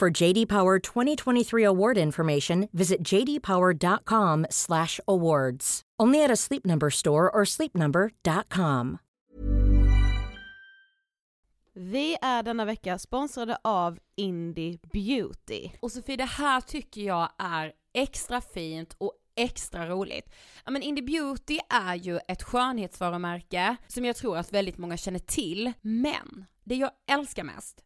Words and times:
For 0.00 0.22
JD 0.22 0.48
Power 0.48 0.78
2023 0.78 1.64
award 1.64 1.98
information, 1.98 2.68
visit 2.72 3.02
jdpower.com/awards. 3.02 5.82
Only 6.02 6.24
at 6.24 6.30
a 6.30 6.36
Sleep 6.36 6.66
Number 6.66 6.90
store 6.90 7.30
or 7.30 7.44
sleepnumber.com. 7.44 8.98
Vi 11.74 12.16
är 12.22 12.42
denna 12.42 12.64
vecka 12.64 12.98
sponsrade 12.98 13.58
av 13.64 13.98
Indie 14.16 14.78
Beauty. 14.92 15.70
Och 15.80 15.92
Sofie, 15.92 16.16
det 16.16 16.24
här 16.24 16.60
tycker 16.60 17.00
jag 17.00 17.28
är 17.38 17.72
extra 17.94 18.40
fint 18.40 18.94
och 18.98 19.12
extra 19.36 19.88
roligt. 19.88 20.30
Ja 20.64 20.70
men 20.70 20.82
Indie 20.82 21.04
Beauty 21.04 21.58
är 21.68 21.94
ju 21.94 22.18
ett 22.28 22.42
skönhetsvarumärke 22.42 23.76
som 23.86 24.04
jag 24.04 24.16
tror 24.16 24.38
att 24.38 24.52
väldigt 24.52 24.78
många 24.78 24.96
känner 24.96 25.18
till, 25.18 25.72
men 25.80 26.44
det 26.64 26.74
jag 26.74 26.90
älskar 27.10 27.44
mest 27.44 27.85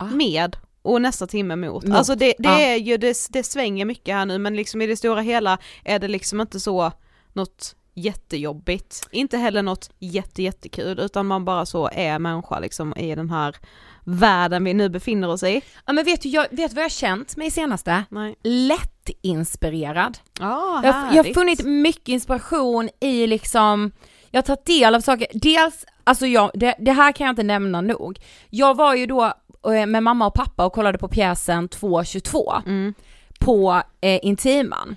Ah. 0.00 0.04
med 0.04 0.56
och 0.82 1.02
nästa 1.02 1.26
timme 1.26 1.56
mot. 1.56 1.84
Mot, 1.84 1.96
Alltså 1.96 2.14
det, 2.14 2.34
det 2.38 2.48
ja. 2.48 2.60
är 2.60 2.76
ju, 2.76 2.96
det, 2.96 3.16
det 3.30 3.42
svänger 3.42 3.84
mycket 3.84 4.14
här 4.14 4.26
nu 4.26 4.38
men 4.38 4.56
liksom 4.56 4.82
i 4.82 4.86
det 4.86 4.96
stora 4.96 5.20
hela 5.20 5.58
är 5.84 5.98
det 5.98 6.08
liksom 6.08 6.40
inte 6.40 6.60
så 6.60 6.92
något 7.32 7.74
jättejobbigt. 7.94 9.08
Inte 9.10 9.36
heller 9.36 9.62
något 9.62 9.90
jätte 9.98 10.42
jättekul 10.42 10.98
utan 10.98 11.26
man 11.26 11.44
bara 11.44 11.66
så 11.66 11.90
är 11.92 12.18
människa 12.18 12.58
liksom 12.58 12.94
i 12.96 13.14
den 13.14 13.30
här 13.30 13.56
världen 14.04 14.64
vi 14.64 14.74
nu 14.74 14.88
befinner 14.88 15.28
oss 15.28 15.42
i. 15.42 15.60
Ja 15.86 15.92
men 15.92 16.04
vet 16.04 16.22
du, 16.22 16.28
jag, 16.28 16.46
vet 16.50 16.72
vad 16.72 16.78
jag 16.82 16.84
har 16.84 16.90
känt 16.90 17.36
mig 17.36 17.50
senaste? 17.50 18.04
Nej. 18.10 18.36
Lättinspirerad. 19.08 20.18
Ja, 20.40 20.80
Jag, 20.84 20.92
har- 20.92 21.16
jag 21.16 21.24
har 21.24 21.34
funnit 21.34 21.64
mycket 21.64 22.08
inspiration 22.08 22.88
i 23.00 23.26
liksom, 23.26 23.90
jag 24.30 24.38
har 24.38 24.42
tagit 24.46 24.66
del 24.66 24.94
av 24.94 25.00
saker, 25.00 25.26
dels, 25.34 25.84
alltså 26.04 26.26
jag, 26.26 26.50
det, 26.54 26.74
det 26.78 26.92
här 26.92 27.12
kan 27.12 27.24
jag 27.26 27.32
inte 27.32 27.42
nämna 27.42 27.80
nog. 27.80 28.18
Jag 28.50 28.76
var 28.76 28.94
ju 28.94 29.06
då 29.06 29.24
eh, 29.66 29.86
med 29.86 30.02
mamma 30.02 30.26
och 30.26 30.34
pappa 30.34 30.66
och 30.66 30.72
kollade 30.72 30.98
på 30.98 31.08
pjäsen 31.08 31.68
222 31.68 32.52
Mm. 32.66 32.94
på 33.40 33.82
eh, 34.00 34.18
Intiman. 34.22 34.96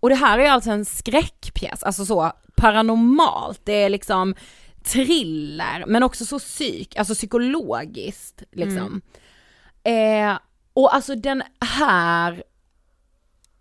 Och 0.00 0.08
det 0.08 0.14
här 0.14 0.38
är 0.38 0.50
alltså 0.50 0.70
en 0.70 0.84
skräckpjäs, 0.84 1.82
alltså 1.82 2.04
så 2.04 2.32
paranormalt, 2.56 3.60
det 3.64 3.72
är 3.72 3.88
liksom 3.90 4.34
thriller 4.84 5.84
men 5.86 6.02
också 6.02 6.24
så 6.24 6.38
psyk, 6.38 6.96
alltså 6.96 7.14
psykologiskt 7.14 8.42
liksom. 8.52 9.00
Eh, 9.82 10.38
och 10.72 10.94
alltså 10.94 11.14
den 11.14 11.42
här 11.60 12.42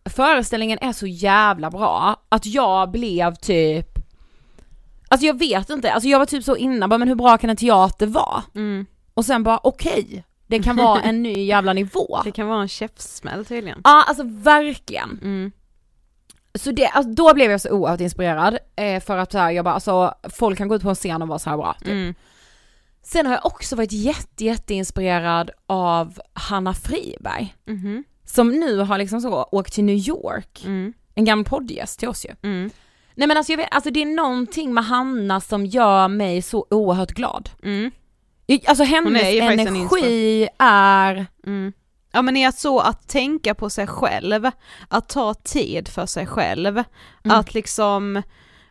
föreställningen 0.10 0.80
är 0.82 0.94
så 0.94 1.08
jävla 1.08 1.70
bra 1.70 2.22
att 2.30 2.46
jag 2.46 2.92
blev 2.92 3.36
typ 3.36 4.00
Alltså 5.12 5.28
jag 5.28 5.40
vet 5.40 5.70
inte, 5.70 5.94
alltså 5.94 6.10
jag 6.10 6.20
var 6.20 6.26
typ 6.26 6.44
så 6.44 6.56
innan 6.56 6.90
bara 6.90 6.98
men 6.98 7.08
hur 7.08 7.16
bra 7.16 7.38
kan 7.38 7.50
en 7.50 7.56
teater 7.56 8.08
vara? 8.08 8.44
Mm. 8.56 8.86
Och 9.14 9.26
sen 9.26 9.44
bara 9.44 9.60
okej, 9.64 10.24
det 10.48 10.60
kan 10.60 10.76
vara 10.76 11.02
en 11.04 11.24
ny 11.24 11.46
jävla 11.46 11.74
nivå. 11.74 12.22
Det 12.24 12.32
kan 12.32 12.48
vara 12.48 12.62
en 12.62 12.68
käftsmäll 12.68 13.46
tydligen. 13.46 13.82
Ja 13.84 14.04
alltså 14.08 14.24
verkligen. 14.26 15.20
Mm. 15.22 15.52
Så 16.56 16.72
det, 16.72 16.88
alltså, 16.88 17.12
då 17.12 17.34
blev 17.34 17.52
jag 17.52 17.62
så 17.62 17.70
oerhört 17.70 18.02
inspirerad 18.02 18.58
eh, 18.76 19.04
för 19.04 19.18
att 19.18 19.32
så 19.32 19.38
här, 19.38 19.52
jag 19.52 19.66
bara 19.66 19.74
alltså 19.74 20.14
folk 20.24 20.58
kan 20.58 20.68
gå 20.68 20.76
ut 20.76 20.82
på 20.82 20.90
en 20.90 20.96
scen 20.96 21.22
och 21.22 21.28
vara 21.28 21.40
så 21.40 21.50
här 21.50 21.58
bra. 21.58 21.76
Typ. 21.80 21.88
Mm. 21.88 22.14
Sen 23.04 23.26
har 23.26 23.34
jag 23.34 23.46
också 23.46 23.76
varit 23.76 23.92
jätte, 23.92 24.46
jätte 24.46 24.74
inspirerad 24.74 25.52
av 25.68 26.20
Hanna 26.34 26.74
Friberg. 26.74 27.56
Mhm. 27.66 28.04
Som 28.32 28.50
nu 28.50 28.78
har 28.78 28.98
liksom 28.98 29.22
så 29.22 29.44
åkt 29.52 29.74
till 29.74 29.84
New 29.84 29.96
York. 30.08 30.64
Mm. 30.66 30.94
En 31.16 31.26
gammal 31.26 31.46
poddgäst 31.46 32.00
till 32.00 32.10
oss 32.10 32.26
ju. 32.26 32.36
Mm. 32.50 32.70
Nej 33.16 33.28
men 33.28 33.38
alltså 33.38 33.52
jag 33.52 33.58
vet, 33.58 33.68
alltså 33.72 33.92
det 33.92 34.02
är 34.02 34.06
någonting 34.06 34.74
med 34.74 34.86
Hanna 34.86 35.42
som 35.42 35.66
gör 35.66 36.08
mig 36.08 36.42
så 36.42 36.66
oerhört 36.70 37.12
glad. 37.12 37.50
Mm. 37.64 37.92
Alltså 38.68 38.84
hennes 38.84 39.24
är 39.24 39.42
en 39.42 39.60
energi 39.60 40.48
är, 40.60 41.26
Mm. 41.46 41.74
Ja 42.12 42.22
men 42.22 42.38
är 42.38 42.52
så 42.52 42.80
att 42.80 43.08
tänka 43.08 43.56
på 43.56 43.70
sig 43.70 43.88
själv, 43.88 44.50
att 44.88 45.10
ta 45.10 45.34
tid 45.34 45.88
för 45.88 46.06
sig 46.06 46.28
själv, 46.28 46.84
Mm. 47.24 47.38
att 47.40 47.54
liksom, 47.54 48.22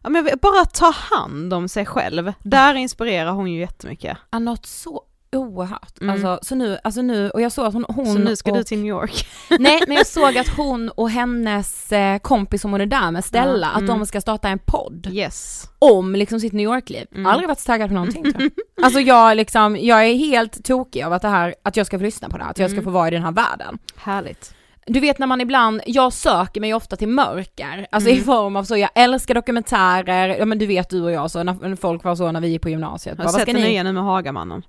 ja 0.02 0.08
men 0.08 0.28
bara 0.42 0.64
ta 0.64 0.90
hand 0.90 1.54
om 1.54 1.68
sig 1.68 1.86
själv. 1.86 2.32
Där 2.42 2.74
inspirerar 2.74 3.30
hon 3.32 3.52
ju 3.52 3.60
jättemycket. 3.60 4.18
något 4.38 4.66
så 4.66 5.02
oerhört. 5.32 6.00
Mm. 6.00 6.12
Alltså 6.14 6.38
så 6.42 6.54
nu, 6.54 6.78
alltså 6.84 7.02
nu, 7.02 7.30
och 7.30 7.40
jag 7.40 7.52
såg 7.52 7.66
att 7.66 7.72
hon, 7.74 7.84
hon 7.88 8.06
så 8.06 8.18
nu 8.18 8.36
ska 8.36 8.50
och, 8.50 8.56
du 8.56 8.62
till 8.64 8.78
New 8.78 8.86
York. 8.88 9.26
Nej 9.58 9.82
men 9.86 9.96
jag 9.96 10.06
såg 10.06 10.38
att 10.38 10.48
hon 10.48 10.88
och 10.88 11.10
hennes 11.10 11.92
eh, 11.92 12.18
kompis 12.18 12.62
som 12.62 12.72
hon 12.72 12.80
är 12.80 12.86
där 12.86 13.10
med, 13.10 13.24
Stella, 13.24 13.66
Ja, 13.72 13.78
att 13.78 13.86
de 13.86 13.94
mm. 13.96 14.06
ska 14.06 14.20
starta 14.20 14.48
en 14.48 14.58
podd 14.58 15.08
Yes. 15.12 15.64
om 15.78 16.14
liksom 16.14 16.40
sitt 16.40 16.52
New 16.52 16.64
York-liv. 16.64 17.06
Mm. 17.14 17.26
Aldrig 17.26 17.48
varit 17.48 17.58
så 17.58 17.66
taggad 17.66 17.88
på 17.88 17.94
någonting 17.94 18.22
tror 18.32 18.42
jag. 18.42 18.50
Alltså 18.84 19.00
jag 19.00 19.36
liksom, 19.36 19.76
jag 19.76 20.04
är 20.06 20.14
helt 20.14 20.64
tokig 20.64 21.02
av 21.02 21.12
att 21.12 21.22
det 21.22 21.28
här, 21.28 21.54
att 21.62 21.76
jag 21.76 21.86
ska 21.86 21.98
få 21.98 22.04
lyssna 22.04 22.28
på 22.28 22.38
det 22.38 22.44
här, 22.44 22.50
att 22.50 22.58
jag 22.58 22.70
ska 22.70 22.74
Mm. 22.78 22.84
få 22.84 22.90
vara 22.90 23.08
i 23.08 23.10
den 23.10 23.22
här 23.22 23.32
världen. 23.32 23.78
Härligt. 23.96 24.54
Du 24.90 25.00
vet 25.00 25.18
när 25.18 25.26
man 25.26 25.40
ibland, 25.40 25.80
jag 25.86 26.12
söker 26.12 26.60
mig 26.60 26.74
ofta 26.74 26.96
till 26.96 27.08
mörker, 27.08 27.86
alltså 27.90 28.10
Mm. 28.10 28.22
i 28.22 28.24
form 28.24 28.56
av 28.56 28.64
så, 28.64 28.76
jag 28.76 28.90
älskar 28.94 29.34
dokumentärer, 29.34 30.28
ja 30.38 30.44
men 30.44 30.58
du 30.58 30.66
vet 30.66 30.90
du 30.90 31.02
och 31.02 31.10
jag 31.12 31.30
så, 31.30 31.42
när 31.42 31.76
folk 31.76 32.04
var 32.04 32.14
så 32.16 32.32
när 32.32 32.40
vi 32.40 32.48
gick 32.48 32.62
på 32.62 32.68
gymnasiet. 32.68 33.18
Har 33.18 33.24
du 33.24 33.26
vad 33.32 33.34
sett 33.34 33.46
den 33.46 33.56
ni? 33.56 33.62
nya 33.62 33.82
nu 33.82 33.92
med 33.92 34.02
Hagamannen? 34.02 34.62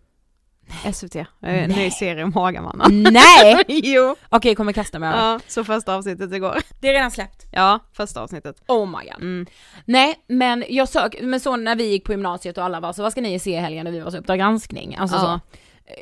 SVT, 0.94 1.16
eh, 1.16 1.68
ny 1.68 1.92
serie 1.92 2.24
om 2.24 2.34
Hagamannen. 2.34 3.04
Nej! 3.14 3.64
jo. 3.68 4.16
Okej, 4.30 4.50
jag 4.50 4.58
kommer 4.58 4.74
kasta 4.74 5.00
mig 5.00 5.10
över. 5.10 5.20
Ja, 5.20 5.40
så 5.48 5.64
första 5.64 5.96
avsnittet 5.96 6.34
igår. 6.34 6.58
Det 6.80 6.90
är 6.90 6.94
redan 6.94 7.12
släppt. 7.12 7.46
Ja, 7.52 7.80
första 7.94 8.22
avsnittet. 8.22 8.56
Oh 8.68 8.86
my 8.86 9.06
god. 9.12 9.22
Mm. 9.22 9.46
Nej 9.86 10.16
men 10.28 10.64
jag 10.70 10.90
sök, 10.90 11.16
men 11.22 11.40
så 11.40 11.56
när 11.56 11.76
vi 11.76 11.84
gick 11.92 12.04
på 12.06 12.12
gymnasiet 12.12 12.58
och 12.58 12.64
alla 12.64 12.80
var 12.80 12.94
så 12.94 13.04
vad 13.04 13.12
ska 13.12 13.22
ni 13.22 13.40
se 13.40 13.52
i 13.52 13.56
helgen 13.60 13.84
när 13.86 13.92
vi 13.92 14.00
var 14.00 14.12
så 14.12 14.18
Uppdrag 14.18 14.40
granskning? 14.40 14.96
Alltså 14.96 15.16
Ja. 15.18 15.40
så. 15.54 15.58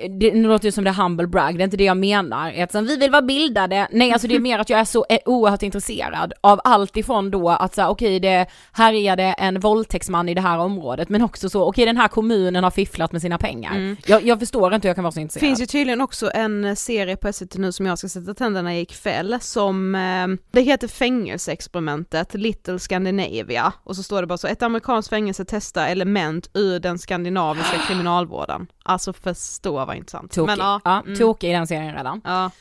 Det 0.09 0.33
nu 0.33 0.47
låter 0.47 0.65
ju 0.65 0.71
som 0.71 0.83
det 0.83 0.89
är 0.89 0.93
humble 0.93 1.27
brag, 1.27 1.57
det 1.57 1.61
är 1.61 1.65
inte 1.65 1.77
det 1.77 1.83
jag 1.83 1.97
menar. 1.97 2.61
Att 2.61 2.71
som, 2.71 2.85
vi 2.85 2.97
vill 2.97 3.11
vara 3.11 3.21
bildade, 3.21 3.87
nej 3.91 4.11
alltså 4.11 4.27
det 4.27 4.35
är 4.35 4.39
mer 4.39 4.59
att 4.59 4.69
jag 4.69 4.79
är 4.79 4.85
så 4.85 5.05
eh, 5.09 5.17
oerhört 5.25 5.63
intresserad 5.63 6.33
av 6.41 6.61
allt 6.63 6.97
ifrån 6.97 7.31
då 7.31 7.49
att 7.49 7.75
säga 7.75 7.89
okej 7.89 8.19
det, 8.19 8.45
här 8.71 8.93
är 8.93 9.15
det 9.15 9.23
en 9.23 9.59
våldtäktsman 9.59 10.29
i 10.29 10.33
det 10.33 10.41
här 10.41 10.57
området 10.57 11.09
men 11.09 11.21
också 11.21 11.49
så 11.49 11.65
okej 11.69 11.85
den 11.85 11.97
här 11.97 12.07
kommunen 12.07 12.63
har 12.63 12.71
fifflat 12.71 13.11
med 13.11 13.21
sina 13.21 13.37
pengar. 13.37 13.71
Mm. 13.71 13.97
Jag, 14.05 14.25
jag 14.25 14.39
förstår 14.39 14.73
inte 14.73 14.87
hur 14.87 14.89
jag 14.89 14.95
kan 14.95 15.03
vara 15.03 15.11
så 15.11 15.19
intresserad. 15.19 15.49
finns 15.49 15.61
ju 15.61 15.65
tydligen 15.65 16.01
också 16.01 16.31
en 16.33 16.75
serie 16.75 17.15
på 17.15 17.33
SVT 17.33 17.57
nu 17.57 17.71
som 17.71 17.85
jag 17.85 17.97
ska 17.97 18.09
sätta 18.09 18.33
tänderna 18.33 18.75
i 18.75 18.81
ikväll 18.81 19.37
som, 19.41 19.95
eh, 19.95 20.27
det 20.51 20.61
heter 20.61 20.87
fängelseexperimentet 20.87 22.33
Little 22.33 22.79
Scandinavia 22.79 23.73
och 23.83 23.95
så 23.95 24.03
står 24.03 24.21
det 24.21 24.27
bara 24.27 24.37
så, 24.37 24.47
ett 24.47 24.63
amerikanskt 24.63 25.09
fängelse 25.09 25.45
testar 25.47 25.87
element 25.87 26.49
ur 26.53 26.79
den 26.79 26.99
skandinaviska 26.99 27.77
kriminalvården. 27.87 28.67
Alltså 28.83 29.13
förstå 29.13 29.76
vad 29.85 29.95
intressant. 29.97 30.31
Tokig. 30.31 30.47
Men, 30.47 30.59
ja, 30.59 30.81
ja, 30.85 31.01
mm. 31.05 31.17
tokig 31.19 31.49
i 31.49 31.53
den 31.53 31.67
serien 31.67 31.95
redan. 31.95 32.21
ja. 32.23 32.51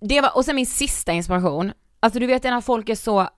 Det 0.00 0.20
var, 0.20 0.36
och 0.36 0.44
sen 0.44 0.56
min 0.56 0.66
sista 0.66 1.12
inspiration, 1.12 1.72
alltså 2.00 2.20
du 2.20 2.26
vet 2.26 2.42
när 2.44 2.60
folk 2.60 2.88
är 2.88 2.94
så 2.94 3.28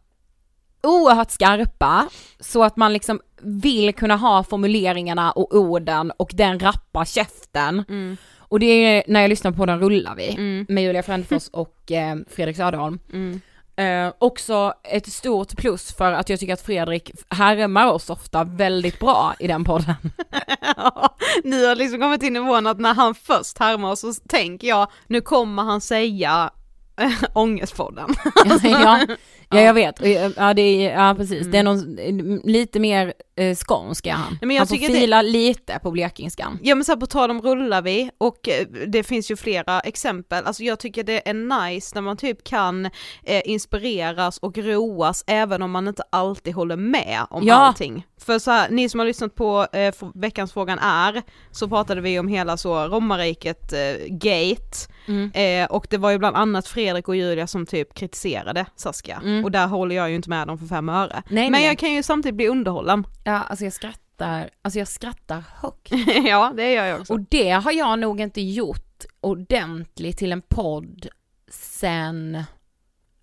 oerhört 0.83 1.31
skarpa, 1.31 2.09
så 2.41 2.65
att 2.65 2.77
man 2.77 2.93
liksom 2.93 3.21
vill 3.43 3.95
kunna 3.95 4.17
ha 4.17 4.45
formuleringarna 4.45 5.33
och 5.33 5.55
orden 5.55 6.13
och 6.17 6.31
den 6.35 6.59
rappa 6.59 7.05
käften. 7.05 7.85
Mm. 7.89 8.17
Och 8.39 8.61
det 8.61 8.67
är 8.67 9.05
när 9.07 9.21
jag 9.21 9.29
lyssnar 9.29 9.53
på 9.53 9.67
Den 9.67 9.81
rullar 9.81 10.15
vi, 10.15 10.29
Mm. 10.29 10.67
med 10.69 10.85
Julia 10.85 11.03
Frändfors 11.03 11.49
och 11.53 11.93
eh, 11.93 12.17
Fredrik 12.29 12.57
Söderholm. 12.57 12.99
Mm. 13.13 13.41
Eh, 13.81 14.13
också 14.19 14.73
ett 14.85 15.13
stort 15.13 15.57
plus 15.57 15.93
för 15.93 16.13
att 16.13 16.29
jag 16.29 16.41
tycker 16.41 16.53
att 16.53 16.61
Fredrik 16.61 17.11
härmar 17.29 17.87
oss 17.93 18.11
ofta 18.11 18.45
väldigt 18.45 18.99
bra 19.01 19.35
i 19.39 19.47
den 19.47 19.65
podden. 19.65 19.95
Ja, 20.77 21.17
Ni 21.45 21.67
har 21.67 21.75
liksom 21.75 22.01
kommit 22.01 22.21
till 22.21 22.33
nivån 22.33 22.67
att 22.67 22.81
när 22.81 22.95
han 22.95 23.15
först 23.15 23.59
härmar 23.59 23.91
oss 23.91 24.01
så 24.01 24.13
tänker 24.29 24.69
jag, 24.69 24.89
nu 25.07 25.21
kommer 25.21 25.63
han 25.63 25.81
säga 25.81 26.51
äh, 27.01 27.13
Ångestpodden. 27.35 28.15
ja, 28.45 28.59
ja, 28.69 29.07
ja, 29.51 29.61
jag 29.61 29.75
vet. 29.75 30.03
Eh, 30.03 30.31
Ja, 30.37 30.55
det 30.55 30.63
är, 30.63 31.07
ja 31.07 31.15
precis. 31.15 31.47
Det 31.47 31.59
är 31.59 31.63
någon, 31.63 32.41
lite 32.45 32.81
mer 32.81 33.13
eh, 33.41 33.55
skånsk 33.57 34.07
är 34.07 34.13
han. 34.13 34.39
men 34.41 34.51
jag 34.51 34.61
han 34.61 34.67
får 34.67 34.75
tycker 34.75 34.89
det- 34.93 35.01
fila 35.01 35.23
lite 35.23 35.79
på 35.83 35.91
blekingskan. 35.91 36.59
Ja 36.63 36.75
men 36.75 36.85
så 36.85 36.93
här, 36.93 36.97
på 36.97 37.07
tal 37.07 37.31
om 37.31 37.43
rullar 37.43 37.83
vi 37.83 38.11
och 38.19 38.49
eh, 38.49 38.67
det 38.87 39.03
finns 39.03 39.31
ju 39.31 39.37
flera 39.37 39.81
exempel, 39.81 40.45
alltså 40.47 40.63
jag 40.63 40.79
tycker 40.81 41.05
det 41.05 41.29
är 41.29 41.35
nice 41.71 41.91
när 41.95 42.03
man 42.03 42.17
typ 42.17 42.45
kan 42.45 42.87
eh, 43.25 43.43
inspireras 43.45 44.39
och 44.39 44.59
roas 44.59 45.25
även 45.27 45.63
om 45.63 45.71
man 45.71 45.89
inte 45.89 46.03
alltid 46.13 46.55
håller 46.55 46.77
med 46.77 47.27
om 47.31 47.47
Ja. 47.47 47.55
allting. 47.55 48.07
För 48.21 48.39
så 48.39 48.51
här, 48.51 48.71
ni 48.71 48.89
som 48.89 49.01
har 49.01 49.07
lyssnat 49.07 49.35
på 49.35 49.67
eh, 49.73 49.95
veckans 50.15 50.53
frågan 50.53 50.79
är, 50.79 51.23
så 51.51 51.69
pratade 51.69 52.01
vi 52.01 52.19
om 52.19 52.29
hela 52.29 52.57
så 52.57 52.89
romarriket 52.89 53.73
eh, 53.73 53.79
gate 54.09 54.61
Mm. 55.09 55.31
eh, 55.35 55.71
och 55.71 55.87
det 55.91 55.97
var 55.99 56.11
ju 56.11 56.19
bland 56.19 56.37
annat 56.37 56.67
Fredrik 56.69 57.09
och 57.09 57.17
Julia 57.17 57.47
som 57.47 57.67
typ 57.67 57.95
kritiserade 57.95 58.67
Saskia 58.77 59.21
Mm. 59.25 59.45
och 59.45 59.51
där 59.51 59.67
håller 59.67 59.97
jag 59.97 60.11
ju 60.11 60.17
inte 60.17 60.31
med 60.31 60.47
dem 60.47 60.59
för 60.59 60.67
fem 60.67 60.89
öre. 60.89 61.23
Nej, 61.29 61.43
men 61.45 61.53
nej. 61.53 61.67
jag 61.67 61.79
kan 61.79 61.93
ju 61.93 62.03
samtidigt 62.03 62.37
bli 62.37 62.49
underhållen. 62.49 63.07
Ja, 63.31 63.37
alltså 63.39 63.65
jag 63.65 63.73
skrattar, 63.73 64.51
alltså 64.63 64.79
jag 64.79 64.89
skrattar 64.89 65.45
högt. 65.57 65.93
ja 66.25 66.53
det 66.57 66.73
gör 66.73 66.85
jag 66.85 67.01
också. 67.01 67.13
Och 67.13 67.21
det 67.21 67.51
har 67.51 67.73
jag 67.73 67.99
nog 67.99 68.21
inte 68.21 68.41
gjort 68.41 69.05
ordentligt 69.21 70.19
till 70.19 70.33
en 70.33 70.43
podd 70.43 71.07
sen, 71.51 72.43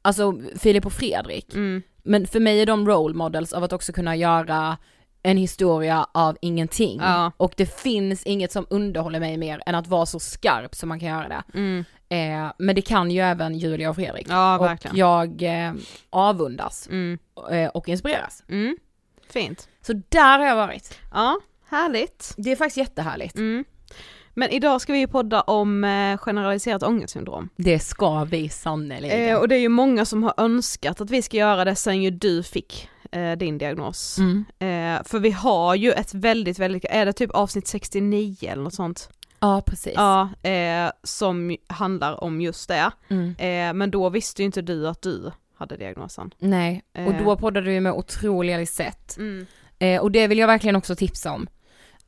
alltså 0.01 0.33
Filip 0.59 0.85
och 0.85 0.93
Fredrik. 0.93 1.53
Mm. 1.53 1.81
Men 2.03 2.27
för 2.27 2.39
mig 2.39 2.61
är 2.61 2.65
de 2.65 2.87
role 2.87 3.13
models 3.15 3.53
av 3.53 3.63
att 3.63 3.73
också 3.73 3.93
kunna 3.93 4.15
göra 4.15 4.77
en 5.23 5.37
historia 5.37 6.07
av 6.11 6.37
ingenting. 6.41 6.99
Ja. 7.03 7.31
Och 7.37 7.53
det 7.57 7.65
finns 7.65 8.23
inget 8.23 8.51
som 8.51 8.67
underhåller 8.69 9.19
mig 9.19 9.37
mer 9.37 9.61
än 9.65 9.75
att 9.75 9.87
vara 9.87 10.05
så 10.05 10.19
skarp 10.19 10.75
som 10.75 10.89
man 10.89 10.99
kan 10.99 11.09
göra 11.09 11.27
det. 11.27 11.43
Mm. 11.53 11.85
Eh, 12.09 12.51
men 12.57 12.75
det 12.75 12.81
kan 12.81 13.11
ju 13.11 13.21
även 13.21 13.57
Julia 13.57 13.89
och 13.89 13.95
Fredrik. 13.95 14.27
Ja 14.29 14.73
och 14.73 14.97
jag 14.97 15.41
eh, 15.41 15.73
avundas 16.09 16.87
Mm. 16.87 17.19
eh, 17.51 17.67
och 17.69 17.89
inspireras. 17.89 18.43
Mm. 18.49 18.77
Fint. 19.29 19.69
Så 19.81 20.01
där 20.09 20.39
har 20.39 20.45
jag 20.45 20.55
varit. 20.55 20.99
Ja, 21.13 21.39
härligt. 21.69 22.33
Det 22.37 22.51
är 22.51 22.55
faktiskt 22.55 22.77
jättehärligt. 22.77 23.35
Mm. 23.35 23.65
Men 24.33 24.49
idag 24.49 24.81
ska 24.81 24.93
vi 24.93 24.99
ju 24.99 25.07
podda 25.07 25.41
om 25.41 25.83
eh, 25.83 26.17
generaliserat 26.17 26.83
ångestsyndrom. 26.83 27.49
Det 27.55 27.79
ska 27.79 28.23
vi 28.23 28.49
sannerligen. 28.49 29.29
Eh, 29.29 29.35
och 29.35 29.47
det 29.47 29.55
är 29.55 29.59
ju 29.59 29.69
många 29.69 30.05
som 30.05 30.23
har 30.23 30.33
önskat 30.37 31.01
att 31.01 31.09
vi 31.09 31.21
ska 31.21 31.37
göra 31.37 31.65
det 31.65 31.75
sen 31.75 32.03
ju 32.03 32.11
du 32.11 32.43
fick 32.43 32.89
eh, 33.11 33.31
din 33.31 33.57
diagnos. 33.57 34.17
Mm. 34.17 34.45
Eh, 34.59 35.03
för 35.03 35.19
vi 35.19 35.31
har 35.31 35.75
ju 35.75 35.91
ett 35.91 36.13
väldigt, 36.13 36.59
väldigt, 36.59 36.85
är 36.85 37.05
det 37.05 37.13
typ 37.13 37.31
avsnitt 37.31 37.67
69 37.67 38.35
eller 38.41 38.63
något 38.63 38.73
sånt? 38.73 39.09
Ja 39.39 39.61
precis. 39.65 39.93
Ja, 39.95 40.29
eh, 40.49 40.91
som 41.03 41.57
handlar 41.67 42.23
om 42.23 42.41
just 42.41 42.67
det. 42.67 42.91
Mm. 43.07 43.35
Eh, 43.37 43.73
men 43.73 43.91
då 43.91 44.09
visste 44.09 44.41
ju 44.41 44.45
inte 44.45 44.61
du 44.61 44.87
att 44.87 45.01
du 45.01 45.31
hade 45.57 45.77
diagnosen. 45.77 46.33
Nej, 46.39 46.83
och 46.93 46.99
Eh. 46.99 47.23
då 47.25 47.35
poddade 47.37 47.69
vi 47.69 47.79
med 47.79 47.91
otroliga 47.93 48.57
Lisette. 48.57 49.17
Mm. 49.21 49.45
Eh, 49.79 50.01
och 50.01 50.11
det 50.11 50.27
vill 50.27 50.37
jag 50.37 50.47
verkligen 50.47 50.75
också 50.75 50.95
tipsa 50.95 51.31
om. 51.31 51.47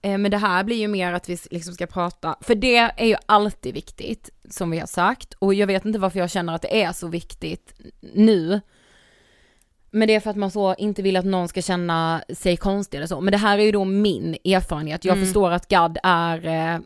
Eh, 0.02 0.18
men 0.18 0.32
det 0.32 0.38
här 0.38 0.64
blir 0.64 0.76
ju 0.78 0.88
mer 0.88 1.14
att 1.14 1.30
vi 1.30 1.38
liksom 1.52 1.74
ska 1.74 1.86
prata, 1.88 2.36
för 2.42 2.56
det 2.56 2.78
är 2.78 3.06
ju 3.06 3.16
alltid 3.26 3.74
viktigt, 3.74 4.30
som 4.50 4.72
vi 4.72 4.80
har 4.80 4.88
sagt. 4.88 5.34
Och 5.34 5.54
jag 5.54 5.68
vet 5.68 5.86
inte 5.86 6.00
varför 6.00 6.20
jag 6.20 6.30
känner 6.32 6.56
att 6.56 6.62
det 6.62 6.84
är 6.84 6.92
så 6.92 7.08
viktigt 7.08 7.74
nu. 8.14 8.62
Men 9.92 10.08
det 10.08 10.16
är 10.16 10.20
för 10.20 10.30
att 10.30 10.36
man 10.38 10.52
så 10.52 10.76
inte 10.76 11.02
vill 11.02 11.16
att 11.18 11.26
någon 11.26 11.48
ska 11.48 11.62
känna 11.62 12.24
sig 12.34 12.58
konstig 12.58 12.98
eller 12.98 13.08
så. 13.08 13.22
Men 13.22 13.32
det 13.32 13.38
här 13.38 13.58
är 13.58 13.64
ju 13.64 13.72
då 13.72 13.86
min 13.86 14.34
erfarenhet. 14.46 15.06
Jag 15.06 15.14
Mm. 15.14 15.26
förstår 15.26 15.52
att 15.52 15.68
GAD 15.68 15.98
är, 16.04 16.46
eh, 16.48 16.80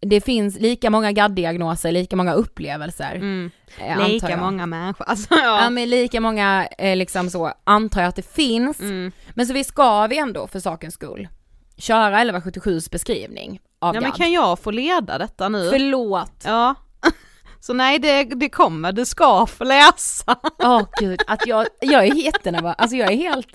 det 0.00 0.20
finns 0.20 0.58
lika 0.58 0.90
många 0.90 1.12
GAD-diagnoser, 1.12 1.92
lika 1.92 2.16
många 2.16 2.32
upplevelser. 2.34 3.14
Mm. 3.14 3.50
eh, 3.78 4.08
Lika 4.08 4.36
många 4.36 4.66
människor, 4.66 5.04
alltså 5.08 5.34
ja. 5.34 5.62
Ja 5.62 5.70
men 5.70 5.90
lika 5.90 6.20
många 6.20 6.68
eh, 6.78 6.96
liksom 6.96 7.30
så 7.30 7.52
antar 7.64 8.00
jag 8.00 8.08
att 8.08 8.16
det 8.16 8.32
finns. 8.34 8.80
Mm. 8.80 9.12
Men 9.34 9.46
så 9.46 9.52
vi 9.52 9.64
ska 9.64 10.06
vi 10.06 10.18
ändå 10.18 10.46
för 10.46 10.60
sakens 10.60 10.94
skull 10.94 11.28
köra 11.76 12.18
1177s 12.24 12.90
beskrivning 12.90 13.60
av 13.78 13.94
Ja 13.94 14.00
men 14.00 14.10
GAD. 14.10 14.18
kan 14.18 14.32
jag 14.32 14.58
få 14.58 14.70
leda 14.70 15.18
detta 15.18 15.48
nu? 15.48 15.68
Förlåt. 15.70 16.32
Ja. 16.44 16.74
Så 17.60 17.72
nej 17.72 17.98
det, 17.98 18.24
det 18.24 18.48
kommer, 18.48 18.92
du 18.92 19.04
ska 19.06 19.46
få 19.46 19.64
läsa. 19.64 20.36
Åh 20.58 20.82
gud, 21.00 21.20
att 21.26 21.46
jag, 21.46 21.66
jag 21.80 22.06
är 22.06 22.14
jättenervös, 22.14 22.74
alltså 22.78 22.96
jag 22.96 23.12
är 23.12 23.16
helt, 23.16 23.48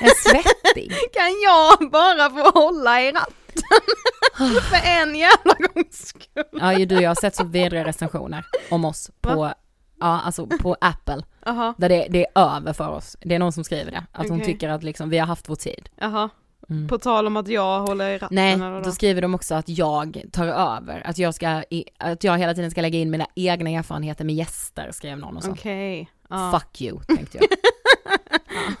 jag 0.00 0.08
är 0.10 0.30
svettig. 0.30 0.92
Kan 1.12 1.40
jag 1.44 1.90
bara 1.90 2.30
få 2.30 2.60
hålla 2.60 3.02
i 3.02 3.12
ratten? 3.12 3.34
För 4.70 4.88
en 4.88 5.14
jävla 5.14 5.54
gångs 5.54 6.06
skull. 6.06 6.44
Ja 6.60 6.78
ju 6.78 6.86
du, 6.86 7.00
jag 7.00 7.10
har 7.10 7.14
sett 7.14 7.36
så 7.36 7.44
vidriga 7.44 7.84
recensioner 7.84 8.46
om 8.70 8.84
oss 8.84 9.10
på, 9.20 9.52
ja 10.00 10.20
alltså 10.20 10.46
på 10.46 10.76
Apple, 10.80 11.22
Jaha, 11.46 11.74
där 11.78 11.88
det, 11.88 12.06
det 12.10 12.26
är 12.34 12.56
över 12.56 12.72
för 12.72 12.88
oss. 12.88 13.16
Det 13.20 13.34
är 13.34 13.38
någon 13.38 13.52
som 13.52 13.64
skriver 13.64 13.90
det, 13.90 14.04
att 14.12 14.28
hon 14.28 14.40
Okej. 14.40 14.52
tycker 14.52 14.68
att 14.68 14.82
liksom 14.82 15.10
vi 15.10 15.18
har 15.18 15.26
haft 15.26 15.48
vår 15.48 15.56
tid. 15.56 15.88
jaha. 15.96 16.28
Mm. 16.70 16.88
På 16.88 16.98
tal 16.98 17.26
om 17.26 17.36
att 17.36 17.48
jag 17.48 17.80
håller 17.80 18.10
i 18.10 18.18
ratten 18.18 18.34
Nej, 18.34 18.52
eller 18.52 18.82
då 18.82 18.92
skriver 18.92 19.22
de 19.22 19.34
också 19.34 19.54
att 19.54 19.68
jag 19.68 20.22
tar 20.32 20.46
över, 20.46 21.02
att 21.06 21.18
jag 21.18 21.34
ska, 21.34 21.62
att 21.98 22.24
jag 22.24 22.38
hela 22.38 22.54
tiden 22.54 22.70
ska 22.70 22.80
lägga 22.80 22.98
in 22.98 23.10
mina 23.10 23.26
egna 23.34 23.70
erfarenheter 23.70 24.24
med 24.24 24.34
gäster, 24.34 24.90
skrev 24.92 25.18
någon 25.18 25.36
och 25.36 25.44
så. 25.44 25.50
Okej. 25.50 26.10
Ja. 26.28 26.52
Fuck 26.60 26.80
you, 26.82 27.00
tänkte 27.00 27.38
jag. 27.38 27.48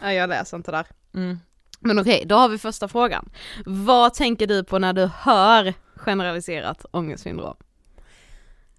ja, 0.02 0.12
jag 0.12 0.28
läser 0.28 0.56
inte 0.56 0.70
där. 0.70 0.86
Mm. 1.14 1.38
Men 1.80 1.98
okej, 1.98 2.24
då 2.26 2.34
har 2.34 2.48
vi 2.48 2.58
första 2.58 2.88
frågan. 2.88 3.30
Vad 3.66 4.14
tänker 4.14 4.46
du 4.46 4.64
på 4.64 4.78
när 4.78 4.92
du 4.92 5.10
hör 5.14 5.74
generaliserat 5.96 6.86
ångestsyndrom? 6.90 7.56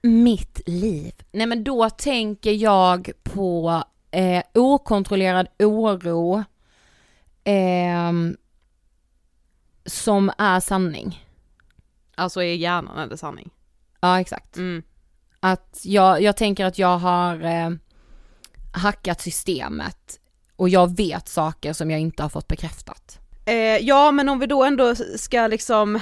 Mitt 0.01 0.61
liv. 0.67 1.13
Nej 1.31 1.47
men 1.47 1.63
då 1.63 1.89
tänker 1.89 2.51
jag 2.51 3.11
på 3.23 3.83
eh, 4.11 4.43
okontrollerad 4.53 5.47
oro 5.59 6.43
ehm, 7.43 8.37
som 9.85 10.31
är 10.37 10.59
sanning. 10.59 11.25
Alltså 12.15 12.43
i 12.43 12.55
hjärnan 12.55 12.97
är 12.97 13.07
det 13.07 13.17
sanning? 13.17 13.49
Ja 13.99 14.19
exakt. 14.19 14.57
Mm. 14.57 14.83
Att 15.39 15.81
jag, 15.83 16.21
jag 16.21 16.37
tänker 16.37 16.65
att 16.65 16.77
jag 16.77 16.97
har 16.97 17.43
eh, 17.43 17.69
hackat 18.73 19.21
systemet 19.21 20.19
och 20.61 20.69
jag 20.69 20.97
vet 20.97 21.27
saker 21.27 21.73
som 21.73 21.91
jag 21.91 21.99
inte 21.99 22.23
har 22.23 22.29
fått 22.29 22.47
bekräftat. 22.47 23.19
Eh, 23.45 23.55
ja 23.55 24.11
men 24.11 24.29
om 24.29 24.39
vi 24.39 24.45
då 24.45 24.63
ändå 24.63 24.95
ska 24.95 25.47
liksom 25.47 25.95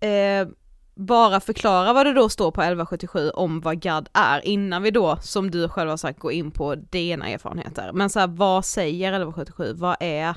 eh, 0.00 0.48
bara 0.94 1.40
förklara 1.40 1.92
vad 1.92 2.06
det 2.06 2.12
då 2.12 2.28
står 2.28 2.50
på 2.50 2.60
1177 2.60 3.30
om 3.30 3.60
vad 3.60 3.80
GAD 3.80 4.08
är 4.12 4.46
innan 4.46 4.82
vi 4.82 4.90
då 4.90 5.18
som 5.22 5.50
du 5.50 5.68
själv 5.68 5.90
har 5.90 5.96
sagt 5.96 6.18
går 6.18 6.32
in 6.32 6.50
på 6.50 6.74
dina 6.74 7.28
erfarenheter. 7.28 7.90
Men 7.92 8.10
så 8.10 8.20
här, 8.20 8.26
vad 8.26 8.64
säger 8.64 9.08
1177, 9.08 9.72
vad 9.76 9.96
är, 10.00 10.36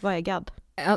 vad 0.00 0.14
är 0.14 0.20
GAD? 0.20 0.50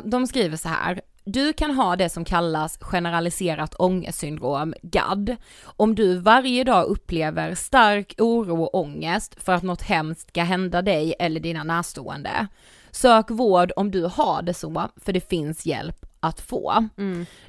De 0.04 0.26
skriver 0.26 0.56
så 0.56 0.68
här. 0.68 1.00
Du 1.24 1.52
kan 1.52 1.70
ha 1.70 1.96
det 1.96 2.08
som 2.08 2.24
kallas 2.24 2.78
generaliserat 2.80 3.74
ångestsyndrom, 3.78 4.74
GAD, 4.82 5.36
om 5.64 5.94
du 5.94 6.18
varje 6.18 6.64
dag 6.64 6.84
upplever 6.84 7.54
stark 7.54 8.14
oro 8.18 8.62
och 8.62 8.74
ångest 8.74 9.42
för 9.42 9.52
att 9.52 9.62
något 9.62 9.82
hemskt 9.82 10.28
ska 10.28 10.42
hända 10.42 10.82
dig 10.82 11.14
eller 11.18 11.40
dina 11.40 11.64
närstående. 11.64 12.46
Sök 12.90 13.30
vård 13.30 13.72
om 13.76 13.90
du 13.90 14.04
har 14.04 14.42
det 14.42 14.54
så, 14.54 14.88
för 14.96 15.12
det 15.12 15.28
finns 15.28 15.66
hjälp 15.66 16.06
att 16.22 16.40
få. 16.40 16.88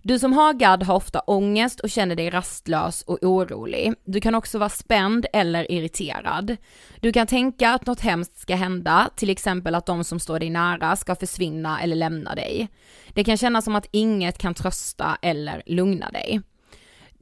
Du 0.02 0.20
som 0.20 0.34
har 0.34 0.54
GAD 0.54 0.84
har 0.84 0.96
ofta 0.96 1.20
ångest 1.20 1.80
och 1.80 1.90
känner 1.90 2.16
dig 2.16 2.30
rastlös 2.30 3.02
och 3.02 3.18
orolig. 3.22 3.94
Du 4.06 4.22
kan 4.22 4.36
också 4.36 4.60
vara 4.60 4.70
spänd 4.70 5.26
eller 5.34 5.72
irriterad. 5.72 6.58
Du 7.00 7.12
kan 7.12 7.28
tänka 7.28 7.70
att 7.70 7.86
något 7.86 8.00
hemskt 8.00 8.40
ska 8.40 8.56
hända, 8.56 9.10
till 9.16 9.30
exempel 9.30 9.76
att 9.76 9.86
de 9.86 10.04
som 10.04 10.20
står 10.20 10.40
dig 10.40 10.50
nära 10.50 10.96
ska 10.96 11.16
försvinna 11.16 11.82
eller 11.82 11.96
lämna 11.96 12.36
dig. 12.36 12.68
Det 13.14 13.24
kan 13.24 13.38
kännas 13.38 13.66
som 13.66 13.76
att 13.76 13.88
inget 13.92 14.38
kan 14.38 14.54
trösta 14.54 15.18
eller 15.22 15.64
lugna 15.66 16.10
dig. 16.10 16.42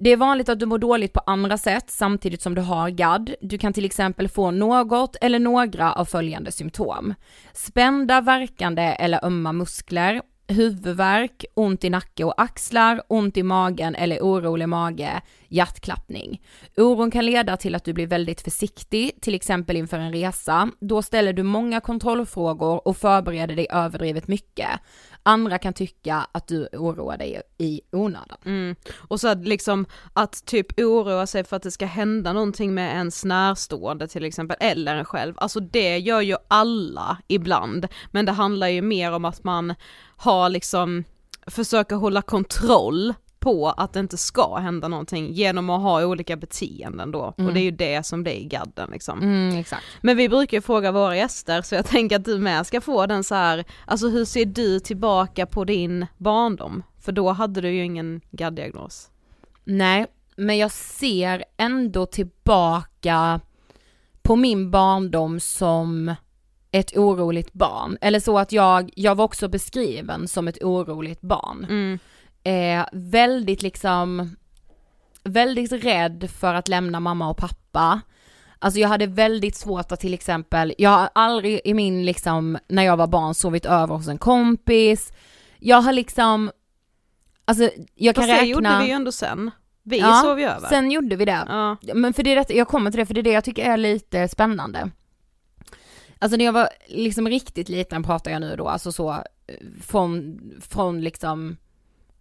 Det 0.03 0.09
är 0.09 0.17
vanligt 0.17 0.49
att 0.49 0.59
du 0.59 0.65
mår 0.65 0.77
dåligt 0.77 1.13
på 1.13 1.21
andra 1.25 1.57
sätt 1.57 1.89
samtidigt 1.89 2.41
som 2.41 2.55
du 2.55 2.61
har 2.61 2.89
GAD. 2.89 3.35
Du 3.41 3.57
kan 3.57 3.73
till 3.73 3.85
exempel 3.85 4.29
få 4.29 4.51
något 4.51 5.15
eller 5.21 5.39
några 5.39 5.93
av 5.93 6.05
följande 6.05 6.51
symptom. 6.51 7.13
Spända, 7.53 8.21
verkande 8.21 8.81
eller 8.81 9.25
ömma 9.25 9.51
muskler, 9.51 10.21
huvudvärk, 10.51 11.45
ont 11.53 11.83
i 11.83 11.89
nacke 11.89 12.23
och 12.23 12.41
axlar, 12.41 13.01
ont 13.07 13.37
i 13.37 13.43
magen 13.43 13.95
eller 13.95 14.19
orolig 14.19 14.69
mage, 14.69 15.21
hjärtklappning. 15.47 16.41
Oron 16.77 17.11
kan 17.11 17.25
leda 17.25 17.57
till 17.57 17.75
att 17.75 17.83
du 17.83 17.93
blir 17.93 18.07
väldigt 18.07 18.41
försiktig, 18.41 19.11
till 19.21 19.35
exempel 19.35 19.75
inför 19.77 19.99
en 19.99 20.13
resa. 20.13 20.71
Då 20.79 21.01
ställer 21.01 21.33
du 21.33 21.43
många 21.43 21.79
kontrollfrågor 21.79 22.87
och 22.87 22.97
förbereder 22.97 23.55
dig 23.55 23.67
överdrivet 23.69 24.27
mycket. 24.27 24.69
Andra 25.23 25.57
kan 25.57 25.73
tycka 25.73 26.27
att 26.31 26.47
du 26.47 26.67
oroar 26.73 27.17
dig 27.17 27.41
i 27.57 27.81
onödan. 27.91 28.37
Mm. 28.45 28.75
Och 28.97 29.19
så 29.19 29.27
att 29.27 29.47
liksom 29.47 29.85
att 30.13 30.45
typ 30.45 30.79
oroa 30.79 31.27
sig 31.27 31.43
för 31.43 31.55
att 31.55 31.63
det 31.63 31.71
ska 31.71 31.85
hända 31.85 32.33
någonting 32.33 32.73
med 32.73 32.93
ens 32.93 33.25
närstående 33.25 34.07
till 34.07 34.25
exempel, 34.25 34.57
eller 34.59 34.95
en 34.95 35.05
själv, 35.05 35.33
alltså 35.37 35.59
det 35.59 35.97
gör 35.97 36.21
ju 36.21 36.35
alla 36.47 37.17
ibland, 37.27 37.87
men 38.11 38.25
det 38.25 38.31
handlar 38.31 38.67
ju 38.67 38.81
mer 38.81 39.11
om 39.11 39.25
att 39.25 39.43
man 39.43 39.73
har 40.17 40.49
liksom, 40.49 41.03
försöker 41.47 41.95
hålla 41.95 42.21
kontroll 42.21 43.13
på 43.41 43.69
att 43.69 43.93
det 43.93 43.99
inte 43.99 44.17
ska 44.17 44.55
hända 44.55 44.87
någonting 44.87 45.33
genom 45.33 45.69
att 45.69 45.81
ha 45.81 46.05
olika 46.05 46.35
beteenden 46.35 47.11
då, 47.11 47.33
och 47.37 47.53
det 47.53 47.59
är 47.59 47.63
ju 47.63 47.71
det 47.71 48.05
som 48.05 48.23
det 48.23 48.37
är 48.37 48.39
i 48.39 48.45
gadden 48.45 48.89
liksom. 48.91 49.21
Mm. 49.21 49.63
Men 50.01 50.17
vi 50.17 50.29
brukar 50.29 50.57
ju 50.57 50.61
fråga 50.61 50.91
våra 50.91 51.17
gäster 51.17 51.61
så 51.61 51.75
jag 51.75 51.85
tänker 51.85 52.15
att 52.15 52.25
du 52.25 52.37
med 52.37 52.67
ska 52.67 52.81
få 52.81 53.05
den 53.05 53.23
så 53.23 53.35
här. 53.35 53.65
alltså 53.85 54.09
hur 54.09 54.25
ser 54.25 54.45
du 54.45 54.79
tillbaka 54.79 55.45
på 55.45 55.63
din 55.65 56.05
barndom? 56.17 56.83
För 56.99 57.11
då 57.11 57.31
hade 57.31 57.61
du 57.61 57.69
ju 57.71 57.85
ingen 57.85 58.21
GAD-diagnos. 58.31 59.09
Nej, 59.63 60.05
men 60.35 60.57
jag 60.57 60.71
ser 60.71 61.43
ändå 61.57 62.05
tillbaka 62.05 63.39
på 64.21 64.35
min 64.35 64.71
barndom 64.71 65.39
som 65.39 66.15
ett 66.71 66.97
oroligt 66.97 67.53
barn. 67.53 67.97
Eller 68.01 68.19
så 68.19 68.37
att 68.37 68.51
jag, 68.51 68.91
jag 68.95 69.15
var 69.15 69.25
också 69.25 69.47
beskriven 69.47 70.27
som 70.27 70.47
ett 70.47 70.63
oroligt 70.63 71.21
barn. 71.21 71.65
Mm. 71.69 71.99
Eh, 72.43 72.85
väldigt 72.91 73.61
liksom, 73.61 74.35
väldigt 75.23 75.71
rädd 75.71 76.29
för 76.39 76.53
att 76.53 76.67
lämna 76.67 76.99
mamma 76.99 77.29
och 77.29 77.37
pappa. 77.37 78.01
Alltså 78.59 78.79
jag 78.79 78.89
hade 78.89 79.07
väldigt 79.07 79.55
svårt 79.55 79.91
att 79.91 79.99
till 79.99 80.13
exempel, 80.13 80.73
jag 80.77 80.89
har 80.89 81.09
aldrig 81.15 81.61
i 81.63 81.73
min 81.73 82.05
liksom, 82.05 82.57
när 82.67 82.83
jag 82.83 82.97
var 82.97 83.07
barn 83.07 83.33
sovit 83.35 83.65
över 83.65 83.95
hos 83.95 84.07
en 84.07 84.17
kompis. 84.17 85.13
Jag 85.59 85.81
har 85.81 85.93
liksom, 85.93 86.51
alltså 87.45 87.69
jag 87.95 88.15
kan 88.15 88.21
Fast 88.21 88.33
det 88.33 88.41
räkna. 88.41 88.47
gjorde 88.47 88.79
vi 88.81 88.85
ju 88.85 88.91
ändå 88.91 89.11
sen. 89.11 89.51
Vi 89.83 89.99
Ja, 89.99 90.21
sov 90.23 90.39
ju 90.39 90.45
över. 90.45 90.67
Sen 90.67 90.91
gjorde 90.91 91.15
vi 91.15 91.25
det. 91.25 91.45
Ja. 91.49 91.77
Men 91.93 92.13
för 92.13 92.23
det 92.23 92.31
är 92.31 92.35
det, 92.35 92.53
jag 92.53 92.67
kommer 92.67 92.91
till 92.91 92.99
det, 92.99 93.05
för 93.05 93.13
det 93.13 93.21
är 93.21 93.23
det 93.23 93.31
jag 93.31 93.43
tycker 93.43 93.71
är 93.71 93.77
lite 93.77 94.27
spännande. 94.27 94.89
Alltså 96.19 96.37
när 96.37 96.45
jag 96.45 96.53
var 96.53 96.69
liksom 96.87 97.27
riktigt 97.27 97.69
liten 97.69 98.03
pratar 98.03 98.31
jag 98.31 98.41
nu 98.41 98.55
då, 98.55 98.67
alltså 98.67 98.91
så 98.91 99.11
eh, 99.11 99.55
från, 99.81 100.39
från 100.61 101.01
liksom, 101.01 101.57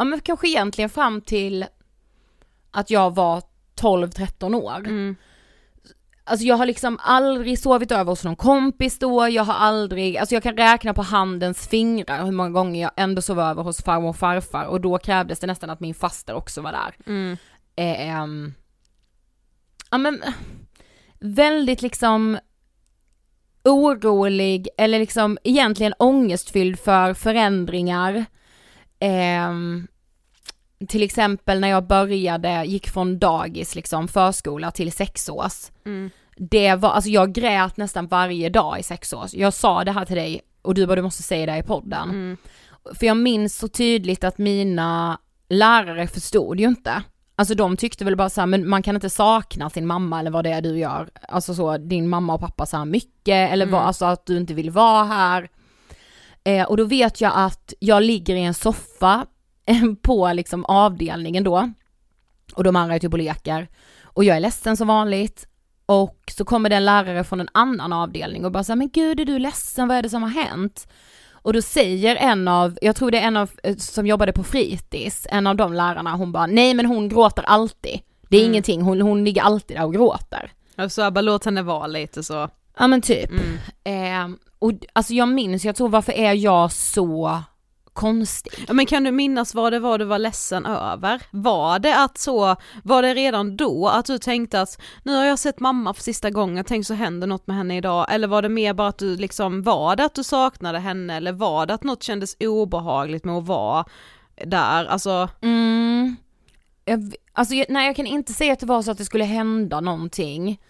ja 0.01 0.05
men 0.05 0.21
kanske 0.21 0.49
egentligen 0.49 0.91
fram 0.91 1.21
till 1.21 1.67
att 2.71 2.91
jag 2.91 3.15
var 3.15 3.43
12-13 3.81 4.55
år. 4.55 4.79
Mm. 4.79 5.17
Alltså 6.25 6.47
jag 6.47 6.57
har 6.57 6.67
liksom 6.67 6.99
aldrig 7.03 7.59
sovit 7.59 7.93
över 7.93 8.05
hos 8.05 8.25
någon 8.25 8.37
kompis 8.37 8.99
då, 8.99 9.29
jag 9.29 9.45
har 9.45 9.55
aldrig, 9.55 10.17
alltså 10.17 10.35
jag 10.35 10.43
kan 10.43 10.57
räkna 10.57 10.95
på 10.95 11.03
handens 11.03 11.69
fingrar 11.69 12.25
hur 12.25 12.33
många 12.33 12.51
gånger 12.51 12.83
jag 12.83 12.91
ändå 12.97 13.23
sov 13.23 13.41
över 13.41 13.63
hos 13.63 13.83
farmor 13.83 14.09
och 14.09 14.17
farfar 14.17 14.65
och 14.65 14.81
då 14.81 14.99
krävdes 14.99 15.41
det 15.41 15.47
nästan 15.47 15.71
att 15.71 15.81
min 15.81 15.95
faster 15.95 16.35
också 16.35 16.61
var 16.61 16.73
där. 16.73 16.95
Mm. 17.07 17.37
Eh, 17.77 18.09
ehm, 18.09 18.55
ja 19.91 19.99
men, 19.99 20.23
väldigt 21.19 21.83
liksom 21.83 22.39
orolig 23.65 24.69
eller 24.77 24.99
liksom 24.99 25.39
egentligen 25.45 25.95
ångestfylld 25.99 26.79
för 26.79 27.15
förändringar. 27.15 28.25
Ehm, 29.01 29.87
till 30.89 31.03
exempel 31.03 31.61
när 31.61 31.69
jag 31.69 31.87
började, 31.87 32.65
gick 32.65 32.89
från 32.89 33.19
dagis 33.19 33.75
liksom, 33.75 34.09
förskola 34.09 34.71
till 34.71 34.93
sexårs. 34.93 35.71
Mm. 35.87 36.11
Det 36.37 36.75
var, 36.75 36.91
alltså 36.91 37.11
jag 37.11 37.33
grät 37.33 37.77
nästan 37.77 38.07
varje 38.07 38.49
dag 38.49 38.81
i 38.81 38.83
sexårs. 38.83 39.35
Jag 39.35 39.55
sa 39.55 39.85
det 39.85 39.93
här 39.93 40.05
till 40.05 40.17
dig 40.17 40.41
och 40.63 40.75
du 40.75 40.87
bara 40.87 40.97
du 40.97 41.03
måste 41.03 41.23
säga 41.23 41.47
det 41.47 41.59
i 41.59 41.63
podden. 41.63 42.11
Mm. 42.11 42.37
För 42.95 43.07
jag 43.07 43.17
minns 43.17 43.59
så 43.59 43.69
tydligt 43.69 44.25
att 44.25 44.39
mina 44.39 45.19
lärare 45.49 46.07
förstod 46.07 46.61
ju 46.61 46.69
inte. 46.69 47.03
Alltså 47.37 47.55
de 47.55 47.77
tyckte 47.77 48.05
väl 48.05 48.17
bara 48.17 48.31
så 48.31 48.41
här, 48.41 48.47
men 48.47 48.69
man 48.69 48.83
kan 48.83 48.95
inte 48.95 49.11
sakna 49.11 49.71
sin 49.71 49.87
mamma 49.87 50.21
eller 50.21 50.31
vad 50.31 50.45
det 50.45 50.51
är 50.51 50.63
du 50.63 50.79
gör. 50.79 51.09
Alltså 51.29 51.55
så, 51.55 51.79
din 51.79 52.09
mamma 52.09 52.35
och 52.35 52.41
pappa 52.41 52.67
så 52.67 52.77
här 52.77 52.85
mycket, 52.85 53.53
eller 53.53 53.67
vad, 53.67 53.83
alltså 53.83 54.05
att 54.05 54.27
du 54.27 54.37
inte 54.37 54.55
vill 54.55 54.71
vara 54.71 55.05
här. 55.05 55.49
Eh, 56.45 56.65
och 56.65 56.77
då 56.77 56.85
vet 56.85 57.21
jag 57.21 57.33
att 57.35 57.75
jag 57.81 58.03
ligger 58.03 58.35
i 58.35 58.43
en 58.43 58.55
soffa 58.55 59.27
på 60.03 60.33
liksom 60.33 60.65
avdelningen 60.65 61.45
då. 61.45 61.71
Och 62.55 62.65
de 62.65 62.77
andra 62.77 62.95
är 62.95 62.99
typ 62.99 63.13
och 63.13 63.19
leker. 63.19 63.69
Och 64.05 64.25
jag 64.25 64.37
är 64.37 64.41
ledsen 64.41 64.77
som 64.77 64.89
vanligt. 64.89 65.47
Och 65.87 66.17
så 66.37 66.45
kommer 66.45 66.69
det 66.71 66.77
en 66.77 66.85
lärare 66.85 67.25
från 67.25 67.41
en 67.41 67.49
annan 67.55 67.93
avdelning 67.93 68.45
och 68.45 68.53
bara 68.53 68.65
säger 68.65 68.77
men 68.77 68.91
gud 68.91 69.21
är 69.21 69.25
du 69.25 69.39
ledsen, 69.39 69.89
vad 69.89 69.97
är 69.97 70.03
det 70.03 70.09
som 70.11 70.23
har 70.23 70.31
hänt? 70.31 70.89
Och 71.33 71.53
då 71.53 71.63
säger 71.63 72.17
en 72.17 72.49
av, 72.49 72.79
jag 72.83 72.97
tror 72.97 73.11
det 73.11 73.19
är 73.19 73.27
en 73.27 73.37
av 73.37 73.51
eh, 73.63 73.77
som 73.77 74.07
jobbade 74.07 74.33
på 74.33 74.43
fritids, 74.45 75.27
en 75.31 75.47
av 75.47 75.57
de 75.57 75.73
lärarna, 75.73 76.17
hon 76.17 76.33
bara 76.33 76.47
nej 76.47 76.75
men 76.75 76.87
hon 76.87 77.09
gråter 77.09 77.43
alltid. 77.43 78.01
Det 78.29 78.37
är 78.37 78.41
Mm. 78.41 78.53
ingenting, 78.53 78.83
hon, 78.83 79.01
hon 79.01 79.25
ligger 79.25 79.43
alltid 79.43 79.77
där 79.77 79.85
och 79.85 79.93
gråter. 79.95 80.53
Alltså 80.77 81.11
bara 81.11 81.21
låt 81.21 81.45
henne 81.45 81.63
vara 81.63 81.87
lite 81.87 82.23
så. 82.23 82.49
Ja 82.79 82.87
men 82.87 83.03
typ. 83.03 83.31
Mm. 83.85 84.31
Eh, 84.33 84.37
och 84.59 84.73
alltså 84.93 85.13
jag 85.13 85.29
minns, 85.29 85.65
jag 85.65 85.77
tror 85.77 85.89
varför 85.89 86.13
är 86.13 86.33
jag 86.33 86.73
så 86.73 87.43
konstig? 87.93 88.65
Ja, 88.69 88.75
men 88.75 88.87
kan 88.87 89.05
du 89.05 89.11
minnas 89.11 89.55
vad 89.55 89.73
det 89.73 89.79
var 89.79 89.99
du 89.99 90.05
var 90.05 90.19
ledsen 90.19 90.67
över? 90.67 91.23
Var 91.31 91.79
det 91.79 92.03
att 92.05 92.19
så, 92.19 92.57
var 92.85 93.03
det 93.03 93.15
redan 93.15 93.57
då 93.57 93.89
att 93.89 94.07
du 94.07 94.19
tänkte 94.19 94.61
att 94.61 94.81
nu 95.05 95.15
har 95.17 95.25
jag 95.25 95.39
sett 95.39 95.61
mamma 95.61 95.95
för 95.95 96.03
sista 96.03 96.31
gången, 96.31 96.65
tänk 96.65 96.87
så 96.87 96.95
händer 96.95 97.27
något 97.27 97.47
med 97.47 97.57
henne 97.57 97.77
idag, 97.77 98.07
eller 98.11 98.29
var 98.29 98.43
det 98.43 98.49
mer 98.49 98.75
bara 98.75 98.89
att 98.89 98.99
du 98.99 99.17
liksom, 99.17 99.63
var 99.63 99.97
det 99.97 100.05
att 100.05 100.15
du 100.15 100.25
saknade 100.25 100.79
henne 100.79 101.17
eller 101.17 101.33
var 101.33 101.67
det 101.67 101.75
att 101.75 101.85
något 101.85 102.03
kändes 102.03 102.37
obehagligt 102.41 103.25
med 103.25 103.35
att 103.37 103.47
vara 103.47 103.85
där, 104.47 104.85
alltså, 104.87 105.29
Mm. 105.43 106.17
Jag, 106.85 107.15
alltså 107.33 107.55
jag, 107.55 107.67
nej 107.69 107.87
jag 107.87 107.97
kan 107.97 108.07
inte 108.07 108.33
säga 108.33 108.53
att 108.53 108.61
det 108.61 108.67
var 108.67 108.83
så 108.83 108.91
att 108.91 108.99
det 108.99 109.05
skulle 109.05 109.25
hända 109.25 109.81
någonting. 109.81 110.61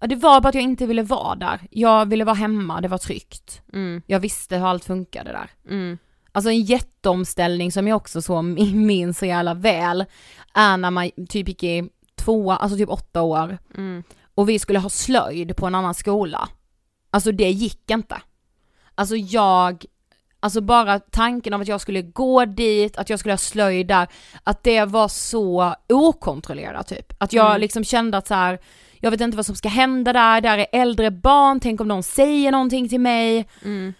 Det 0.00 0.16
var 0.16 0.40
bara 0.40 0.48
att 0.48 0.54
jag 0.54 0.64
inte 0.64 0.86
ville 0.86 1.02
vara 1.02 1.34
där. 1.34 1.60
Jag 1.70 2.06
ville 2.06 2.24
vara 2.24 2.34
hemma, 2.34 2.80
det 2.80 2.88
var 2.88 2.98
tryggt. 2.98 3.62
mm, 3.72 4.02
Jag 4.06 4.20
visste 4.20 4.56
hur 4.56 4.66
allt 4.66 4.84
funkade 4.84 5.32
där. 5.32 5.50
mm, 5.74 5.98
Alltså 6.32 6.50
en 6.50 6.62
jätteomställning 6.62 7.72
som 7.72 7.88
jag 7.88 7.96
också 7.96 8.22
så 8.22 8.42
minns 8.72 9.18
så 9.18 9.26
jävla 9.26 9.54
väl 9.54 10.04
är 10.54 10.76
när 10.76 10.90
man 10.90 11.10
typ 11.28 11.48
gick 11.48 11.62
i 11.62 11.88
tvåa, 12.16 12.56
alltså 12.56 12.78
typ 12.78 12.88
åtta 12.88 13.22
år 13.22 13.58
mm, 13.76 14.02
och 14.34 14.48
vi 14.48 14.58
skulle 14.58 14.78
ha 14.78 14.88
slöjd 14.88 15.56
på 15.56 15.66
en 15.66 15.74
annan 15.74 15.94
skola. 15.94 16.48
Alltså 17.10 17.32
det 17.32 17.50
gick 17.50 17.90
inte. 17.90 18.16
Alltså 18.94 19.16
jag, 19.16 19.84
alltså 20.40 20.60
bara 20.60 20.98
tanken 21.00 21.54
av 21.54 21.60
att 21.60 21.68
jag 21.68 21.80
skulle 21.80 22.02
gå 22.02 22.44
dit, 22.44 22.96
att 22.96 23.10
jag 23.10 23.18
skulle 23.18 23.32
ha 23.32 23.38
slöjd 23.38 23.86
där, 23.86 24.08
att 24.44 24.62
det 24.62 24.84
var 24.84 25.08
så 25.08 25.74
okontrollerat 25.88 26.86
typ. 26.88 27.12
Att 27.18 27.32
jag 27.32 27.46
Mm. 27.46 27.60
liksom 27.60 27.84
kände 27.84 28.18
att 28.18 28.26
så 28.26 28.34
här, 28.34 28.58
jag 29.00 29.10
vet 29.10 29.20
inte 29.20 29.36
vad 29.36 29.46
som 29.46 29.54
ska 29.56 29.68
hända 29.68 30.12
där, 30.12 30.40
där 30.40 30.58
är 30.58 30.66
äldre 30.72 31.10
barn, 31.10 31.60
tänk 31.60 31.80
om 31.80 31.88
någon 31.88 32.02
säger 32.02 32.50
någonting 32.52 32.88
till 32.88 33.00
mig. 33.00 33.48
mm, 33.64 33.94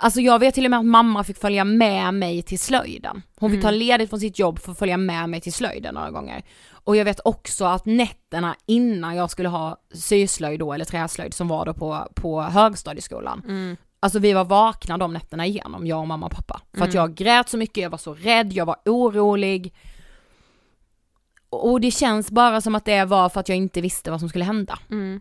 Alltså 0.00 0.20
jag 0.20 0.38
vet 0.38 0.54
till 0.54 0.64
och 0.64 0.70
med 0.70 0.78
att 0.80 0.86
mamma 0.86 1.24
fick 1.24 1.38
följa 1.38 1.64
med 1.64 2.14
mig 2.14 2.42
till 2.42 2.58
slöjden. 2.58 3.22
Hon 3.36 3.50
fick 3.50 3.62
ta 3.62 3.68
Mm. 3.68 3.78
ledigt 3.78 4.10
från 4.10 4.20
sitt 4.20 4.38
jobb 4.38 4.58
för 4.58 4.72
att 4.72 4.78
följa 4.78 4.96
med 4.96 5.30
mig 5.30 5.40
till 5.40 5.52
slöjden 5.52 5.94
några 5.94 6.10
gånger. 6.10 6.42
Och 6.84 6.96
jag 6.96 7.04
vet 7.04 7.20
också 7.24 7.64
att 7.64 7.86
nätterna 7.86 8.54
innan 8.66 9.16
jag 9.16 9.30
skulle 9.30 9.48
ha 9.48 9.76
syslöjd 9.94 10.60
då, 10.60 10.72
eller 10.72 10.84
träslöjd 10.84 11.34
som 11.34 11.48
var 11.48 11.66
då 11.66 11.74
på, 11.74 12.08
på 12.14 12.42
högstadieskolan. 12.42 13.42
mm, 13.48 13.76
Alltså 14.00 14.18
vi 14.18 14.32
var 14.32 14.44
vakna 14.44 14.98
de 14.98 15.12
nätterna 15.12 15.46
igenom, 15.46 15.86
jag 15.86 15.98
och 16.00 16.08
mamma 16.08 16.26
och 16.26 16.32
pappa. 16.32 16.60
För 16.72 16.78
att 16.84 16.94
Mm. 16.94 16.96
jag 16.96 17.14
grät 17.14 17.48
så 17.48 17.56
mycket, 17.56 17.82
jag 17.82 17.90
var 17.90 17.98
så 17.98 18.14
rädd, 18.14 18.52
jag 18.52 18.66
var 18.66 18.76
orolig. 18.84 19.74
Och 21.50 21.80
det 21.80 21.90
känns 21.90 22.30
bara 22.30 22.60
som 22.60 22.74
att 22.74 22.84
det 22.84 23.04
var 23.04 23.28
för 23.28 23.40
att 23.40 23.48
jag 23.48 23.58
inte 23.58 23.80
visste 23.80 24.10
vad 24.10 24.20
som 24.20 24.28
skulle 24.28 24.44
hända. 24.44 24.78
mm. 24.90 25.20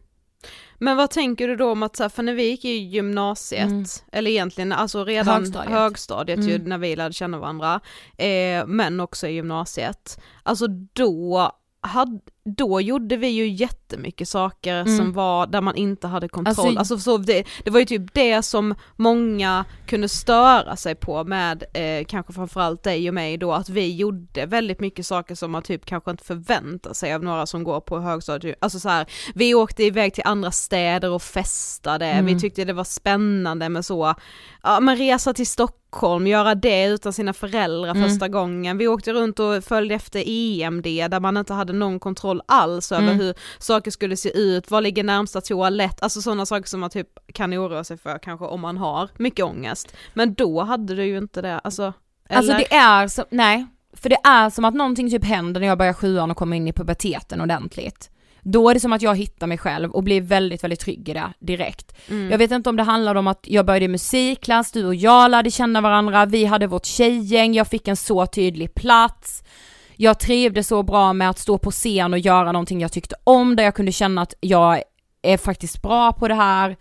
Men 0.80 0.98
vad 0.98 1.10
tänker 1.10 1.48
du 1.48 1.56
då 1.56 1.72
om 1.72 1.84
att, 1.84 1.96
så 1.96 2.04
här, 2.04 2.10
för 2.10 2.24
när 2.24 2.34
vi 2.34 2.44
gick 2.50 2.66
i 2.66 2.70
gymnasiet, 2.78 3.66
Mm. 3.68 3.86
eller 4.12 4.32
egentligen 4.32 4.72
alltså 4.72 5.04
redan 5.06 5.36
Högstadiet. 5.36 5.72
högstadiet, 5.72 6.40
ju, 6.44 6.56
Mm. 6.56 6.70
när 6.70 6.78
vi 6.78 6.96
lärde 6.96 7.14
känna 7.14 7.40
varandra, 7.40 7.80
eh, 8.18 8.66
men 8.68 9.00
också 9.00 9.28
i 9.28 9.32
gymnasiet, 9.34 10.20
alltså 10.44 10.68
då, 10.94 11.52
hade, 11.82 12.20
då 12.58 12.82
gjorde 12.82 13.18
vi 13.18 13.28
ju 13.28 13.48
jättemycket 13.48 14.30
saker 14.30 14.76
Mm. 14.82 14.98
som 14.98 15.14
var 15.14 15.48
där 15.48 15.62
man 15.62 15.76
inte 15.76 16.08
hade 16.08 16.28
kontroll, 16.30 16.78
Alltså- 16.78 16.80
alltså, 16.94 17.00
så 17.00 17.18
det, 17.18 17.44
det 17.64 17.70
var 17.72 17.80
ju 17.80 17.86
typ 17.86 18.14
det 18.14 18.42
som 18.42 18.76
många 18.96 19.66
kunde 19.88 20.10
störa 20.10 20.76
sig 20.76 20.96
på 20.96 21.24
med 21.24 21.64
eh, 21.74 22.06
kanske 22.06 22.34
framförallt 22.34 22.84
dig 22.84 23.08
och 23.08 23.14
mig 23.14 23.38
då, 23.38 23.54
att 23.54 23.70
vi 23.70 23.96
gjorde 23.96 24.46
väldigt 24.46 24.80
mycket 24.80 25.06
saker 25.06 25.36
som 25.36 25.52
man 25.52 25.62
typ 25.64 25.86
kanske 25.86 26.12
inte 26.12 26.24
förväntar 26.24 26.94
sig 26.94 27.14
av 27.14 27.24
några 27.24 27.46
som 27.46 27.64
går 27.64 27.80
på 27.80 28.00
högstadiet, 28.00 28.58
alltså 28.62 28.80
så 28.80 28.90
här, 28.90 29.06
vi 29.36 29.54
åkte 29.54 29.84
iväg 29.84 30.14
till 30.14 30.24
andra 30.26 30.52
städer 30.52 31.10
och 31.12 31.22
festade, 31.22 32.06
Mm. 32.06 32.26
vi 32.26 32.40
tyckte 32.40 32.66
det 32.66 32.74
var 32.74 32.84
spännande 32.84 33.70
med 33.70 33.86
så, 33.86 34.16
ja 34.74 34.80
men 34.80 34.98
resa 34.98 35.34
till 35.34 35.48
Stockholm, 35.48 36.28
göra 36.28 36.56
det 36.56 36.86
utan 36.86 37.14
sina 37.14 37.34
föräldrar 37.34 37.90
Mm. 37.96 38.10
första 38.10 38.28
gången, 38.28 38.78
vi 38.78 38.88
åkte 38.88 39.14
runt 39.14 39.40
och 39.40 39.64
följde 39.64 39.96
efter 39.96 40.24
EMD 40.28 40.84
där 40.84 41.20
man 41.20 41.38
inte 41.38 41.54
hade 41.54 41.74
någon 41.74 42.00
kontroll 42.00 42.42
alls 42.46 42.92
över 42.92 43.04
Mm. 43.04 43.20
hur 43.20 43.34
saker 43.60 43.92
skulle 43.92 44.18
se 44.18 44.38
ut, 44.38 44.72
var 44.72 44.82
ligger 44.82 45.04
närmsta 45.04 45.42
toalett, 45.42 46.02
alltså 46.04 46.22
sådana 46.22 46.46
saker 46.46 46.68
som 46.70 46.80
man 46.80 46.90
typ 46.90 47.08
kan 47.34 47.54
oroa 47.54 47.84
sig 47.84 47.98
för 47.98 48.18
kanske 48.20 48.46
om 48.46 48.62
man 48.62 48.78
har 48.78 49.10
mycket 49.18 49.46
ångest. 49.46 49.96
Men 50.14 50.34
då 50.34 50.62
hade 50.64 50.96
du 50.96 51.06
ju 51.06 51.18
inte 51.18 51.42
det, 51.42 51.60
alltså, 51.60 51.94
eller? 52.30 52.38
Alltså 52.38 52.54
det 52.54 52.74
är 52.76 53.08
som, 53.08 53.26
nej, 53.30 53.66
för 53.94 54.10
det 54.10 54.18
är 54.24 54.50
som 54.50 54.66
att 54.66 54.74
någonting 54.74 55.10
typ 55.12 55.24
händer 55.26 55.62
när 55.62 55.68
jag 55.68 55.78
börjar 55.78 55.94
sjuan 55.94 56.32
och 56.32 56.38
kommer 56.38 56.58
in 56.58 56.68
i 56.68 56.74
puberteten 56.74 57.42
ordentligt. 57.42 58.10
Då 58.50 58.70
är 58.70 58.74
det 58.74 58.80
som 58.80 58.94
att 58.94 59.02
jag 59.02 59.16
hittar 59.16 59.48
mig 59.48 59.58
själv 59.58 59.92
och 59.92 60.04
blir 60.04 60.22
väldigt, 60.22 60.64
väldigt 60.64 60.80
trygg 60.80 61.10
i 61.10 61.14
det 61.14 61.34
direkt. 61.40 61.96
Mm. 62.10 62.32
Jag 62.32 62.38
vet 62.38 62.52
inte 62.52 62.70
om 62.70 62.76
det 62.76 62.84
handlar 62.84 63.16
om 63.16 63.28
att 63.28 63.40
jag 63.44 63.66
började 63.66 63.86
i 63.86 63.88
musikklass, 63.88 64.72
du 64.72 64.86
och 64.86 64.96
jag 64.96 65.32
lärde 65.32 65.52
känna 65.52 65.82
varandra, 65.82 66.26
vi 66.26 66.46
hade 66.46 66.68
vårt 66.68 66.86
tjejgäng, 66.86 67.54
jag 67.54 67.68
fick 67.68 67.88
en 67.88 67.98
så 67.98 68.26
tydlig 68.26 68.74
plats. 68.74 69.44
Jag 69.96 70.20
trivdes 70.20 70.68
så 70.68 70.84
bra 70.84 71.14
med 71.14 71.30
att 71.30 71.40
stå 71.40 71.58
på 71.58 71.72
scen 71.72 72.14
och 72.14 72.20
göra 72.20 72.52
någonting 72.52 72.82
jag 72.82 72.92
tyckte 72.92 73.16
om, 73.24 73.56
där 73.56 73.64
jag 73.64 73.76
kunde 73.76 73.92
känna 73.92 74.22
att 74.22 74.34
jag 74.40 74.84
är 75.22 75.38
faktiskt 75.38 75.82
bra 75.82 76.14
på 76.14 76.28
det 76.28 76.36
här. 76.36 76.76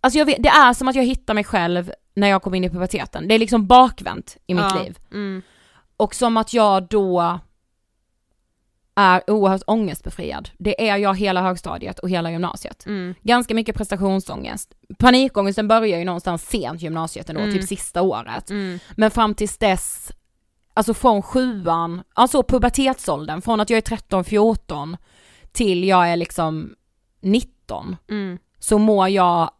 Alltså 0.00 0.24
vet, 0.24 0.42
det 0.42 0.48
är 0.48 0.72
som 0.72 0.88
att 0.88 0.96
jag 0.96 1.04
hittar 1.04 1.34
mig 1.34 1.44
själv 1.44 1.92
när 2.14 2.28
jag 2.28 2.42
kom 2.42 2.54
in 2.54 2.64
i 2.64 2.70
puberteten. 2.70 3.28
Det 3.28 3.34
är 3.34 3.38
liksom 3.38 3.66
bakvänt 3.66 4.36
i 4.46 4.54
mitt 4.54 4.64
Ja. 4.74 4.82
liv. 4.82 4.98
Mm. 5.12 5.42
Och 5.96 6.14
som 6.14 6.36
att 6.36 6.54
jag 6.54 6.88
då 6.88 7.38
är 8.94 9.30
oerhört 9.30 9.62
ångestbefriad. 9.66 10.50
Det 10.58 10.88
är 10.88 10.96
jag 10.96 11.18
hela 11.18 11.42
högstadiet 11.42 11.98
och 11.98 12.10
hela 12.10 12.30
gymnasiet. 12.30 12.86
Mm. 12.86 13.14
Ganska 13.22 13.54
mycket 13.54 13.76
prestationsångest. 13.76 14.74
Panikångesten 14.98 15.68
börjar 15.68 15.98
ju 15.98 16.04
någonstans 16.04 16.48
sent 16.48 16.82
gymnasiet 16.82 17.28
ändå, 17.28 17.40
Mm. 17.40 17.54
typ 17.54 17.68
sista 17.68 18.02
året. 18.02 18.50
Mm. 18.50 18.78
Men 18.96 19.10
fram 19.10 19.34
tills 19.34 19.58
dess, 19.58 20.12
alltså 20.74 20.94
från 20.94 21.22
sjuan, 21.22 22.02
alltså 22.14 22.42
pubertetsåldern, 22.42 23.42
från 23.42 23.60
att 23.60 23.70
jag 23.70 23.76
är 23.76 23.80
13-14 23.96 24.96
till 25.52 25.84
jag 25.84 26.08
är 26.08 26.16
liksom 26.16 26.74
19, 27.20 27.96
Mm. 28.10 28.38
så 28.58 28.78
mår 28.78 29.08
jag 29.08 29.50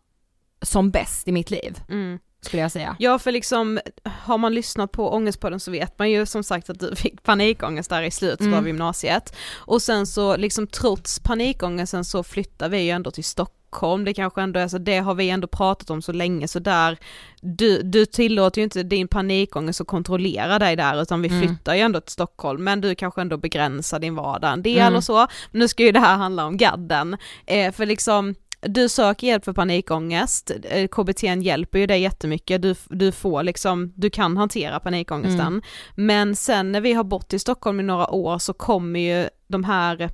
som 0.62 0.90
bäst 0.90 1.29
i 1.29 1.33
mitt 1.33 1.51
liv, 1.51 1.79
Mm. 1.88 2.18
Skulle 2.45 2.63
jag 2.63 2.73
säga. 2.73 2.97
Ja 2.99 3.19
för 3.19 3.33
liksom, 3.33 3.81
har 4.05 4.39
man 4.39 4.55
lyssnat 4.55 4.93
på 4.93 5.11
Ångestpodden 5.15 5.61
så 5.61 5.71
vet 5.71 5.99
man 5.99 6.11
ju 6.11 6.27
som 6.27 6.45
sagt 6.45 6.71
att 6.71 6.81
du 6.81 6.97
fick 6.97 7.23
panikångest 7.23 7.91
där 7.91 8.03
i 8.03 8.11
slutet 8.11 8.41
Mm. 8.41 8.55
av 8.55 8.67
gymnasiet. 8.67 9.37
Och 9.57 9.83
sen 9.83 10.07
så 10.07 10.37
liksom 10.37 10.67
trots 10.67 11.21
panikångesten 11.21 12.05
så 12.05 12.23
flyttar 12.23 12.69
vi 12.69 12.79
ju 12.83 12.91
ändå 12.91 13.11
till 13.11 13.25
Stockholm, 13.25 14.05
det 14.05 14.15
kanske 14.15 14.43
ändå 14.43 14.61
är 14.61 14.69
så, 14.69 14.79
det 14.79 14.99
har 14.99 15.15
vi 15.15 15.31
ändå 15.31 15.47
pratat 15.47 15.91
om 15.91 16.03
så 16.03 16.13
länge 16.13 16.49
så 16.49 16.59
där, 16.59 16.99
du, 17.41 17.83
du 17.83 18.07
tillåter 18.07 18.59
ju 18.61 18.65
inte 18.65 18.83
din 18.83 19.09
panikångest 19.09 19.81
att 19.81 19.87
kontrollera 19.87 20.59
dig 20.59 20.77
där 20.77 21.03
utan 21.03 21.23
vi 21.23 21.29
Mm. 21.29 21.41
flyttar 21.43 21.75
ju 21.75 21.81
ändå 21.81 22.01
till 22.01 22.13
Stockholm 22.13 22.65
men 22.65 22.81
du 22.81 22.95
kanske 22.95 23.21
ändå 23.21 23.37
begränsar 23.37 23.99
din 23.99 24.15
vardag 24.15 24.53
en 24.53 24.63
del 24.63 24.79
Mm. 24.79 24.95
och 24.97 25.05
så. 25.05 25.27
Nu 25.51 25.69
ska 25.69 25.83
ju 25.83 25.93
det 25.93 26.01
här 26.01 26.17
handla 26.17 26.45
om 26.47 26.57
gadden, 26.57 27.17
eh, 27.47 27.73
för 27.73 27.87
liksom 27.87 28.35
du 28.66 28.88
söker 28.88 29.27
hjälp 29.27 29.44
för 29.44 29.53
panikångest, 29.53 30.50
Eh, 30.64 30.88
KBT 30.88 31.22
hjälper 31.22 31.79
ju 31.79 31.87
dig 31.87 32.00
jättemycket, 32.03 32.62
du, 32.62 32.74
du 32.88 33.12
får 33.12 33.42
liksom, 33.42 33.92
du 33.96 34.11
kan 34.11 34.37
hantera 34.37 34.81
panikångesten. 34.81 35.40
Mm. 35.46 35.62
Men 35.94 36.37
sen 36.37 36.72
när 36.72 36.81
vi 36.81 36.92
har 36.92 37.05
bott 37.05 37.33
i 37.33 37.38
Stockholm 37.38 37.81
i 37.81 37.83
några 37.83 38.11
år 38.11 38.38
så 38.38 38.53
kommer 38.53 39.00
ju 39.00 39.29
de 39.48 39.64
här 39.64 40.11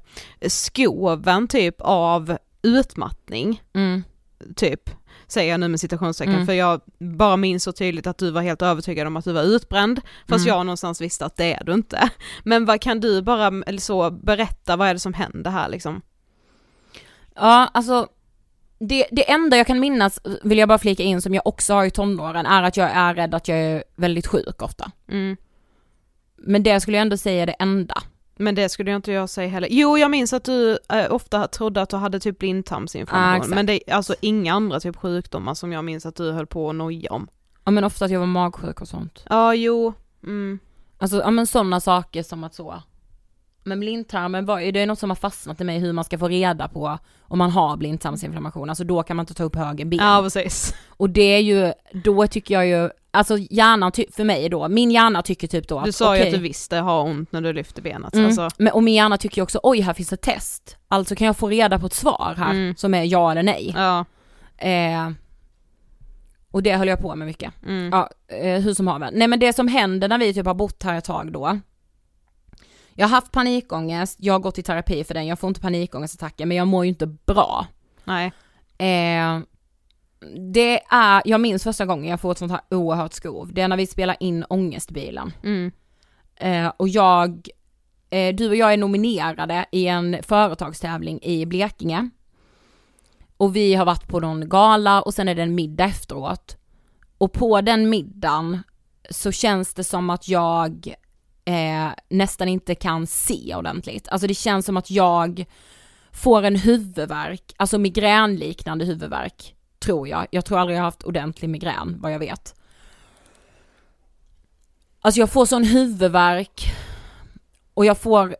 skoven 0.49 1.49
typ 1.49 1.75
av 1.79 2.37
utmattning, 2.63 3.63
Mm. 3.75 4.03
typ, 4.57 4.91
säger 5.27 5.51
jag 5.51 5.61
nu 5.61 5.69
med 5.69 5.81
citationstecken, 5.81 6.35
Mm. 6.35 6.47
för 6.47 6.53
jag 6.53 6.81
bara 6.99 7.37
minns 7.37 7.63
så 7.65 7.73
tydligt 7.73 8.07
att 8.07 8.19
du 8.19 8.31
var 8.31 8.43
helt 8.43 8.63
övertygad 8.63 9.07
om 9.07 9.17
att 9.17 9.25
du 9.25 9.33
var 9.33 9.43
utbränd, 9.43 10.01
fast 10.29 10.47
Mm. 10.47 10.57
jag 10.57 10.67
någonstans 10.67 11.01
visste 11.01 11.25
att 11.27 11.37
det 11.37 11.53
är 11.55 11.65
du 11.65 11.73
inte. 11.75 12.11
Men 12.45 12.65
vad 12.65 12.81
kan 12.81 13.01
du 13.01 13.23
bara, 13.23 13.51
så, 13.79 14.11
berätta 14.11 14.77
vad 14.77 14.89
är 14.89 14.95
det 14.95 15.01
som 15.01 15.15
händer 15.15 15.51
här 15.51 15.69
liksom? 15.69 16.03
Ja, 17.35 17.71
alltså 17.75 18.09
det, 18.81 19.07
det 19.11 19.31
enda 19.31 19.57
jag 19.57 19.67
kan 19.67 19.81
minnas, 19.81 20.21
vill 20.43 20.59
jag 20.59 20.69
bara 20.69 20.79
flika 20.79 21.03
in, 21.03 21.23
som 21.23 21.35
jag 21.35 21.47
också 21.47 21.75
har 21.75 21.85
i 21.85 21.91
tonåren, 21.91 22.47
är 22.47 22.63
att 22.63 22.77
jag 22.77 22.91
är 22.91 23.15
rädd 23.15 23.35
att 23.35 23.49
jag 23.49 23.59
är 23.59 23.85
väldigt 23.97 24.27
sjuk 24.27 24.63
ofta. 24.63 24.91
Mm. 25.09 25.37
Men 26.37 26.63
det 26.63 26.81
skulle 26.81 26.97
jag 26.97 27.03
ändå 27.03 27.17
säga 27.17 27.43
är 27.43 27.47
det 27.47 27.53
enda. 27.53 28.03
Men 28.37 28.55
det 28.55 28.69
skulle 28.69 28.91
jag 28.91 28.99
inte 28.99 29.13
jag 29.13 29.29
säga 29.31 29.49
heller. 29.49 29.69
Jo 29.71 29.99
jag 29.99 30.11
minns 30.11 30.33
att 30.33 30.45
du 30.45 30.79
eh, 30.89 31.13
ofta 31.13 31.47
trodde 31.47 31.83
att 31.83 31.91
du 31.91 31.97
hade 31.97 32.21
typ 32.21 32.37
Ah, 32.37 32.39
blindtarmsinflammation, 32.39 33.37
exakt. 33.37 33.55
men 33.55 33.67
det 33.67 33.91
är 33.91 33.95
alltså 33.95 34.15
inga 34.21 34.55
andra 34.55 34.81
typ 34.81 34.97
sjukdomar 34.97 35.55
som 35.55 35.73
jag 35.73 35.85
minns 35.85 36.07
att 36.07 36.17
du 36.17 36.33
höll 36.33 36.47
på 36.47 36.71
att 36.71 36.77
noja 36.77 37.13
om. 37.13 37.29
Ja 37.65 37.71
men 37.71 37.85
ofta 37.85 38.05
att 38.05 38.11
jag 38.11 38.21
var 38.21 38.27
magsjuk 38.27 38.81
och 38.81 38.89
sånt. 38.89 39.25
Ja 39.29 39.55
jo, 39.55 39.93
mm. 40.23 40.59
Alltså, 40.99 41.21
ja 41.21 41.31
men 41.31 41.47
sådana 41.47 41.81
saker 41.81 42.23
som 42.23 42.45
att 42.45 42.55
så, 42.55 42.83
men 43.71 43.81
blindtarmen 43.81 44.47
var 44.47 44.61
ju, 44.61 44.73
det 44.73 44.81
är 44.81 44.87
något 44.87 44.99
som 44.99 45.11
har 45.11 45.17
fastnat 45.17 45.61
i 45.61 45.65
mig 45.65 45.79
hur 45.79 45.93
man 45.93 46.05
ska 46.05 46.19
få 46.19 46.29
reda 46.29 46.69
på 46.69 46.99
om 47.23 47.39
man 47.39 47.51
har 47.51 47.77
blindtarmsinflammation, 47.77 48.69
alltså 48.69 48.85
då 48.85 49.03
kan 49.03 49.17
man 49.17 49.23
inte 49.23 49.35
ta 49.35 49.45
upp 49.45 49.57
höger 49.57 49.85
ben. 49.85 49.99
Ja 50.03 50.21
precis. 50.23 50.75
Och 50.89 51.11
det 51.11 51.23
är 51.23 51.41
ju, 51.41 51.73
då 52.05 52.27
tycker 52.27 52.55
jag 52.55 52.67
ju, 52.67 52.91
alltså 53.11 53.39
hjärnan, 53.39 53.93
för 54.13 54.25
mig 54.25 54.49
då, 54.49 54.69
min 54.69 54.91
hjärna 54.91 55.23
tycker 55.23 55.47
typ 55.49 55.69
då 55.69 55.79
att 55.79 55.85
Du 55.85 55.93
sa 55.93 56.17
ju 56.17 56.21
okej, 56.23 56.29
att 56.33 56.35
du 56.39 56.43
visste 56.43 56.77
ha 56.79 57.03
ont 57.03 57.33
när 57.33 57.41
du 57.41 57.53
lyfter 57.53 57.83
benet. 57.83 58.15
Mm. 58.15 58.27
Alltså, 58.27 58.49
Men, 58.59 58.73
och 58.73 58.83
min 58.83 58.95
hjärna 58.95 59.17
tycker 59.17 59.37
ju 59.39 59.43
också, 59.43 59.61
oj 59.63 59.81
här 59.81 59.95
finns 59.95 60.13
ett 60.13 60.23
test, 60.23 60.77
alltså 60.89 61.15
kan 61.15 61.27
jag 61.27 61.37
få 61.37 61.49
reda 61.49 61.79
på 61.79 61.87
ett 61.87 61.95
svar 61.95 62.35
här 62.39 62.51
Mm. 62.51 62.77
som 62.77 62.95
är 62.95 63.05
ja 63.05 63.31
eller 63.31 63.43
nej. 63.43 63.75
ja. 63.77 64.05
Eh, 64.59 65.11
och 66.53 66.63
det 66.63 66.77
höll 66.77 66.89
jag 66.89 66.99
på 67.01 67.15
med 67.15 67.27
mycket. 67.27 67.53
Mm. 67.67 67.89
Ja, 67.93 68.11
eh, 68.29 68.61
hur 68.61 68.75
som 68.75 68.87
haver. 68.87 69.11
Nej 69.13 69.29
men 69.29 69.39
det 69.41 69.53
som 69.53 69.69
händer 69.69 70.09
när 70.09 70.19
vi 70.19 70.35
typ 70.35 70.47
har 70.47 70.55
bott 70.55 70.83
här 70.83 70.99
ett 70.99 71.05
tag 71.05 71.33
då. 71.33 71.59
Jag 73.01 73.09
har 73.09 73.17
haft 73.17 73.33
panikångest, 73.33 74.19
jag 74.21 74.35
har 74.35 74.41
gått 74.41 74.59
i 74.59 74.63
terapi 74.63 75.05
för 75.05 75.15
den, 75.15 75.27
jag 75.27 75.39
får 75.39 75.49
inte 75.49 75.61
panikångestattacker 75.61 76.47
men 76.47 76.57
jag 76.57 76.67
mår 76.67 76.85
ju 76.85 76.89
inte 76.89 77.07
bra. 77.07 77.67
Nej. 78.05 78.33
Eh, 78.79 79.41
det 80.53 80.81
är, 80.91 81.23
jag 81.25 81.41
minns 81.41 81.65
första 81.65 81.87
gången 81.87 82.11
jag 82.11 82.21
får 82.21 82.33
ett 82.33 82.39
sånt 82.39 82.53
här 82.53 82.61
oerhört 82.71 83.13
skov, 83.13 83.53
det 83.53 83.61
är 83.61 83.69
när 83.69 83.77
vi 83.77 83.87
spelar 83.87 84.17
in 84.21 84.45
Ångestbilen. 84.49 85.33
Mm. 85.43 85.73
Eh, 86.37 86.73
och 86.77 86.89
jag, 86.89 87.49
eh, 88.11 88.35
du 88.35 88.49
och 88.49 88.57
jag 88.57 88.73
är 88.73 88.77
nominerade 88.77 89.67
i 89.73 89.87
en 89.87 90.17
företagstävling 90.23 91.23
i 91.23 91.47
Blekinge. 91.47 92.11
Och 93.37 93.57
vi 93.57 93.75
har 93.75 93.85
varit 93.85 94.09
på 94.09 94.21
någon 94.21 94.49
gala 94.49 95.03
och 95.03 95.15
sen 95.15 95.29
är 95.29 95.35
det 95.35 95.43
en 95.43 95.55
middag 95.55 95.85
efteråt. 95.85 96.57
Och 97.19 97.33
på 97.33 97.61
den 97.61 97.91
middagen 97.91 98.63
så 99.11 99.33
känns 99.33 99.75
det 99.75 99.85
som 99.85 100.11
att 100.11 100.29
jag 100.29 100.95
eh, 101.45 101.89
nästan 102.09 102.49
inte 102.49 102.75
kan 102.75 103.07
se 103.07 103.55
ordentligt. 103.55 104.09
Alltså 104.09 104.27
det 104.27 104.35
känns 104.35 104.67
som 104.67 104.77
att 104.77 104.91
jag 104.91 105.45
får 106.13 106.43
en 106.43 106.57
huvudvärk, 106.57 107.55
alltså 107.57 107.79
migränliknande 107.79 108.85
huvudvärk, 108.85 109.55
tror 109.79 110.09
jag. 110.09 110.27
Jag 110.31 110.45
tror 110.45 110.59
aldrig 110.59 110.77
jag 110.77 110.83
har 110.83 110.87
haft 110.87 111.03
ordentlig 111.03 111.49
migrän, 111.49 111.97
vad 112.01 112.13
jag 112.13 112.19
vet. 112.19 112.55
Alltså 115.01 115.21
jag 115.21 115.31
får 115.31 115.47
sån 115.47 115.65
huvudvärk 115.65 116.73
och 117.75 117.85
jag 117.85 117.99
får, 117.99 118.37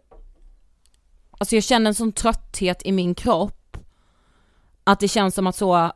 alltså 1.39 1.55
jag 1.55 1.65
känner 1.65 1.91
en 1.91 1.95
sån 1.95 2.13
trötthet 2.13 2.83
i 2.85 2.93
min 2.93 3.15
kropp 3.15 3.77
att 4.85 5.01
det 5.01 5.09
känns 5.09 5.35
som 5.35 5.47
att 5.47 5.57
så, 5.57 5.93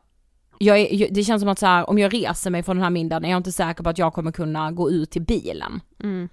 jag 0.59 0.79
är, 0.79 1.09
det 1.11 1.25
känns 1.25 1.43
som 1.43 1.49
att 1.49 1.59
så 1.59 1.67
här, 1.67 1.91
om 1.91 1.99
jag 1.99 2.15
reser 2.15 2.51
mig 2.51 2.63
från 2.63 2.77
den 2.77 2.83
här 2.83 2.91
middagen 2.91 3.25
är 3.25 3.31
jag 3.31 3.37
inte 3.37 3.53
säker 3.53 3.83
på 3.83 3.91
att 3.91 3.99
jag 3.99 4.15
kommer 4.15 4.33
kunna 4.33 4.73
gå 4.73 4.91
ut 4.91 5.11
till 5.11 5.23
bilen. 5.23 5.81
Mm. 6.03 6.29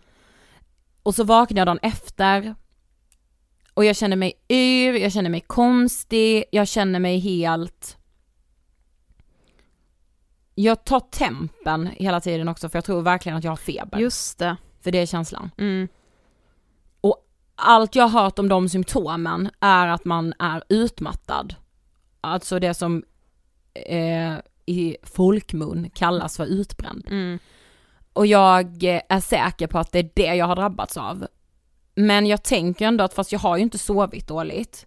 Och 1.04 1.16
så 1.16 1.24
vaknar 1.24 1.60
jag 1.60 1.68
dagen 1.68 1.80
efter 1.82 2.56
och 3.74 3.86
jag 3.86 3.96
känner 3.96 4.16
mig 4.16 4.34
yr, 4.50 4.94
jag 4.94 5.12
känner 5.12 5.30
mig 5.30 5.42
konstig, 5.42 6.44
jag 6.52 6.68
känner 6.68 7.00
mig 7.00 7.20
helt 7.20 7.98
jag 10.56 10.86
tar 10.86 11.00
tempen 11.00 11.88
hela 11.88 12.22
tiden 12.22 12.48
också 12.48 12.70
för 12.70 12.78
jag 12.78 12.86
tror 12.86 13.02
verkligen 13.02 13.38
att 13.38 13.44
jag 13.44 13.52
har 13.52 13.58
feber. 13.58 14.00
Just 14.00 14.40
det. 14.40 14.58
För 14.82 14.92
det 14.92 14.98
är 14.98 15.06
känslan. 15.06 15.52
Mm. 15.58 15.88
Allt 17.64 17.96
jag 17.96 18.08
har 18.08 18.24
hört 18.24 18.40
om 18.40 18.50
de 18.50 18.70
symptomen 18.70 19.50
är 19.60 19.88
att 19.88 20.06
man 20.06 20.34
är 20.40 20.64
utmattad. 20.70 21.56
Alltså 22.22 22.60
det 22.60 22.74
som 22.74 23.04
eh, 23.74 24.34
i 24.66 24.98
folkmun 25.04 25.90
kallas 25.90 26.38
för 26.38 26.46
utbränd. 26.46 27.08
Mm. 27.10 27.40
Och 28.14 28.28
jag 28.28 28.84
är 29.10 29.20
säker 29.20 29.68
på 29.68 29.80
att 29.80 29.92
det 29.92 30.00
är 30.00 30.10
det 30.14 30.36
jag 30.36 30.46
har 30.46 30.56
drabbats 30.56 30.98
av. 30.98 31.28
Men 31.96 32.26
jag 32.26 32.44
tänker 32.44 32.88
ändå 32.88 33.04
att 33.04 33.14
fast 33.14 33.32
jag 33.32 33.40
har 33.40 33.58
ju 33.58 33.64
inte 33.64 33.78
sovit 33.78 34.28
dåligt. 34.28 34.86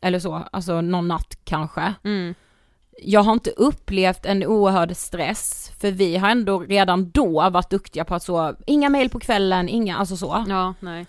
Eller 0.00 0.18
så, 0.18 0.34
alltså 0.52 0.80
någon 0.80 1.08
natt 1.08 1.38
kanske. 1.44 1.94
Mm. 2.04 2.34
Jag 3.02 3.22
har 3.22 3.32
inte 3.32 3.50
upplevt 3.50 4.26
en 4.26 4.44
oerhörd 4.44 4.96
stress, 4.96 5.72
för 5.78 5.90
vi 5.90 6.16
har 6.16 6.30
ändå 6.30 6.58
redan 6.58 7.10
då 7.10 7.50
varit 7.50 7.70
duktiga 7.70 8.04
på 8.04 8.14
att 8.14 8.22
så, 8.22 8.54
inga 8.66 8.88
mail 8.88 9.10
på 9.10 9.20
kvällen, 9.20 9.68
inga, 9.68 9.96
alltså 9.96 10.16
så. 10.16 10.44
Ja, 10.48 10.74
nej. 10.80 11.06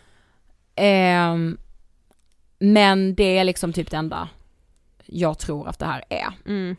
Ehm, 0.76 1.58
men 2.60 3.16
det 3.16 3.38
är 3.38 3.44
liksom 3.44 3.74
typ 3.74 3.92
det 3.92 3.98
enda 3.98 4.30
jag 5.06 5.40
tror 5.40 5.68
att 5.68 5.80
det 5.80 5.86
här 5.86 6.04
är. 6.10 6.28
Mm. 6.46 6.76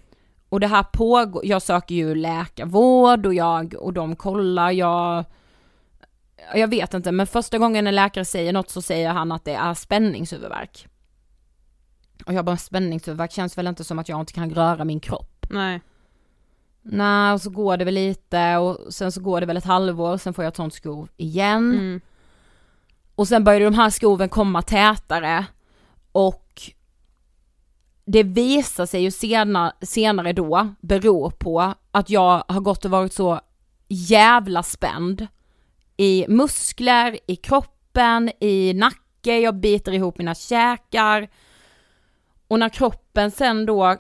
Och 0.53 0.61
det 0.61 0.67
här 0.67 0.83
pågår, 0.83 1.47
jag 1.47 1.63
söker 1.63 1.95
ju 1.95 2.15
läkarvård 2.15 3.27
och 3.27 3.35
jag, 3.35 3.75
och 3.75 3.93
de 3.93 4.17
kollar, 4.17 4.71
jag, 4.71 5.25
jag 6.55 6.69
vet 6.69 6.95
inte, 6.95 7.13
men 7.13 7.27
första 7.27 7.59
gången 7.59 7.87
en 7.87 7.95
läkare 7.95 8.25
säger 8.25 8.53
något 8.53 8.71
så 8.71 8.83
säger 8.83 9.11
han 9.11 9.33
att 9.33 9.45
det 9.45 9.55
är 9.55 9.75
spänningshuvudvärk. 9.75 10.89
Och 12.27 12.33
jag 12.33 12.45
bara, 12.45 12.57
spänningshuvudvärk 12.57 13.33
känns 13.33 13.59
väl 13.59 13.67
inte 13.67 13.85
som 13.85 13.99
att 13.99 14.09
jag 14.09 14.21
inte 14.21 14.33
kan 14.33 14.51
röra 14.51 14.85
min 14.85 15.01
kropp. 15.01 15.47
Nej. 15.51 15.81
Nej, 16.83 17.33
och 17.33 17.41
så 17.41 17.51
går 17.51 17.77
det 17.77 17.85
väl 17.85 17.95
lite 17.95 18.57
och 18.57 18.95
sen 18.95 19.13
så 19.13 19.21
går 19.21 19.41
det 19.41 19.47
väl 19.47 19.57
ett 19.57 19.65
halvår, 19.65 20.17
sen 20.17 20.35
får 20.35 20.45
jag 20.45 20.51
ett 20.51 20.57
sånt 20.57 20.75
skov 20.75 21.09
igen. 21.17 21.73
Mm. 21.73 22.01
Och 23.15 23.29
sen 23.29 23.45
började 23.45 23.65
de 23.65 23.75
här 23.75 23.91
skoven 23.91 24.29
komma 24.29 24.63
tätare 24.63 25.47
och 26.13 26.42
det 28.05 28.23
visar 28.23 28.87
sig 28.87 29.03
ju 29.03 29.11
senare, 29.11 29.73
senare 29.81 30.33
då 30.33 30.75
bero 30.81 31.31
på 31.31 31.75
att 31.91 32.11
jag 32.11 32.45
har 32.49 32.61
gått 32.61 32.85
och 32.85 32.91
varit 32.91 33.13
så 33.13 33.41
jävla 33.89 34.63
spänd 34.63 35.27
i 35.97 36.25
muskler, 36.29 37.19
i 37.27 37.37
kroppen, 37.37 38.31
i 38.41 38.75
nacke, 38.75 39.39
jag 39.39 39.55
biter 39.55 39.93
ihop 39.93 40.19
mina 40.19 40.35
käkar. 40.35 41.29
Och 42.49 42.59
när 42.59 42.69
kroppen 42.69 43.31
sen 43.31 43.67
då, 43.67 43.97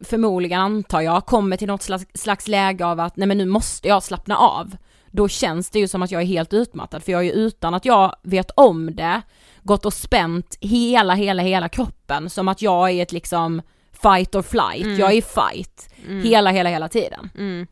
förmodligen 0.00 0.60
antar 0.60 1.00
jag, 1.00 1.26
kommer 1.26 1.56
till 1.56 1.68
något 1.68 1.82
slags, 1.82 2.06
slags 2.14 2.48
läge 2.48 2.86
av 2.86 3.00
att 3.00 3.16
nej 3.16 3.28
men 3.28 3.38
nu 3.38 3.46
måste 3.46 3.88
jag 3.88 4.02
slappna 4.02 4.36
av. 4.36 4.76
Då 5.10 5.28
känns 5.28 5.70
det 5.70 5.78
ju 5.78 5.88
som 5.88 6.02
att 6.02 6.10
jag 6.10 6.22
är 6.22 6.26
helt 6.26 6.52
utmattad 6.52 7.02
för 7.02 7.12
jag 7.12 7.20
är 7.20 7.24
ju 7.24 7.32
utan 7.32 7.74
att 7.74 7.84
jag 7.84 8.14
vet 8.22 8.50
om 8.50 8.96
det 8.96 9.22
gått 9.62 9.86
och 9.86 9.94
spänt 9.94 10.58
hela, 10.60 11.14
hela, 11.14 11.42
hela 11.42 11.68
kroppen 11.68 12.30
som 12.30 12.48
att 12.48 12.62
jag 12.62 12.90
är 12.90 13.02
ett 13.02 13.12
liksom 13.12 13.62
fight 14.02 14.34
or 14.34 14.42
flight, 14.42 14.84
Mm. 14.86 14.98
jag 14.98 15.12
är 15.12 15.16
i 15.16 15.22
fight 15.22 15.94
hela, 16.22 16.50
hela, 16.50 16.70
hela 16.70 16.88
tiden. 16.88 17.30
Mm. 17.38 17.66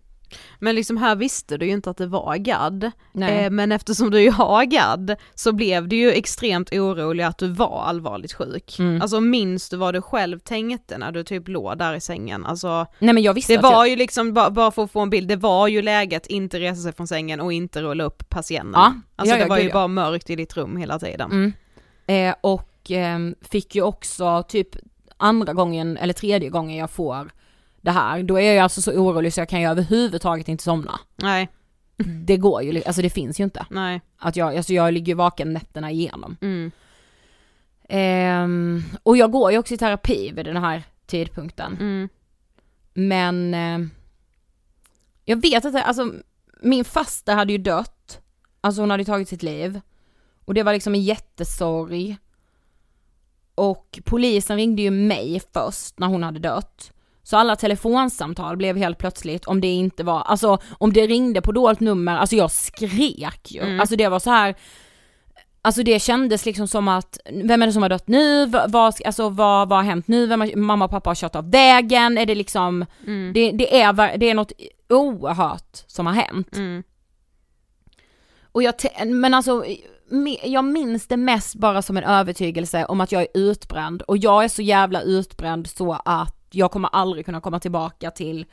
Men 0.59 0.75
liksom 0.75 0.96
här 0.96 1.16
visste 1.16 1.57
du 1.57 1.66
ju 1.66 1.72
inte 1.72 1.90
att 1.90 1.96
det 1.96 2.07
var 2.07 2.37
GAD, 2.37 2.90
Nej. 3.12 3.44
eh, 3.44 3.51
men 3.51 3.72
eftersom 3.72 4.11
du 4.11 4.20
ju 4.22 4.31
har 4.31 4.64
GAD 4.64 5.16
så 5.35 5.53
blev 5.53 5.88
du 5.88 5.96
ju 5.96 6.11
extremt 6.12 6.72
orolig 6.72 7.25
att 7.25 7.38
du 7.38 7.49
var 7.49 7.83
allvarligt 7.83 8.33
sjuk. 8.33 8.77
Mm. 8.79 9.03
Alltså 9.03 9.20
minns 9.20 9.68
du 9.68 9.77
vad 9.77 9.94
du 9.94 10.03
själv 10.03 10.38
tänkte 10.38 10.99
när 10.99 11.12
du 11.12 11.25
typ 11.25 11.49
låg 11.49 11.79
där 11.79 11.94
i 11.94 12.01
sängen? 12.01 12.46
Alltså 12.46 12.87
Nej 12.99 13.14
men 13.14 13.22
jag 13.22 13.35
visste 13.35 13.57
det 13.57 13.62
var 13.62 13.72
jag, 13.72 13.88
ju 13.88 13.96
liksom, 13.96 14.33
bara, 14.33 14.51
bara 14.51 14.70
för 14.70 14.85
att 14.85 14.90
få 14.92 15.01
en 15.01 15.11
bild, 15.11 15.29
det 15.29 15.37
var 15.37 15.68
ju 15.68 15.83
läget 15.83 16.27
inte 16.27 16.61
resa 16.61 16.83
sig 16.83 16.92
från 16.92 17.07
sängen 17.07 17.40
och 17.40 17.53
inte 17.53 17.83
rulla 17.83 18.05
upp 18.05 18.29
patienten. 18.29 18.72
Ja, 18.83 18.94
alltså 19.16 19.37
ja, 19.37 19.42
det 19.42 19.49
var 19.49 19.57
ju 19.57 19.62
gud, 19.62 19.70
ja. 19.70 19.75
bara 19.75 19.88
mörkt 19.88 20.31
i 20.31 20.37
ditt 20.37 20.57
rum 20.57 20.77
hela 20.77 20.99
tiden. 20.99 21.31
Mm. 21.31 21.53
Eh, 22.07 22.35
och 22.40 22.90
ehm, 22.90 23.35
fick 23.40 23.75
ju 23.75 23.83
också 23.83 24.42
typ 24.49 24.69
andra 25.16 25.53
gången 25.53 25.97
eller 25.97 26.12
tredje 26.14 26.49
gången 26.49 26.77
jag 26.77 26.90
får 26.90 27.31
det 27.81 27.90
här, 27.90 28.23
då 28.23 28.40
är 28.40 28.53
jag 28.53 28.62
alltså 28.62 28.83
så 28.83 28.92
orolig 28.92 29.33
så 29.33 29.40
jag 29.40 29.49
kan 29.49 29.61
ju 29.61 29.66
överhuvudtaget 29.69 30.49
inte 30.49 30.64
somna. 30.64 31.01
Nej, 31.16 31.49
Det 32.25 32.37
går 32.37 32.62
ju, 32.62 32.83
alltså 32.85 33.03
det 33.03 33.11
finns 33.11 33.40
ju 33.40 33.45
inte. 33.45 33.66
nej. 33.71 34.01
Att 34.19 34.37
jag, 34.37 34.57
alltså 34.57 34.73
jag 34.73 34.95
ligger 34.95 35.14
vaken 35.14 35.53
nätterna 35.53 35.90
igenom. 35.90 36.37
Mm. 36.40 36.71
Ehm, 37.88 38.83
och 39.03 39.16
jag 39.16 39.33
går 39.33 39.53
ju 39.53 39.59
också 39.59 39.75
i 39.75 39.79
terapi 39.79 40.33
vid 40.33 40.47
den 40.47 40.57
här 40.57 40.83
tidpunkten. 41.07 41.77
Mm. 41.81 42.09
Men 42.95 43.55
eh, 43.55 43.88
jag 45.25 45.42
vet 45.42 45.64
inte, 45.64 45.83
alltså 45.83 46.12
min 46.62 46.85
fasta 46.85 47.35
hade 47.35 47.53
ju 47.53 47.59
dött. 47.59 48.21
Alltså 48.61 48.81
hon 48.83 48.90
hade 48.90 49.05
tagit 49.05 49.29
sitt 49.29 49.42
liv. 49.42 49.81
Och 50.47 50.55
det 50.55 50.63
var 50.63 50.73
liksom 50.73 50.95
en 50.95 51.03
jättesorg. 51.03 52.17
Och 53.55 53.99
polisen 54.05 54.57
ringde 54.57 54.83
ju 54.83 54.91
mig 54.91 55.43
först 55.53 55.99
när 55.99 56.07
hon 56.07 56.23
hade 56.23 56.39
dött. 56.39 56.93
Så 57.23 57.37
alla 57.37 57.57
telefonsamtal 57.57 58.57
blev 58.57 58.77
helt 58.77 58.99
plötsligt, 58.99 59.45
om 59.45 59.61
det 59.61 59.69
inte 59.69 60.05
var, 60.05 60.21
alltså 60.21 60.59
om 60.79 60.93
det 60.93 61.07
ringde 61.07 61.41
på 61.41 61.53
dolt 61.53 61.81
nummer, 61.81 62.17
alltså 62.17 62.37
jag 62.37 62.51
skrek 62.51 63.53
ju. 63.53 63.61
Mm. 63.61 63.81
Alltså 63.81 63.97
det 63.97 64.09
var 64.09 64.19
så 64.19 64.31
här. 64.31 64.55
Alltså 65.63 65.83
det 65.83 66.03
kändes 66.03 66.47
liksom 66.47 66.69
som 66.69 66.89
att, 66.89 67.19
vem 67.33 67.63
är 67.63 67.67
det 67.67 67.73
som 67.73 67.83
har 67.83 67.89
dött 67.89 68.09
nu? 68.09 68.47
Vad, 68.47 68.95
alltså 69.05 69.29
vad, 69.29 69.69
vad 69.69 69.79
har 69.79 69.85
hänt 69.85 70.09
nu? 70.09 70.27
Vem 70.27 70.41
har, 70.41 70.57
mamma 70.57 70.85
och 70.85 70.91
pappa 70.91 71.11
har 71.11 71.15
kört 71.15 71.37
av 71.37 71.51
vägen? 71.51 72.19
Är 72.19 72.27
det 72.27 72.35
liksom, 72.35 72.87
Mm. 73.07 73.33
det, 73.33 73.53
det, 73.53 73.81
är, 73.81 74.19
det 74.19 74.31
är 74.31 74.35
något 74.35 74.53
oerhört 74.89 75.85
som 75.87 76.07
har 76.07 76.13
hänt. 76.13 76.57
Mm. 76.57 76.83
Och 78.53 78.63
jag, 78.63 78.75
men 79.07 79.35
alltså, 79.35 79.65
jag 80.42 80.64
minns 80.64 81.07
det 81.07 81.16
mest 81.16 81.55
bara 81.55 81.83
som 81.83 81.97
en 81.97 82.05
övertygelse 82.05 82.85
om 82.85 83.01
att 83.01 83.12
jag 83.12 83.23
är 83.23 83.29
utbränd 83.35 84.03
och 84.03 84.19
jag 84.19 84.45
är 84.45 84.49
så 84.49 84.62
jävla 84.62 85.03
utbränd 85.03 85.66
så 85.66 85.92
att 86.05 86.37
jag 86.51 86.71
kommer 86.71 86.88
aldrig 86.92 87.25
kunna 87.25 87.40
komma 87.40 87.61
tillbaka 87.61 88.11
till 88.11 88.47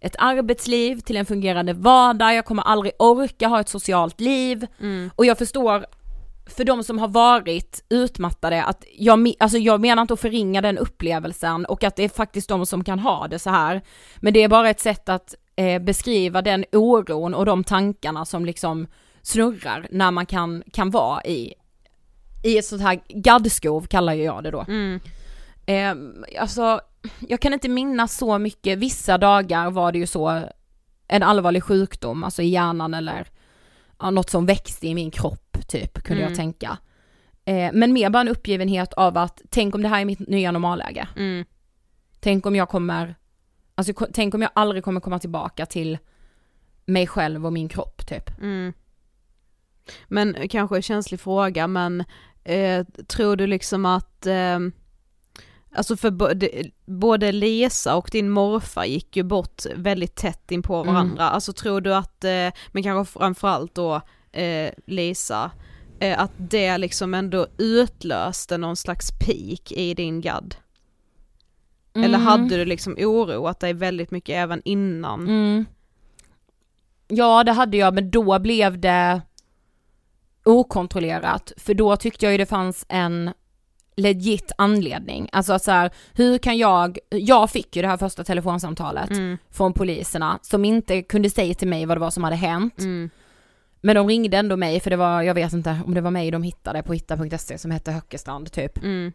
ett 0.00 0.16
arbetsliv, 0.18 1.00
till 1.00 1.16
en 1.16 1.26
fungerande 1.26 1.72
vardag, 1.72 2.34
jag 2.34 2.44
kommer 2.44 2.62
aldrig 2.62 2.92
orka 2.98 3.48
ha 3.48 3.60
ett 3.60 3.68
socialt 3.68 4.20
liv. 4.20 4.66
Mm. 4.80 5.10
Och 5.16 5.26
jag 5.26 5.38
förstår 5.38 5.86
för 6.46 6.64
de 6.64 6.84
som 6.84 6.98
har 6.98 7.08
varit 7.08 7.84
utmattade 7.88 8.64
att 8.64 8.84
jag, 8.98 9.32
alltså 9.38 9.58
jag 9.58 9.80
menar 9.80 10.02
inte 10.02 10.14
att 10.14 10.20
förringa 10.20 10.60
den 10.60 10.78
upplevelsen 10.78 11.66
och 11.66 11.84
att 11.84 11.96
det 11.96 12.04
är 12.04 12.08
faktiskt 12.08 12.48
de 12.48 12.66
som 12.66 12.84
kan 12.84 12.98
ha 12.98 13.28
det 13.28 13.38
så 13.38 13.50
här. 13.50 13.82
Men 14.16 14.32
det 14.32 14.42
är 14.42 14.48
bara 14.48 14.70
ett 14.70 14.80
sätt 14.80 15.08
att 15.08 15.34
eh, 15.56 15.82
beskriva 15.82 16.42
den 16.42 16.64
oron 16.72 17.34
och 17.34 17.46
de 17.46 17.64
tankarna 17.64 18.24
som 18.24 18.44
liksom 18.44 18.86
snurrar 19.26 19.86
när 19.90 20.10
man 20.10 20.26
kan, 20.26 20.62
kan 20.72 20.90
vara 20.90 21.24
i, 21.24 21.54
i 22.44 22.58
ett 22.58 22.64
sånt 22.64 22.82
här 22.82 23.00
gaddskov 23.08 23.86
kallar 23.86 24.12
jag 24.12 24.44
det 24.44 24.50
då. 24.50 24.64
Mm. 24.68 25.00
Eh, 25.66 25.94
alltså, 26.40 26.80
jag 27.28 27.40
kan 27.40 27.52
inte 27.52 27.68
minnas 27.68 28.16
så 28.18 28.38
mycket, 28.38 28.78
vissa 28.78 29.18
dagar 29.18 29.70
var 29.70 29.92
det 29.92 29.98
ju 29.98 30.06
så 30.06 30.42
en 31.08 31.22
allvarlig 31.22 31.62
sjukdom, 31.62 32.24
alltså 32.24 32.42
i 32.42 32.48
hjärnan 32.48 32.94
eller 32.94 33.28
ja, 33.98 34.10
något 34.10 34.30
som 34.30 34.46
växte 34.46 34.86
i 34.88 34.94
min 34.94 35.10
kropp 35.10 35.56
typ, 35.68 36.02
kunde 36.02 36.22
Mm. 36.22 36.30
jag 36.32 36.36
tänka. 36.36 36.78
Eh, 37.44 37.70
men 37.72 37.92
mer 37.92 38.10
bara 38.10 38.20
en 38.20 38.28
uppgivenhet 38.28 38.92
av 38.92 39.18
att, 39.18 39.42
tänk 39.50 39.74
om 39.74 39.82
det 39.82 39.88
här 39.88 40.00
är 40.00 40.04
mitt 40.04 40.18
nya 40.18 40.52
normalläge. 40.52 41.08
Mm. 41.16 41.44
Tänk 42.20 42.46
om 42.46 42.56
jag 42.56 42.68
kommer, 42.68 43.14
alltså 43.74 43.92
tänk 44.12 44.34
om 44.34 44.42
jag 44.42 44.50
aldrig 44.54 44.84
kommer 44.84 45.00
komma 45.00 45.18
tillbaka 45.18 45.66
till 45.66 45.98
mig 46.84 47.06
själv 47.06 47.46
och 47.46 47.52
min 47.52 47.68
kropp 47.68 48.06
typ. 48.06 48.38
Mm. 48.40 48.72
Men 50.08 50.48
kanske 50.48 50.76
en 50.76 50.82
känslig 50.82 51.20
fråga, 51.20 51.66
men 51.66 52.04
eh, 52.44 52.86
tror 53.06 53.36
du 53.36 53.46
liksom 53.46 53.86
att, 53.86 54.26
eh, 54.26 54.58
alltså 55.74 55.96
för 55.96 56.10
både, 56.86 57.32
Lisa 57.32 57.96
och 57.96 58.08
din 58.12 58.30
morfar 58.30 58.84
gick 58.84 59.16
ju 59.16 59.22
bort 59.22 59.62
väldigt 59.74 60.14
tätt 60.14 60.50
in 60.50 60.62
på 60.62 60.74
Mm. 60.76 60.94
varandra, 60.94 61.28
alltså 61.28 61.52
tror 61.52 61.80
du 61.80 61.94
att, 61.94 62.24
eh, 62.24 62.48
men 62.72 62.82
kanske 62.82 63.18
framförallt 63.18 63.74
då 63.74 64.00
eh, 64.32 64.70
Lisa, 64.86 65.50
eh, 66.00 66.20
att 66.20 66.32
det 66.36 66.78
liksom 66.78 67.14
ändå 67.14 67.46
utlöste 67.58 68.58
någon 68.58 68.76
slags 68.76 69.10
peak 69.18 69.72
i 69.72 69.94
din 69.94 70.20
gadd? 70.20 70.54
Eller 71.94 72.18
Mm. 72.18 72.22
hade 72.22 72.56
du 72.56 72.64
liksom 72.64 72.96
oroat 72.98 73.60
dig 73.60 73.72
väldigt 73.72 74.10
mycket 74.10 74.36
även 74.36 74.62
innan? 74.64 75.20
Mm. 75.20 75.64
Ja 77.08 77.44
det 77.44 77.52
hade 77.52 77.76
jag 77.76 77.94
men 77.94 78.10
då 78.10 78.38
blev 78.38 78.80
det 78.80 79.22
okontrollerat 80.46 81.52
för 81.56 81.74
då 81.74 81.96
tyckte 81.96 82.24
jag 82.26 82.32
ju 82.32 82.38
det 82.38 82.46
fanns 82.46 82.86
en 82.88 83.32
legit 83.96 84.52
anledning. 84.58 85.28
Alltså 85.32 85.58
så 85.58 85.70
här, 85.70 85.90
hur 86.14 86.38
kan 86.38 86.58
jag, 86.58 86.98
jag 87.10 87.50
fick 87.50 87.76
ju 87.76 87.82
det 87.82 87.88
här 87.88 87.96
första 87.96 88.24
telefonsamtalet 88.24 89.10
Mm, 89.10 89.38
från 89.50 89.72
poliserna 89.72 90.38
som 90.42 90.64
inte 90.64 91.02
kunde 91.02 91.30
säga 91.30 91.54
till 91.54 91.68
mig 91.68 91.86
vad 91.86 91.96
det 91.96 92.00
var 92.00 92.10
som 92.10 92.24
hade 92.24 92.36
hänt. 92.36 92.78
mm, 92.78 93.10
Men 93.80 93.96
de 93.96 94.08
ringde 94.08 94.36
ändå 94.36 94.56
mig 94.56 94.80
för 94.80 94.90
det 94.90 94.96
var, 94.96 95.22
jag 95.22 95.34
vet 95.34 95.52
inte 95.52 95.80
om 95.86 95.94
det 95.94 96.00
var 96.00 96.10
mig 96.10 96.30
de 96.30 96.42
hittade 96.42 96.82
på 96.82 96.92
hitta.se 96.92 97.58
som 97.58 97.70
hette 97.70 97.92
Höckestrand 97.92 98.52
typ. 98.52 98.78
mm, 98.82 99.12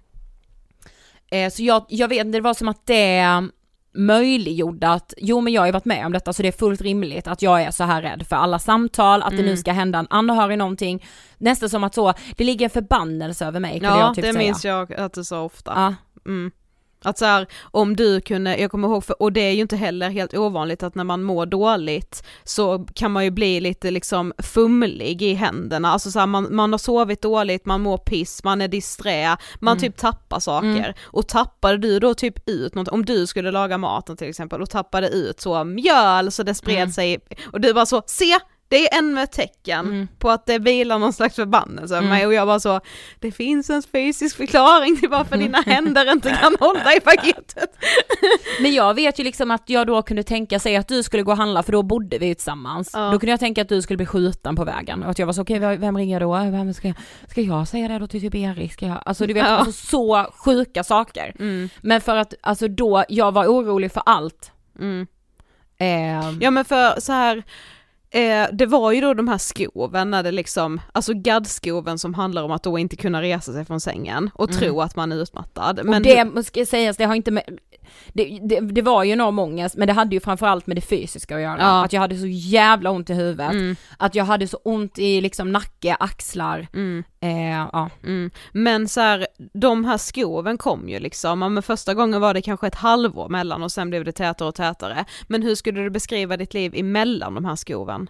Eh, 1.34 1.50
så 1.50 1.64
jag, 1.64 1.86
jag 1.90 2.08
vet 2.08 2.26
inte, 2.26 2.38
det 2.38 2.42
var 2.42 2.54
som 2.54 2.68
att 2.68 2.86
det 2.86 3.50
möjliggjorde 3.94 4.90
att, 4.90 5.14
jo 5.18 5.42
men 5.42 5.54
jag 5.54 5.62
har 5.62 5.66
ju 5.66 5.72
varit 5.72 5.86
med 5.86 6.06
om 6.06 6.12
detta 6.12 6.34
så 6.34 6.42
det 6.42 6.48
är 6.48 6.52
fullt 6.52 6.82
rimligt 6.82 7.28
att 7.28 7.42
jag 7.42 7.62
är 7.62 7.72
så 7.72 7.84
här 7.84 8.02
rädd 8.02 8.26
för 8.30 8.36
alla 8.36 8.60
samtal, 8.60 9.22
att 9.24 9.30
det 9.30 9.36
Mm. 9.36 9.46
nu 9.46 9.58
ska 9.58 9.72
hända 9.72 10.00
en 10.00 10.08
anhörig 10.10 10.58
någonting. 10.58 11.06
Nästan 11.38 11.70
som 11.70 11.84
att 11.84 11.96
så, 11.96 12.14
det 12.38 12.44
ligger 12.44 12.64
en 12.66 12.70
förbannelse 12.70 13.46
över 13.46 13.60
mig 13.60 13.80
Ja, 13.84 14.00
jag 14.00 14.16
typ 14.16 14.26
det 14.26 14.34
säga. 14.34 14.44
minns 14.44 14.66
jag 14.66 14.94
att 14.94 15.14
du 15.14 15.24
sa 15.24 15.42
ofta. 15.42 15.72
Ja, 15.76 15.96
Mm. 16.32 16.52
Att 17.04 17.18
så 17.18 17.26
här, 17.26 17.48
om 17.64 17.96
du 17.96 18.22
kunde, 18.22 18.58
jag 18.58 18.72
kommer 18.72 18.88
ihåg, 18.88 19.04
för, 19.06 19.22
och 19.22 19.34
det 19.34 19.42
är 19.42 19.52
ju 19.52 19.62
inte 19.62 19.76
heller 19.76 20.10
helt 20.10 20.34
ovanligt 20.34 20.84
att 20.84 20.96
när 20.96 21.04
man 21.04 21.24
mår 21.24 21.46
dåligt 21.46 22.24
så 22.44 22.86
kan 22.94 23.12
man 23.12 23.24
ju 23.24 23.32
bli 23.32 23.60
lite 23.62 23.92
liksom 23.92 24.34
fumlig 24.38 25.22
i 25.22 25.34
händerna, 25.34 25.92
alltså 25.92 26.12
så 26.12 26.20
här, 26.20 26.26
man, 26.28 26.56
man 26.56 26.72
har 26.74 26.78
sovit 26.78 27.22
dåligt, 27.22 27.66
man 27.66 27.82
mår 27.82 27.98
piss, 27.98 28.44
man 28.44 28.62
är 28.62 28.68
disträ, 28.68 29.38
man 29.60 29.78
Mm. 29.78 29.82
typ 29.82 29.98
tappar 29.98 30.40
saker. 30.40 30.68
Mm. 30.68 30.94
Och 31.04 31.28
tappade 31.28 31.78
du 31.78 32.00
då 32.00 32.14
typ 32.14 32.50
ut 32.50 32.76
något, 32.76 32.88
om 32.88 33.06
du 33.06 33.28
skulle 33.28 33.52
laga 33.52 33.78
maten 33.78 34.18
till 34.18 34.30
exempel 34.30 34.62
och 34.62 34.70
tappade 34.70 35.10
ut 35.10 35.42
så 35.42 35.64
mjöl 35.64 36.32
så 36.32 36.44
det 36.44 36.56
spred 36.56 36.78
Mm. 36.78 36.92
sig 36.92 37.20
och 37.52 37.62
du 37.62 37.74
bara 37.74 37.86
så, 37.86 38.02
se! 38.06 38.40
Det 38.72 38.88
är 38.94 38.98
ännu 39.00 39.22
ett 39.22 39.32
tecken 39.32 39.80
Mm. 39.86 40.08
på 40.20 40.30
att 40.30 40.46
det 40.46 40.60
vilar 40.60 41.00
någon 41.00 41.14
slags 41.14 41.36
förbannelse 41.36 41.96
över 41.96 42.08
Mm. 42.08 42.18
mig 42.18 42.28
och 42.28 42.34
jag 42.34 42.48
bara 42.48 42.60
så, 42.60 42.80
det 43.20 43.32
finns 43.32 43.70
en 43.70 43.84
fysisk 43.84 44.38
förklaring 44.38 44.98
till 45.00 45.10
varför 45.10 45.36
Mm. 45.36 45.46
dina 45.46 45.62
händer 45.62 46.12
inte 46.12 46.38
kan 46.42 46.56
hålla 46.60 46.94
i 46.96 47.00
paketet. 47.00 47.70
Men 48.62 48.74
jag 48.74 48.94
vet 48.94 49.20
ju 49.20 49.24
liksom 49.24 49.52
att 49.52 49.70
jag 49.70 49.88
då 49.88 50.02
kunde 50.02 50.24
tänka 50.24 50.60
sig 50.60 50.76
att 50.76 50.88
du 50.88 51.04
skulle 51.04 51.24
gå 51.24 51.32
och 51.32 51.38
handla 51.38 51.64
för 51.64 51.72
då 51.72 51.84
bodde 51.84 52.18
vi 52.18 52.36
tillsammans. 52.36 52.90
Ja. 52.94 53.00
Då 53.12 53.20
kunde 53.20 53.32
jag 53.32 53.40
tänka 53.40 53.62
att 53.62 53.70
du 53.70 53.82
skulle 53.82 53.98
bli 53.98 54.06
skjuten 54.06 54.56
på 54.56 54.64
vägen 54.66 55.04
och 55.04 55.10
att 55.12 55.20
jag 55.20 55.26
var 55.26 55.34
så 55.34 55.42
okej 55.42 55.60
vem 55.60 55.98
ringer 55.98 56.20
jag 56.20 56.22
då? 56.22 56.52
Vem 56.52 56.74
ska, 56.74 56.88
jag, 56.88 56.96
ska 57.30 57.42
jag 57.42 57.68
säga 57.68 57.88
det 57.88 58.00
då 58.00 58.08
till 58.08 58.22
typ 58.22 58.36
Erik? 58.36 58.74
Ska 58.74 58.86
jag? 58.86 59.02
Alltså 59.06 59.28
du 59.28 59.34
vet, 59.34 59.44
Ja. 59.44 59.50
alltså, 59.50 59.72
så 59.88 60.26
sjuka 60.46 60.84
saker. 60.84 61.36
Mm, 61.40 61.70
Men 61.82 62.02
för 62.02 62.16
att 62.16 62.34
alltså 62.42 62.68
då, 62.68 63.04
jag 63.10 63.32
var 63.32 63.46
orolig 63.48 63.92
för 63.92 64.04
allt. 64.06 64.52
mm. 64.80 65.08
Eh, 65.78 66.32
Ja 66.40 66.52
men 66.52 66.66
för 66.66 67.00
så 67.00 67.12
här 67.14 67.44
Eh, 68.14 68.48
det 68.54 68.66
var 68.66 68.92
ju 68.92 69.02
då 69.02 69.14
de 69.14 69.28
här 69.28 69.38
skoven 69.38 70.12
när 70.12 70.24
det 70.24 70.32
liksom, 70.32 70.82
alltså 70.92 71.14
gaddskoven 71.14 72.00
som 72.00 72.14
handlar 72.14 72.44
om 72.44 72.52
att 72.52 72.64
då 72.64 72.78
inte 72.78 72.96
kunna 72.96 73.22
resa 73.22 73.54
sig 73.54 73.66
från 73.66 73.80
sängen 73.82 74.30
och 74.34 74.50
Mm. 74.50 74.60
tro 74.62 74.82
att 74.82 74.96
man 74.96 75.12
är 75.12 75.16
utmattad. 75.16 75.80
och 75.80 75.86
Men 75.86 76.04
det 76.04 76.44
ska 76.44 76.66
sägas, 76.66 76.98
det 76.98 77.04
har 77.06 77.16
inte 77.16 77.32
med, 77.32 77.44
det, 78.14 78.40
det, 78.42 78.60
det 78.60 78.82
var 78.82 79.04
ju 79.04 79.12
enorm 79.12 79.40
ångest 79.40 79.78
men 79.78 79.88
det 79.88 79.94
hade 79.94 80.16
ju 80.16 80.20
framförallt 80.20 80.68
med 80.68 80.78
det 80.78 80.82
fysiska 80.82 81.36
att 81.36 81.42
göra. 81.42 81.58
Ja. 81.60 81.86
Att 81.86 81.94
jag 81.94 82.02
hade 82.02 82.18
så 82.18 82.28
jävla 82.28 82.92
ont 82.92 83.10
i 83.10 83.14
huvudet, 83.14 83.52
mm, 83.52 83.76
att 83.98 84.16
jag 84.16 84.26
hade 84.26 84.48
så 84.48 84.58
ont 84.64 85.00
i 85.00 85.22
liksom 85.22 85.52
nacke, 85.52 85.96
axlar, 86.00 86.68
mm. 86.74 87.04
eh, 87.22 87.68
ja. 87.74 87.90
Mm. 88.04 88.32
Men 88.52 88.88
så 88.88 89.02
här, 89.02 89.28
de 89.54 89.86
här 89.86 89.98
skoven 89.98 90.58
kom 90.58 90.90
ju 90.90 91.00
liksom, 91.00 91.42
ja, 91.42 91.50
men 91.50 91.64
första 91.64 91.94
gången 91.94 92.22
var 92.22 92.34
det 92.34 92.42
kanske 92.42 92.68
ett 92.68 92.76
halvår 92.76 93.30
mellan 93.30 93.64
och 93.64 93.72
sen 93.72 93.90
blev 93.90 94.06
det 94.06 94.12
tätare 94.12 94.48
och 94.48 94.56
tätare. 94.56 95.06
Men 95.28 95.44
hur 95.44 95.56
skulle 95.56 95.82
du 95.82 95.90
beskriva 95.90 96.38
ditt 96.38 96.54
liv 96.54 96.74
emellan 96.76 97.36
de 97.36 97.46
här 97.46 97.56
skoven? 97.56 98.10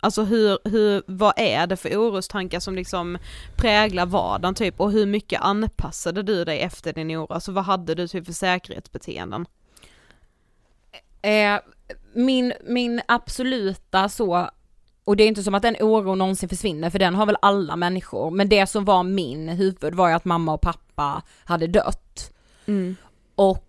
Alltså 0.00 0.22
hur, 0.24 0.58
hur, 0.64 1.02
vad 1.06 1.32
är 1.36 1.66
det 1.66 1.76
för 1.76 1.96
orostankar 1.96 2.60
som 2.60 2.74
liksom 2.74 3.18
präglar 3.56 4.06
vardagen 4.06 4.54
typ 4.54 4.80
och 4.80 4.92
hur 4.92 5.06
mycket 5.06 5.40
anpassade 5.40 6.22
du 6.22 6.44
dig 6.44 6.60
efter 6.60 6.92
din 6.92 7.10
oro? 7.10 7.32
Alltså 7.32 7.52
vad 7.52 7.64
hade 7.64 7.94
du 7.94 8.08
typ 8.08 8.26
för 8.26 8.32
säkerhetsbeteenden? 8.32 9.46
Eh, 11.22 11.58
min, 12.12 12.52
min 12.64 13.00
absoluta 13.08 14.08
så, 14.08 14.50
och 15.04 15.16
det 15.16 15.24
är 15.24 15.28
inte 15.28 15.42
som 15.42 15.54
att 15.54 15.62
den 15.62 15.76
oron 15.80 16.18
någonsin 16.18 16.48
försvinner 16.48 16.90
för 16.90 16.98
den 16.98 17.14
har 17.14 17.26
väl 17.26 17.36
alla 17.42 17.76
människor, 17.76 18.30
men 18.30 18.48
det 18.48 18.66
som 18.66 18.84
var 18.84 19.02
min 19.02 19.48
huvud 19.48 19.94
var 19.94 20.08
ju 20.08 20.14
att 20.14 20.24
mamma 20.24 20.52
och 20.52 20.60
pappa 20.60 21.22
hade 21.44 21.66
dött. 21.66 22.34
Och 23.34 23.67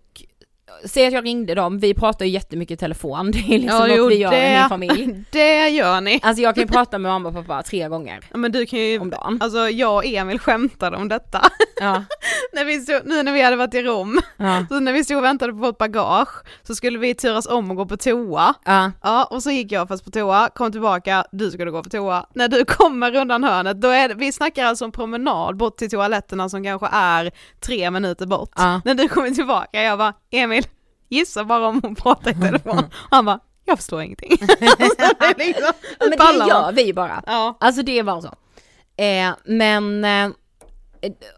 säg 0.84 1.06
att 1.06 1.12
jag 1.12 1.24
ringde 1.24 1.54
dem, 1.54 1.78
vi 1.78 1.94
pratar 1.94 2.24
ju 2.24 2.30
jättemycket 2.30 2.74
i 2.74 2.76
telefon, 2.76 3.30
det 3.32 3.38
är 3.38 3.58
liksom 3.58 3.66
Ja, 3.78 3.86
något 3.86 3.96
jo, 3.96 4.06
vi 4.06 4.14
gör 4.16 4.32
i 4.32 4.36
det- 4.36 4.58
min 4.60 4.68
familj. 4.68 5.24
Det 5.30 5.68
gör 5.68 6.00
ni! 6.00 6.20
Alltså 6.22 6.42
jag 6.42 6.54
kan 6.54 6.62
ju 6.64 6.68
prata 6.68 6.98
med 6.98 7.12
mamma 7.12 7.28
och 7.28 7.34
pappa 7.34 7.62
tre 7.62 7.88
gånger 7.88 8.20
Ja, 8.30 8.36
men 8.36 8.52
du 8.52 8.66
kan 8.66 8.78
ju, 8.78 8.98
om 8.98 9.10
dagen. 9.10 9.38
alltså 9.42 9.68
jag 9.68 9.94
och 9.96 10.04
Emil 10.04 10.38
skämtade 10.38 10.96
om 10.96 11.08
detta, 11.08 11.40
Ja, 11.80 12.04
när 12.52 12.64
vi 12.64 12.80
stod, 12.80 13.00
nu 13.04 13.22
när 13.22 13.32
vi 13.32 13.42
hade 13.42 13.56
varit 13.56 13.74
i 13.74 13.82
Rom. 13.82 14.20
ja, 14.36 14.66
Så 14.68 14.80
när 14.80 14.92
vi 14.92 15.04
stod 15.04 15.16
och 15.16 15.24
väntade 15.24 15.52
på 15.52 15.58
vårt 15.58 15.78
bagage 15.78 16.28
så 16.62 16.74
skulle 16.74 16.98
vi 16.98 17.14
turas 17.14 17.46
om 17.46 17.70
och 17.70 17.76
gå 17.76 17.86
på 17.86 17.96
toa. 17.96 18.54
ja. 18.64 18.92
Ja, 19.02 19.24
och 19.24 19.42
så 19.42 19.50
gick 19.50 19.72
jag 19.72 19.88
först 19.88 20.04
på 20.04 20.10
toa, 20.10 20.48
kom 20.54 20.72
tillbaka, 20.72 21.24
du 21.32 21.50
skulle 21.50 21.70
gå 21.70 21.82
på 21.82 21.88
toa. 21.90 22.26
När 22.34 22.48
du 22.48 22.64
kommer 22.64 23.16
undan 23.16 23.44
hörnet, 23.44 23.80
då 23.80 23.88
är 23.88 24.08
det, 24.08 24.14
vi 24.14 24.32
snackar 24.32 24.64
alltså 24.64 24.84
en 24.84 24.92
promenad 24.92 25.56
bort 25.56 25.76
till 25.76 25.90
toaletterna 25.90 26.48
som 26.48 26.64
kanske 26.64 26.88
är 26.92 27.30
tre 27.60 27.90
minuter 27.90 28.26
bort. 28.26 28.50
Ja. 28.56 28.80
När 28.84 28.94
du 28.94 29.08
kommer 29.08 29.30
tillbaka, 29.30 29.82
jag 29.82 29.98
bara, 29.98 30.14
Emil, 30.30 30.59
gissa 31.10 31.44
bara 31.44 31.66
om 31.68 31.80
hon 31.82 31.94
pratar 31.94 32.30
i 32.30 32.34
telefon. 32.34 32.82
Han 33.10 33.24
bara, 33.24 33.40
jag 33.64 33.78
förstår 33.78 34.02
ingenting. 34.02 34.36
Så 34.38 34.46
det 34.46 34.60
liksom, 35.38 35.72
Ja, 35.98 36.06
men 36.08 36.10
det 36.10 36.16
man. 36.38 36.48
gör 36.48 36.72
vi 36.72 36.92
bara. 36.92 37.22
Ja. 37.26 37.56
Alltså 37.60 37.82
det 37.82 38.02
var 38.02 38.20
så. 38.20 38.34
Eh, 39.02 39.30
men 39.44 40.04
eh, 40.04 40.30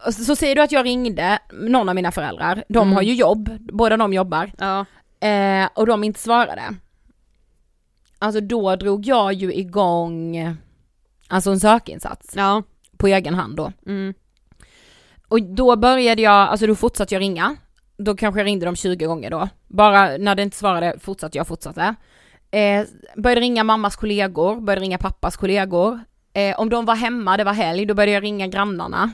så, 0.04 0.12
så 0.24 0.36
säger 0.36 0.54
du 0.54 0.62
att 0.62 0.72
jag 0.72 0.84
ringde 0.86 1.38
någon 1.52 1.88
av 1.88 1.94
mina 1.94 2.12
föräldrar, 2.12 2.64
de 2.68 2.78
Mm. 2.82 2.94
har 2.94 3.02
ju 3.02 3.14
jobb, 3.14 3.50
båda 3.60 3.96
de 3.96 4.12
jobbar, 4.12 4.52
Ja. 4.58 4.84
eh, 5.28 5.68
och 5.74 5.86
de 5.86 6.04
inte 6.04 6.20
svarade. 6.20 6.62
Alltså 8.18 8.40
då 8.40 8.76
drog 8.76 9.06
jag 9.06 9.32
ju 9.32 9.54
igång, 9.54 10.36
alltså 11.28 11.50
en 11.50 11.60
sökinsats 11.60 12.32
Ja. 12.36 12.62
på 12.96 13.06
egen 13.06 13.34
hand 13.34 13.56
då. 13.56 13.72
Mm. 13.86 14.14
Och 15.28 15.42
då 15.42 15.76
började 15.76 16.22
jag, 16.22 16.32
alltså 16.48 16.66
då 16.66 16.74
fortsatte 16.74 17.14
jag 17.14 17.20
ringa, 17.20 17.56
då 18.04 18.16
kanske 18.16 18.40
jag 18.40 18.46
ringde 18.46 18.66
dem 18.66 18.76
20 18.76 19.06
gånger 19.06 19.30
då. 19.30 19.48
Bara 19.68 20.16
när 20.16 20.34
det 20.34 20.42
inte 20.42 20.56
svarade 20.56 20.94
fortsatte 21.00 21.38
jag, 21.38 21.46
fortsatte. 21.46 21.94
Eh, 22.50 22.84
började 23.16 23.40
ringa 23.40 23.64
mammas 23.64 23.96
kollegor, 23.96 24.60
började 24.60 24.82
ringa 24.82 24.98
pappas 24.98 25.36
kollegor. 25.36 26.00
Eh, 26.32 26.60
om 26.60 26.68
de 26.68 26.84
var 26.84 26.94
hemma, 26.94 27.36
det 27.36 27.44
var 27.44 27.52
helg, 27.52 27.86
då 27.86 27.94
började 27.94 28.12
jag 28.12 28.22
ringa 28.22 28.46
grannarna. 28.46 29.10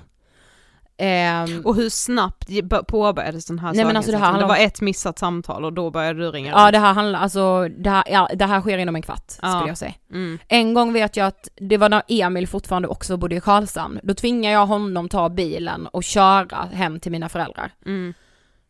Ehm, 1.01 1.61
Och 1.64 1.74
hur 1.77 1.88
snabbt 1.90 2.48
påbörjades 2.88 3.46
den 3.46 3.59
här 3.59 3.72
Nej, 3.74 3.85
men 3.85 3.96
alltså 3.96 4.12
det 4.12 4.18
här 4.18 4.24
handlar 4.24 4.40
Det 4.40 4.44
om- 4.44 4.48
var 4.59 4.64
ett 4.66 4.81
missat 4.81 5.18
samtal 5.18 5.64
och 5.64 5.72
då 5.72 5.90
började 5.90 6.18
du 6.20 6.31
ringa 6.31 6.51
ja 6.51 6.70
det 6.70 6.79
här 6.79 6.92
handlar, 6.92 7.20
alltså 7.20 7.68
det 7.68 7.90
här, 7.90 8.05
ja, 8.07 8.29
det 8.35 8.44
här 8.44 8.61
sker 8.61 8.79
inom 8.79 8.96
en 8.96 9.03
kvart 9.03 9.33
Ja. 9.42 9.51
skulle 9.53 9.70
jag 9.70 9.79
säga. 9.79 9.92
Mm. 10.11 10.38
En 10.48 10.74
gång 10.74 10.92
vet 10.92 11.16
jag 11.16 11.27
att 11.27 11.48
det 11.57 11.77
var 11.77 11.88
när 11.88 12.03
Emil 12.09 12.48
fortfarande 12.48 12.88
också 12.88 13.16
bodde 13.16 13.37
i 13.37 13.40
Karlshamn, 13.40 14.01
då 14.03 14.14
tvingade 14.14 14.53
jag 14.55 14.66
honom 14.66 15.09
ta 15.09 15.29
bilen 15.29 15.87
och 15.87 16.05
köra 16.05 16.57
hem 16.72 17.01
till 17.01 17.12
mina 17.12 17.29
föräldrar. 17.29 17.70
Mm. 17.87 18.14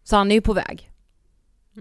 Så 0.09 0.17
han 0.17 0.31
är 0.31 0.35
ju 0.35 0.41
på 0.41 0.53
väg. 0.53 0.91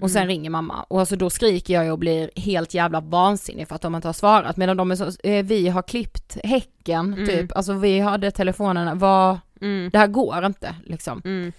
Och 0.02 0.12
sen 0.12 0.22
Mm. 0.22 0.28
ringer 0.28 0.50
mamma 0.50 0.84
och 0.84 1.00
alltså 1.00 1.16
då 1.16 1.30
skriker 1.30 1.74
jag 1.74 1.92
och 1.94 2.00
blir 2.00 2.30
helt 2.36 2.74
jävla 2.74 3.00
vansinnig 3.02 3.68
för 3.68 3.76
att 3.76 3.82
de 3.82 3.96
inte 3.96 4.08
har 4.08 4.14
svarat 4.14 4.58
medan 4.58 4.78
de 4.78 4.92
är 4.92 4.96
så, 4.96 5.12
eh, 5.24 5.46
vi 5.46 5.68
har 5.70 5.82
klippt 5.82 6.38
häcken 6.44 7.14
Mm. 7.14 7.26
typ, 7.26 7.52
alltså 7.58 7.74
vi 7.74 8.00
hade 8.00 8.32
telefonerna, 8.32 8.96
vad, 8.96 9.40
Mm. 9.62 9.90
det 9.90 9.98
här 9.98 10.08
går 10.08 10.46
inte 10.46 10.76
liksom. 10.86 11.22
Mm. 11.26 11.52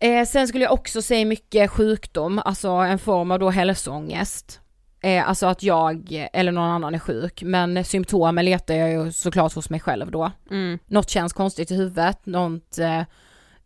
Eh, 0.00 0.26
sen 0.26 0.48
skulle 0.48 0.64
jag 0.64 0.72
också 0.72 1.02
säga 1.02 1.26
mycket 1.26 1.70
sjukdom, 1.70 2.38
alltså 2.44 2.68
en 2.68 2.98
form 2.98 3.30
av 3.30 3.38
då 3.38 3.50
hälsoångest. 3.50 4.60
Eh, 5.00 5.28
alltså 5.28 5.46
att 5.46 5.62
jag 5.62 6.28
eller 6.32 6.52
någon 6.52 6.70
annan 6.70 6.94
är 6.94 6.98
sjuk, 6.98 7.42
men 7.42 7.84
symptomen 7.84 8.44
letar 8.44 8.74
jag 8.74 8.90
ju 8.90 9.12
såklart 9.12 9.54
hos 9.54 9.70
mig 9.70 9.80
själv 9.80 10.10
då. 10.10 10.30
Mm. 10.50 10.78
Något 10.86 11.10
känns 11.10 11.32
konstigt 11.32 11.70
i 11.70 11.74
huvudet, 11.74 12.26
något, 12.26 12.78
eh, 12.78 13.02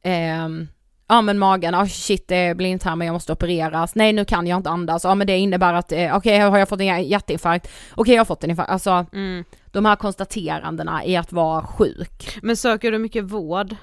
ehm, 0.03 0.69
ja 1.13 1.23
men 1.23 1.39
magen, 1.39 1.75
ah 1.75 1.87
shit 1.87 2.29
det 2.29 2.37
är 2.37 2.55
blindtarmen, 2.55 3.07
jag 3.07 3.13
måste 3.15 3.33
opereras, 3.33 3.95
nej 3.95 4.13
nu 4.13 4.25
kan 4.25 4.47
jag 4.47 4.57
inte 4.57 4.71
andas, 4.71 5.05
ja 5.05 5.15
men 5.15 5.27
det 5.27 5.39
innebär 5.39 5.75
att, 5.75 5.93
eh, 5.93 6.17
okej 6.17 6.39
har 6.39 6.59
jag 6.59 6.69
fått 6.69 6.81
en 6.81 7.05
hjärtinfarkt, 7.09 7.69
okej 7.95 8.15
jag 8.15 8.21
har 8.21 8.25
fått 8.25 8.45
en 8.45 8.51
infarkt, 8.51 8.71
alltså 8.71 9.07
Mm. 9.13 9.45
de 9.73 9.85
här 9.85 9.97
konstaterandena 9.97 11.05
i 11.05 11.17
att 11.17 11.33
vara 11.33 11.63
sjuk. 11.63 12.39
Men 12.43 12.57
söker 12.57 12.93
du 12.93 12.99
mycket 12.99 13.25
vård? 13.25 13.77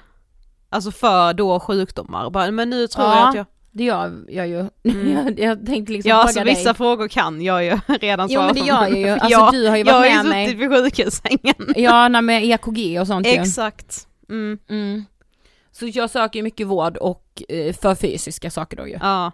Alltså 0.70 0.90
för 0.90 1.32
då 1.32 1.60
sjukdomar? 1.60 2.30
Bara, 2.30 2.50
men 2.50 2.70
nu 2.70 2.86
tror 2.86 3.06
Ja, 3.06 3.16
jag 3.18 3.28
att 3.28 3.34
jag... 3.34 3.46
Det 3.72 3.84
gör 3.84 4.24
jag 4.28 4.48
ju. 4.48 4.68
Mm. 4.84 5.12
jag, 5.12 5.40
jag 5.40 5.66
tänkte 5.66 5.92
liksom 5.92 6.08
Ja 6.10 6.16
alltså 6.16 6.44
dig. 6.44 6.54
vissa 6.54 6.74
frågor 6.74 7.08
kan 7.08 7.42
jag 7.42 7.64
ju 7.64 7.70
redan 8.00 8.28
Jo 8.30 8.34
svara 8.40 8.46
men 8.46 8.54
det 8.54 8.60
på. 8.60 8.66
gör 8.66 8.82
jag 8.88 8.98
ju, 8.98 9.08
alltså 9.08 9.28
ja, 9.30 9.50
du 9.52 9.68
har 9.68 9.76
ju 9.76 9.84
jag 9.84 9.92
har 9.92 10.00
varit 10.00 10.12
ju 10.12 10.16
med 10.16 10.26
mig. 10.26 10.46
suttit 10.46 10.60
vid 10.60 10.70
sjukhussängen. 10.70 11.74
Ja, 11.76 12.08
nej, 12.08 12.22
med 12.22 12.44
EKG 12.44 13.00
och 13.00 13.06
sånt 13.06 13.26
ju. 13.26 13.30
Exakt. 13.30 14.06
Mm. 14.30 14.58
Mm. 14.70 15.04
Så 15.72 15.86
jag 15.86 16.10
söker 16.10 16.38
ju 16.38 16.42
mycket 16.42 16.66
vård 16.66 16.96
och 16.96 17.42
eh, 17.48 17.72
för 17.74 17.94
fysiska 17.94 18.50
saker 18.50 18.76
då 18.76 18.88
ju. 18.88 18.98
Ja. 19.00 19.32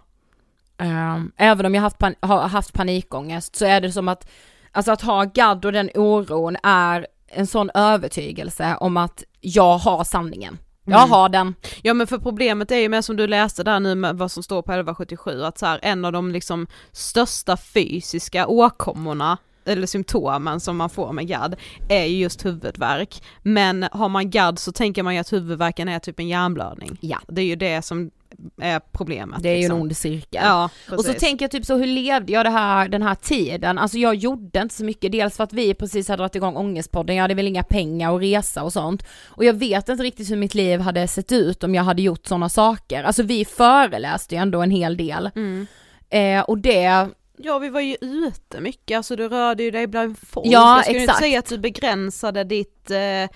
Ehm, 0.77 1.31
även 1.37 1.65
om 1.65 1.75
jag 1.75 1.81
haft, 1.81 1.97
pan- 1.97 2.15
har 2.21 2.47
haft 2.47 2.73
panikångest 2.73 3.55
så 3.55 3.65
är 3.65 3.81
det 3.81 3.91
som 3.91 4.07
att, 4.07 4.29
alltså 4.71 4.91
att 4.91 5.01
ha 5.01 5.23
gadd 5.23 5.65
och 5.65 5.71
den 5.71 5.89
oron 5.95 6.57
är 6.63 7.07
en 7.27 7.47
sån 7.47 7.69
övertygelse 7.73 8.77
om 8.79 8.97
att 8.97 9.23
jag 9.41 9.77
har 9.77 10.03
sanningen. 10.03 10.57
Jag 10.89 10.97
Mm. 10.99 11.09
har 11.11 11.29
den. 11.29 11.55
Ja 11.81 11.93
men 11.93 12.07
för 12.07 12.17
problemet 12.17 12.71
är 12.71 12.75
ju 12.77 12.89
med 12.89 13.05
som 13.05 13.15
du 13.15 13.27
läste 13.27 13.63
där 13.63 13.79
nu 13.79 13.95
med 13.95 14.17
vad 14.17 14.31
som 14.31 14.43
står 14.43 14.61
på 14.61 14.71
1177 14.71 15.43
att 15.43 15.57
så 15.57 15.65
här, 15.65 15.79
en 15.81 16.05
av 16.05 16.11
de 16.11 16.31
liksom 16.31 16.67
största 16.91 17.57
fysiska 17.57 18.47
åkommorna 18.47 19.37
eller 19.67 19.87
symptomen 19.87 20.59
som 20.59 20.77
man 20.77 20.89
får 20.89 21.13
med 21.13 21.27
GAD 21.27 21.55
är 21.89 22.05
ju 22.05 22.17
just 22.17 22.45
huvudvärk. 22.45 23.23
Men 23.41 23.85
har 23.91 24.09
man 24.09 24.29
GAD 24.29 24.59
så 24.59 24.71
tänker 24.71 25.03
man 25.03 25.13
ju 25.13 25.19
att 25.19 25.33
huvudvärken 25.33 25.89
är 25.89 25.99
typ 25.99 26.19
en 26.19 26.27
hjärnblödning. 26.27 26.97
Ja. 27.01 27.17
Det 27.27 27.41
är 27.41 27.45
ju 27.45 27.55
det 27.55 27.81
som 27.81 28.11
är 28.61 28.81
problemet. 28.91 29.43
Det 29.43 29.49
är 29.49 29.53
ju 29.53 29.59
liksom. 29.59 29.75
en 29.75 29.81
ond 29.81 29.97
cirkel. 29.97 30.41
Ja, 30.43 30.69
Och 30.91 31.05
så 31.05 31.13
tänker 31.13 31.43
jag 31.43 31.51
typ 31.51 31.65
så, 31.65 31.77
hur 31.77 31.87
levde 31.87 32.31
jag 32.33 32.45
det 32.45 32.49
här, 32.49 32.89
den 32.89 33.01
här 33.01 33.15
tiden? 33.15 33.77
Alltså 33.77 33.97
jag 33.97 34.15
gjorde 34.15 34.61
inte 34.61 34.75
så 34.75 34.83
mycket, 34.83 35.11
dels 35.11 35.37
för 35.37 35.43
att 35.43 35.53
vi 35.53 35.73
precis 35.73 36.07
hade 36.07 36.17
dragit 36.17 36.35
igång 36.35 36.55
Ångestpodden, 36.57 37.15
jag 37.15 37.23
hade 37.23 37.33
väl 37.33 37.47
inga 37.47 37.63
pengar 37.63 38.11
och 38.11 38.19
resa 38.19 38.63
och 38.63 38.73
sånt. 38.73 39.03
Och 39.27 39.45
jag 39.45 39.53
vet 39.53 39.89
inte 39.89 40.03
riktigt 40.03 40.31
hur 40.31 40.35
mitt 40.35 40.55
liv 40.55 40.79
hade 40.79 41.07
sett 41.07 41.31
ut 41.31 41.63
om 41.63 41.75
jag 41.75 41.83
hade 41.83 42.01
gjort 42.01 42.27
sådana 42.27 42.49
saker. 42.49 43.03
Alltså 43.03 43.23
vi 43.23 43.45
föreläste 43.45 44.35
ju 44.35 44.41
ändå 44.41 44.61
en 44.61 44.71
hel 44.71 44.97
del. 44.97 45.29
Mm. 45.35 45.67
Eh, 46.09 46.41
och 46.41 46.57
det, 46.57 47.09
Ja 47.37 47.59
vi 47.59 47.69
var 47.69 47.81
ju 47.81 47.97
ute 48.01 48.61
mycket, 48.61 48.97
alltså 48.97 49.15
du 49.15 49.29
rörde 49.29 49.63
ju 49.63 49.71
dig 49.71 49.87
bland 49.87 50.17
folk. 50.19 50.47
Ja, 50.47 50.75
jag 50.75 50.85
skulle 50.85 50.99
exakt. 50.99 51.17
inte 51.17 51.27
säga 51.27 51.39
att 51.39 51.49
du 51.49 51.57
begränsade 51.57 52.43
ditt 52.43 52.91
eh, 52.91 53.29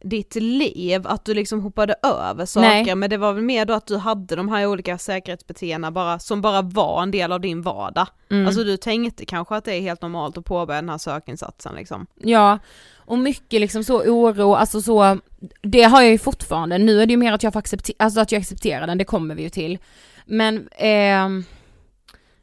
ditt 0.00 0.34
liv, 0.34 1.06
att 1.06 1.24
du 1.24 1.34
liksom 1.34 1.60
hoppade 1.60 1.94
över 2.02 2.46
saker, 2.46 2.68
Nej. 2.68 2.94
men 2.94 3.10
det 3.10 3.16
var 3.16 3.32
väl 3.32 3.42
mer 3.42 3.64
då 3.64 3.74
att 3.74 3.86
du 3.86 3.96
hade 3.96 4.36
de 4.36 4.48
här 4.48 4.66
olika 4.66 4.98
säkerhetsbeteendena 4.98 5.90
bara, 5.90 6.18
som 6.18 6.40
bara 6.40 6.62
var 6.62 7.02
en 7.02 7.10
del 7.10 7.32
av 7.32 7.40
din 7.40 7.62
vardag. 7.62 8.06
mm, 8.30 8.46
Alltså 8.46 8.64
du 8.64 8.76
tänkte 8.76 9.24
kanske 9.24 9.56
att 9.56 9.64
det 9.64 9.74
är 9.74 9.80
helt 9.80 10.02
normalt 10.02 10.38
att 10.38 10.44
påbörja 10.44 10.80
den 10.80 10.90
här 10.90 10.98
sökinsatsen 10.98 11.74
liksom. 11.74 12.06
ja. 12.16 12.58
Och 12.96 13.18
mycket 13.18 13.60
liksom 13.60 13.84
så 13.84 14.00
oro, 14.02 14.54
alltså 14.54 14.82
så, 14.82 15.18
det 15.62 15.82
har 15.82 16.02
jag 16.02 16.10
ju 16.10 16.18
fortfarande. 16.18 16.78
Nu 16.78 17.02
är 17.02 17.06
det 17.06 17.10
ju 17.10 17.16
mer 17.16 17.32
att 17.32 17.42
jag 17.42 17.52
får 17.52 17.60
acceptera, 17.60 17.96
alltså 17.98 18.20
att 18.20 18.32
jag 18.32 18.40
accepterar 18.40 18.86
den, 18.86 18.98
det 18.98 19.04
kommer 19.04 19.34
vi 19.34 19.42
ju 19.42 19.48
till. 19.48 19.78
Men 20.26 20.68
ehm, 20.76 21.44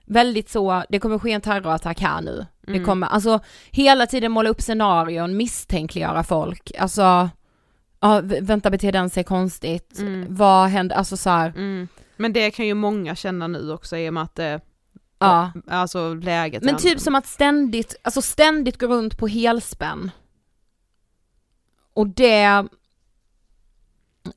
väldigt 0.06 0.50
så, 0.50 0.84
det 0.90 1.00
kommer 1.00 1.20
ske 1.20 1.32
en 1.32 1.42
terrorattack 1.42 2.00
här 2.02 2.22
nu. 2.22 2.46
Det 2.62 2.72
Mm. 2.72 2.86
kommer, 2.86 3.08
alltså 3.08 3.40
hela 3.72 4.08
tiden 4.08 4.32
måla 4.32 4.50
upp 4.50 4.62
scenarion, 4.62 5.38
misstänkliggöra 5.38 6.24
folk, 6.24 6.72
alltså, 6.80 7.30
ja 8.00 8.22
vänta 8.42 8.70
beter 8.70 8.92
den 8.92 9.10
sig 9.10 9.24
konstigt, 9.24 10.00
Mm. 10.00 10.26
vad 10.36 10.68
händer, 10.70 10.96
alltså 10.96 11.18
så 11.18 11.30
Mm. 11.30 11.88
Men 12.18 12.34
det 12.34 12.52
kan 12.52 12.68
ju 12.68 12.74
många 12.74 13.16
känna 13.16 13.48
nu 13.48 13.72
också 13.72 13.98
i 13.98 14.10
och 14.10 14.14
med 14.14 14.24
att 14.24 14.36
det, 14.36 14.62
ja. 15.20 15.52
alltså 15.68 16.14
läget 16.14 16.64
Men 16.64 16.78
typ 16.78 17.00
som 17.00 17.16
att 17.16 17.28
ständigt, 17.28 17.96
alltså 18.02 18.22
ständigt 18.22 18.80
gå 18.80 18.88
runt 18.88 19.18
på 19.18 19.28
helspänn. 19.28 20.12
Och 21.94 22.08
det 22.08 22.66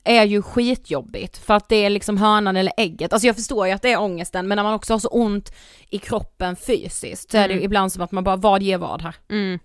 är 0.05 0.25
ju 0.25 0.43
skitjobbigt 0.43 1.39
för 1.39 1.55
att 1.55 1.69
det 1.69 1.77
är 1.77 1.91
liksom 1.91 2.17
hönan 2.17 2.57
eller 2.57 2.73
ägget. 2.77 3.13
Alltså 3.13 3.27
jag 3.27 3.37
förstår 3.37 3.67
ju 3.67 3.73
att 3.73 3.83
det 3.83 3.93
är 3.93 4.01
ångesten 4.01 4.49
men 4.49 4.57
när 4.57 4.63
man 4.63 4.75
också 4.75 4.95
har 4.95 4.99
så 4.99 5.09
ont 5.09 5.53
i 5.91 5.99
kroppen 5.99 6.57
fysiskt 6.57 7.31
så 7.31 7.37
är 7.39 7.49
det 7.49 7.55
Mm. 7.55 7.65
ibland 7.65 7.93
som 7.93 8.03
att 8.03 8.13
man 8.13 8.25
bara, 8.25 8.37
vad 8.37 8.63
ger 8.63 8.79
vad 8.79 9.03
här? 9.03 9.15
mm. 9.31 9.59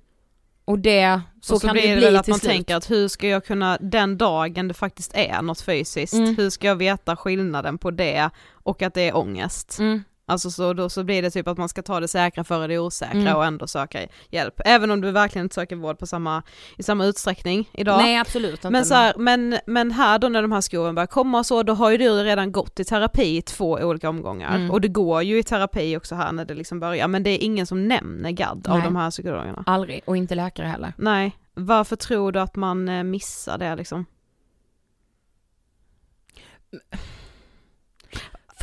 Och 0.66 0.80
det, 0.80 1.22
så, 1.42 1.54
och 1.56 1.62
så 1.62 1.68
kan 1.68 1.74
blir 1.74 1.82
det 1.84 1.88
ju 1.88 1.94
det 1.96 2.00
bli 2.00 2.06
väl 2.06 2.16
att 2.18 2.28
man 2.28 2.40
slut. 2.40 2.52
tänker 2.52 2.76
att 2.76 2.90
hur 2.92 3.08
ska 3.08 3.28
jag 3.28 3.46
kunna, 3.46 3.78
den 3.82 4.18
dagen 4.18 4.68
det 4.68 4.74
faktiskt 4.74 5.12
är 5.16 5.42
något 5.42 5.62
fysiskt, 5.62 6.14
Mm. 6.14 6.36
hur 6.38 6.50
ska 6.50 6.68
jag 6.68 6.76
veta 6.76 7.16
skillnaden 7.16 7.78
på 7.78 7.92
det 7.92 8.30
och 8.52 8.82
att 8.82 8.94
det 8.94 9.02
är 9.02 9.16
ångest? 9.18 9.80
Mm. 9.80 10.04
Alltså 10.26 10.52
så 10.52 10.74
då 10.74 10.90
så 10.90 11.04
blir 11.04 11.22
det 11.22 11.30
typ 11.32 11.48
att 11.48 11.58
man 11.58 11.70
ska 11.70 11.82
ta 11.82 12.00
det 12.00 12.08
säkra 12.08 12.44
före 12.44 12.68
det 12.68 12.80
osäkra 12.80 13.20
Mm. 13.20 13.36
och 13.36 13.46
ändå 13.46 13.68
söka 13.68 14.08
hjälp. 14.30 14.62
Även 14.66 14.92
om 14.92 15.02
du 15.02 15.12
verkligen 15.12 15.46
inte 15.46 15.56
söker 15.56 15.76
vård 15.76 16.00
på 16.00 16.08
samma, 16.08 16.44
i 16.78 16.84
samma 16.84 17.06
utsträckning 17.06 17.70
idag. 17.74 17.98
Nej 17.98 18.18
absolut 18.18 18.54
inte. 18.54 18.70
men, 18.70 18.86
så 18.86 18.94
här, 18.94 19.14
men, 19.18 19.58
men 19.66 19.92
här 19.92 20.20
då 20.20 20.30
när 20.30 20.42
de 20.42 20.52
här 20.52 20.62
skoven 20.62 20.96
börjar 20.96 21.08
komma 21.08 21.40
och 21.40 21.46
så, 21.46 21.64
då 21.64 21.74
har 21.74 21.92
ju 21.92 21.98
du 21.98 22.10
redan 22.24 22.52
gått 22.52 22.80
i 22.80 22.84
terapi 22.86 23.38
i 23.38 23.42
två 23.42 23.72
olika 23.72 24.10
omgångar. 24.10 24.56
Mm. 24.56 24.72
Och 24.72 24.82
det 24.82 24.88
går 24.88 25.24
ju 25.24 25.40
i 25.40 25.44
terapi 25.44 25.98
också 25.98 26.16
här 26.16 26.32
när 26.32 26.46
det 26.46 26.54
liksom 26.54 26.80
börjar, 26.80 27.08
men 27.08 27.24
det 27.24 27.30
är 27.30 27.38
ingen 27.46 27.66
som 27.66 27.88
nämner 27.88 28.32
GAD 28.32 28.68
av 28.68 28.78
Nej. 28.78 28.86
de 28.86 28.96
här 28.96 29.12
psykologerna. 29.12 29.64
Aldrig, 29.66 30.02
och 30.06 30.18
inte 30.18 30.36
läkare 30.36 30.68
heller. 30.68 30.94
Nej, 30.98 31.38
varför 31.54 31.96
tror 31.96 32.32
du 32.32 32.40
att 32.40 32.56
man 32.56 32.90
eh, 32.90 33.04
missar 33.04 33.58
det 33.58 33.76
liksom? 33.76 34.06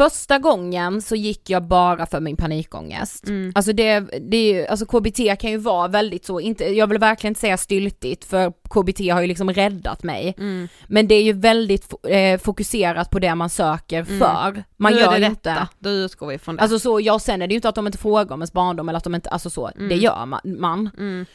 Första 0.00 0.38
gången 0.38 1.02
så 1.02 1.16
gick 1.16 1.50
jag 1.50 1.62
bara 1.62 2.06
för 2.06 2.20
min 2.20 2.36
panikångest. 2.36 3.28
Mm. 3.28 3.52
Alltså 3.54 3.72
det, 3.72 4.00
det 4.00 4.36
är 4.36 4.54
ju, 4.54 4.66
alltså 4.66 4.86
KBT 4.86 5.40
kan 5.40 5.50
ju 5.50 5.56
vara 5.56 5.88
väldigt 5.88 6.24
så, 6.24 6.40
inte, 6.40 6.64
jag 6.64 6.86
vill 6.86 6.98
verkligen 6.98 7.30
inte 7.30 7.40
säga 7.40 7.56
styltigt 7.56 8.24
för 8.24 8.50
KBT 8.50 9.12
har 9.12 9.20
ju 9.20 9.26
liksom 9.26 9.50
räddat 9.52 10.02
mig. 10.02 10.34
Mm. 10.38 10.68
Men 10.86 11.08
det 11.08 11.14
är 11.14 11.22
ju 11.22 11.32
väldigt 11.32 11.94
eh, 12.08 12.40
fokuserat 12.40 13.10
på 13.10 13.18
det 13.18 13.34
man 13.34 13.50
söker 13.50 14.00
Mm. 14.02 14.18
för. 14.18 14.64
Man 14.76 14.96
gör 14.96 15.12
det 15.12 15.18
detta, 15.18 15.30
inte. 15.30 15.68
då 15.78 15.90
utgår 15.90 16.26
vi 16.26 16.38
från 16.38 16.56
det. 16.56 16.62
Alltså 16.62 16.78
så, 16.78 17.00
ja 17.00 17.18
sen 17.18 17.42
är 17.42 17.46
det 17.46 17.52
ju 17.52 17.56
inte 17.56 17.68
att 17.68 17.74
de 17.74 17.86
inte 17.86 17.98
frågar 17.98 18.34
om 18.34 18.40
ens 18.40 18.52
barndom 18.52 18.88
eller 18.88 18.96
att 18.96 19.04
de 19.04 19.14
inte, 19.14 19.30
alltså 19.30 19.50
så, 19.50 19.68
Mm. 19.68 19.88
det 19.88 19.96
gör 19.96 20.26
man. 20.26 20.40
man. 20.44 20.90
mm. 20.98 21.26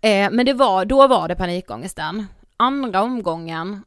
Eh, 0.00 0.36
men 0.36 0.46
det 0.46 0.52
var, 0.54 0.84
då 0.84 1.06
var 1.06 1.28
det 1.28 1.34
panikångesten. 1.36 2.26
Andra 2.56 3.02
omgången 3.02 3.82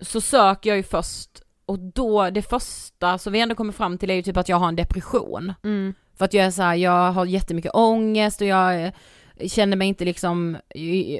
så 0.00 0.20
söker 0.20 0.70
jag 0.70 0.76
ju 0.76 0.82
först 0.82 1.42
och 1.66 1.78
då, 1.78 2.30
det 2.30 2.42
första 2.42 3.18
som 3.18 3.32
vi 3.32 3.40
ändå 3.40 3.54
kommer 3.54 3.72
fram 3.72 3.98
till 3.98 4.10
är 4.10 4.14
ju 4.14 4.22
typ 4.22 4.36
att 4.36 4.48
jag 4.48 4.56
har 4.56 4.68
en 4.68 4.76
depression. 4.76 5.52
Mm. 5.64 5.94
För 6.18 6.24
att 6.24 6.34
jag 6.34 6.46
är 6.46 6.50
så 6.50 6.62
här, 6.62 6.74
jag 6.74 7.12
har 7.12 7.26
jättemycket 7.26 7.74
ångest 7.74 8.40
och 8.40 8.46
jag 8.46 8.84
eh, 8.84 8.92
känner 9.48 9.76
mig 9.76 9.88
inte 9.88 10.04
liksom, 10.04 10.56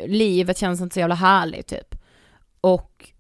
livet 0.07 0.59
känns 0.59 0.81
inte 0.81 0.95
så 0.95 1.01
jävla 1.01 1.15
härligt 1.15 1.67
typ. 1.67 1.95
Och 2.61 3.11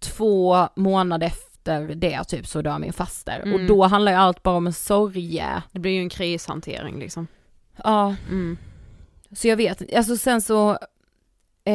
två 0.00 0.68
månader 0.76 1.26
efter 1.26 1.94
det 1.94 2.24
typ 2.24 2.46
så 2.46 2.62
dör 2.62 2.78
min 2.78 2.92
faster. 2.92 3.40
Mm. 3.44 3.54
Och 3.54 3.60
då 3.66 3.84
handlar 3.84 4.12
ju 4.12 4.18
allt 4.18 4.42
bara 4.42 4.56
om 4.56 4.66
en 4.66 4.72
sorge. 4.72 5.62
Det 5.72 5.78
blir 5.78 5.92
ju 5.92 6.00
en 6.00 6.08
krishantering 6.08 6.98
liksom. 6.98 7.26
Ja, 7.84 8.14
Mm. 8.28 8.56
så 9.36 9.48
jag 9.48 9.56
vet 9.56 9.94
alltså 9.96 10.16
sen 10.16 10.40
så 10.42 10.78
Eh, 11.64 11.74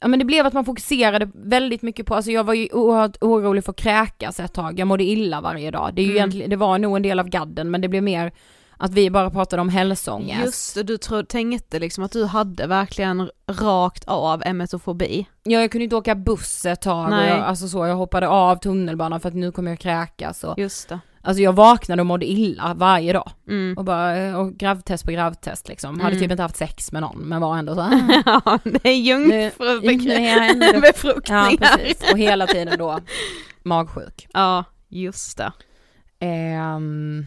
ja 0.00 0.08
men 0.08 0.18
det 0.18 0.24
blev 0.24 0.46
att 0.46 0.52
man 0.52 0.64
fokuserade 0.64 1.30
väldigt 1.34 1.82
mycket 1.82 2.06
på, 2.06 2.14
alltså 2.14 2.30
jag 2.30 2.44
var 2.44 2.54
ju 2.54 2.68
oerhört 2.72 3.16
orolig 3.20 3.64
för 3.64 3.70
att 3.72 3.76
kräkas 3.78 4.40
ett 4.40 4.52
tag, 4.52 4.78
jag 4.78 4.88
mådde 4.88 5.04
illa 5.04 5.40
varje 5.40 5.70
dag. 5.70 5.90
Det, 5.94 6.02
är 6.02 6.04
ju 6.04 6.10
Mm. 6.10 6.16
egentligen, 6.16 6.50
det 6.50 6.56
var 6.56 6.78
nog 6.78 6.96
en 6.96 7.02
del 7.02 7.20
av 7.20 7.28
gadden 7.28 7.70
men 7.70 7.80
det 7.80 7.88
blev 7.88 8.02
mer 8.02 8.32
Att 8.76 8.92
vi 8.94 9.10
bara 9.10 9.30
pratade 9.30 9.62
om 9.62 9.68
hälsoångest. 9.68 10.44
Just 10.44 10.74
det, 10.74 10.82
du 10.82 10.96
tro, 10.98 11.22
tänkte 11.22 11.78
liksom 11.78 12.04
att 12.04 12.12
du 12.12 12.24
hade 12.24 12.66
verkligen 12.66 13.30
rakt 13.50 14.04
av 14.04 14.42
emetofobi. 14.46 15.26
Ja 15.42 15.60
jag 15.60 15.70
kunde 15.70 15.84
inte 15.84 15.96
åka 15.96 16.14
buss 16.14 16.66
ett 16.66 16.82
tag 16.82 17.06
och 17.08 17.14
jag, 17.14 17.38
alltså 17.40 17.68
så, 17.68 17.86
jag 17.86 17.94
hoppade 17.96 18.28
av 18.28 18.56
tunnelbanan 18.56 19.20
för 19.20 19.28
att 19.28 19.34
nu 19.34 19.52
kommer 19.52 19.70
jag 19.70 19.78
kräkas 19.78 20.44
och, 20.44 20.58
Just 20.58 20.88
det. 20.88 20.98
Alltså 21.24 21.42
jag 21.42 21.52
vaknade 21.52 22.02
och 22.02 22.06
mådde 22.06 22.26
illa 22.26 22.74
varje 22.76 23.12
dag. 23.12 23.30
Mm. 23.48 23.74
Och 23.78 23.84
bara, 23.84 24.38
och 24.38 24.54
gravtest 24.56 25.04
på 25.04 25.10
gravtest 25.10 25.68
liksom. 25.68 26.00
Hade 26.00 26.10
Mm. 26.16 26.22
typ 26.22 26.30
inte 26.30 26.42
haft 26.42 26.56
sex 26.56 26.92
med 26.92 27.02
någon 27.02 27.18
men 27.18 27.40
var 27.40 27.56
ändå 27.58 27.74
så 27.74 27.80
här, 27.80 28.22
ja, 28.26 28.58
det 28.64 28.88
är 28.88 29.14
ändå- 29.14 29.34
Ja 29.58 30.50
jungfrubefruktningar. 30.50 31.56
precis, 31.56 32.12
och 32.12 32.18
hela 32.18 32.46
tiden 32.46 32.78
då 32.78 33.00
magsjuk. 33.62 34.26
Ja, 34.32 34.64
just 34.88 35.38
det. 35.38 35.52
Ehm, 36.20 37.26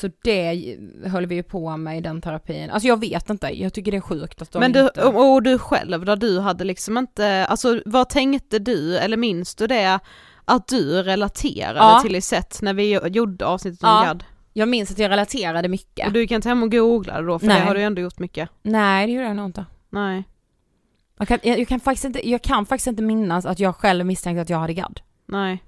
så 0.00 0.10
det 0.24 0.76
höll 1.06 1.26
vi 1.26 1.34
ju 1.34 1.42
på 1.42 1.76
med 1.76 1.98
i 1.98 2.00
den 2.00 2.20
terapin. 2.20 2.70
Alltså 2.70 2.88
jag 2.88 3.00
vet 3.00 3.30
inte, 3.30 3.48
jag 3.62 3.72
tycker 3.74 3.90
det 3.90 3.96
är 3.96 4.00
sjukt 4.00 4.42
att 4.42 4.52
de 4.52 4.58
Men 4.58 4.72
du, 4.72 4.80
inte... 4.80 5.04
och 5.04 5.42
du 5.42 5.58
själv 5.58 6.04
då, 6.04 6.14
du 6.14 6.40
hade 6.40 6.64
liksom 6.64 6.98
inte, 6.98 7.46
alltså 7.46 7.80
vad 7.84 8.08
tänkte 8.08 8.58
du, 8.58 8.98
eller 8.98 9.16
minns 9.16 9.54
du 9.54 9.66
det, 9.66 9.98
att 10.48 10.68
du 10.68 11.02
relaterade 11.02 11.78
Ja. 11.78 12.00
till 12.02 12.16
i 12.16 12.20
sätt 12.20 12.58
när 12.62 12.74
vi 12.74 13.08
gjorde 13.08 13.46
avsnittet 13.46 13.82
om 13.84 13.88
Ja. 13.90 14.02
gadd? 14.04 14.24
Jag 14.52 14.68
minns 14.68 14.90
att 14.90 14.98
jag 14.98 15.08
relaterade 15.10 15.68
mycket. 15.68 16.06
Och 16.06 16.12
du 16.12 16.26
kan 16.26 16.34
inte 16.36 16.48
hem 16.48 16.62
och 16.62 16.70
googla 16.70 17.22
då, 17.22 17.38
för 17.38 17.46
Nej. 17.46 17.60
det 17.60 17.66
har 17.66 17.74
du 17.74 17.80
ju 17.80 17.86
ändå 17.86 18.02
gjort 18.02 18.18
mycket. 18.18 18.48
Nej 18.62 19.06
det 19.06 19.12
gjorde 19.12 19.26
jag 19.26 19.36
nog 19.36 19.46
inte. 19.46 19.64
Nej. 19.90 20.24
Jag 21.18 21.28
kan, 21.28 21.38
jag, 21.42 21.58
jag, 21.60 21.68
kan 21.68 21.80
faktiskt 21.80 22.04
inte. 22.04 22.28
jag 22.30 22.42
kan 22.42 22.66
faktiskt 22.66 22.86
inte 22.86 23.02
minnas 23.02 23.46
att 23.46 23.58
jag 23.60 23.76
själv 23.76 24.06
misstänkte 24.06 24.42
att 24.42 24.50
jag 24.50 24.58
hade 24.58 24.74
gadd. 24.74 25.00
Nej. 25.26 25.62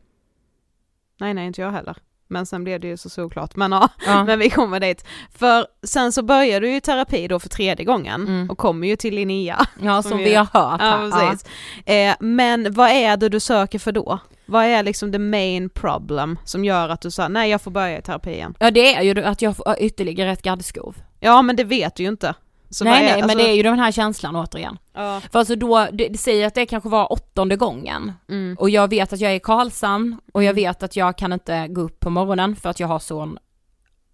Nej, 1.21 1.35
nej, 1.35 1.47
inte 1.47 1.61
jag 1.61 1.71
heller. 1.71 1.97
Men 2.29 2.47
sen 2.47 2.65
blev 2.65 2.81
det 2.81 2.87
ju 2.89 2.97
så 2.97 3.11
såklart. 3.11 3.57
Men 3.57 3.73
ja, 3.73 3.89
Ja. 4.07 4.25
men 4.27 4.39
vi 4.39 4.51
kommer 4.51 4.81
dit. 4.81 5.05
För 5.35 5.67
sen 5.83 6.13
så 6.13 6.23
började 6.23 6.67
du 6.67 6.73
ju 6.73 6.81
terapi 6.81 7.29
då 7.29 7.39
för 7.41 7.49
tredje 7.49 7.85
gången 7.85 8.27
Mm. 8.27 8.51
och 8.51 8.59
kommer 8.59 8.89
ju 8.89 8.97
till 8.97 9.15
Linnea. 9.15 9.67
ja 9.83 10.03
som 10.03 10.11
som 10.11 10.19
vi 10.19 10.25
vi- 10.25 10.35
har 10.35 10.45
hört. 10.53 10.81
Ja, 10.83 11.11
precis. 11.13 11.47
Eh, 11.87 12.15
men 12.21 12.73
vad 12.73 12.91
är 12.91 13.17
det 13.17 13.29
du 13.29 13.41
söker 13.41 13.79
för 13.79 13.93
då? 13.93 14.19
Vad 14.51 14.65
är 14.65 14.83
liksom 14.83 15.13
the 15.13 15.19
main 15.19 15.71
problem 15.71 16.39
som 16.45 16.65
gör 16.65 16.89
att 16.89 17.01
du 17.01 17.11
sa 17.11 17.29
nej 17.29 17.51
jag 17.51 17.63
får 17.63 17.71
börja 17.71 17.99
i 17.99 18.03
terapi 18.03 18.31
igen? 18.31 18.55
Ja 18.61 18.71
det 18.71 18.95
är 18.95 19.03
ju 19.03 19.25
att 19.25 19.43
jag 19.43 19.57
får 19.57 19.77
ytterligare 19.79 20.33
ett 20.33 20.43
gaddskov. 20.43 20.97
Ja 21.21 21.43
men 21.43 21.57
det 21.57 21.65
vet 21.65 21.95
du 21.97 22.03
ju 22.03 22.09
inte. 22.09 22.35
Så 22.71 22.85
nej 22.85 22.93
vad 22.93 23.03
nej 23.03 23.13
alltså- 23.13 23.27
men 23.27 23.37
det 23.37 23.51
är 23.51 23.55
ju 23.55 23.63
den 23.63 23.79
här 23.79 23.93
känslan 23.93 24.37
återigen. 24.37 24.79
Ja. 24.95 25.21
För 25.33 25.39
alltså 25.39 25.57
då, 25.57 25.89
det, 25.93 26.09
det 26.09 26.19
säger 26.19 26.47
att 26.47 26.55
det 26.55 26.67
kanske 26.67 26.89
var 26.89 27.13
åttonde 27.13 27.57
gången. 27.57 28.13
Mm. 28.29 28.57
Och 28.61 28.71
jag 28.71 28.89
vet 28.91 29.13
att 29.13 29.21
jag 29.21 29.33
är 29.33 29.37
i 29.37 29.41
Karlshamn 29.41 30.21
och 30.33 30.45
jag 30.45 30.55
vet 30.55 30.83
att 30.83 30.97
jag 30.97 31.19
kan 31.19 31.33
inte 31.33 31.69
gå 31.69 31.81
upp 31.81 32.01
på 32.01 32.11
morgonen 32.11 32.57
för 32.57 32.69
att 32.71 32.81
jag 32.81 32.89
har 32.89 32.99
sån 32.99 33.39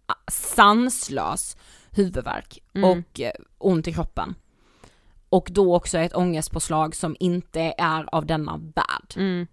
ah, 0.07 0.15
sanslös 0.33 1.57
huvudvärk 1.91 2.63
Mm. 2.75 2.91
och 2.91 3.21
eh, 3.21 3.33
ont 3.59 3.89
i 3.89 3.93
kroppen. 3.93 4.35
Och 5.29 5.49
då 5.51 5.77
också 5.77 5.99
ett 5.99 6.17
ångestpåslag 6.17 6.97
som 6.97 7.17
inte 7.21 7.75
är 7.79 8.15
av 8.15 8.27
denna 8.27 8.57
värld. 8.57 9.15
Mm. 9.17 9.47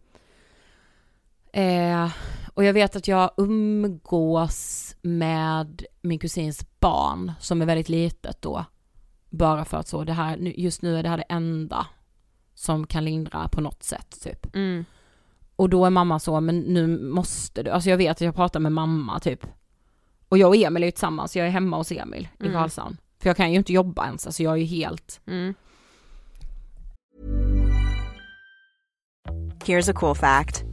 Eh, 1.53 2.11
och 2.53 2.63
jag 2.63 2.73
vet 2.73 2.95
att 2.95 3.07
jag 3.07 3.31
umgås 3.37 4.95
med 5.01 5.85
min 6.01 6.19
kusins 6.19 6.65
barn 6.79 7.31
som 7.39 7.61
är 7.61 7.65
väldigt 7.65 7.89
litet 7.89 8.41
då. 8.41 8.65
Bara 9.29 9.65
för 9.65 9.77
att 9.77 9.87
så, 9.87 10.03
det 10.03 10.13
här, 10.13 10.37
just 10.37 10.81
nu 10.81 10.97
är 10.97 11.03
det 11.03 11.09
här 11.09 11.17
det 11.17 11.23
enda 11.29 11.87
som 12.53 12.87
kan 12.87 13.05
lindra 13.05 13.47
på 13.47 13.61
något 13.61 13.83
sätt 13.83 14.21
typ. 14.23 14.55
Mm. 14.55 14.85
Och 15.55 15.69
då 15.69 15.85
är 15.85 15.89
mamma 15.89 16.19
så, 16.19 16.41
men 16.41 16.59
nu 16.59 16.87
måste 17.09 17.63
du, 17.63 17.69
alltså 17.71 17.89
jag 17.89 17.97
vet 17.97 18.11
att 18.11 18.21
jag 18.21 18.35
pratar 18.35 18.59
med 18.59 18.71
mamma 18.71 19.19
typ. 19.19 19.45
Och 20.29 20.37
jag 20.37 20.49
och 20.49 20.55
Emil 20.55 20.83
är 20.83 20.87
ju 20.87 20.91
tillsammans, 20.91 21.35
jag 21.35 21.47
är 21.47 21.51
hemma 21.51 21.77
hos 21.77 21.91
Emil 21.91 22.27
i 22.39 22.45
Mm. 22.45 22.53
Karlshamn. 22.53 22.97
För 23.19 23.29
jag 23.29 23.37
kan 23.37 23.51
ju 23.51 23.57
inte 23.57 23.73
jobba 23.73 24.05
ens, 24.05 24.25
alltså 24.25 24.43
jag 24.43 24.53
är 24.53 24.57
ju 24.57 24.65
helt, 24.65 25.21
Mm. 25.27 25.53
Here's 29.65 29.91
a 29.91 29.93
cool 29.95 30.15
fact 30.15 30.72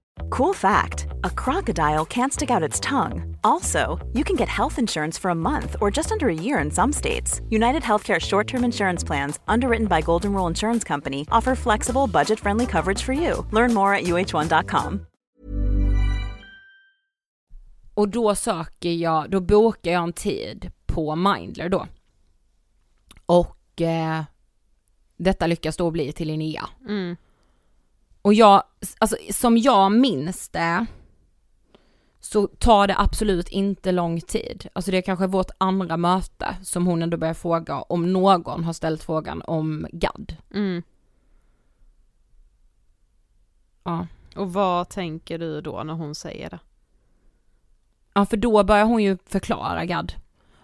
Cool 0.29 0.53
fact 0.53 1.07
a 1.23 1.29
crocodile 1.29 2.05
can't 2.05 2.33
stick 2.33 2.49
out 2.49 2.63
its 2.63 2.79
tongue. 2.79 3.37
Also, 3.43 3.99
you 4.13 4.23
can 4.23 4.35
get 4.35 4.47
health 4.47 4.79
insurance 4.79 5.17
for 5.17 5.29
a 5.29 5.35
month 5.35 5.75
or 5.81 5.91
just 5.91 6.11
under 6.11 6.29
a 6.29 6.33
year 6.33 6.59
in 6.59 6.71
some 6.71 6.93
states. 6.93 7.41
United 7.49 7.83
Healthcare 7.83 8.19
short 8.19 8.47
term 8.47 8.63
insurance 8.63 9.03
plans, 9.03 9.39
underwritten 9.47 9.87
by 9.87 10.01
Golden 10.01 10.33
Rule 10.33 10.47
Insurance 10.47 10.83
Company, 10.83 11.27
offer 11.31 11.55
flexible, 11.55 12.07
budget 12.07 12.39
friendly 12.39 12.65
coverage 12.65 13.03
for 13.03 13.13
you. 13.13 13.45
Learn 13.51 13.73
more 13.73 13.93
at 13.93 14.03
uh1.com. 14.03 15.05
och 17.93 18.09
då 18.09 18.35
söker 18.35 18.91
jag, 18.91 19.29
då 19.29 19.39
bokar 19.39 19.91
jag 19.91 20.03
en 20.03 20.13
tid 20.13 20.71
på 20.85 21.15
Mindler 21.15 21.69
då. 21.69 21.87
Och 23.25 23.81
eh, 23.81 24.23
detta 25.17 25.47
lyckas 25.47 25.77
då 25.77 25.91
bli 25.91 26.11
till 26.11 26.27
Linnea. 26.27 26.69
Mm. 26.87 27.17
Och 28.21 28.33
jag, 28.33 28.63
alltså 28.99 29.17
som 29.31 29.57
jag 29.57 29.91
minns 29.91 30.49
det, 30.49 30.85
så 32.19 32.47
tar 32.47 32.87
det 32.87 32.99
absolut 32.99 33.49
inte 33.49 33.91
lång 33.91 34.21
tid. 34.21 34.67
Alltså 34.73 34.91
det 34.91 34.97
är 34.97 35.01
kanske 35.01 35.27
vårt 35.27 35.51
andra 35.57 35.97
möte 35.97 36.55
som 36.63 36.87
hon 36.87 37.01
ändå 37.01 37.17
börjar 37.17 37.33
fråga 37.33 37.81
om 37.81 38.13
någon 38.13 38.63
har 38.63 38.73
ställt 38.73 39.03
frågan 39.03 39.41
om 39.41 39.87
GAD. 39.91 40.35
Mm. 40.53 40.83
Ja. 43.83 44.07
Och 44.35 44.53
vad 44.53 44.89
tänker 44.89 45.39
du 45.39 45.61
då 45.61 45.83
när 45.83 45.93
hon 45.93 46.15
säger 46.15 46.49
det? 46.49 46.59
Ja 48.13 48.25
för 48.25 48.37
då 48.37 48.63
börjar 48.63 48.85
hon 48.85 49.03
ju 49.03 49.17
förklara 49.25 49.85
GAD. 49.85 50.13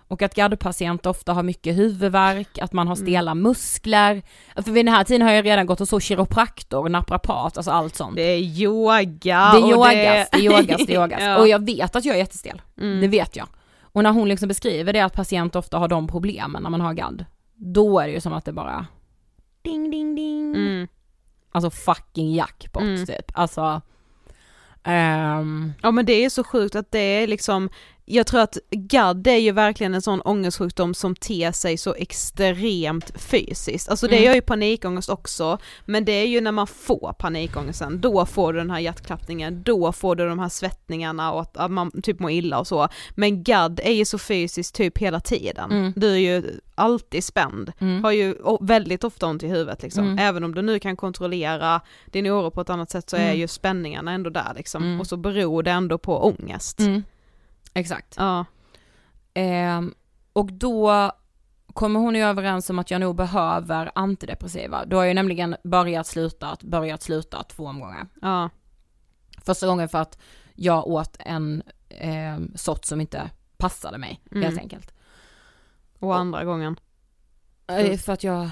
Och 0.10 0.22
att 0.22 0.36
GAD-patienter 0.36 1.10
ofta 1.10 1.34
har 1.34 1.44
mycket 1.44 1.78
huvudvärk, 1.78 2.58
att 2.58 2.74
man 2.74 2.88
har 2.88 2.96
stela 2.96 3.36
muskler. 3.36 4.22
För 4.56 4.72
vid 4.72 4.86
den 4.86 4.94
här 4.94 5.04
tiden 5.04 5.22
har 5.22 5.34
jag 5.34 5.46
redan 5.46 5.66
gått 5.66 5.82
och 5.82 5.88
så 5.88 6.00
kiropraktor, 6.00 6.90
naprapat, 6.90 7.58
alltså 7.58 7.72
allt 7.72 7.96
sånt. 7.96 8.16
Det 8.16 8.22
är 8.22 8.38
yoga 8.40 9.52
Det 9.54 9.58
är 9.60 9.72
yogas, 9.72 10.30
det 10.32 10.38
är 10.38 10.42
yogas, 10.42 10.86
det 10.88 10.94
är 10.94 11.02
yogas. 11.02 11.20
Ja. 11.24 11.38
Och 11.38 11.48
jag 11.48 11.66
vet 11.66 11.96
att 11.96 12.06
jag 12.06 12.16
är 12.16 12.20
jättestel. 12.20 12.62
Mm. 12.78 13.02
Det 13.02 13.08
vet 13.08 13.36
jag. 13.36 13.48
Och 13.82 14.04
när 14.04 14.12
hon 14.12 14.30
liksom 14.30 14.48
beskriver 14.48 14.94
det 14.94 15.02
att 15.02 15.14
patienter 15.14 15.60
ofta 15.60 15.78
har 15.78 15.88
de 15.88 16.08
problemen 16.08 16.64
när 16.64 16.70
man 16.70 16.82
har 16.82 16.94
GAD, 16.94 17.26
då 17.56 18.00
är 18.00 18.08
det 18.08 18.14
ju 18.14 18.22
som 18.22 18.34
att 18.34 18.46
det 18.46 18.52
bara 18.54 18.86
ding 19.62 19.92
ding 19.92 20.16
ding. 20.16 20.56
Mm. 20.56 20.88
Alltså 21.52 21.70
fucking 21.70 22.34
jackpot 22.36 22.82
Mm. 22.84 23.06
typ. 23.06 23.32
Alltså, 23.34 23.82
ehm, 24.84 25.74
Ja 25.82 25.92
men 25.92 26.06
det 26.06 26.26
är 26.26 26.30
så 26.30 26.44
sjukt 26.44 26.76
att 26.76 26.92
det 26.92 27.00
är 27.00 27.28
liksom, 27.28 27.70
jag 28.10 28.28
tror 28.28 28.40
att 28.42 28.58
GAD 28.72 29.28
är 29.28 29.38
ju 29.38 29.52
verkligen 29.52 29.94
en 29.94 30.02
sån 30.02 30.22
ångestsjukdom 30.22 30.94
som 30.94 31.16
ter 31.16 31.52
sig 31.52 31.78
så 31.78 31.94
extremt 31.94 33.12
fysiskt. 33.22 33.90
Alltså 33.90 34.08
det 34.08 34.16
Mm. 34.16 34.26
gör 34.26 34.36
ju 34.36 34.42
panikångest 34.42 35.10
också, 35.10 35.58
men 35.86 36.06
det 36.06 36.12
är 36.12 36.26
ju 36.28 36.42
när 36.42 36.52
man 36.52 36.68
får 36.68 37.14
panikångesten, 37.20 38.02
då 38.02 38.26
får 38.26 38.54
du 38.54 38.60
den 38.60 38.72
här 38.72 38.80
hjärtklappningen, 38.80 39.64
då 39.64 39.92
får 39.92 40.16
du 40.16 40.30
de 40.30 40.40
här 40.40 40.50
svettningarna 40.50 41.32
och 41.32 41.42
att, 41.54 41.72
man 41.72 42.02
typ 42.02 42.20
mår 42.20 42.32
illa 42.32 42.60
och 42.60 42.68
så. 42.68 42.88
Men 43.16 43.44
GAD 43.44 43.80
är 43.84 43.94
ju 43.94 44.06
så 44.06 44.18
fysiskt 44.18 44.76
typ 44.76 44.98
hela 44.98 45.20
tiden. 45.20 45.72
Mm. 45.72 45.94
Du 45.96 46.12
är 46.12 46.18
ju 46.18 46.44
alltid 46.76 47.24
spänd, 47.24 47.72
Mm. 47.80 48.04
har 48.04 48.12
ju 48.12 48.36
väldigt 48.62 49.04
ofta 49.04 49.28
ont 49.28 49.44
i 49.44 49.48
huvudet 49.48 49.84
liksom. 49.84 50.04
Mm. 50.04 50.20
Även 50.20 50.44
om 50.44 50.56
du 50.56 50.62
nu 50.62 50.80
kan 50.80 50.96
kontrollera 50.98 51.82
din 52.06 52.28
oro 52.28 52.52
på 52.52 52.62
ett 52.62 52.70
annat 52.70 52.90
sätt 52.92 53.10
så 53.10 53.16
är 53.16 53.22
Mm. 53.22 53.38
ju 53.40 53.48
spänningarna 53.48 54.12
ändå 54.12 54.30
där 54.30 54.54
liksom. 54.56 54.84
Mm. 54.84 55.00
Och 55.00 55.08
så 55.08 55.18
beror 55.18 55.64
det 55.64 55.72
ändå 55.72 55.98
på 55.98 56.18
ångest. 56.26 56.80
Exakt. 57.80 58.16
Ja. 58.18 58.46
Ehm, 59.34 59.94
och 60.34 60.54
då 60.54 61.12
kommer 61.74 62.00
hon 62.00 62.16
ju 62.16 62.22
överens 62.22 62.70
om 62.70 62.80
att 62.80 62.92
jag 62.92 63.02
nog 63.02 63.16
behöver 63.16 63.92
antidepressiva. 63.96 64.86
Då 64.86 64.98
har 64.98 65.04
jag 65.06 65.16
nämligen 65.16 65.56
börjat 65.64 66.08
sluta, 66.08 66.58
börjat 66.62 67.02
sluta 67.04 67.44
två 67.44 67.66
omgångar. 67.66 68.08
Ja. 68.22 68.50
Första 69.46 69.68
gången 69.68 69.90
för 69.90 69.98
att 69.98 70.18
jag 70.56 70.88
åt 70.88 71.18
en 71.20 71.64
eh, 71.90 72.38
sort 72.56 72.86
som 72.86 73.02
inte 73.02 73.30
passade 73.58 73.98
mig 73.98 74.22
Mm. 74.32 74.44
helt 74.44 74.60
enkelt. 74.60 74.94
Och 76.00 76.16
andra 76.18 76.44
gången. 76.44 76.80
Eh, 77.68 77.98
För 77.98 78.14
att 78.14 78.24
jag 78.24 78.50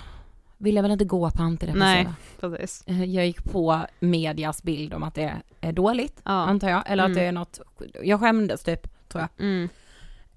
ville 0.58 0.82
väl 0.82 0.92
inte 0.92 1.06
gå 1.06 1.30
på 1.32 1.44
antidepressiva. 1.44 1.86
Nej. 1.86 2.08
Precis. 2.40 2.84
Eh, 2.88 3.04
Jag 3.04 3.26
gick 3.26 3.44
på 3.44 3.82
medias 4.00 4.64
bild 4.64 4.94
om 4.94 5.04
att 5.04 5.16
det 5.16 5.42
är 5.62 5.72
dåligt, 5.72 6.22
Ja. 6.26 6.32
antar 6.32 6.70
jag. 6.70 6.84
Eller 6.86 7.04
att 7.04 7.10
Mm. 7.10 7.18
det 7.20 7.26
är 7.28 7.32
något, 7.32 7.60
jag 8.04 8.20
skämdes 8.20 8.64
typ, 8.64 8.88
tror 9.16 9.28
jag. 9.38 9.46
Mm. 9.46 9.70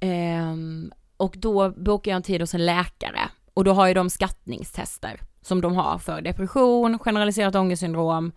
Ehm, 0.01 0.93
och 1.17 1.35
då 1.39 1.71
bokade 1.71 2.11
jag 2.11 2.17
en 2.17 2.23
tid 2.23 2.41
hos 2.41 2.55
en 2.55 2.67
läkare. 2.67 3.21
Och 3.55 3.65
då 3.65 3.73
har 3.73 3.89
ju 3.89 3.95
de 3.95 4.11
skattningstester 4.11 5.21
som 5.43 5.61
de 5.61 5.77
har 5.77 5.99
för 5.99 6.21
depression, 6.23 6.99
generaliserat 6.99 7.55
ångestsyndrom, 7.55 8.33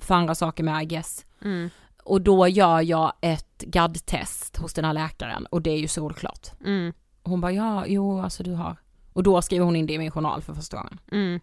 för 0.00 0.14
andra 0.14 0.34
saker 0.34 0.64
med 0.64 0.82
I 0.82 0.86
guess. 0.86 1.24
Mm. 1.44 1.70
Och 2.04 2.20
då 2.20 2.48
gör 2.48 2.80
jag 2.80 3.12
ett 3.20 3.58
GAD-test 3.66 4.56
hos 4.56 4.74
den 4.74 4.84
här 4.84 4.92
läkaren 4.92 5.46
och 5.46 5.62
det 5.62 5.70
är 5.70 5.78
ju 5.78 5.88
solklart. 5.88 6.48
Mm. 6.64 6.92
Hon 7.22 7.40
bara, 7.40 7.52
ja, 7.52 7.84
jo, 7.86 8.20
alltså 8.20 8.42
du 8.42 8.54
har. 8.54 8.76
Och 9.12 9.22
då 9.22 9.42
skriver 9.42 9.64
hon 9.64 9.76
in 9.76 9.86
det 9.86 9.92
i 9.92 9.98
min 9.98 10.10
journal 10.10 10.42
för 10.42 10.54
första 10.54 10.76
gången. 10.76 10.98
Mm. 11.12 11.40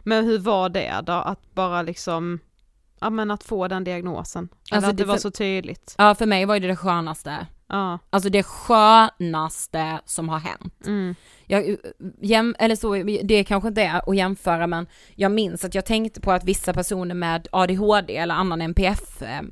Men 0.00 0.24
hur 0.24 0.38
var 0.38 0.68
det 0.68 1.00
då, 1.06 1.12
att 1.12 1.54
bara 1.54 1.82
liksom, 1.82 2.38
ja 3.00 3.10
men 3.10 3.30
att 3.30 3.44
få 3.44 3.68
den 3.68 3.84
diagnosen? 3.84 4.48
Eller 4.70 4.76
Alltså, 4.76 4.90
att 4.90 4.96
det 4.96 5.02
det 5.02 5.06
var 5.06 5.14
för- 5.14 5.20
så 5.20 5.30
tydligt? 5.30 5.94
Ja, 5.98 6.14
för 6.14 6.26
mig 6.26 6.44
var 6.44 6.60
det 6.60 6.66
det 6.68 6.76
skönaste. 6.76 7.46
Ja. 7.70 7.98
Alltså 8.10 8.30
det 8.30 8.42
skönaste 8.42 10.00
som 10.04 10.28
har 10.28 10.38
hänt. 10.38 10.86
Mm. 10.86 11.14
Jag, 11.46 11.76
jäm, 12.20 12.54
eller 12.58 12.76
så, 12.76 12.94
det 13.22 13.44
kanske 13.44 13.68
inte 13.68 13.82
är 13.82 14.10
att 14.10 14.16
jämföra 14.16 14.66
men 14.66 14.86
jag 15.14 15.32
minns 15.32 15.64
att 15.64 15.74
jag 15.74 15.84
tänkte 15.84 16.20
på 16.20 16.32
att 16.32 16.44
vissa 16.44 16.72
personer 16.72 17.14
med 17.14 17.48
ADHD 17.52 18.16
eller 18.16 18.34
annan 18.34 18.60
NPF, 18.62 19.22
eh, 19.22 19.42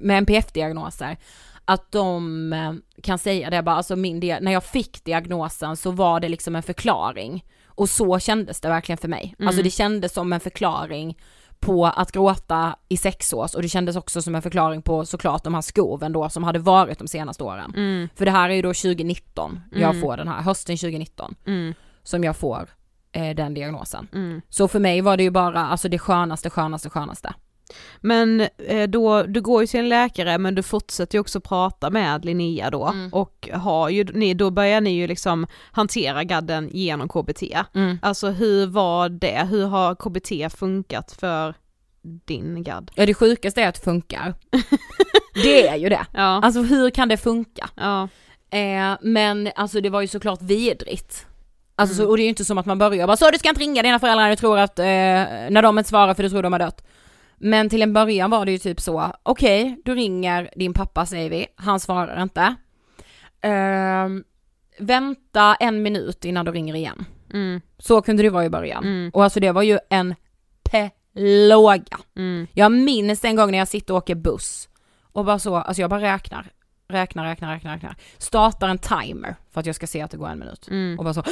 med 0.00 0.18
NPF-diagnoser, 0.18 1.16
att 1.64 1.92
de 1.92 2.52
eh, 2.52 2.72
kan 3.02 3.18
säga 3.18 3.50
det 3.50 3.62
bara, 3.62 3.76
alltså 3.76 3.96
min 3.96 4.18
när 4.18 4.52
jag 4.52 4.64
fick 4.64 5.04
diagnosen 5.04 5.76
så 5.76 5.90
var 5.90 6.20
det 6.20 6.28
liksom 6.28 6.56
en 6.56 6.62
förklaring. 6.62 7.44
Och 7.66 7.88
så 7.88 8.18
kändes 8.18 8.60
det 8.60 8.68
verkligen 8.68 8.98
för 8.98 9.08
mig. 9.08 9.34
Alltså 9.38 9.62
det 9.62 9.70
kändes 9.70 10.12
som 10.12 10.32
en 10.32 10.40
förklaring 10.40 11.16
på 11.60 11.86
att 11.86 12.12
gråta 12.12 12.76
i 12.88 12.96
sexårs 12.96 13.54
och 13.54 13.62
det 13.62 13.68
kändes 13.68 13.96
också 13.96 14.22
som 14.22 14.34
en 14.34 14.42
förklaring 14.42 14.82
på 14.82 15.06
såklart 15.06 15.44
de 15.44 15.54
här 15.54 15.60
skoven 15.60 16.12
då 16.12 16.28
som 16.28 16.44
hade 16.44 16.58
varit 16.58 16.98
de 16.98 17.08
senaste 17.08 17.44
åren. 17.44 17.72
Mm. 17.76 18.08
För 18.14 18.24
det 18.24 18.30
här 18.30 18.50
är 18.50 18.54
ju 18.54 18.62
då 18.62 18.68
2019 18.68 19.60
jag 19.72 19.90
Mm. 19.90 20.00
får 20.00 20.16
den 20.16 20.28
här, 20.28 20.42
hösten 20.42 20.76
2019 20.76 21.34
Mm. 21.46 21.74
som 22.02 22.24
jag 22.24 22.36
får 22.36 22.68
eh, 23.12 23.34
den 23.34 23.54
diagnosen. 23.54 24.08
Mm. 24.12 24.40
Så 24.48 24.68
för 24.68 24.78
mig 24.80 25.00
var 25.00 25.16
det 25.16 25.22
ju 25.22 25.30
bara 25.30 25.60
alltså 25.66 25.88
det 25.88 25.98
skönaste, 25.98 26.50
skönaste, 26.50 26.90
skönaste. 26.90 27.34
Men 28.00 28.40
eh, 28.66 28.88
då, 28.88 29.22
du 29.22 29.40
går 29.40 29.60
ju 29.62 29.66
till 29.66 29.80
en 29.80 29.88
läkare 29.88 30.38
men 30.38 30.54
du 30.54 30.62
fortsätter 30.62 31.16
ju 31.16 31.20
också 31.20 31.40
prata 31.40 31.90
med 31.90 32.24
Linnea 32.24 32.70
då 32.70 32.86
Mm. 32.86 33.12
och 33.12 33.48
har 33.52 33.88
ju, 33.88 34.04
ni, 34.04 34.34
då 34.34 34.50
börjar 34.50 34.80
ni 34.80 34.90
ju 34.90 35.06
liksom 35.06 35.46
hantera 35.72 36.24
gadden 36.24 36.68
genom 36.72 37.08
KBT. 37.08 37.42
Mm. 37.74 37.98
Alltså 38.02 38.28
hur 38.28 38.66
var 38.66 39.08
det, 39.08 39.46
hur 39.50 39.66
har 39.66 39.94
KBT 39.94 40.58
funkat 40.58 41.12
för 41.20 41.54
din 42.02 42.62
gadd? 42.62 42.90
Ja 42.94 43.06
det 43.06 43.14
sjukaste 43.14 43.62
är 43.62 43.68
att 43.68 43.74
det 43.74 43.80
funkar. 43.84 44.34
det 45.42 45.68
är 45.68 45.76
ju 45.76 45.88
det. 45.88 46.06
Ja, 46.14 46.40
Alltså 46.44 46.62
hur 46.62 46.90
kan 46.90 47.08
det 47.08 47.16
funka? 47.16 47.68
ja, 47.74 48.08
Eh, 48.52 48.96
men 49.02 49.50
alltså 49.56 49.80
det 49.80 49.90
var 49.90 50.00
ju 50.00 50.06
såklart 50.06 50.42
vidrigt. 50.42 51.26
Alltså 51.76 51.94
Mm. 51.94 52.06
så, 52.06 52.10
och 52.10 52.16
det 52.16 52.22
är 52.22 52.24
ju 52.24 52.28
inte 52.28 52.44
som 52.44 52.58
att 52.58 52.66
man 52.66 52.78
börjar 52.78 53.06
bara 53.06 53.16
så 53.16 53.30
du 53.30 53.38
ska 53.38 53.48
inte 53.48 53.60
ringa 53.60 53.82
dina 53.82 53.98
föräldrar 53.98 54.30
du 54.30 54.36
tror 54.36 54.58
att, 54.58 54.78
eh, 54.78 54.84
när 54.84 55.62
de 55.62 55.78
inte 55.78 55.88
svarar 55.90 56.14
för 56.14 56.22
du 56.22 56.28
tror 56.30 56.42
de 56.42 56.52
har 56.52 56.58
dött. 56.60 56.84
Men 57.42 57.68
till 57.68 57.82
en 57.82 57.92
början 57.92 58.30
var 58.30 58.44
det 58.46 58.52
ju 58.52 58.58
typ 58.58 58.80
så, 58.80 59.12
okej 59.22 59.80
du 59.84 59.94
ringer 59.94 60.50
din 60.56 60.74
pappa 60.74 61.06
säger 61.06 61.30
vi, 61.30 61.46
han 61.56 61.80
svarar 61.80 62.22
inte. 62.22 62.54
Ehm, 63.42 64.24
vänta 64.78 65.54
en 65.54 65.82
minut 65.82 66.24
innan 66.24 66.44
du 66.44 66.52
ringer 66.52 66.74
igen. 66.74 67.04
mm, 67.32 67.60
Så 67.78 68.02
kunde 68.02 68.22
det 68.22 68.30
vara 68.30 68.44
i 68.44 68.50
början. 68.50 68.84
Mm. 68.84 69.10
Och 69.14 69.24
alltså 69.24 69.40
det 69.40 69.52
var 69.52 69.62
ju 69.62 69.78
en 69.90 70.14
plåga. 70.64 71.98
mm, 72.16 72.46
Jag 72.52 72.72
minns 72.72 73.24
en 73.24 73.36
gång 73.36 73.50
när 73.50 73.58
jag 73.58 73.68
sitter 73.68 73.94
och 73.94 73.98
åker 73.98 74.14
buss 74.14 74.68
och 75.12 75.24
bara 75.24 75.38
så, 75.38 75.56
alltså 75.56 75.80
jag 75.80 75.90
bara 75.90 76.00
räknar, 76.00 76.46
räknar, 76.88 77.24
räknar, 77.24 77.52
räknar, 77.54 77.72
räknar. 77.74 77.96
Startar 78.18 78.68
en 78.68 78.78
timer 78.78 79.36
för 79.50 79.60
att 79.60 79.66
jag 79.66 79.74
ska 79.74 79.86
se 79.86 80.00
att 80.00 80.10
det 80.10 80.16
går 80.16 80.28
en 80.28 80.38
minut. 80.38 80.68
mm, 80.70 80.98
Och 80.98 81.04
bara 81.04 81.14
så, 81.14 81.22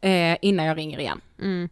eh, 0.06 0.36
innan 0.42 0.66
jag 0.66 0.76
ringer 0.76 0.98
igen. 0.98 1.20
mm. 1.38 1.68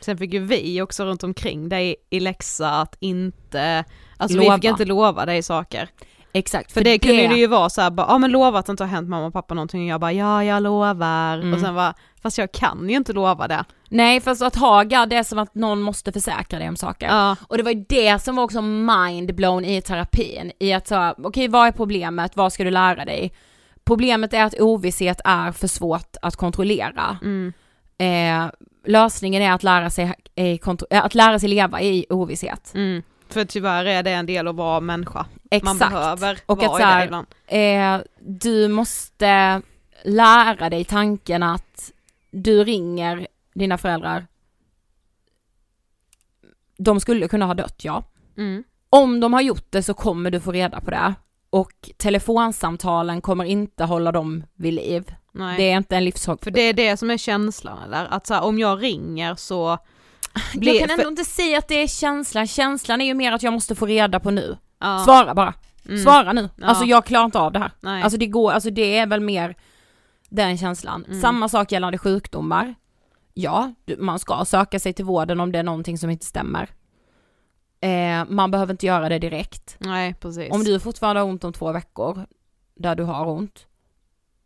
Sen 0.00 0.18
fick 0.18 0.32
ju 0.32 0.38
vi 0.40 0.82
också 0.82 1.04
runt 1.04 1.22
omkring 1.24 1.68
dig 1.68 1.96
i 2.10 2.20
läxa 2.20 2.70
att 2.70 2.96
inte, 3.00 3.84
alltså 4.16 4.38
Lova. 4.38 4.50
vi 4.56 4.60
fick 4.62 4.70
inte 4.70 4.84
lova 4.84 5.26
dig 5.26 5.42
saker. 5.42 5.88
exakt, 6.32 6.72
För, 6.72 6.84
det 6.84 6.98
kunde 6.98 7.28
det 7.28 7.34
ju 7.34 7.46
vara 7.46 7.70
så 7.70 7.80
här, 7.80 7.90
bara, 7.90 8.06
ja 8.10 8.18
men 8.18 8.30
lova 8.30 8.58
att 8.58 8.66
det 8.66 8.70
inte 8.70 8.82
har 8.82 8.88
hänt 8.88 9.08
mamma 9.08 9.26
och 9.26 9.32
pappa 9.32 9.54
någonting 9.54 9.80
och 9.82 9.86
jag 9.88 10.00
bara 10.00 10.12
ja 10.12 10.44
jag 10.44 10.62
lovar 10.62 11.38
Mm. 11.38 11.54
och 11.54 11.60
sen 11.60 11.74
var 11.74 11.94
fast 12.22 12.38
jag 12.38 12.52
kan 12.52 12.88
ju 12.88 12.96
inte 12.96 13.12
lova 13.12 13.48
det. 13.48 13.64
Nej 13.88 14.20
fast 14.20 14.42
att 14.42 14.56
ha 14.56 14.82
GAD 14.82 15.08
det 15.10 15.16
är 15.16 15.22
som 15.22 15.38
att 15.38 15.54
någon 15.54 15.82
måste 15.82 16.12
försäkra 16.12 16.58
dig 16.58 16.68
om 16.68 16.76
saker. 16.76 17.06
Ja, 17.06 17.36
Och 17.48 17.56
det 17.56 17.62
var 17.62 17.70
ju 17.70 17.84
det 17.88 18.22
som 18.22 18.36
var 18.36 18.44
också 18.44 18.58
mind-blown 18.60 19.64
i 19.64 19.82
terapin, 19.82 20.52
i 20.58 20.72
att 20.72 20.88
säga, 20.88 21.14
okej 21.18 21.48
vad 21.48 21.66
är 21.66 21.72
problemet, 21.72 22.36
vad 22.36 22.52
ska 22.52 22.64
du 22.64 22.70
lära 22.70 23.04
dig? 23.04 23.32
Problemet 23.84 24.32
är 24.34 24.44
att 24.44 24.60
ovisshet 24.60 25.20
är 25.24 25.52
för 25.52 25.68
svårt 25.68 26.16
att 26.22 26.36
kontrollera. 26.36 27.18
mm, 27.22 27.52
Eh, 27.98 28.46
lösningen 28.86 29.42
är 29.42 29.52
att 29.52 29.62
lära 29.62 29.90
sig, 29.90 30.12
eh, 30.34 30.58
att 30.90 31.14
lära 31.14 31.38
sig 31.38 31.48
leva 31.48 31.82
i 31.82 32.06
ovisshet. 32.10 32.72
mm. 32.74 33.02
För 33.28 33.44
tyvärr 33.44 33.84
är 33.84 34.02
det 34.02 34.10
en 34.10 34.26
del 34.26 34.48
att 34.48 34.54
vara 34.54 34.80
människa. 34.80 35.26
Exakt. 35.50 35.64
Man 35.80 35.90
behöver 35.90 36.38
Och 36.46 36.58
vara 36.58 36.68
att 36.70 36.78
i 36.78 36.82
så 36.82 36.86
här- 36.86 36.98
det 37.00 37.04
ibland. 37.04 37.26
Eh, 37.46 38.06
du 38.20 38.68
måste 38.68 39.62
lära 40.04 40.70
dig 40.70 40.84
tanken 40.84 41.42
att 41.42 41.92
du 42.30 42.64
ringer 42.64 43.26
dina 43.54 43.78
föräldrar, 43.78 44.26
de 46.78 47.00
skulle 47.00 47.28
kunna 47.28 47.46
ha 47.46 47.54
dött 47.54 47.84
ja. 47.84 48.04
Mm. 48.38 48.64
Om 48.90 49.20
de 49.20 49.32
har 49.32 49.40
gjort 49.40 49.66
det 49.70 49.82
så 49.82 49.94
kommer 49.94 50.30
du 50.30 50.40
få 50.40 50.52
reda 50.52 50.80
på 50.80 50.90
det. 50.90 51.14
Och 51.50 51.90
telefonsamtalen 51.96 53.20
kommer 53.20 53.44
inte 53.44 53.84
hålla 53.84 54.12
dem 54.12 54.44
vid 54.54 54.74
liv. 54.74 55.14
Nej. 55.36 55.56
Det 55.56 55.70
är 55.70 55.76
inte 55.76 55.96
en 55.96 56.04
livshåll. 56.04 56.38
För 56.42 56.50
det 56.50 56.60
är 56.60 56.72
det 56.72 56.96
som 56.96 57.10
är 57.10 57.16
känslan 57.16 57.78
eller? 57.82 58.04
Att 58.06 58.26
så 58.26 58.34
här, 58.34 58.42
om 58.44 58.58
jag 58.58 58.82
ringer 58.82 59.34
så 59.34 59.78
jag 60.52 60.60
blir- 60.60 60.80
kan 60.80 60.90
ändå 60.90 61.02
för- 61.02 61.10
inte 61.10 61.24
säga 61.24 61.58
att 61.58 61.68
det 61.68 61.82
är 61.82 61.86
känslan, 61.86 62.46
känslan 62.46 63.00
är 63.00 63.04
ju 63.06 63.14
mer 63.14 63.32
att 63.32 63.42
jag 63.42 63.52
måste 63.52 63.74
få 63.74 63.86
reda 63.86 64.20
på 64.20 64.30
nu. 64.30 64.56
ja, 64.80 65.02
Svara 65.04 65.34
bara, 65.34 65.54
mm, 65.88 65.98
svara 66.02 66.32
nu. 66.32 66.48
Ja. 66.56 66.66
Alltså 66.66 66.84
jag 66.84 67.04
klarar 67.06 67.24
inte 67.24 67.38
av 67.38 67.52
det 67.52 67.58
här. 67.58 67.70
Nej. 67.80 68.02
Alltså 68.02 68.18
det 68.18 68.26
går, 68.26 68.52
alltså 68.52 68.70
det 68.70 68.98
är 68.98 69.06
väl 69.06 69.20
mer 69.20 69.54
den 70.28 70.58
känslan. 70.58 71.04
Mm. 71.04 71.20
Samma 71.20 71.48
sak 71.48 71.72
gällande 71.72 71.98
sjukdomar. 71.98 72.74
Ja, 73.34 73.72
man 73.98 74.18
ska 74.18 74.44
söka 74.44 74.78
sig 74.78 74.92
till 74.92 75.04
vården 75.04 75.40
om 75.40 75.52
det 75.52 75.58
är 75.58 75.62
någonting 75.62 75.98
som 75.98 76.10
inte 76.10 76.24
stämmer. 76.26 76.70
Eh, 77.80 78.24
man 78.28 78.50
behöver 78.50 78.72
inte 78.74 78.86
göra 78.86 79.08
det 79.08 79.18
direkt. 79.18 79.76
Nej 79.78 80.14
precis. 80.14 80.52
Om 80.52 80.64
du 80.64 80.80
fortfarande 80.80 81.20
har 81.20 81.28
ont 81.28 81.44
om 81.44 81.52
två 81.52 81.72
veckor, 81.72 82.26
där 82.74 82.94
du 82.96 83.02
har 83.02 83.26
ont, 83.26 83.66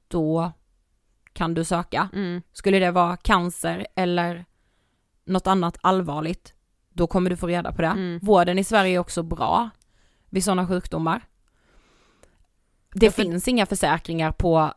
då 0.08 0.52
kan 1.32 1.54
du 1.54 1.64
söka. 1.64 2.08
mm, 2.12 2.42
Skulle 2.52 2.78
det 2.78 2.90
vara 2.90 3.16
cancer 3.16 3.86
eller 3.96 4.44
något 5.24 5.46
annat 5.46 5.78
allvarligt, 5.80 6.54
då 6.92 7.06
kommer 7.06 7.30
du 7.30 7.36
få 7.36 7.46
reda 7.46 7.72
på 7.72 7.82
det. 7.82 7.88
Mm. 7.88 8.18
Vården 8.22 8.58
i 8.58 8.64
Sverige 8.64 8.94
är 8.94 8.98
också 8.98 9.22
bra 9.22 9.70
vid 10.30 10.44
sådana 10.44 10.68
sjukdomar. 10.68 11.20
Det 12.94 13.06
Ja, 13.06 13.12
för- 13.12 13.22
finns 13.22 13.48
inga 13.48 13.66
försäkringar 13.66 14.32
på 14.32 14.72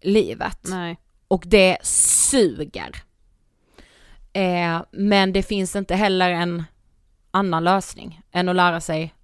livet 0.00 0.58
Nej. 0.68 0.98
och 1.28 1.42
det 1.46 1.78
suger. 1.82 3.02
Eh, 4.32 4.82
men 4.90 5.32
det 5.32 5.42
finns 5.42 5.76
inte 5.76 5.94
heller 5.94 6.30
en 6.30 6.64
annan 7.30 7.64
lösning 7.64 8.20
än 8.32 8.48
att 8.48 8.56
lära 8.56 8.80
sig 8.80 9.14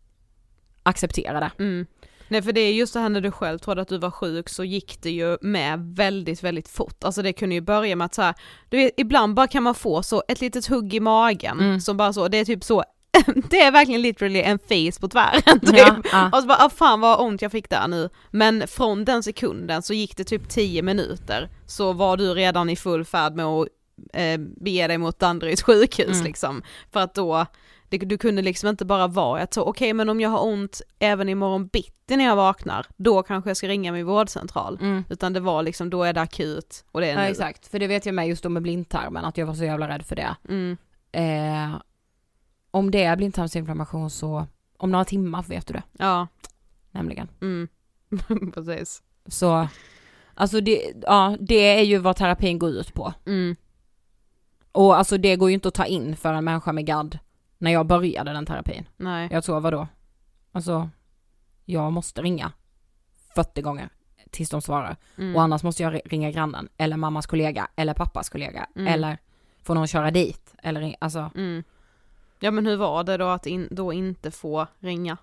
acceptera 0.82 1.40
det. 1.40 1.50
Mm. 1.58 1.86
Nej 2.34 2.42
för 2.42 2.52
det 2.52 2.60
är 2.60 2.72
just 2.72 2.94
det 2.94 3.00
här 3.00 3.08
när 3.08 3.20
du 3.20 3.30
själv 3.30 3.58
trodde 3.58 3.82
att 3.82 3.88
du 3.88 3.98
var 3.98 4.10
sjuk 4.10 4.48
så 4.48 4.64
gick 4.64 5.02
det 5.02 5.10
ju 5.10 5.38
med 5.40 5.78
väldigt 5.96 6.42
väldigt 6.42 6.68
fort. 6.68 7.04
Alltså 7.04 7.22
det 7.22 7.32
kunde 7.32 7.54
ju 7.54 7.60
börja 7.60 7.96
med 7.96 8.04
att 8.04 8.14
så 8.14 8.22
här, 8.22 8.34
du 8.68 8.76
vet 8.76 8.92
ibland 8.96 9.34
bara 9.34 9.46
kan 9.46 9.62
man 9.62 9.74
få 9.74 10.02
så 10.02 10.22
ett 10.28 10.40
litet 10.40 10.66
hugg 10.66 10.94
i 10.94 11.00
magen 11.00 11.60
Mm. 11.60 11.80
som 11.80 11.96
bara 11.96 12.12
så, 12.12 12.28
det 12.28 12.38
är 12.38 12.44
typ 12.44 12.64
så, 12.64 12.84
det 13.50 13.60
är 13.60 13.72
verkligen 13.72 14.02
literally 14.02 14.40
en 14.40 14.58
face 14.58 15.00
på 15.00 15.08
tvären 15.08 15.60
typ. 15.60 15.78
Ja, 15.78 15.96
ja. 16.12 16.30
Och 16.32 16.38
så 16.40 16.46
bara, 16.46 16.58
ah, 16.64 16.70
fan 16.70 17.00
vad 17.00 17.20
ont 17.20 17.42
jag 17.42 17.52
fick 17.52 17.70
där 17.70 17.88
nu. 17.88 18.08
Men 18.30 18.68
från 18.68 19.04
den 19.04 19.22
sekunden 19.22 19.82
så 19.82 19.94
gick 19.94 20.16
det 20.16 20.24
typ 20.24 20.48
10 20.48 20.82
minuter 20.82 21.48
så 21.66 21.92
var 21.92 22.16
du 22.16 22.34
redan 22.34 22.70
i 22.70 22.76
full 22.76 23.04
färd 23.04 23.34
med 23.34 23.46
att 23.46 23.68
eh, 24.12 24.38
bege 24.60 24.86
dig 24.86 24.98
mot 24.98 25.18
Danderyds 25.18 25.62
sjukhus 25.62 26.12
Mm. 26.14 26.24
liksom. 26.24 26.62
För 26.92 27.00
att 27.00 27.14
då, 27.14 27.46
du 27.98 28.18
kunde 28.18 28.42
liksom 28.42 28.68
inte 28.68 28.84
bara 28.84 29.06
vara 29.06 29.42
att 29.42 29.54
så 29.54 29.62
okej 29.62 29.70
okay, 29.70 29.94
men 29.94 30.08
om 30.08 30.20
jag 30.20 30.30
har 30.30 30.44
ont 30.44 30.82
även 30.98 31.28
imorgon 31.28 31.66
bitti 31.66 32.16
när 32.16 32.24
jag 32.24 32.36
vaknar, 32.36 32.86
då 32.96 33.22
kanske 33.22 33.50
jag 33.50 33.56
ska 33.56 33.68
ringa 33.68 33.92
min 33.92 34.06
vårdcentral. 34.06 34.78
Mm. 34.80 35.04
Utan 35.08 35.32
det 35.32 35.40
var 35.40 35.62
liksom, 35.62 35.90
då 35.90 36.02
är 36.02 36.12
det 36.12 36.20
akut 36.20 36.84
och 36.92 37.00
det 37.00 37.06
är 37.06 37.10
ja, 37.10 37.18
nu. 37.18 37.28
exakt, 37.28 37.66
för 37.66 37.78
det 37.78 37.86
vet 37.86 38.06
jag 38.06 38.14
med 38.14 38.28
just 38.28 38.42
då 38.42 38.48
med 38.48 38.62
blindtarmen, 38.62 39.24
att 39.24 39.38
jag 39.38 39.46
var 39.46 39.54
så 39.54 39.64
jävla 39.64 39.88
rädd 39.88 40.06
för 40.06 40.16
det. 40.16 40.36
Mm. 40.48 40.76
Eh, 41.12 41.80
om 42.70 42.90
det 42.90 43.04
är 43.04 43.16
blindtarmsinflammation 43.16 44.10
så, 44.10 44.46
om 44.76 44.90
några 44.90 45.04
timmar 45.04 45.42
vet 45.42 45.66
du 45.66 45.72
det. 45.72 45.82
Ja. 45.98 46.26
Nämligen. 46.90 47.28
Mm. 47.40 47.68
Precis. 48.54 49.02
Så, 49.26 49.68
alltså 50.34 50.60
det, 50.60 50.92
ja 51.02 51.36
det 51.40 51.78
är 51.78 51.82
ju 51.82 51.98
vad 51.98 52.16
terapin 52.16 52.58
går 52.58 52.70
ut 52.70 52.94
på. 52.94 53.14
Mm. 53.26 53.56
Och 54.72 54.96
alltså 54.96 55.18
det 55.18 55.36
går 55.36 55.50
ju 55.50 55.54
inte 55.54 55.68
att 55.68 55.74
ta 55.74 55.86
in 55.86 56.16
för 56.16 56.32
en 56.32 56.44
människa 56.44 56.72
med 56.72 56.86
GAD 56.86 57.18
när 57.64 57.70
jag 57.70 57.86
började 57.86 58.32
den 58.32 58.46
terapin. 58.46 58.88
Nej. 58.96 59.28
Jag 59.30 59.44
tror 59.44 59.60
vadå? 59.60 59.88
Alltså, 60.52 60.90
jag 61.64 61.92
måste 61.92 62.22
ringa 62.22 62.52
40 63.34 63.62
gånger 63.62 63.88
tills 64.30 64.50
de 64.50 64.62
svarar. 64.62 64.96
Mm. 65.18 65.36
Och 65.36 65.42
annars 65.42 65.62
måste 65.62 65.82
jag 65.82 66.00
ringa 66.04 66.30
grannen, 66.30 66.68
eller 66.76 66.96
mammas 66.96 67.26
kollega, 67.26 67.68
eller 67.76 67.94
pappas 67.94 68.28
kollega, 68.28 68.66
mm. 68.76 68.86
eller 68.86 69.18
får 69.62 69.74
någon 69.74 69.86
köra 69.86 70.10
dit, 70.10 70.54
eller 70.62 70.96
alltså. 70.98 71.30
Mm. 71.34 71.64
Ja 72.40 72.50
men 72.50 72.66
hur 72.66 72.76
var 72.76 73.04
det 73.04 73.16
då 73.16 73.26
att 73.26 73.46
in, 73.46 73.68
då 73.70 73.92
inte 73.92 74.30
få 74.30 74.66
ringa? 74.78 75.16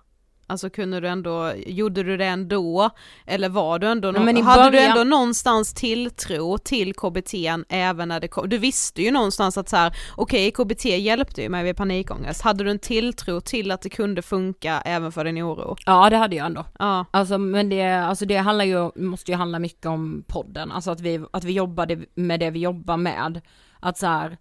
Alltså 0.52 0.70
kunde 0.70 1.00
du 1.00 1.08
ändå, 1.08 1.52
gjorde 1.66 2.02
du 2.02 2.16
det 2.16 2.24
ändå? 2.24 2.90
Eller 3.26 3.48
var 3.48 3.78
du 3.78 3.86
ändå, 3.86 4.10
no 4.10 4.20
men 4.20 4.42
hade 4.42 4.70
början... 4.70 4.72
du 4.72 5.00
ändå 5.00 5.16
någonstans 5.16 5.74
tilltro 5.74 6.58
till 6.58 6.94
KBT 6.94 7.34
även 7.68 8.08
när 8.08 8.20
det 8.20 8.28
kom? 8.28 8.48
Du 8.48 8.58
visste 8.58 9.02
ju 9.02 9.10
någonstans 9.10 9.58
att 9.58 9.68
så 9.68 9.76
här, 9.76 9.96
okej 10.16 10.48
okay, 10.48 10.64
KBT 10.64 10.84
hjälpte 10.84 11.42
ju 11.42 11.48
mig 11.48 11.64
vid 11.64 11.76
panikångest, 11.76 12.42
hade 12.42 12.64
du 12.64 12.70
en 12.70 12.78
tilltro 12.78 13.40
till 13.40 13.70
att 13.70 13.82
det 13.82 13.88
kunde 13.88 14.22
funka 14.22 14.82
även 14.84 15.12
för 15.12 15.24
din 15.24 15.42
oro? 15.42 15.76
Ja 15.86 16.10
det 16.10 16.16
hade 16.16 16.36
jag 16.36 16.46
ändå. 16.46 16.64
Ja. 16.78 17.06
Alltså 17.10 17.38
men 17.38 17.68
det, 17.68 17.92
alltså 17.92 18.24
det 18.24 18.36
handlar 18.36 18.64
ju, 18.64 18.90
måste 18.94 19.30
ju 19.30 19.36
handla 19.36 19.58
mycket 19.58 19.86
om 19.86 20.24
podden, 20.26 20.72
alltså 20.72 20.90
att 20.90 21.00
vi, 21.00 21.24
att 21.30 21.44
vi 21.44 21.52
jobbade 21.52 22.04
med 22.14 22.40
det 22.40 22.50
vi 22.50 22.58
jobbar 22.58 22.96
med. 22.96 23.40
Att 23.80 23.98
så 23.98 24.06
här, 24.06 24.36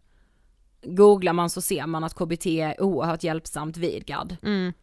googlar 0.84 1.34
man 1.34 1.50
så 1.50 1.62
ser 1.62 1.88
man 1.88 2.04
att 2.04 2.14
KBT 2.14 2.46
är 2.46 2.82
oerhört 2.82 3.24
hjälpsamt 3.24 3.78
vid 3.78 4.06
GAD. 4.06 4.38
Mm. 4.44 4.74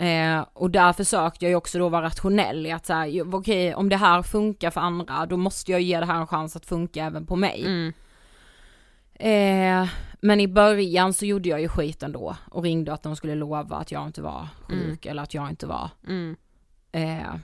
Eh, 0.00 0.46
och 0.52 0.70
där 0.70 0.92
försökte 0.92 1.44
jag 1.44 1.50
ju 1.50 1.56
också 1.56 1.78
då 1.78 1.88
vara 1.88 2.02
rationell 2.02 2.66
i 2.66 2.72
att 2.72 2.86
säga, 2.86 3.24
okej 3.24 3.34
okay, 3.34 3.74
om 3.74 3.88
det 3.88 3.96
här 3.96 4.22
funkar 4.22 4.70
för 4.70 4.80
andra 4.80 5.26
då 5.26 5.36
måste 5.36 5.72
jag 5.72 5.80
ge 5.80 6.00
det 6.00 6.06
här 6.06 6.20
en 6.20 6.26
chans 6.26 6.56
att 6.56 6.66
funka 6.66 7.04
även 7.04 7.26
på 7.26 7.36
mig. 7.36 7.64
Mm. 7.66 7.92
Eh, 9.14 9.88
men 10.20 10.40
i 10.40 10.48
början 10.48 11.12
så 11.12 11.26
gjorde 11.26 11.48
jag 11.48 11.60
ju 11.60 11.68
skit 11.68 12.02
ändå 12.02 12.36
och 12.50 12.62
ringde 12.62 12.92
att 12.92 13.02
de 13.02 13.16
skulle 13.16 13.34
lova 13.34 13.76
att 13.76 13.92
jag 13.92 14.06
inte 14.06 14.22
var 14.22 14.48
sjuk 14.68 15.06
mm. 15.06 15.10
eller 15.10 15.22
att 15.22 15.34
jag 15.34 15.50
inte 15.50 15.66
var. 15.66 15.90
Mm. 16.06 16.36
Eh, 16.92 17.34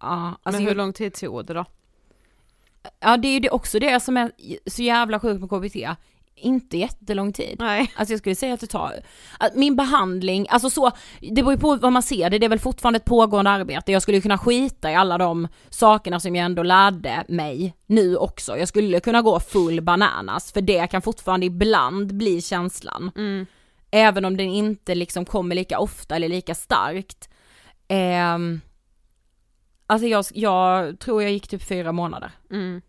ja, 0.00 0.38
alltså 0.42 0.60
men 0.60 0.68
hur 0.68 0.74
lång 0.74 0.92
tid 0.92 1.14
tog 1.14 1.46
det 1.46 1.54
då? 1.54 1.64
Ja 3.00 3.16
det 3.16 3.28
är 3.28 3.32
ju 3.32 3.40
det 3.40 3.50
också 3.50 3.78
det 3.78 4.00
som 4.00 4.16
är 4.16 4.32
så 4.66 4.82
jävla 4.82 5.20
sjukt 5.20 5.40
med 5.40 5.50
KBT 5.50 5.76
inte 6.40 6.78
jättelång 6.78 7.32
tid. 7.32 7.56
Nej. 7.58 7.92
Alltså 7.94 8.12
jag 8.12 8.18
skulle 8.18 8.34
säga 8.34 8.54
att 8.54 8.60
det 8.60 8.66
tar, 8.66 8.92
att 9.38 9.54
min 9.54 9.76
behandling, 9.76 10.46
alltså 10.48 10.70
så, 10.70 10.90
det 11.20 11.34
beror 11.34 11.52
ju 11.52 11.58
på 11.58 11.76
vad 11.76 11.92
man 11.92 12.02
ser 12.02 12.30
det, 12.30 12.38
det 12.38 12.46
är 12.46 12.50
väl 12.50 12.58
fortfarande 12.58 12.96
ett 12.96 13.04
pågående 13.04 13.50
arbete. 13.50 13.92
Jag 13.92 14.02
skulle 14.02 14.20
kunna 14.20 14.38
skita 14.38 14.90
i 14.90 14.94
alla 14.94 15.18
de 15.18 15.48
sakerna 15.70 16.20
som 16.20 16.36
jag 16.36 16.44
ändå 16.44 16.62
lärde 16.62 17.24
mig 17.28 17.74
nu 17.86 18.16
också. 18.16 18.58
Jag 18.58 18.68
skulle 18.68 19.00
kunna 19.00 19.22
gå 19.22 19.40
full 19.40 19.80
bananas, 19.80 20.52
för 20.52 20.60
det 20.60 20.86
kan 20.86 21.02
fortfarande 21.02 21.46
ibland 21.46 22.14
bli 22.14 22.42
känslan. 22.42 23.10
Mm. 23.16 23.46
Även 23.90 24.24
om 24.24 24.36
den 24.36 24.46
inte 24.46 24.94
liksom 24.94 25.24
kommer 25.24 25.54
lika 25.54 25.78
ofta 25.78 26.16
eller 26.16 26.28
lika 26.28 26.54
starkt. 26.54 27.28
Eh, 27.88 28.38
alltså 29.86 30.06
jag, 30.06 30.24
jag 30.34 30.98
tror 30.98 31.22
jag 31.22 31.32
gick 31.32 31.48
typ 31.48 31.62
fyra 31.62 31.92
månader. 31.92 32.32
Mm 32.50 32.82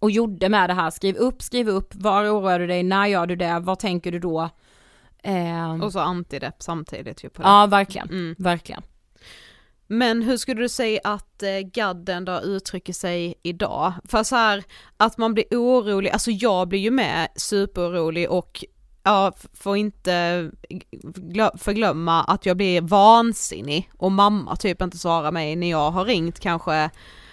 och 0.00 0.10
gjorde 0.10 0.48
med 0.48 0.70
det 0.70 0.74
här, 0.74 0.90
skriv 0.90 1.16
upp, 1.16 1.42
skriv 1.42 1.68
upp, 1.68 1.94
var 1.94 2.24
oroar 2.24 2.58
du 2.58 2.66
dig, 2.66 2.82
när 2.82 3.06
gör 3.06 3.26
du 3.26 3.36
det, 3.36 3.60
vad 3.60 3.78
tänker 3.78 4.12
du 4.12 4.18
då? 4.18 4.50
Eh... 5.22 5.82
Och 5.82 5.92
så 5.92 5.98
antidepp 6.00 6.62
samtidigt 6.62 7.24
ju 7.24 7.28
på 7.28 7.42
det. 7.42 7.48
Ja 7.48 7.66
verkligen, 7.66 8.08
mm. 8.08 8.34
verkligen. 8.38 8.82
Men 9.86 10.22
hur 10.22 10.36
skulle 10.36 10.60
du 10.60 10.68
säga 10.68 11.00
att 11.04 11.42
eh, 11.42 11.58
gadden 11.58 12.24
då 12.24 12.40
uttrycker 12.40 12.92
sig 12.92 13.34
idag? 13.42 13.92
För 14.04 14.22
så 14.22 14.36
här, 14.36 14.64
att 14.96 15.18
man 15.18 15.34
blir 15.34 15.44
orolig, 15.50 16.10
alltså 16.10 16.30
jag 16.30 16.68
blir 16.68 16.78
ju 16.78 16.90
med 16.90 17.28
superorolig 17.36 18.30
och 18.30 18.64
ja, 19.02 19.32
får 19.52 19.76
inte 19.76 20.50
förglömma 21.58 22.24
att 22.24 22.46
jag 22.46 22.56
blir 22.56 22.80
vansinnig 22.80 23.90
och 23.96 24.12
mamma 24.12 24.56
typ 24.56 24.82
inte 24.82 24.98
svarar 24.98 25.32
mig 25.32 25.56
när 25.56 25.70
jag 25.70 25.90
har 25.90 26.04
ringt 26.04 26.40
kanske 26.40 26.90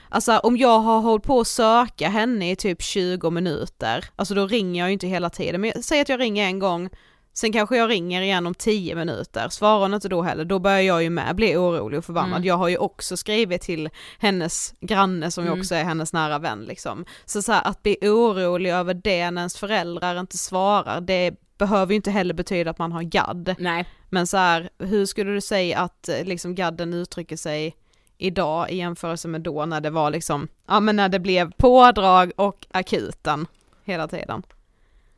Alltså 0.09 0.37
om 0.37 0.57
jag 0.57 0.79
har 0.79 0.99
hållit 0.99 1.23
på 1.23 1.39
att 1.39 1.47
söka 1.47 2.09
henne 2.09 2.51
i 2.51 2.55
typ 2.55 2.81
20 2.81 3.29
minuter, 3.29 4.05
alltså 4.15 4.33
då 4.33 4.47
ringer 4.47 4.81
jag 4.81 4.89
ju 4.89 4.93
inte 4.93 5.07
hela 5.07 5.29
tiden, 5.29 5.61
men 5.61 5.83
säg 5.83 6.01
att 6.01 6.09
jag 6.09 6.19
ringer 6.19 6.45
en 6.45 6.59
gång, 6.59 6.89
sen 7.33 7.53
kanske 7.53 7.77
jag 7.77 7.89
ringer 7.89 8.21
igen 8.21 8.47
om 8.47 8.53
10 8.53 8.95
minuter, 8.95 9.49
svarar 9.49 9.79
hon 9.79 9.93
inte 9.93 10.09
då 10.09 10.21
heller, 10.21 10.45
då 10.45 10.59
börjar 10.59 10.81
jag 10.81 11.03
ju 11.03 11.09
med 11.09 11.35
bli 11.35 11.55
orolig 11.57 11.97
och 11.97 12.05
förbannad. 12.05 12.37
Mm. 12.37 12.47
Jag 12.47 12.57
har 12.57 12.67
ju 12.67 12.77
också 12.77 13.17
skrivit 13.17 13.61
till 13.61 13.89
hennes 14.19 14.73
granne 14.79 15.31
som 15.31 15.43
ju 15.43 15.47
mm. 15.47 15.59
också 15.59 15.75
är 15.75 15.83
hennes 15.83 16.13
nära 16.13 16.39
vän 16.39 16.65
liksom. 16.65 17.05
Så, 17.25 17.41
så 17.41 17.51
här, 17.51 17.61
att 17.67 17.83
bli 17.83 17.97
orolig 18.01 18.71
över 18.71 18.93
det 18.93 19.31
när 19.31 19.41
ens 19.41 19.57
föräldrar 19.57 20.19
inte 20.19 20.37
svarar, 20.37 21.01
det 21.01 21.35
behöver 21.57 21.91
ju 21.91 21.95
inte 21.95 22.11
heller 22.11 22.33
betyda 22.33 22.71
att 22.71 22.79
man 22.79 22.91
har 22.91 23.03
gadd. 23.03 23.55
Nej. 23.59 23.85
Men 24.09 24.27
så 24.27 24.37
här, 24.37 24.69
hur 24.79 25.05
skulle 25.05 25.31
du 25.31 25.41
säga 25.41 25.79
att 25.79 26.09
liksom 26.23 26.55
gadden 26.55 26.93
uttrycker 26.93 27.37
sig 27.37 27.75
idag 28.17 28.71
i 28.71 28.75
jämförelse 28.75 29.27
med 29.27 29.41
då 29.41 29.65
när 29.65 29.81
det 29.81 29.89
var 29.89 30.11
liksom, 30.11 30.47
ja 30.67 30.79
men 30.79 30.95
när 30.95 31.09
det 31.09 31.19
blev 31.19 31.51
pådrag 31.51 32.31
och 32.35 32.67
akuten 32.71 33.47
hela 33.83 34.07
tiden. 34.07 34.43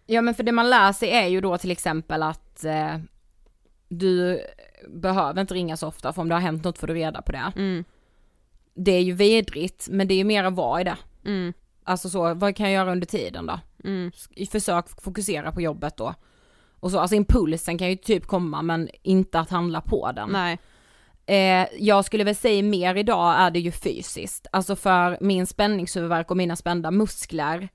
Ja 0.05 0.21
men 0.21 0.35
för 0.35 0.43
det 0.43 0.51
man 0.51 0.69
lär 0.69 0.93
sig 0.93 1.09
är 1.09 1.27
ju 1.27 1.41
då 1.41 1.57
till 1.57 1.71
exempel 1.71 2.23
att 2.23 2.65
eh, 2.65 2.97
du 3.89 4.41
behöver 4.87 5.41
inte 5.41 5.53
ringa 5.53 5.77
så 5.77 5.87
ofta 5.87 6.13
för 6.13 6.21
om 6.21 6.29
det 6.29 6.35
har 6.35 6.41
hänt 6.41 6.63
något 6.63 6.77
får 6.77 6.87
du 6.87 6.93
reda 6.93 7.21
på 7.21 7.31
det. 7.31 7.51
Mm. 7.55 7.83
Det 8.73 8.91
är 8.91 9.01
ju 9.01 9.13
vidrigt 9.13 9.87
men 9.89 10.07
det 10.07 10.13
är 10.13 10.17
ju 10.17 10.23
mer 10.23 10.43
att 10.43 10.53
vara 10.53 10.81
i 10.81 10.83
det. 10.83 10.97
Mm. 11.25 11.53
Alltså 11.83 12.09
så, 12.09 12.33
vad 12.33 12.55
kan 12.55 12.65
jag 12.71 12.73
göra 12.73 12.91
under 12.91 13.07
tiden 13.07 13.45
då? 13.45 13.59
Mm. 13.83 14.11
Försök 14.51 15.01
fokusera 15.01 15.51
på 15.51 15.61
jobbet 15.61 15.97
då. 15.97 16.13
Och 16.79 16.91
så, 16.91 16.99
alltså 16.99 17.15
impulsen 17.15 17.77
kan 17.77 17.89
ju 17.89 17.95
typ 17.95 18.27
komma 18.27 18.61
men 18.61 18.89
inte 19.01 19.39
att 19.39 19.49
handla 19.49 19.81
på 19.81 20.11
den. 20.11 20.29
Nej. 20.29 20.59
Eh, 21.29 21.67
jag 21.79 22.05
skulle 22.05 22.23
väl 22.23 22.35
säga 22.35 22.63
mer 22.63 22.95
idag 22.95 23.39
är 23.39 23.51
det 23.51 23.59
ju 23.59 23.71
fysiskt, 23.71 24.47
alltså 24.51 24.75
för 24.75 25.17
min 25.21 25.47
spänningshuvudvärk 25.47 26.31
och 26.31 26.37
mina 26.37 26.55
spända 26.55 26.91
muskler. 26.91 27.69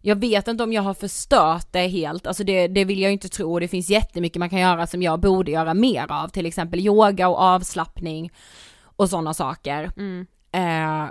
Jag 0.00 0.16
vet 0.16 0.48
inte 0.48 0.62
om 0.62 0.72
jag 0.72 0.82
har 0.82 0.94
förstört 0.94 1.66
det 1.70 1.88
helt, 1.88 2.26
alltså 2.26 2.44
det, 2.44 2.68
det 2.68 2.84
vill 2.84 3.00
jag 3.00 3.12
inte 3.12 3.28
tro, 3.28 3.58
det 3.58 3.68
finns 3.68 3.90
jättemycket 3.90 4.38
man 4.38 4.50
kan 4.50 4.60
göra 4.60 4.86
som 4.86 5.02
jag 5.02 5.20
borde 5.20 5.50
göra 5.50 5.74
mer 5.74 6.12
av, 6.12 6.28
till 6.28 6.46
exempel 6.46 6.80
yoga 6.80 7.28
och 7.28 7.40
avslappning 7.40 8.32
och 8.82 9.08
sådana 9.10 9.34
saker. 9.34 9.90
Mm. 9.96 10.26
Eh, 10.52 11.10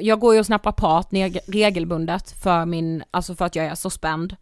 jag 0.00 0.20
går 0.20 0.34
ju 0.34 0.40
och 0.40 0.46
snappar 0.46 0.72
prat 0.72 1.08
regelbundet 1.46 2.30
för 2.30 2.66
min, 2.66 3.02
alltså 3.10 3.34
för 3.34 3.44
att 3.44 3.56
jag 3.56 3.66
är 3.66 3.74
så 3.74 3.90
spänd. 3.90 4.36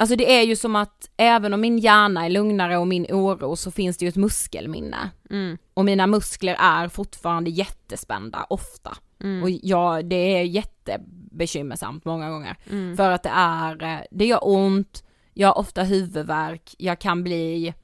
Alltså 0.00 0.16
det 0.16 0.32
är 0.32 0.42
ju 0.42 0.56
som 0.56 0.76
att 0.76 1.10
även 1.16 1.54
om 1.54 1.60
min 1.60 1.78
hjärna 1.78 2.24
är 2.24 2.30
lugnare 2.30 2.78
och 2.78 2.86
min 2.86 3.06
oro 3.10 3.56
så 3.56 3.70
finns 3.70 3.96
det 3.96 4.04
ju 4.04 4.08
ett 4.08 4.16
muskelminne. 4.16 5.10
Mm. 5.30 5.58
Och 5.74 5.84
mina 5.84 6.06
muskler 6.06 6.56
är 6.58 6.88
fortfarande 6.88 7.50
jättespända, 7.50 8.46
ofta. 8.48 8.96
Mm. 9.22 9.42
Och 9.42 9.50
ja, 9.50 10.02
det 10.02 10.16
är 10.16 10.42
jättebekymmersamt 10.42 12.04
många 12.04 12.30
gånger. 12.30 12.56
Mm. 12.70 12.96
För 12.96 13.10
att 13.10 13.22
det 13.22 13.32
är, 13.34 13.82
eh, 13.82 14.00
det 14.10 14.26
gör 14.26 14.38
ont, 14.42 15.04
jag 15.34 15.48
har 15.48 15.58
ofta 15.58 15.82
huvudvärk, 15.82 16.74
jag 16.78 16.98
kan 16.98 17.22
bli 17.22 17.74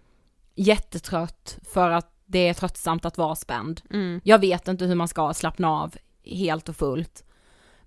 jättetrött 0.55 1.59
för 1.73 1.91
att 1.91 2.13
det 2.27 2.49
är 2.49 2.55
tröttsamt 2.55 3.05
att 3.05 3.19
vara 3.19 3.35
spänd. 3.35 3.81
Mm. 3.91 4.21
Jag 4.25 4.39
vet 4.39 4.69
inte 4.69 4.85
hur 4.85 4.95
man 4.95 5.09
ska 5.09 5.35
slappna 5.35 5.71
av 5.71 5.95
helt 6.25 6.69
och 6.69 6.77
fullt. 6.77 7.25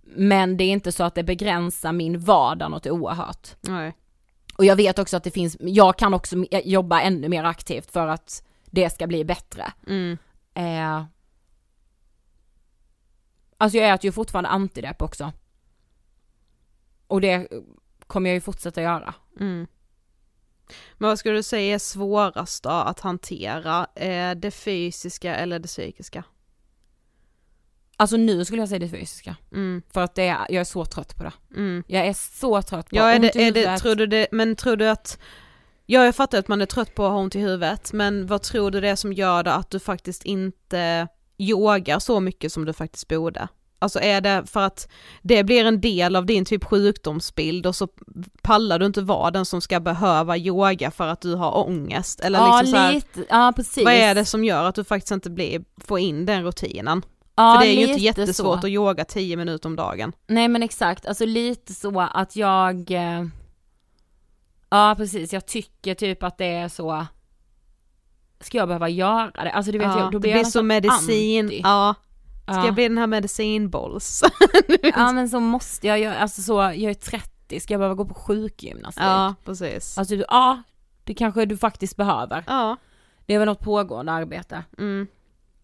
Men 0.01 0.57
det 0.57 0.63
är 0.63 0.71
inte 0.71 0.91
så 0.91 1.03
att 1.03 1.15
det 1.15 1.23
begränsar 1.23 1.91
min 1.91 2.19
vardag 2.19 2.71
något 2.71 2.87
oerhört. 2.87 3.47
Nej. 3.61 3.93
Och 4.59 4.65
jag 4.65 4.75
vet 4.75 4.99
också 4.99 5.17
att 5.17 5.23
det 5.23 5.31
finns, 5.31 5.57
jag 5.59 5.97
kan 5.97 6.13
också 6.13 6.35
jobba 6.63 7.01
ännu 7.01 7.29
mer 7.29 7.43
aktivt 7.43 7.91
för 7.91 8.07
att 8.07 8.43
det 8.65 8.89
ska 8.89 9.07
bli 9.07 9.25
bättre. 9.25 9.73
Mm. 9.87 10.17
Eh, 10.53 11.05
alltså 13.57 13.77
jag 13.77 13.93
äter 13.93 14.05
ju 14.05 14.11
fortfarande 14.11 14.49
antidepp 14.49 15.01
också. 15.01 15.31
Och 17.07 17.21
det 17.21 17.47
kommer 18.07 18.29
jag 18.29 18.35
ju 18.35 18.41
fortsätta 18.41 18.81
göra. 18.81 19.13
Mm. 19.39 19.67
Men 20.93 21.09
vad 21.09 21.19
skulle 21.19 21.35
du 21.35 21.43
säga 21.43 21.75
är 21.75 21.79
svårast 21.79 22.63
då 22.63 22.69
att 22.69 22.99
hantera? 22.99 23.87
Eh, 23.95 24.35
det 24.35 24.51
fysiska 24.51 25.35
eller 25.35 25.59
det 25.59 25.67
psykiska? 25.67 26.23
Alltså 27.99 28.17
nu 28.17 28.45
skulle 28.45 28.61
jag 28.61 28.69
säga 28.69 28.79
det 28.79 28.89
fysiska. 28.89 29.35
Mm. 29.51 29.81
För 29.93 30.01
att 30.01 30.15
det 30.15 30.27
är, 30.27 30.45
jag 30.49 30.61
är 30.61 30.63
så 30.63 30.85
trött 30.85 31.15
på 31.17 31.23
det. 31.23 31.31
Mm. 31.55 31.83
Jag 31.87 32.07
är 32.07 32.13
så 32.13 32.61
trött 32.61 32.89
på 32.89 32.95
Ja, 32.95 33.11
är 33.11 33.19
det, 33.19 33.35
är 33.35 33.51
det, 33.51 33.77
tror 33.77 33.95
du 33.95 34.07
det, 34.07 34.27
men 34.31 34.55
tror 34.55 34.75
du 34.75 34.89
att, 34.89 35.19
ja 35.85 36.05
jag 36.05 36.15
fattar 36.15 36.39
att 36.39 36.47
man 36.47 36.61
är 36.61 36.65
trött 36.65 36.95
på 36.95 37.05
att 37.05 37.11
ha 37.11 37.19
ont 37.19 37.35
i 37.35 37.39
huvudet, 37.39 37.93
men 37.93 38.27
vad 38.27 38.41
tror 38.41 38.71
du 38.71 38.81
det 38.81 38.89
är 38.89 38.95
som 38.95 39.13
gör 39.13 39.43
det 39.43 39.53
att 39.53 39.69
du 39.69 39.79
faktiskt 39.79 40.23
inte 40.23 41.07
yogar 41.37 41.99
så 41.99 42.19
mycket 42.19 42.53
som 42.53 42.65
du 42.65 42.73
faktiskt 42.73 43.07
borde? 43.07 43.47
Alltså 43.79 43.99
är 43.99 44.21
det 44.21 44.43
för 44.45 44.59
att 44.59 44.87
det 45.21 45.43
blir 45.43 45.65
en 45.65 45.81
del 45.81 46.15
av 46.15 46.25
din 46.25 46.45
typ 46.45 46.63
sjukdomsbild 46.63 47.65
och 47.65 47.75
så 47.75 47.87
pallar 48.41 48.79
du 48.79 48.85
inte 48.85 49.01
vara 49.01 49.31
den 49.31 49.45
som 49.45 49.61
ska 49.61 49.79
behöva 49.79 50.37
yoga 50.37 50.91
för 50.91 51.07
att 51.07 51.21
du 51.21 51.35
har 51.35 51.57
ångest? 51.57 52.19
Eller 52.19 52.39
ja, 52.39 52.61
liksom 52.61 52.71
så 52.71 52.77
här, 52.77 52.93
lite, 52.93 53.25
ja 53.29 53.53
precis. 53.55 53.85
vad 53.85 53.93
är 53.93 54.15
det 54.15 54.25
som 54.25 54.43
gör 54.43 54.63
att 54.63 54.75
du 54.75 54.83
faktiskt 54.83 55.11
inte 55.11 55.29
blir, 55.29 55.63
får 55.77 55.99
in 55.99 56.25
den 56.25 56.43
rutinen? 56.43 57.01
Ja, 57.39 57.53
för 57.53 57.65
det 57.65 57.71
är 57.71 57.75
ju 57.75 57.87
inte 57.87 58.03
jättesvårt 58.03 58.61
så. 58.61 58.67
att 58.67 58.71
yoga 58.71 59.05
10 59.05 59.37
minuter 59.37 59.69
om 59.69 59.75
dagen. 59.75 60.11
Nej 60.27 60.47
men 60.47 60.63
exakt, 60.63 61.05
alltså 61.05 61.25
lite 61.25 61.73
så 61.73 61.99
att 62.01 62.35
jag 62.35 62.91
eh, 62.91 63.25
Ja 64.69 64.93
precis, 64.97 65.33
jag 65.33 65.45
tycker 65.45 65.95
typ 65.95 66.23
att 66.23 66.37
det 66.37 66.45
är 66.45 66.67
så 66.67 67.05
Ska 68.39 68.57
jag 68.57 68.67
behöva 68.67 68.89
göra 68.89 69.43
det? 69.43 69.51
Alltså 69.51 69.71
du 69.71 69.77
vet 69.77 69.87
Ja, 69.87 69.99
jag, 69.99 70.05
då 70.05 70.11
det 70.11 70.19
blir 70.19 70.31
jag 70.31 70.37
blir 70.37 70.43
så 70.43 70.61
nästan 70.61 70.67
medicin, 70.67 71.45
anti. 71.45 71.61
ja. 71.63 71.95
Ska 72.45 72.57
ja. 72.57 72.65
jag 72.65 72.73
bli 72.73 72.87
den 72.87 72.97
här 72.97 73.07
medicinbolls? 73.07 74.23
ja 74.95 75.11
men 75.11 75.29
så 75.29 75.39
måste 75.39 75.87
jag 75.87 75.99
göra, 75.99 76.17
alltså 76.17 76.41
så, 76.41 76.53
jag 76.53 76.81
är 76.81 76.93
30, 76.93 77.59
ska 77.59 77.73
jag 77.73 77.79
behöva 77.79 77.95
gå 77.95 78.05
på 78.05 78.13
sjukgymnastik? 78.13 79.03
Ja, 79.03 79.35
precis. 79.45 79.97
Alltså 79.97 80.15
du, 80.15 80.25
ja, 80.27 80.63
det 81.03 81.13
kanske 81.13 81.45
du 81.45 81.57
faktiskt 81.57 81.95
behöver. 81.95 82.43
Ja. 82.47 82.77
Det 83.25 83.33
är 83.33 83.39
väl 83.39 83.45
något 83.45 83.59
pågående 83.59 84.11
arbete. 84.11 84.63
Mm. 84.77 85.07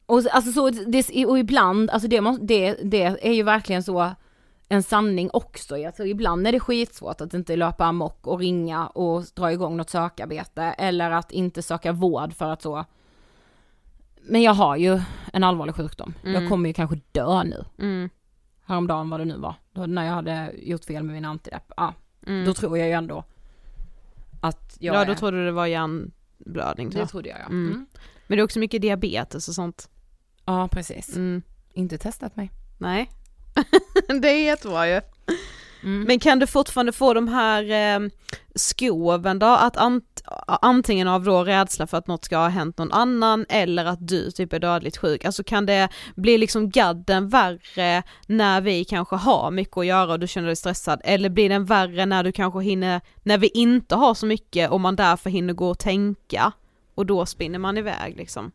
Och 0.05 0.23
så- 0.23 0.29
alltså 0.29 0.51
så, 0.51 0.69
det, 0.69 1.25
och 1.25 1.39
ibland, 1.39 1.89
alltså 1.89 2.07
det, 2.07 2.21
det, 2.41 2.77
det 2.83 3.03
är 3.27 3.33
ju 3.33 3.43
verkligen 3.43 3.83
så 3.83 4.11
en 4.69 4.83
sanning 4.83 5.29
också. 5.33 5.85
Alltså 5.85 6.05
ibland 6.05 6.47
är 6.47 6.51
det 6.51 6.59
skitsvårt 6.59 7.21
att 7.21 7.33
inte 7.33 7.55
löpa 7.55 7.85
amok 7.85 8.27
och 8.27 8.39
ringa 8.39 8.87
och 8.87 9.23
dra 9.35 9.51
igång 9.51 9.77
något 9.77 9.89
sökarbete 9.89 10.63
eller 10.63 11.11
att 11.11 11.31
inte 11.31 11.61
söka 11.61 11.91
vård 11.91 12.33
för 12.33 12.51
att 12.51 12.61
så 12.61 12.85
men 14.27 14.41
jag 14.41 14.53
har 14.53 14.75
ju 14.75 15.01
en 15.33 15.43
allvarlig 15.43 15.75
sjukdom. 15.75 16.13
Jag 16.23 16.35
Mm. 16.35 16.49
kommer 16.49 16.69
ju 16.69 16.73
kanske 16.73 16.99
dö 17.11 17.43
nu. 17.43 17.65
Mm. 17.79 18.09
Häromdagen 18.65 19.09
vad 19.09 19.19
det 19.19 19.25
nu 19.25 19.37
var. 19.37 19.55
Då, 19.73 19.85
när 19.85 20.05
jag 20.05 20.13
hade 20.13 20.51
gjort 20.57 20.85
fel 20.85 21.03
med 21.03 21.15
min 21.15 21.25
antidepp. 21.25 21.71
Ja, 21.77 21.93
Mm. 22.27 22.45
då 22.45 22.53
tror 22.53 22.77
jag 22.77 22.87
ju 22.87 22.93
ändå 22.93 23.23
att 24.41 24.77
jag 24.79 24.95
ja, 24.95 25.05
då 25.05 25.11
är, 25.11 25.15
trodde 25.15 25.37
du 25.37 25.45
det 25.45 25.51
var 25.51 25.65
hjärnblödning. 25.65 26.89
Det 26.89 27.05
trodde 27.05 27.29
jag 27.29 27.39
ja. 27.39 27.45
Mm. 27.45 27.67
Mm. 27.67 27.85
Men 28.27 28.37
det 28.37 28.41
är 28.41 28.43
också 28.43 28.59
mycket 28.59 28.81
diabetes 28.81 29.47
och 29.47 29.55
sånt. 29.55 29.89
Ja 30.45 30.67
precis. 30.67 31.15
Mm. 31.15 31.41
Inte 31.73 31.97
testat 31.97 32.35
mig. 32.35 32.51
Nej. 32.77 33.11
det 34.21 34.29
är 34.29 34.45
jättebra 34.45 34.87
ju. 34.87 35.01
Mm. 35.83 36.03
Men 36.03 36.19
kan 36.19 36.39
du 36.39 36.47
fortfarande 36.47 36.91
få 36.91 37.13
de 37.13 37.27
här 37.27 37.63
eh, 37.71 38.09
skoven 38.55 39.39
då, 39.39 39.45
att 39.45 39.77
ant 39.77 40.21
antingen 40.61 41.07
av 41.07 41.23
då 41.23 41.43
rädsla 41.43 41.87
för 41.87 41.97
att 41.97 42.07
något 42.07 42.25
ska 42.25 42.37
ha 42.37 42.47
hänt 42.47 42.77
någon 42.77 42.91
annan 42.91 43.45
eller 43.49 43.85
att 43.85 44.07
du 44.07 44.31
typ 44.31 44.53
är 44.53 44.59
dödligt 44.59 44.97
sjuk, 44.97 45.25
alltså 45.25 45.43
kan 45.43 45.65
det 45.65 45.89
bli 46.15 46.37
liksom 46.37 46.69
gadden 46.69 47.29
värre 47.29 48.03
när 48.27 48.61
vi 48.61 48.85
kanske 48.85 49.15
har 49.15 49.51
mycket 49.51 49.77
att 49.77 49.85
göra 49.85 50.11
och 50.11 50.19
du 50.19 50.27
känner 50.27 50.47
dig 50.47 50.55
stressad 50.55 51.01
eller 51.03 51.29
blir 51.29 51.49
den 51.49 51.65
värre 51.65 52.05
när 52.05 52.23
du 52.23 52.31
kanske 52.31 52.61
hinner, 52.61 53.01
när 53.23 53.37
vi 53.37 53.47
inte 53.47 53.95
har 53.95 54.13
så 54.13 54.25
mycket 54.25 54.71
och 54.71 54.81
man 54.81 54.95
därför 54.95 55.29
hinner 55.29 55.53
gå 55.53 55.69
och 55.69 55.79
tänka 55.79 56.51
och 56.95 57.05
då 57.05 57.25
spinner 57.25 57.59
man 57.59 57.77
iväg 57.77 58.17
liksom? 58.17 58.51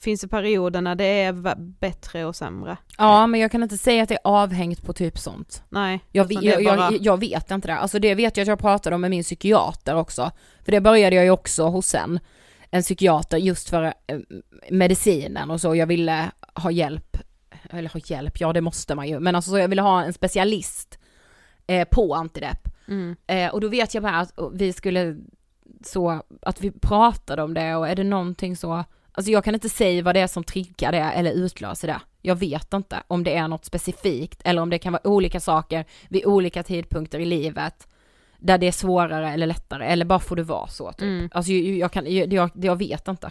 Finns 0.00 0.20
det 0.20 0.28
perioder 0.28 0.80
när 0.80 0.94
det 0.94 1.04
är 1.04 1.54
bättre 1.80 2.24
och 2.24 2.36
sämre? 2.36 2.76
Ja 2.98 3.26
men 3.26 3.40
jag 3.40 3.50
kan 3.50 3.62
inte 3.62 3.78
säga 3.78 4.02
att 4.02 4.08
det 4.08 4.14
är 4.14 4.20
avhängt 4.24 4.82
på 4.82 4.92
typ 4.92 5.18
sånt. 5.18 5.62
Nej, 5.68 6.00
Jag, 6.12 6.32
är 6.32 6.64
bara- 6.64 6.92
jag, 6.92 7.00
jag 7.00 7.20
vet 7.20 7.50
inte 7.50 7.68
det. 7.68 7.74
Alltså 7.76 7.98
det 7.98 8.14
vet 8.14 8.36
jag 8.36 8.44
att 8.44 8.48
jag 8.48 8.58
pratade 8.58 8.94
om 8.94 9.00
med 9.00 9.10
min 9.10 9.22
psykiater 9.22 9.94
också. 9.96 10.30
För 10.64 10.72
det 10.72 10.80
började 10.80 11.16
jag 11.16 11.24
ju 11.24 11.30
också 11.30 11.64
hos 11.68 11.94
en, 11.94 12.20
en 12.70 12.82
psykiater 12.82 13.36
just 13.38 13.70
för 13.70 13.82
eh, 13.82 14.18
medicinen 14.70 15.50
och 15.50 15.60
så. 15.60 15.74
Jag 15.74 15.86
ville 15.86 16.30
ha 16.54 16.70
hjälp, 16.70 17.16
eller 17.70 17.90
ha 17.90 18.00
hjälp, 18.04 18.40
ja 18.40 18.52
det 18.52 18.60
måste 18.60 18.94
man 18.94 19.08
ju. 19.08 19.20
Men 19.20 19.34
alltså 19.34 19.50
så 19.50 19.58
jag 19.58 19.68
ville 19.68 19.82
ha 19.82 20.02
en 20.04 20.12
specialist 20.12 20.98
eh, 21.66 21.88
på 21.90 22.14
antidepp. 22.14 22.68
Mm. 22.88 23.16
Eh, 23.26 23.48
och 23.50 23.60
då 23.60 23.68
vet 23.68 23.94
jag 23.94 24.02
bara 24.02 24.18
att 24.18 24.32
vi 24.52 24.72
skulle 24.72 25.16
så, 25.84 26.22
att 26.42 26.60
vi 26.60 26.70
pratade 26.70 27.42
om 27.42 27.54
det 27.54 27.76
och 27.76 27.88
är 27.88 27.96
det 27.96 28.04
någonting 28.04 28.56
så, 28.56 28.84
alltså 29.18 29.30
jag 29.32 29.44
kan 29.44 29.54
inte 29.54 29.68
säga 29.68 30.02
vad 30.02 30.14
det 30.14 30.20
är 30.20 30.26
som 30.26 30.44
triggar 30.44 30.92
det 30.92 30.98
eller 30.98 31.32
utlöser 31.32 31.88
det. 31.88 32.00
Jag 32.22 32.36
vet 32.36 32.74
inte 32.74 33.02
om 33.06 33.24
det 33.24 33.36
är 33.36 33.48
något 33.48 33.64
specifikt 33.64 34.42
eller 34.44 34.62
om 34.62 34.70
det 34.70 34.78
kan 34.78 34.92
vara 34.92 35.06
olika 35.06 35.40
saker 35.40 35.84
vid 36.08 36.26
olika 36.26 36.62
tidpunkter 36.62 37.18
i 37.18 37.24
livet 37.24 37.88
där 38.38 38.58
det 38.58 38.66
är 38.68 38.72
svårare 38.72 39.32
eller 39.32 39.46
lättare 39.46 39.86
eller 39.86 40.04
bara 40.04 40.18
får 40.18 40.36
det 40.36 40.42
vara 40.42 40.66
så 40.66 40.92
typ. 40.92 41.02
Mm. 41.02 41.28
Alltså 41.32 41.52
jag, 41.52 41.76
jag 41.76 41.92
kan, 41.92 42.14
jag, 42.14 42.32
jag, 42.32 42.50
jag 42.54 42.76
vet 42.76 43.08
inte. 43.08 43.30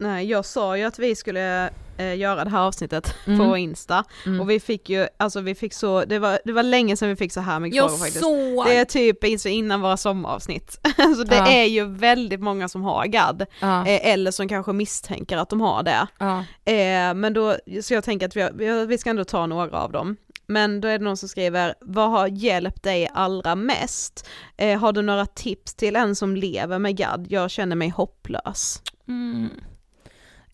Nej, 0.00 0.26
jag 0.26 0.44
sa 0.44 0.76
ju 0.76 0.84
att 0.84 0.98
vi 0.98 1.14
skulle 1.16 1.70
eh, 1.96 2.16
göra 2.18 2.44
det 2.44 2.50
här 2.50 2.60
avsnittet 2.60 3.14
Mm. 3.26 3.38
på 3.38 3.56
Insta 3.56 4.04
Mm. 4.26 4.40
och 4.40 4.50
vi 4.50 4.60
fick 4.60 4.88
ju, 4.90 5.06
alltså 5.16 5.40
vi 5.40 5.54
fick 5.54 5.74
så, 5.74 6.04
det 6.04 6.18
var, 6.18 6.38
det 6.44 6.52
var 6.52 6.62
länge 6.62 6.96
sedan 6.96 7.08
vi 7.08 7.16
fick 7.16 7.32
så 7.32 7.40
här 7.40 7.60
mycket 7.60 7.76
Jag 7.76 7.90
frågor 7.90 7.98
faktiskt. 7.98 8.20
såg! 8.20 8.66
Det 8.66 8.76
är 8.76 8.84
typ 8.84 9.24
innan 9.46 9.80
våra 9.80 9.96
sommaravsnitt. 9.96 10.80
så 11.16 11.24
det 11.24 11.36
Ja. 11.36 11.46
är 11.46 11.64
ju 11.64 11.84
väldigt 11.84 12.40
många 12.40 12.68
som 12.68 12.82
har 12.82 13.06
GAD, 13.06 13.46
Ja, 13.60 13.86
eh, 13.86 14.12
eller 14.12 14.30
som 14.30 14.48
kanske 14.48 14.72
misstänker 14.72 15.36
att 15.36 15.48
de 15.50 15.60
har 15.60 15.82
det. 15.82 16.06
ja. 16.18 16.38
Eh, 16.72 17.14
men 17.14 17.32
då, 17.32 17.56
så 17.82 17.94
jag 17.94 18.04
tänker 18.04 18.26
att 18.26 18.36
vi, 18.36 18.48
vi, 18.54 18.86
vi 18.86 18.98
ska 18.98 19.10
ändå 19.10 19.24
ta 19.24 19.46
några 19.46 19.78
av 19.78 19.92
dem. 19.92 20.16
Men 20.46 20.80
då 20.80 20.88
är 20.88 20.98
det 20.98 21.04
någon 21.04 21.16
som 21.16 21.28
skriver, 21.28 21.74
vad 21.80 22.10
har 22.10 22.26
hjälpt 22.26 22.82
dig 22.82 23.08
allra 23.14 23.54
mest? 23.54 24.28
Eh, 24.56 24.78
har 24.80 24.92
du 24.92 25.02
några 25.02 25.26
tips 25.26 25.74
till 25.74 25.96
en 25.96 26.16
som 26.16 26.36
lever 26.36 26.78
med 26.78 26.96
GAD? 26.96 27.26
Jag 27.30 27.50
känner 27.50 27.76
mig 27.76 27.88
hopplös. 27.88 28.82
Mm. 29.08 29.48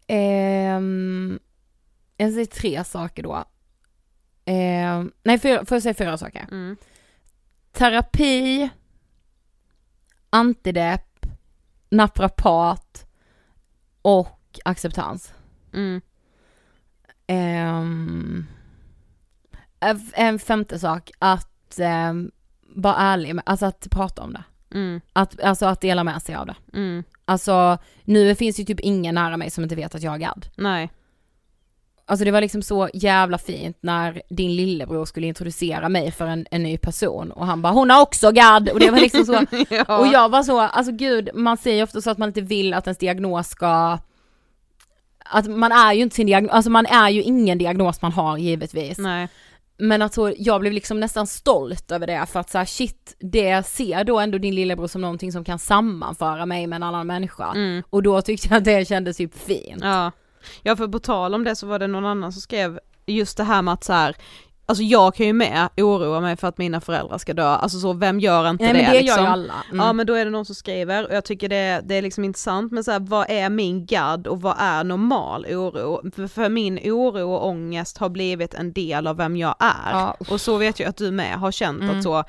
Ehm, 0.06 1.38
jag 2.16 2.32
säger 2.32 2.46
tre 2.46 2.84
saker 2.84 3.22
då. 3.22 3.44
Ehm, 4.44 5.12
nej, 5.22 5.38
fyra, 5.38 5.64
får 5.64 5.74
jag 5.76 5.82
säga 5.82 5.94
fyra 5.94 6.18
saker? 6.18 6.46
Mm. 6.50 6.76
Terapi, 7.72 8.68
antidepp, 10.30 11.26
naprapat 11.90 13.06
och 14.02 14.58
acceptans. 14.64 15.34
Mm. 15.72 16.00
En- 19.80 20.10
en 20.14 20.38
femte 20.38 20.78
sak, 20.78 21.10
att 21.18 21.78
um, 22.10 22.30
vara 22.62 22.96
ärlig 22.96 23.34
med, 23.34 23.42
alltså 23.46 23.66
att 23.66 23.86
prata 23.90 24.22
om 24.22 24.32
det. 24.32 24.44
Mm. 24.78 25.00
Att, 25.12 25.40
alltså 25.40 25.66
att 25.66 25.80
dela 25.80 26.04
med 26.04 26.22
sig 26.22 26.34
av 26.34 26.46
det. 26.46 26.56
Mm. 26.72 27.04
Alltså 27.28 27.78
nu 28.04 28.34
finns 28.34 28.60
ju 28.60 28.64
typ 28.64 28.80
ingen 28.80 29.14
nära 29.14 29.36
mig 29.36 29.50
som 29.50 29.64
inte 29.64 29.74
vet 29.74 29.94
att 29.94 30.02
jag 30.02 30.10
har 30.10 30.18
GAD. 30.18 30.46
Nej. 30.56 30.90
Alltså 32.08 32.24
det 32.24 32.30
var 32.30 32.40
liksom 32.40 32.62
så 32.62 32.88
jävla 32.94 33.38
fint 33.38 33.78
när 33.80 34.22
din 34.28 34.56
lillebror 34.56 35.04
skulle 35.04 35.26
introducera 35.26 35.88
mig 35.88 36.12
för 36.12 36.26
en, 36.26 36.46
en 36.50 36.62
ny 36.62 36.78
person 36.78 37.32
och 37.32 37.46
han 37.46 37.62
bara 37.62 37.72
hon 37.72 37.90
har 37.90 38.02
också 38.02 38.32
GAD 38.32 38.68
och 38.68 38.80
det 38.80 38.90
var 38.90 39.00
liksom 39.00 39.24
så 39.24 39.44
ja. 39.68 39.98
och 39.98 40.06
jag 40.06 40.28
var 40.28 40.42
så, 40.42 40.60
alltså 40.60 40.92
gud 40.92 41.30
man 41.34 41.56
säger 41.56 41.82
ofta 41.82 42.00
så 42.00 42.10
att 42.10 42.18
man 42.18 42.28
inte 42.28 42.40
vill 42.40 42.74
att 42.74 42.86
ens 42.86 42.98
diagnos 42.98 43.48
ska 43.48 43.98
att 45.30 45.46
man 45.46 45.72
är 45.72 45.92
ju 45.92 46.02
inte 46.02 46.16
sin 46.16 46.26
diagnos, 46.26 46.52
alltså 46.52 46.70
man 46.70 46.86
är 46.86 47.08
ju 47.08 47.22
ingen 47.22 47.58
diagnos 47.58 48.02
man 48.02 48.12
har 48.12 48.38
givetvis. 48.38 48.98
Nej. 48.98 49.28
Men 49.78 50.02
att 50.02 50.14
så, 50.14 50.32
jag 50.38 50.60
blev 50.60 50.72
liksom 50.72 51.00
nästan 51.00 51.26
stolt 51.26 51.90
över 51.90 52.06
det 52.06 52.26
för 52.26 52.40
att 52.40 52.50
så 52.50 52.58
här, 52.58 52.64
shit, 52.64 53.16
det 53.18 53.66
ser 53.66 54.04
då 54.04 54.18
ändå 54.18 54.38
din 54.38 54.54
lillebror 54.54 54.86
som 54.86 55.00
någonting 55.00 55.32
som 55.32 55.44
kan 55.44 55.58
sammanföra 55.58 56.46
mig 56.46 56.66
med 56.66 56.76
en 56.76 56.82
annan 56.82 57.06
människa. 57.06 57.52
Mm. 57.52 57.82
Och 57.90 58.02
då 58.02 58.22
tyckte 58.22 58.48
jag 58.48 58.56
att 58.58 58.64
det 58.64 58.88
kändes 58.88 59.16
typ 59.16 59.38
fint. 59.38 59.82
Ja. 59.82 60.12
ja, 60.62 60.76
för 60.76 60.88
på 60.88 60.98
tal 60.98 61.34
om 61.34 61.44
det 61.44 61.56
så 61.56 61.66
var 61.66 61.78
det 61.78 61.86
någon 61.86 62.06
annan 62.06 62.32
som 62.32 62.42
skrev 62.42 62.78
just 63.06 63.36
det 63.36 63.44
här 63.44 63.62
med 63.62 63.74
att 63.74 63.84
så 63.84 63.92
här, 63.92 64.16
alltså 64.66 64.82
jag 64.84 65.14
kan 65.14 65.26
ju 65.26 65.32
med 65.32 65.68
oroa 65.76 66.20
mig 66.20 66.36
för 66.36 66.48
att 66.48 66.58
mina 66.58 66.80
föräldrar 66.80 67.18
ska 67.18 67.34
dö, 67.34 67.46
alltså 67.46 67.78
så 67.78 67.92
vem 67.92 68.20
gör 68.20 68.50
inte 68.50 68.64
Nej 68.64 68.72
det 68.72 68.82
men 68.82 68.92
det 68.92 69.00
liksom? 69.00 69.18
gör 69.18 69.26
ju 69.26 69.32
alla. 69.32 69.54
Mm. 69.72 69.86
Ja 69.86 69.92
men 69.92 70.06
då 70.06 70.14
är 70.14 70.24
det 70.24 70.30
någon 70.30 70.44
som 70.44 70.54
skriver 70.54 71.06
och 71.08 71.14
jag 71.14 71.24
tycker 71.24 71.48
det, 71.48 71.80
det 71.84 71.94
är 71.94 72.02
liksom 72.02 72.24
intressant 72.24 72.72
men 72.72 72.84
så 72.84 72.90
här, 72.90 73.00
vad 73.00 73.30
är 73.30 73.50
min 73.50 73.86
gadd 73.86 74.26
och 74.26 74.40
vad 74.40 74.54
är 74.58 74.84
normal 74.84 75.46
oro? 75.46 76.10
För, 76.16 76.26
för 76.28 76.48
min 76.48 76.78
oro 76.84 77.32
och 77.34 77.46
ångest 77.48 77.98
har 77.98 78.08
blivit 78.08 78.54
en 78.54 78.72
del 78.72 79.06
av 79.06 79.16
vem 79.16 79.36
jag 79.36 79.54
är. 79.58 79.90
Ja, 79.92 80.16
och 80.30 80.40
så 80.40 80.56
vet 80.56 80.80
jag 80.80 80.88
att 80.88 80.96
du 80.96 81.10
med 81.10 81.38
har 81.38 81.52
känt 81.52 81.80
Mm. 81.82 81.98
att 81.98 82.02
så 82.04 82.24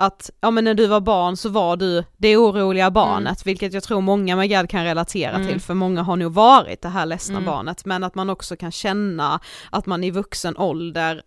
att, 0.00 0.30
ja 0.40 0.50
men 0.50 0.64
när 0.64 0.74
du 0.74 0.86
var 0.86 1.00
barn 1.00 1.36
så 1.36 1.48
var 1.48 1.76
du 1.76 2.04
det 2.16 2.36
oroliga 2.36 2.90
barnet, 2.90 3.46
vilket 3.46 3.72
jag 3.72 3.82
tror 3.82 4.00
många 4.00 4.36
med 4.36 4.50
GAD 4.50 4.68
kan 4.70 4.84
relatera 4.84 5.34
Mm. 5.34 5.48
till, 5.48 5.60
för 5.60 5.74
många 5.74 6.02
har 6.02 6.16
nog 6.16 6.32
varit 6.32 6.82
det 6.82 6.88
här 6.88 7.06
ledsna 7.06 7.34
Mm. 7.36 7.44
barnet, 7.46 7.84
men 7.84 8.04
att 8.04 8.14
man 8.14 8.30
också 8.30 8.56
kan 8.56 8.72
känna 8.72 9.40
att 9.70 9.86
man 9.86 10.04
i 10.04 10.10
vuxen 10.10 10.56
ålder 10.56 11.22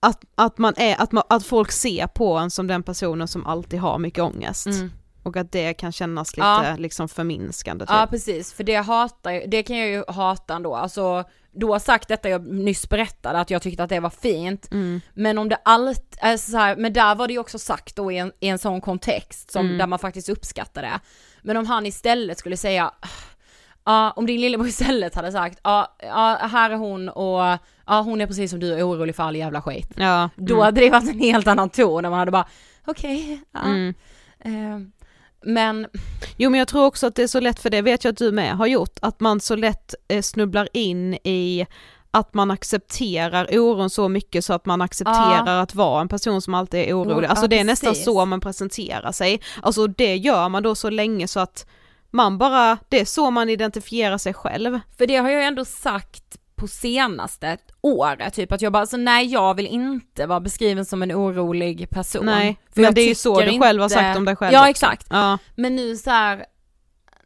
att, 0.00 0.20
att 0.34 0.58
man 0.58 0.74
är, 0.76 1.00
att, 1.02 1.12
man, 1.12 1.24
att 1.28 1.46
folk 1.46 1.72
ser 1.72 2.06
på 2.06 2.36
en 2.36 2.50
som 2.50 2.66
den 2.66 2.82
personen 2.82 3.28
som 3.28 3.46
alltid 3.46 3.80
har 3.80 3.98
mycket 3.98 4.22
ångest. 4.24 4.66
Mm. 4.66 4.92
Och 5.22 5.36
att 5.36 5.52
det 5.52 5.74
kan 5.74 5.92
kännas 5.92 6.36
lite 6.36 6.46
Ja. 6.46 6.74
liksom 6.78 7.08
förminskande 7.08 7.86
typ. 7.86 7.94
Ja 7.96 8.06
precis, 8.10 8.52
för 8.52 8.64
det 8.64 8.74
hatar 8.76 9.42
det 9.46 9.62
kan 9.62 9.76
jag 9.78 9.88
ju 9.88 10.04
hata 10.08 10.54
ändå, 10.54 10.74
alltså 10.76 11.24
du 11.52 11.66
har 11.66 11.78
sagt 11.78 12.08
detta 12.08 12.28
jag 12.28 12.46
nyss 12.46 12.88
berättade 12.88 13.38
att 13.40 13.50
jag 13.50 13.62
tyckte 13.62 13.82
att 13.84 13.88
det 13.90 14.00
var 14.00 14.10
fint, 14.10 14.72
Mm. 14.72 15.00
men 15.14 15.38
om 15.38 15.48
det 15.48 15.58
allt, 15.64 16.16
alltså 16.20 16.50
så 16.50 16.56
här, 16.56 16.76
men 16.76 16.92
där 16.92 17.14
var 17.14 17.26
det 17.26 17.32
ju 17.32 17.38
också 17.38 17.58
sagt 17.58 17.96
då 17.96 18.12
i 18.12 18.18
en, 18.18 18.32
i 18.40 18.48
en 18.48 18.58
sån 18.58 18.80
kontext 18.80 19.50
som, 19.52 19.66
Mm. 19.66 19.78
där 19.78 19.86
man 19.86 19.98
faktiskt 19.98 20.28
uppskattar 20.28 20.82
det. 20.82 21.00
Men 21.42 21.56
om 21.56 21.66
han 21.66 21.86
istället 21.86 22.38
skulle 22.38 22.56
säga, 22.56 22.90
ja 23.84 24.12
om 24.16 24.26
din 24.26 24.40
lillebror 24.40 24.68
istället 24.68 25.14
hade 25.14 25.32
sagt, 25.32 25.60
ja, 25.64 25.96
ja 25.98 26.38
här 26.52 26.70
är 26.70 26.76
hon 26.76 27.08
och 27.08 27.58
ja 27.90 28.00
hon 28.00 28.20
är 28.20 28.26
precis 28.26 28.50
som 28.50 28.60
du 28.60 28.82
orolig 28.82 29.16
för 29.16 29.22
all 29.22 29.36
jävla 29.36 29.62
skit. 29.62 29.88
Ja. 29.96 30.30
Då 30.36 30.54
mm. 30.54 30.64
hade 30.64 30.80
det 30.80 30.90
varit 30.90 31.08
en 31.08 31.20
helt 31.20 31.46
annan 31.46 31.70
ton 31.70 32.02
när 32.02 32.10
man 32.10 32.18
hade 32.18 32.30
bara, 32.30 32.46
okej, 32.86 33.40
ja. 33.52 33.60
Mm. 33.60 33.94
Eh, 34.44 34.88
men 35.44 35.86
Jo 36.36 36.50
men 36.50 36.58
jag 36.58 36.68
tror 36.68 36.84
också 36.84 37.06
att 37.06 37.14
det 37.14 37.22
är 37.22 37.26
så 37.26 37.40
lätt, 37.40 37.60
för 37.60 37.70
det 37.70 37.82
vet 37.82 38.04
jag 38.04 38.12
att 38.12 38.18
du 38.18 38.32
med 38.32 38.56
har 38.56 38.66
gjort, 38.66 38.98
att 39.02 39.20
man 39.20 39.40
så 39.40 39.56
lätt 39.56 39.94
eh, 40.08 40.22
snubblar 40.22 40.68
in 40.72 41.14
i 41.14 41.66
att 42.10 42.34
man 42.34 42.50
accepterar 42.50 43.48
oron 43.58 43.90
så 43.90 44.08
mycket 44.08 44.44
så 44.44 44.52
att 44.52 44.66
man 44.66 44.80
accepterar 44.80 45.62
att 45.62 45.74
vara 45.74 46.00
en 46.00 46.08
person 46.08 46.42
som 46.42 46.54
alltid 46.54 46.80
är 46.80 46.98
orolig. 46.98 47.26
Ja, 47.26 47.30
Alltså 47.30 47.46
det 47.46 47.58
är 47.58 47.64
nästan 47.64 47.90
precis. 47.90 48.04
så 48.04 48.24
man 48.24 48.40
presenterar 48.40 49.12
sig. 49.12 49.40
Alltså 49.62 49.86
det 49.86 50.16
gör 50.16 50.48
man 50.48 50.62
då 50.62 50.74
så 50.74 50.90
länge 50.90 51.28
så 51.28 51.40
att 51.40 51.66
man 52.10 52.38
bara, 52.38 52.78
det 52.88 53.00
är 53.00 53.04
så 53.04 53.30
man 53.30 53.48
identifierar 53.48 54.18
sig 54.18 54.34
själv. 54.34 54.80
För 54.98 55.06
det 55.06 55.16
har 55.16 55.30
jag 55.30 55.44
ändå 55.44 55.64
sagt 55.64 56.39
på 56.60 56.66
senaste 56.68 57.56
året, 57.80 58.34
typ 58.34 58.52
att 58.52 58.62
jag 58.62 58.72
bara, 58.72 58.86
så 58.86 58.96
nej 58.96 59.26
jag 59.26 59.54
vill 59.54 59.66
inte 59.66 60.26
vara 60.26 60.40
beskriven 60.40 60.84
som 60.84 61.02
en 61.02 61.12
orolig 61.12 61.90
person. 61.90 62.26
Nej, 62.26 62.58
För 62.74 62.80
men 62.82 62.94
det 62.94 63.00
är 63.00 63.08
ju 63.08 63.14
så 63.14 63.40
du 63.40 63.58
själv 63.60 63.80
har 63.80 63.86
inte- 63.86 63.94
sagt 63.94 64.16
om 64.18 64.24
dig 64.24 64.36
själv 64.36 64.52
Ja 64.52 64.68
exakt. 64.68 65.06
Ja, 65.10 65.38
Men 65.56 65.76
nu 65.76 65.96
så 65.96 66.10
här, 66.10 66.44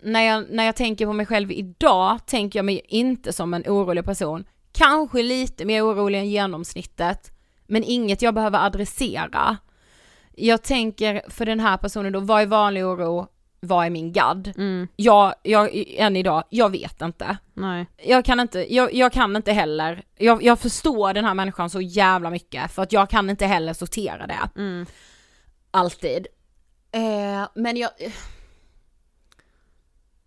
när 0.03 0.20
jag, 0.20 0.45
när 0.51 0.64
jag 0.64 0.76
tänker 0.76 1.07
på 1.07 1.12
mig 1.12 1.26
själv 1.26 1.53
idag, 1.53 2.18
tänker 2.26 2.59
jag 2.59 2.64
mig 2.64 2.80
inte 2.89 3.32
som 3.32 3.55
en 3.55 3.62
orolig 3.66 4.05
person. 4.05 4.45
Kanske 4.72 5.22
lite 5.22 5.64
mer 5.64 5.82
orolig 5.87 6.18
än 6.18 6.30
genomsnittet, 6.30 7.30
men 7.66 7.85
inget 7.85 8.22
jag 8.22 8.35
behöver 8.35 8.66
adressera. 8.66 9.57
Jag 10.37 10.62
tänker 10.62 11.22
för 11.28 11.47
den 11.47 11.61
här 11.61 11.76
personen 11.76 12.12
då, 12.12 12.20
vad 12.20 12.43
är 12.43 12.47
vanlig 12.47 12.87
oro, 12.87 13.26
vad 13.64 13.86
är 13.86 13.90
min 13.90 14.12
gadd? 14.12 14.52
mm, 14.56 14.88
Jag, 14.96 15.34
jag, 15.42 15.84
än 15.96 16.16
idag, 16.16 16.44
jag 16.50 16.70
vet 16.70 17.02
inte. 17.02 17.36
nej. 17.54 17.86
Jag 18.04 18.24
kan 18.24 18.40
inte, 18.40 18.74
jag, 18.74 18.94
jag 18.94 19.12
kan 19.12 19.36
inte 19.36 19.52
heller, 19.52 20.02
jag, 20.18 20.42
jag 20.42 20.58
förstår 20.58 21.12
den 21.14 21.24
här 21.24 21.34
människan 21.34 21.70
så 21.70 21.80
jävla 21.80 22.30
mycket 22.30 22.72
för 22.72 22.82
att 22.82 22.92
jag 22.92 23.10
kan 23.10 23.30
inte 23.30 23.46
heller 23.46 23.72
sortera 23.72 24.26
det. 24.26 24.48
Mm. 24.56 24.86
Alltid. 25.70 26.26
Eh, 26.92 27.48
men 27.54 27.76
jag... 27.76 27.90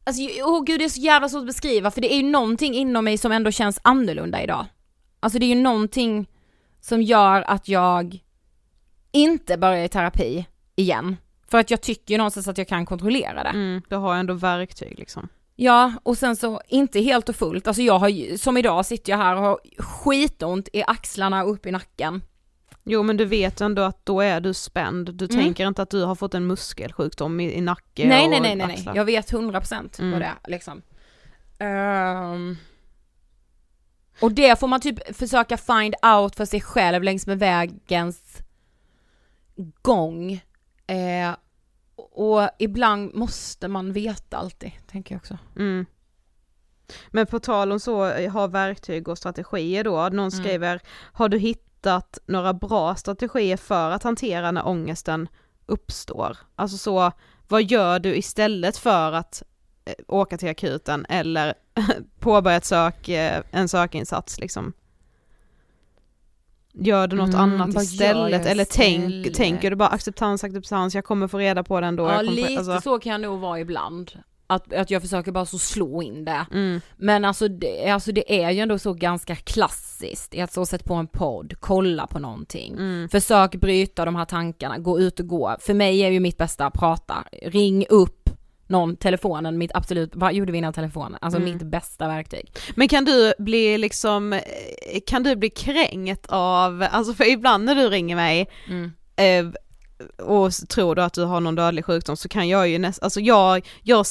Alltså, 0.03 0.21
åh 0.43 0.63
gud 0.63 0.79
det 0.79 0.85
är 0.85 0.89
så 0.89 0.99
jävla 1.01 1.29
svårt 1.29 1.39
att 1.39 1.45
beskriva 1.47 1.91
för 1.91 2.01
det 2.01 2.13
är 2.13 2.17
ju 2.17 2.23
någonting 2.23 2.73
inom 2.73 3.05
mig 3.05 3.17
som 3.17 3.31
ändå 3.31 3.51
känns 3.51 3.79
annorlunda 3.81 4.43
idag. 4.43 4.65
Alltså 5.19 5.39
det 5.39 5.45
är 5.45 5.55
ju 5.55 5.61
någonting 5.61 6.29
som 6.81 7.01
gör 7.01 7.41
att 7.41 7.67
jag 7.67 8.19
inte 9.11 9.57
börjar 9.57 9.83
i 9.85 9.89
terapi 9.89 10.45
igen. 10.75 11.17
För 11.49 11.57
att 11.57 11.71
jag 11.71 11.81
tycker 11.81 12.13
ju 12.13 12.17
någonstans 12.17 12.47
att 12.47 12.57
jag 12.57 12.67
kan 12.67 12.85
kontrollera 12.85 13.43
det. 13.43 13.49
Mm, 13.49 13.81
du 13.89 13.95
har 13.95 14.15
ändå 14.15 14.33
verktyg 14.33 14.99
liksom. 14.99 15.27
Ja, 15.55 15.93
och 16.03 16.17
sen 16.17 16.35
så 16.35 16.61
inte 16.67 16.99
helt 17.01 17.29
och 17.29 17.35
fullt, 17.35 17.67
alltså 17.67 17.81
jag 17.81 17.99
har 17.99 18.09
ju, 18.09 18.37
som 18.37 18.57
idag 18.57 18.85
sitter 18.85 19.11
jag 19.11 19.17
här 19.17 19.35
och 19.35 19.41
har 19.41 19.59
skitont 19.77 20.69
i 20.73 20.83
axlarna 20.87 21.43
och 21.43 21.51
upp 21.51 21.65
i 21.65 21.71
nacken. 21.71 22.21
Jo 22.83 23.03
men 23.03 23.17
du 23.17 23.25
vet 23.25 23.61
ändå 23.61 23.81
att 23.81 24.05
då 24.05 24.21
är 24.21 24.39
du 24.41 24.53
spänd, 24.53 25.13
du 25.13 25.25
Mm. 25.25 25.37
tänker 25.37 25.67
inte 25.67 25.81
att 25.81 25.89
du 25.89 26.03
har 26.03 26.15
fått 26.15 26.33
en 26.33 26.47
muskelsjukdom 26.47 27.39
i, 27.39 27.53
i 27.53 27.61
nacke 27.61 28.07
Nej 28.07 28.23
och 28.25 28.29
nej 28.31 28.39
nej 28.41 28.55
nej, 28.55 28.67
nej. 28.85 28.95
jag 28.95 29.05
vet 29.05 29.31
100% 29.31 29.99
Mm. 29.99 30.11
vad 30.11 30.21
det 30.21 30.25
är 30.25 30.49
liksom. 30.51 30.81
Ehm. 31.59 32.57
och 34.21 34.31
det 34.31 34.59
får 34.59 34.67
man 34.67 34.81
typ 34.81 35.15
försöka 35.17 35.57
find 35.57 35.95
out 36.05 36.35
för 36.35 36.45
sig 36.45 36.61
själv 36.61 37.03
längs 37.03 37.27
med 37.27 37.39
vägens 37.39 38.37
gång. 39.81 40.41
Eh, 40.87 41.35
och 41.95 42.49
ibland 42.59 43.15
måste 43.15 43.67
man 43.67 43.93
veta 43.93 44.37
alltid, 44.37 44.71
tänker 44.87 45.15
jag 45.15 45.19
också. 45.19 45.37
Mm. 45.55 45.85
Men 47.07 47.25
på 47.27 47.39
tal 47.39 47.71
om 47.71 47.79
så, 47.79 48.05
eh, 48.05 48.31
ha 48.31 48.47
verktyg 48.47 49.07
och 49.07 49.17
strategier 49.17 49.83
då, 49.83 49.95
någon 49.95 50.13
Mm. 50.19 50.31
skriver, 50.31 50.81
har 51.13 51.29
du 51.29 51.37
hittat 51.39 52.19
några 52.25 52.53
bra 52.53 52.95
strategier 52.95 53.57
för 53.57 53.91
att 53.91 54.03
hantera 54.03 54.51
när 54.51 54.67
ångesten 54.67 55.29
uppstår? 55.65 56.37
Alltså 56.55 56.77
så, 56.77 57.11
vad 57.47 57.63
gör 57.63 57.99
du 57.99 58.15
istället 58.15 58.77
för 58.77 59.11
att 59.11 59.43
eh, 59.85 59.93
åka 60.07 60.37
till 60.37 60.49
akuten 60.49 61.05
eller 61.09 61.53
påbörja 62.19 62.57
ett 62.57 62.65
sök, 62.65 63.09
eh, 63.09 63.43
en 63.51 63.67
sökinsats 63.69 64.39
liksom? 64.39 64.73
Gör 66.79 67.07
du 67.07 67.15
något 67.15 67.33
Mm, 67.33 67.61
annat 67.61 67.83
istället? 67.83 68.45
Eller 68.45 68.65
tänk, 68.65 69.03
istället? 69.03 69.33
tänker 69.37 69.69
du 69.69 69.75
bara 69.75 69.89
acceptans, 69.89 70.43
acceptans, 70.43 70.95
jag 70.95 71.05
kommer 71.05 71.27
få 71.27 71.37
reda 71.37 71.63
på 71.63 71.81
den 71.81 71.95
då? 71.95 72.03
ja 72.03 72.21
lite 72.21 72.47
få, 72.47 72.57
alltså, 72.57 72.81
så 72.81 72.99
kan 72.99 73.11
jag 73.11 73.21
nog 73.21 73.39
vara 73.39 73.59
ibland. 73.59 74.11
Att, 74.49 74.73
att 74.73 74.91
jag 74.91 75.01
försöker 75.01 75.31
bara 75.31 75.45
så 75.45 75.57
slå 75.57 76.01
in 76.01 76.25
det. 76.25 76.45
mm, 76.53 76.81
Men 76.97 77.25
alltså 77.25 77.47
det, 77.47 77.89
alltså 77.89 78.11
det 78.11 78.43
är 78.43 78.51
ju 78.51 78.59
ändå 78.59 78.79
så 78.79 78.93
ganska 78.93 79.35
klassiskt 79.35 80.35
att 80.39 80.53
så 80.53 80.65
sätta 80.65 80.83
på 80.83 80.93
en 80.93 81.07
podd, 81.07 81.53
kolla 81.59 82.07
på 82.07 82.19
någonting. 82.19 82.73
mm, 82.73 83.09
Försök 83.09 83.55
bryta 83.55 84.05
de 84.05 84.15
här 84.15 84.25
tankarna, 84.25 84.77
gå 84.77 84.99
ut 84.99 85.19
och 85.19 85.27
gå. 85.27 85.55
För 85.59 85.73
mig 85.73 85.99
är 86.01 86.09
ju 86.11 86.19
mitt 86.19 86.37
bästa 86.37 86.65
att 86.65 86.73
prata. 86.73 87.23
Ring 87.41 87.85
upp 87.89 88.26
någon, 88.67 88.95
telefonen, 88.95 89.57
mitt 89.57 89.71
absolut, 89.73 90.11
vad 90.15 90.33
gjorde 90.33 90.51
vi 90.51 90.57
innan 90.57 90.73
telefonen? 90.73 91.17
Alltså 91.21 91.39
Mm. 91.39 91.53
mitt 91.53 91.63
bästa 91.63 92.07
verktyg. 92.07 92.51
Men 92.75 92.87
kan 92.87 93.05
du 93.05 93.33
bli 93.39 93.77
liksom, 93.77 94.33
eh, 94.33 94.41
kan 95.07 95.23
du 95.23 95.35
bli 95.35 95.49
kränkt 95.49 96.25
av, 96.29 96.85
alltså 96.91 97.13
för 97.13 97.29
ibland 97.31 97.65
när 97.65 97.75
du 97.75 97.89
ringer 97.89 98.15
mig 98.15 98.49
Mm. 98.67 98.91
eh, 99.15 99.59
och 100.25 100.51
tror 100.69 100.95
du 100.95 101.01
att 101.03 101.13
du 101.13 101.23
har 101.23 101.39
någon 101.39 101.55
dödlig 101.55 101.85
sjukdom 101.85 102.17
så 102.17 102.29
kan 102.29 102.47
jag 102.49 102.67
ju 102.69 102.79
nästan, 102.79 103.05
alltså 103.05 103.19
jag, 103.19 103.67
jag 103.83 104.05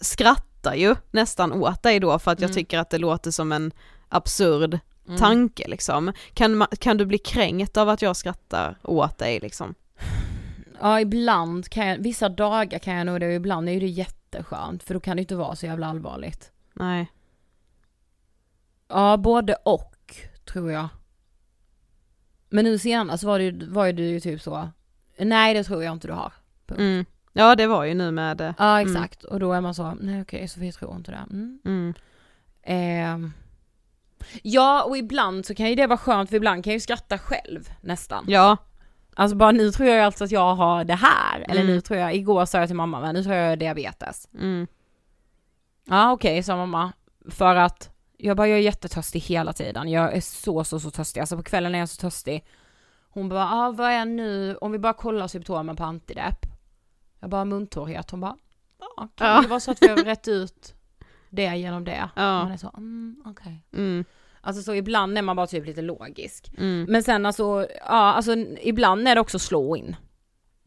skrattar 0.00 0.74
ju 0.74 0.94
nästan 1.10 1.52
åt 1.52 1.82
dig 1.82 2.00
då 2.00 2.18
för 2.18 2.30
att 2.30 2.40
jag 2.40 2.48
Mm. 2.50 2.54
tycker 2.54 2.78
att 2.78 2.90
det 2.90 2.98
låter 2.98 3.30
som 3.30 3.52
en 3.52 3.72
absurd 4.08 4.78
Mm. 5.08 5.18
tanke 5.20 5.68
liksom. 5.68 6.12
Kan, 6.34 6.66
kan 6.78 6.96
du 6.96 7.06
bli 7.06 7.18
kränkt 7.18 7.76
av 7.76 7.88
att 7.88 8.02
jag 8.02 8.16
skrattar 8.16 8.78
åt 8.82 9.18
dig 9.18 9.40
liksom? 9.40 9.74
Ja 10.80 11.00
ibland 11.00 11.68
kan 11.68 11.86
jag, 11.86 11.98
vissa 11.98 12.28
dagar 12.28 12.78
kan 12.78 12.94
jag 12.94 13.06
nog 13.06 13.20
det 13.20 13.26
och 13.26 13.32
ibland 13.32 13.68
är 13.68 13.80
det 13.80 13.86
jätteskönt 13.86 14.82
för 14.82 14.94
då 14.94 15.00
kan 15.00 15.16
det 15.16 15.20
inte 15.20 15.36
vara 15.36 15.56
så 15.56 15.66
jävla 15.66 15.86
allvarligt. 15.86 16.52
Nej. 16.72 17.12
Ja 18.88 19.16
både 19.16 19.54
och 19.54 20.16
tror 20.44 20.72
jag. 20.72 20.88
Men 22.48 22.64
nu 22.64 22.78
senast 22.78 23.24
var, 23.24 23.38
det, 23.38 23.66
var 23.66 23.86
ju 23.86 23.92
ju 24.08 24.20
typ 24.20 24.42
så, 24.42 24.68
nej 25.18 25.54
det 25.54 25.64
tror 25.64 25.84
jag 25.84 25.92
inte 25.92 26.06
du 26.08 26.12
har. 26.14 26.32
Mm. 26.78 27.04
Ja 27.32 27.56
det 27.56 27.66
var 27.66 27.84
ju 27.84 27.94
nu 27.94 28.10
med, 28.10 28.40
eh, 28.40 28.52
Ja 28.58 28.80
Mm. 28.80 28.92
exakt 28.92 29.24
och 29.24 29.40
då 29.40 29.52
är 29.52 29.60
man 29.60 29.74
så, 29.74 29.94
nej 30.00 30.22
okej 30.22 30.48
så 30.48 30.60
vi 30.60 30.72
tror 30.72 30.96
inte 30.96 31.10
det. 31.10 31.26
Mm. 31.30 31.60
mm, 31.64 31.94
Ehm. 32.62 33.32
Ja 34.42 34.82
och 34.84 34.96
ibland 34.96 35.46
så 35.46 35.54
kan 35.54 35.68
ju 35.68 35.74
det 35.74 35.86
vara 35.86 35.98
skönt 35.98 36.30
för 36.30 36.36
ibland 36.36 36.64
kan 36.64 36.70
jag 36.70 36.76
ju 36.76 36.80
skratta 36.80 37.18
själv 37.18 37.70
nästan. 37.80 38.24
ja, 38.28 38.56
Alltså 39.14 39.36
bara 39.36 39.50
nu 39.52 39.70
tror 39.72 39.88
jag 39.88 40.04
alltså 40.04 40.24
att 40.24 40.30
jag 40.30 40.54
har 40.54 40.84
det 40.84 40.94
här, 40.94 41.40
eller 41.48 41.60
Mm. 41.60 41.66
nu 41.74 41.80
tror 41.80 41.98
jag, 41.98 42.14
igår 42.14 42.44
sa 42.44 42.58
jag 42.58 42.66
till 42.68 42.76
mamma 42.76 43.00
men 43.00 43.14
nu 43.14 43.22
tror 43.22 43.34
jag 43.34 43.44
jag 43.44 43.50
har 43.50 43.56
diabetes. 43.56 44.28
mm, 44.34 44.66
Ja 45.84 46.12
okej 46.12 46.42
sa 46.42 46.56
mamma, 46.56 46.92
för 47.30 47.56
att 47.56 47.90
jag 48.16 48.36
bara 48.36 48.48
jag 48.48 48.58
är 48.58 48.62
jättetörstig 48.62 49.20
hela 49.20 49.52
tiden, 49.52 49.88
jag 49.88 50.16
är 50.16 50.20
så 50.20 50.64
så 50.64 50.80
så 50.80 50.90
törstig, 50.90 51.20
alltså 51.20 51.36
på 51.36 51.42
kvällen 51.42 51.74
är 51.74 51.78
jag 51.78 51.88
så 51.88 52.00
törstig. 52.00 52.44
Hon 53.12 53.28
bara, 53.28 53.50
ah, 53.52 53.70
vad 53.70 53.90
är 53.90 54.04
nu, 54.04 54.56
om 54.56 54.72
vi 54.72 54.78
bara 54.78 54.92
kollar 54.92 55.26
symptomen 55.28 55.76
på 55.76 55.84
antidepp. 55.84 56.46
Jag 57.20 57.30
bara 57.30 57.44
muntorrhet, 57.44 58.10
hon 58.10 58.20
bara, 58.20 58.36
ja 58.78 59.08
kan 59.14 59.28
Ja. 59.28 59.40
det 59.42 59.48
vara 59.48 59.60
så 59.60 59.70
att 59.70 59.82
vi 59.82 59.88
har 59.88 59.96
rätt 59.96 60.28
ut 60.28 60.74
det 61.30 61.56
genom 61.56 61.84
det? 61.84 62.10
Ja. 62.16 62.42
Man 62.42 62.52
är 62.52 62.56
så, 62.56 62.68
mm, 62.76 63.22
okej. 63.26 63.64
mm, 63.72 64.04
Alltså 64.40 64.62
så 64.62 64.74
ibland 64.74 65.18
är 65.18 65.22
man 65.22 65.36
bara 65.36 65.46
typ 65.46 65.66
lite 65.66 65.82
logisk. 65.82 66.52
mm, 66.58 66.86
Men 66.88 67.02
sen 67.02 67.26
alltså, 67.26 67.66
ja 67.80 67.86
alltså 68.14 68.32
ibland 68.62 69.08
är 69.08 69.14
det 69.14 69.20
också 69.20 69.38
slå 69.38 69.76
in. 69.76 69.96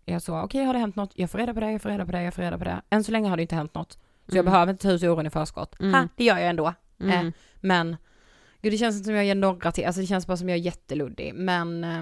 Jag 0.05 0.21
så, 0.21 0.39
okej 0.41 0.63
har 0.65 0.73
det 0.73 0.79
hänt 0.79 0.95
något? 0.95 1.11
Jag 1.15 1.29
får 1.31 1.37
reda 1.39 1.53
på 1.53 1.59
det, 1.59 1.71
jag 1.71 1.81
får 1.81 1.89
reda 1.89 2.05
på 2.05 2.11
det, 2.11 2.23
jag 2.23 2.33
får 2.33 2.41
reda 2.41 2.57
på 2.57 2.63
det. 2.63 2.81
Än 2.89 3.03
så 3.03 3.11
länge 3.11 3.29
har 3.29 3.35
det 3.37 3.41
inte 3.41 3.55
hänt 3.55 3.75
något. 3.75 3.91
Så 3.93 4.37
jag 4.37 4.43
Mm. 4.43 4.51
behöver 4.51 4.71
inte 4.71 4.83
ta 4.83 4.91
ut 4.91 5.03
oron 5.03 5.25
i 5.25 5.29
förskott. 5.29 5.79
Mm. 5.79 5.93
Ha, 5.93 6.07
det 6.15 6.23
gör 6.23 6.37
jag 6.37 6.49
ändå. 6.49 6.73
mm. 6.99 7.27
Eh, 7.27 7.33
men, 7.61 7.97
gud 8.61 8.73
det 8.73 8.77
känns 8.77 8.95
inte 8.95 9.05
som 9.05 9.15
jag 9.15 9.25
ger 9.25 9.35
några 9.35 9.71
till, 9.71 9.85
alltså 9.85 10.01
det 10.01 10.07
känns 10.07 10.27
bara 10.27 10.37
som 10.37 10.49
jag 10.49 10.57
är 10.57 10.61
jätteluddig. 10.61 11.33
Men, 11.35 11.83
eh, 11.83 12.01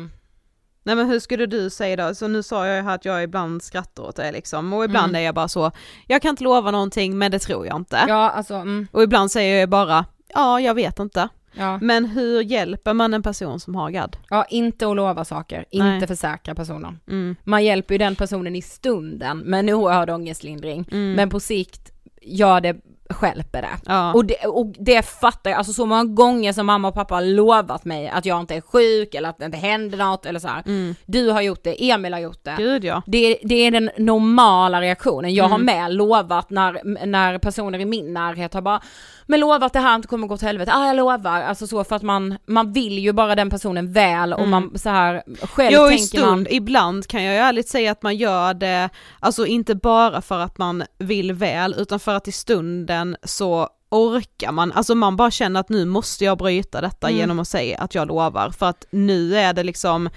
Nej 0.83 0.95
men 0.95 1.09
hur 1.09 1.19
skulle 1.19 1.45
du 1.45 1.69
säga 1.69 1.95
då? 2.07 2.15
Så 2.15 2.27
nu 2.27 2.43
sa 2.43 2.67
jag 2.67 2.75
ju 2.77 2.81
här 2.83 2.95
att 2.95 3.05
jag 3.05 3.23
ibland 3.23 3.63
skrattar 3.63 4.03
åt 4.03 4.15
det 4.15 4.31
liksom 4.31 4.73
och 4.73 4.85
ibland 4.85 5.09
Mm. 5.09 5.15
är 5.21 5.25
jag 5.25 5.35
bara 5.35 5.47
så, 5.47 5.71
jag 6.07 6.21
kan 6.21 6.29
inte 6.29 6.43
lova 6.43 6.71
någonting 6.71 7.17
men 7.17 7.31
det 7.31 7.39
tror 7.39 7.67
jag 7.67 7.75
inte. 7.75 8.05
ja 8.07 8.29
alltså, 8.29 8.53
mm, 8.55 8.87
Och 8.91 9.03
ibland 9.03 9.31
säger 9.31 9.59
jag 9.59 9.69
bara, 9.69 10.05
ja 10.27 10.59
jag 10.59 10.73
vet 10.75 10.99
inte. 10.99 11.29
Ja. 11.53 11.79
Men 11.81 12.05
hur 12.05 12.41
hjälper 12.41 12.93
man 12.93 13.13
en 13.13 13.23
person 13.23 13.59
som 13.59 13.75
har 13.75 13.89
GAD? 13.89 14.17
ja, 14.29 14.45
inte 14.49 14.87
att 14.87 14.95
lova 14.95 15.25
saker, 15.25 15.65
Nej. 15.73 15.93
inte 15.95 16.07
försäkra 16.07 16.55
personen. 16.55 16.99
Mm. 17.07 17.35
Man 17.43 17.63
hjälper 17.63 17.93
ju 17.93 17.97
den 17.97 18.15
personen 18.15 18.55
i 18.55 18.61
stunden 18.61 19.37
med 19.39 19.59
en 19.59 19.69
oerhörd 19.69 20.09
ångestlindring, 20.09 20.85
Mm. 20.91 21.13
men 21.13 21.29
på 21.29 21.39
sikt, 21.39 21.91
ja 22.21 22.59
det 22.61 22.75
stjälper 23.13 23.61
det. 23.61 23.69
Ja. 23.85 24.13
Och, 24.13 24.25
det. 24.25 24.35
och 24.47 24.65
det 24.79 25.01
fattar 25.05 25.49
jag, 25.51 25.57
alltså 25.57 25.73
så 25.73 25.85
många 25.85 26.03
gånger 26.03 26.53
som 26.53 26.65
mamma 26.65 26.87
och 26.87 26.93
pappa 26.93 27.15
har 27.15 27.21
lovat 27.21 27.85
mig 27.85 28.09
att 28.09 28.25
jag 28.25 28.39
inte 28.39 28.55
är 28.55 28.61
sjuk 28.61 29.15
eller 29.15 29.29
att 29.29 29.37
det 29.39 29.45
inte 29.45 29.57
händer 29.57 29.97
något 29.97 30.25
eller 30.25 30.39
så. 30.39 30.49
Mm. 30.65 30.95
Du 31.05 31.29
har 31.29 31.41
gjort 31.41 31.63
det, 31.63 31.89
Emil 31.91 32.13
har 32.13 32.19
gjort 32.19 32.43
det. 32.43 32.55
Gud 32.57 32.83
ja. 32.83 33.01
Det, 33.05 33.37
det 33.43 33.55
är 33.55 33.71
den 33.71 33.89
normala 33.97 34.81
reaktionen. 34.81 35.33
Jag 35.33 35.43
har 35.43 35.55
Mm. 35.55 35.65
med 35.65 35.93
lovat 35.93 36.49
när, 36.49 37.05
när 37.05 37.37
personer 37.37 37.79
i 37.79 37.85
min 37.85 38.13
närhet 38.13 38.53
har 38.53 38.61
bara 38.61 38.81
men 39.25 39.39
lova 39.39 39.65
att 39.65 39.73
det 39.73 39.79
här 39.79 39.95
inte 39.95 40.07
kommer 40.07 40.27
gå 40.27 40.37
till 40.37 40.47
helvete, 40.47 40.71
ah 40.73 40.87
jag 40.87 40.95
lovar, 40.95 41.41
alltså 41.41 41.67
så 41.67 41.83
för 41.83 41.95
att 41.95 42.01
man, 42.01 42.37
man 42.45 42.73
vill 42.73 42.99
ju 42.99 43.13
bara 43.13 43.35
den 43.35 43.49
personen 43.49 43.91
väl 43.91 44.33
och 44.33 44.39
Mm. 44.39 44.49
man 44.51 44.71
så 44.79 44.89
här 44.89 45.23
själv 45.41 45.75
Jo 45.75 45.87
tänker 45.87 46.03
stund, 46.03 46.25
man 46.25 46.47
ibland 46.49 47.07
kan 47.07 47.23
jag 47.23 47.33
ju 47.33 47.39
ärligt 47.39 47.67
säga 47.69 47.91
att 47.91 48.03
man 48.03 48.15
gör 48.15 48.53
det, 48.53 48.89
alltså 49.19 49.45
inte 49.45 49.75
bara 49.75 50.21
för 50.21 50.39
att 50.39 50.57
man 50.57 50.83
vill 50.97 51.33
väl 51.33 51.75
utan 51.77 51.99
för 51.99 52.15
att 52.15 52.27
i 52.27 52.31
stunden 52.31 53.00
så 53.23 53.69
orkar 53.89 54.51
man, 54.51 54.71
alltså 54.71 54.95
man 54.95 55.15
bara 55.15 55.31
känner 55.31 55.59
att 55.59 55.69
nu 55.69 55.85
måste 55.85 56.25
jag 56.25 56.37
bryta 56.37 56.81
detta 56.81 57.07
Mm. 57.07 57.19
genom 57.19 57.39
att 57.39 57.47
säga 57.47 57.77
att 57.77 57.95
jag 57.95 58.07
lovar 58.07 58.49
för 58.49 58.65
att 58.65 58.85
nu 58.89 59.35
är 59.35 59.53
det 59.53 59.63
liksom, 59.63 60.09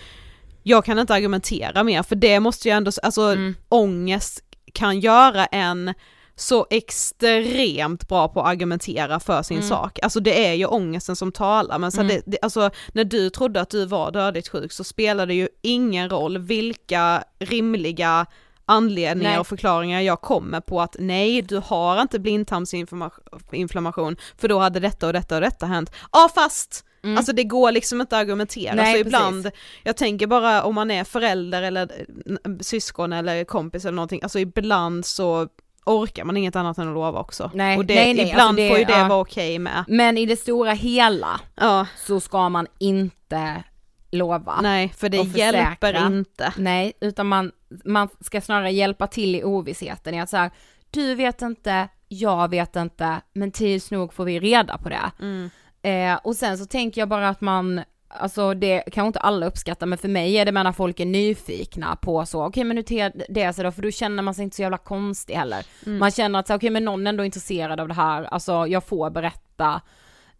jag 0.62 0.84
kan 0.84 0.98
inte 0.98 1.14
argumentera 1.14 1.84
mer 1.84 2.02
för 2.02 2.16
det 2.16 2.40
måste 2.40 2.68
jag 2.68 2.76
ändå, 2.76 2.90
alltså 3.02 3.22
Mm. 3.22 3.54
ångest 3.68 4.40
kan 4.72 5.00
göra 5.00 5.46
en 5.46 5.94
så 6.36 6.66
extremt 6.70 8.08
bra 8.08 8.28
på 8.28 8.40
att 8.40 8.46
argumentera 8.48 9.20
för 9.20 9.42
sin 9.42 9.56
Mm. 9.56 9.68
sak. 9.68 9.98
Alltså 10.02 10.20
det 10.20 10.46
är 10.46 10.54
ju 10.54 10.66
ångesten 10.66 11.16
som 11.16 11.32
talar 11.32 11.78
men 11.78 11.92
så 11.92 12.00
Mm. 12.00 12.08
det, 12.16 12.22
det, 12.26 12.38
alltså 12.42 12.70
när 12.92 13.04
du 13.04 13.30
trodde 13.30 13.60
att 13.60 13.70
du 13.70 13.86
var 13.86 14.10
dödligt 14.10 14.48
sjuk 14.48 14.72
så 14.72 14.84
spelade 14.84 15.26
det 15.26 15.34
ju 15.34 15.48
ingen 15.62 16.10
roll 16.10 16.38
vilka 16.38 17.24
rimliga 17.38 18.26
anledningar 18.66 19.30
Nej. 19.30 19.38
och 19.40 19.46
förklaringar 19.46 20.00
jag 20.00 20.20
kommer 20.20 20.60
på 20.60 20.80
att 20.80 20.96
nej 20.98 21.42
du 21.42 21.58
har 21.64 22.00
inte 22.02 22.18
blindtarmsinflammation 22.18 24.16
för 24.38 24.48
då 24.48 24.58
hade 24.58 24.80
detta 24.80 25.06
och 25.06 25.12
detta 25.12 25.34
och 25.34 25.40
detta 25.40 25.66
hänt. 25.66 25.92
Ja 26.12 26.30
fast 26.34 26.84
Mm. 27.04 27.16
Alltså 27.18 27.32
det 27.32 27.44
går 27.44 27.72
liksom 27.72 28.00
inte 28.00 28.16
att 28.16 28.22
argumentera, 28.22 28.74
Nej, 28.74 28.84
så 28.92 29.04
precis. 29.04 29.06
ibland, 29.06 29.50
jag 29.82 29.96
tänker 29.96 30.26
bara 30.26 30.62
om 30.62 30.74
man 30.74 30.90
är 30.90 31.04
förälder 31.04 31.62
eller 31.62 31.82
eh, 31.82 32.52
syskon 32.60 33.12
eller 33.12 33.44
kompis 33.44 33.84
eller 33.84 33.96
någonting, 33.96 34.20
alltså 34.22 34.38
ibland 34.38 35.06
så 35.06 35.48
orkar 35.84 36.24
man 36.24 36.36
inget 36.36 36.56
annat 36.56 36.78
än 36.78 36.88
att 36.88 36.94
lova 36.94 37.20
också. 37.20 37.50
Nej, 37.54 37.78
och 37.78 37.84
det, 37.84 37.94
nej, 37.94 38.14
nej, 38.14 38.28
ibland 38.30 38.40
alltså 38.48 38.56
det- 38.62 38.68
får 38.68 38.78
ju 38.78 38.84
det 38.84 38.98
ja. 38.98 39.08
vara 39.08 39.20
okej 39.20 39.58
med. 39.58 39.84
Men 39.88 40.18
i 40.18 40.26
det 40.26 40.36
stora 40.36 40.72
hela 40.72 41.40
Ja, 41.54 41.86
så 42.06 42.20
ska 42.20 42.48
man 42.48 42.66
inte 42.78 43.62
lova. 44.10 44.60
nej 44.62 44.92
för 44.96 45.08
det 45.08 45.16
hjälper 45.38 46.06
inte. 46.06 46.52
Nej, 46.56 46.92
utan 47.00 47.26
man, 47.26 47.52
man 47.84 48.08
ska 48.20 48.40
snarare 48.40 48.70
hjälpa 48.70 49.06
till 49.06 49.34
i 49.34 49.44
ovissheten 49.44 50.14
i 50.14 50.20
att 50.20 50.30
så 50.30 50.36
här, 50.36 50.50
du 50.90 51.14
vet 51.14 51.42
inte, 51.42 51.88
jag 52.08 52.50
vet 52.50 52.76
inte, 52.76 53.20
men 53.32 53.50
tids 53.50 53.90
nog 53.90 54.12
får 54.12 54.24
vi 54.24 54.40
reda 54.40 54.78
på 54.78 54.88
det. 54.88 55.10
Mm. 55.20 55.50
Eh, 55.82 56.20
och 56.24 56.36
sen 56.36 56.58
så 56.58 56.66
tänker 56.66 57.00
jag 57.00 57.08
bara 57.08 57.28
att 57.28 57.40
man, 57.40 57.80
alltså 58.08 58.54
det 58.54 58.82
kanske 58.92 59.06
inte 59.06 59.20
alla 59.20 59.46
uppskattar, 59.46 59.86
men 59.86 59.98
för 59.98 60.08
mig 60.08 60.36
är 60.36 60.44
det 60.44 60.52
med 60.52 60.64
när 60.64 60.72
folk 60.72 61.00
är 61.00 61.06
nyfikna 61.06 61.96
på 61.96 62.26
så, 62.26 62.44
okej 62.44 62.64
men 62.64 62.76
hur 62.76 62.84
ter 62.84 63.12
det 63.28 63.52
sig 63.52 63.64
då, 63.64 63.72
för 63.72 63.82
då 63.82 63.90
känner 63.90 64.22
man 64.22 64.34
sig 64.34 64.44
inte 64.44 64.56
så 64.56 64.62
jävla 64.62 64.78
konstig 64.78 65.34
heller. 65.34 65.66
Mm. 65.86 65.98
Man 65.98 66.10
känner 66.10 66.38
att 66.38 66.46
så, 66.46 66.54
okej 66.54 66.70
men 66.70 66.84
någon 66.84 67.06
är 67.06 67.10
ändå 67.10 67.24
intresserad 67.24 67.80
av 67.80 67.88
det 67.88 67.94
här, 67.94 68.24
alltså 68.24 68.66
jag 68.66 68.84
får 68.84 69.10
berätta. 69.10 69.80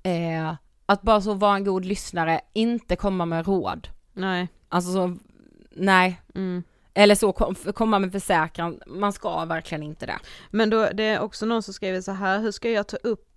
Eh, 0.03 0.55
att 0.87 1.03
bara 1.03 1.21
så 1.21 1.35
vara 1.35 1.57
en 1.57 1.65
god 1.65 1.85
lyssnare, 1.85 2.41
inte 2.53 2.97
komma 2.97 3.27
med 3.27 3.47
råd. 3.47 3.89
Nej. 4.13 4.49
Alltså 4.69 4.93
så, 4.93 5.17
nej. 5.71 6.21
Mm. 6.35 6.63
Eller 6.95 7.15
så 7.15 7.33
kom, 7.33 7.55
komma 7.55 7.99
med 7.99 8.13
försäkran, 8.13 8.81
man 8.87 9.13
ska 9.13 9.45
verkligen 9.45 9.83
inte 9.83 10.07
det. 10.07 10.19
Men 10.51 10.71
då, 10.71 10.89
det 10.95 11.05
är 11.05 11.21
också 11.21 11.47
någon 11.47 11.63
som 11.63 11.75
skriver 11.75 12.01
så 12.01 12.13
här, 12.13 12.41
hur 12.41 12.53
ska 12.53 12.71
jag 12.71 12.87
ta 12.87 12.97
upp 12.97 13.31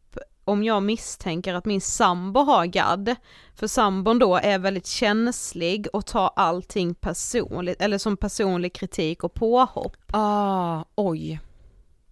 om 0.44 0.64
jag 0.64 0.84
misstänker 0.84 1.54
att 1.54 1.66
min 1.66 1.82
sambo 1.82 2.40
har 2.40 2.66
GAD? 2.66 3.16
För 3.56 3.68
sambon 3.68 4.20
då 4.20 4.36
är 4.36 4.60
väldigt 4.60 4.88
känslig 4.88 5.88
och 5.94 6.06
tar 6.06 6.32
allting 6.36 6.96
personligt, 6.96 7.82
eller 7.82 7.98
som 7.98 8.18
personlig 8.18 8.74
kritik 8.74 9.24
och 9.24 9.34
påhopp. 9.34 9.98
Ah, 10.12 10.84
oj. 10.96 11.40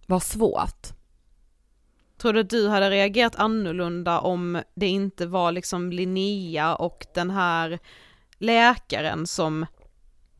Vad 0.06 0.22
svårt. 0.22 0.86
Tror 2.18 2.32
du 2.32 2.40
att 2.40 2.50
du 2.50 2.68
hade 2.68 2.90
reagerat 2.90 3.36
annorlunda 3.36 4.20
om 4.20 4.62
det 4.74 4.86
inte 4.86 5.26
var 5.26 5.52
liksom 5.52 5.92
Linnea 5.92 6.74
och 6.74 7.06
den 7.14 7.30
här 7.30 7.78
läkaren 8.38 9.26
som, 9.26 9.66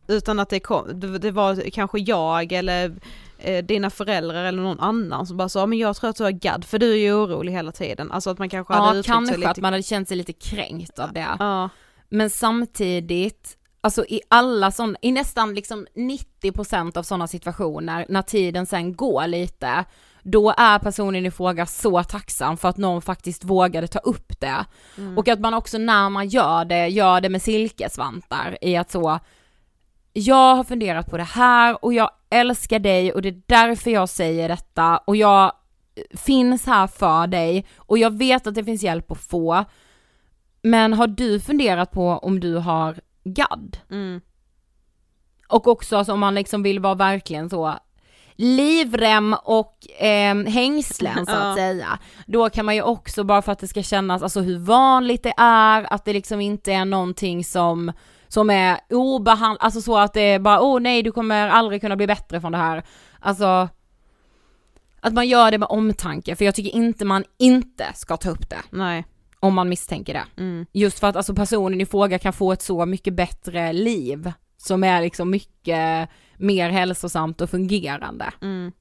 utan 0.09 0.38
att 0.38 0.48
det, 0.48 0.61
kom, 0.61 1.00
det- 1.20 1.30
var 1.30 1.70
kanske 1.70 1.98
jag 1.98 2.52
eller 2.52 2.96
eh, 3.38 3.64
dina 3.64 3.90
föräldrar 3.90 4.44
eller 4.44 4.62
någon 4.62 4.80
annan 4.80 5.26
som 5.26 5.36
bara 5.36 5.48
sa 5.48 5.66
men 5.66 5.78
jag 5.78 5.96
tror 5.96 6.11
att 6.11 6.16
du 6.16 6.24
har 6.24 6.30
GAD 6.30 6.64
för 6.64 6.78
du 6.78 6.92
är 6.92 6.96
ju 6.96 7.12
orolig 7.14 7.52
hela 7.52 7.72
tiden. 7.72 8.12
Alltså 8.12 8.30
att 8.30 8.38
man 8.38 8.48
kanske 8.48 8.74
hade 8.74 8.86
Ja, 8.86 8.90
uttryckt 8.90 9.07
sig 9.07 9.12
kanske 9.14 9.36
lite... 9.36 9.50
att 9.50 9.59
man 9.61 9.72
hade 9.72 9.82
känt 9.82 10.09
sig 10.09 10.16
lite 10.16 10.32
kränkt 10.32 10.98
av 10.98 11.12
det. 11.12 11.26
Ja, 11.38 11.68
Men 12.09 12.30
samtidigt, 12.30 13.57
alltså 13.80 14.04
i 14.09 14.20
alla 14.28 14.70
sådana, 14.70 14.96
i 15.02 15.12
nästan 15.12 15.54
liksom 15.54 15.86
90% 16.42 16.98
av 16.98 17.02
sådana 17.02 17.28
situationer, 17.28 18.07
när 18.09 18.22
tiden 18.22 18.66
sen 18.66 18.96
går 18.96 19.26
lite, 19.26 19.84
då 20.22 20.54
är 20.57 20.78
personen 20.78 21.26
i 21.26 21.30
fråga 21.30 21.66
så 21.66 22.02
tacksam 22.02 22.57
för 22.57 22.68
att 22.68 22.76
någon 22.76 23.02
faktiskt 23.02 23.44
vågade 23.44 23.86
ta 23.88 23.98
upp 23.98 24.40
det. 24.40 24.64
Och 25.16 25.28
att 25.28 25.40
man 25.40 25.54
också 25.54 25.78
när 25.78 26.09
man 26.11 26.28
gör 26.28 26.64
det, 26.64 26.88
gör 26.88 27.20
det 27.20 27.28
med 27.28 27.42
silkesvantar 27.42 28.59
i 28.61 28.76
att 28.76 28.90
så, 28.90 29.18
jag 30.18 30.56
har 30.56 30.64
funderat 30.64 31.10
på 31.10 31.16
det 31.16 31.22
här 31.22 31.84
och 31.84 31.94
jag 31.94 32.10
älskar 32.30 32.78
dig 32.78 33.12
och 33.12 33.22
det 33.22 33.28
är 33.28 33.42
därför 33.46 33.90
jag 33.90 34.08
säger 34.08 34.48
detta 34.48 34.98
och 34.98 35.16
jag 35.16 35.52
finns 36.14 36.66
här 36.66 36.86
för 36.86 37.26
dig 37.26 37.66
och 37.76 37.98
jag 37.98 38.18
vet 38.18 38.46
att 38.46 38.54
det 38.54 38.64
finns 38.64 38.82
hjälp 38.82 39.10
att 39.10 39.18
få. 39.20 39.64
Men 40.62 40.92
har 40.92 41.06
du 41.06 41.40
funderat 41.40 41.90
på 41.90 42.08
om 42.10 42.40
du 42.40 42.54
har 42.54 43.00
GAD? 43.24 43.76
mm, 43.90 44.20
Och 45.48 45.66
också 45.68 45.96
alltså, 45.96 46.12
om 46.12 46.20
man 46.20 46.34
liksom 46.34 46.62
vill 46.62 46.80
vara 46.80 46.94
verkligen 46.94 47.50
så 47.50 47.74
livrem 48.36 49.36
och 49.44 50.00
eh, 50.02 50.34
hängslen 50.36 51.26
så 51.26 51.32
Ja. 51.36 51.50
att 51.50 51.56
säga. 51.56 51.98
Då 52.26 52.50
kan 52.50 52.64
man 52.66 52.74
ju 52.74 52.82
också 52.82 53.24
bara 53.24 53.42
för 53.42 53.52
att 53.52 53.58
det 53.58 53.68
ska 53.68 53.82
kännas, 53.82 54.22
alltså 54.22 54.40
hur 54.40 54.58
vanligt 54.58 55.22
det 55.22 55.34
är, 55.36 55.92
att 55.92 56.04
det 56.04 56.12
liksom 56.12 56.40
inte 56.40 56.72
är 56.72 56.84
någonting 56.84 57.44
som 57.44 57.92
som 58.29 58.51
är 58.51 58.81
obehandlat, 58.91 59.64
alltså 59.64 59.81
så 59.81 59.99
att 59.99 60.14
det 60.14 60.20
är 60.20 60.39
bara 60.39 60.61
åh 60.61 60.77
oh, 60.77 60.81
nej 60.81 61.03
du 61.03 61.12
kommer 61.12 61.49
aldrig 61.49 61.81
kunna 61.81 61.97
bli 61.97 62.07
bättre 62.07 62.41
från 62.41 62.53
det 62.53 62.59
här. 62.59 62.85
Alltså 63.20 63.68
att 65.01 65.12
man 65.12 65.29
gör 65.29 65.51
det 65.51 65.59
med 65.59 65.68
omtanke, 65.70 66.37
för 66.37 66.45
jag 66.45 66.55
tycker 66.55 66.74
inte 66.77 67.05
man 67.05 67.24
inte 67.39 67.93
ska 67.95 68.16
ta 68.16 68.31
upp 68.31 68.51
det 68.51 68.62
nej. 68.70 69.05
om 69.41 69.55
man 69.55 69.68
misstänker 69.68 70.14
det. 70.14 70.43
Mm. 70.43 70.66
Just 70.72 70.99
för 70.99 71.07
att 71.07 71.16
alltså 71.16 71.35
personen 71.35 71.81
i 71.81 71.87
fråga 71.87 72.18
kan 72.18 72.33
få 72.33 72.53
ett 72.53 72.62
så 72.62 72.87
mycket 72.87 73.14
bättre 73.14 73.72
liv 73.72 74.33
som 74.57 74.85
är 74.85 75.03
liksom 75.03 75.31
mycket 75.31 76.09
mer 76.37 76.70
hälsosamt 76.70 77.41
och 77.41 77.51
fungerande. 77.51 78.33
Mm. 78.43 78.72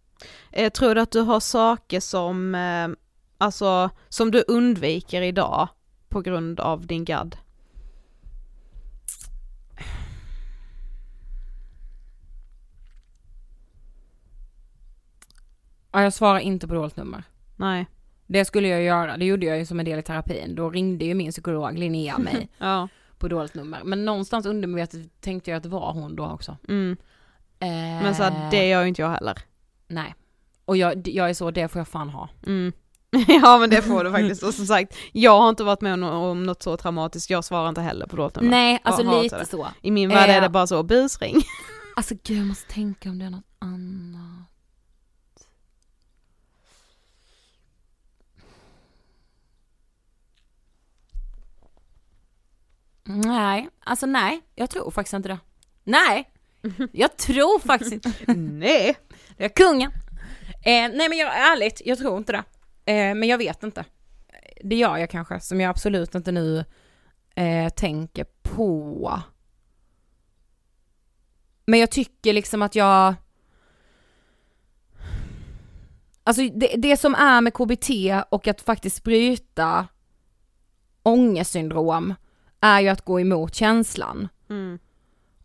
Eh, 0.51 0.71
tror 0.71 0.95
du 0.95 1.01
att 1.01 1.11
du 1.11 1.19
har 1.19 1.39
saker 1.39 1.99
som, 1.99 2.55
eh, 2.55 2.87
alltså, 3.37 3.89
som 4.09 4.31
du 4.31 4.43
undviker 4.47 5.21
idag 5.21 5.67
på 6.09 6.21
grund 6.21 6.59
av 6.59 6.87
din 6.87 7.05
GAD? 7.05 7.37
Ja, 15.95 16.03
jag 16.03 16.13
svarar 16.13 16.39
inte 16.39 16.67
på 16.67 16.73
dåligt 16.73 16.97
nummer. 16.97 17.23
Nej. 17.55 17.85
Det 18.27 18.45
skulle 18.45 18.67
jag 18.67 18.81
göra, 18.83 19.17
det 19.17 19.25
gjorde 19.25 19.45
jag 19.45 19.57
ju 19.57 19.65
som 19.65 19.79
en 19.79 19.85
del 19.85 19.99
i 19.99 20.03
terapin. 20.03 20.55
Då 20.55 20.69
ringde 20.69 21.05
ju 21.05 21.13
min 21.13 21.31
psykolog 21.31 21.77
Linnea 21.79 22.17
mig 22.17 22.49
Ja. 22.57 22.87
på 23.17 23.27
dåligt 23.27 23.53
nummer. 23.55 23.81
Men 23.83 24.05
någonstans 24.05 24.45
undermedvetet 24.45 25.21
tänkte 25.21 25.51
jag 25.51 25.57
att 25.57 25.63
det 25.63 25.69
var 25.69 25.93
hon 25.93 26.15
då 26.15 26.25
också. 26.25 26.57
Mm. 26.67 26.97
Eh, 27.59 27.67
Men 28.03 28.15
så 28.15 28.23
här, 28.23 28.51
det 28.51 28.67
gör 28.67 28.81
ju 28.81 28.87
inte 28.87 29.01
jag 29.01 29.09
heller. 29.09 29.37
Nej. 29.87 30.15
Och 30.65 30.77
jag, 30.77 31.07
jag 31.07 31.29
är 31.29 31.33
så, 31.33 31.51
det 31.51 31.67
får 31.67 31.79
jag 31.79 31.87
fan 31.87 32.09
ha. 32.09 32.29
Mm. 32.47 32.73
ja 33.27 33.57
men 33.57 33.69
det 33.69 33.81
får 33.81 34.03
du 34.03 34.11
faktiskt. 34.11 34.43
Och 34.43 34.53
som 34.53 34.65
sagt, 34.65 34.95
jag 35.11 35.39
har 35.41 35.49
inte 35.49 35.63
varit 35.63 35.81
med 35.81 36.03
om, 36.03 36.43
något 36.43 36.63
så 36.63 36.77
traumatiskt, 36.77 37.29
jag 37.29 37.43
svarar 37.43 37.69
inte 37.69 37.81
heller 37.81 38.07
på 38.07 38.15
dåligt 38.15 38.35
nummer. 38.35 38.49
Nej, 38.49 38.79
alltså 38.83 39.21
lite 39.21 39.37
det. 39.37 39.45
så. 39.45 39.67
I 39.81 39.91
min 39.91 40.09
värld 40.09 40.29
är 40.29 40.35
Eh. 40.37 40.41
det 40.41 40.49
bara 40.49 40.67
så, 40.67 40.83
busring. 40.83 41.35
Alltså 41.97 42.15
gud, 42.23 42.37
jag 42.37 42.45
måste 42.47 42.73
tänka 42.73 43.09
om 43.09 43.19
det 43.19 43.25
är 43.25 43.29
något 43.29 43.43
annat. 43.59 44.24
Nej, 53.07 53.69
alltså 53.79 54.05
nej, 54.05 54.41
jag 54.55 54.69
tror 54.69 54.91
faktiskt 54.91 55.13
inte 55.13 55.29
det. 55.29 55.39
Nej, 55.83 56.29
jag 56.91 57.17
tror 57.17 57.59
faktiskt 57.59 57.91
inte 57.91 58.11
Nej. 58.33 58.97
det. 59.37 59.45
är 59.45 59.49
kungen. 59.49 59.91
Eh, 60.65 60.89
nej 60.93 61.09
men 61.09 61.17
jag, 61.17 61.51
ärligt, 61.51 61.81
jag 61.85 61.97
tror 61.97 62.17
inte 62.17 62.31
det. 62.31 62.43
Eh, 62.91 63.15
men 63.15 63.23
jag 63.23 63.37
vet 63.37 63.63
inte. 63.63 63.85
det 64.63 64.75
gör 64.75 64.97
jag 64.97 65.09
kanske, 65.09 65.39
som 65.39 65.61
jag 65.61 65.69
absolut 65.69 66.15
inte 66.15 66.31
nu 66.31 66.65
eh, 67.35 67.69
tänker 67.69 68.25
på. 68.41 69.21
Men 71.65 71.79
jag 71.79 71.91
tycker 71.91 72.33
liksom 72.33 72.61
att 72.61 72.75
jag... 72.75 73.15
Alltså 76.23 76.41
det, 76.53 76.75
det 76.77 76.97
som 76.97 77.15
är 77.15 77.41
med 77.41 77.53
KBT 77.53 77.89
och 78.29 78.47
att 78.47 78.61
faktiskt 78.61 79.03
bryta 79.03 79.87
ångestsyndrom 81.03 82.13
är 82.65 82.81
ju 82.81 82.87
att 82.87 83.05
gå 83.05 83.19
emot 83.19 83.55
känslan. 83.55 84.27
Mm. 84.49 84.79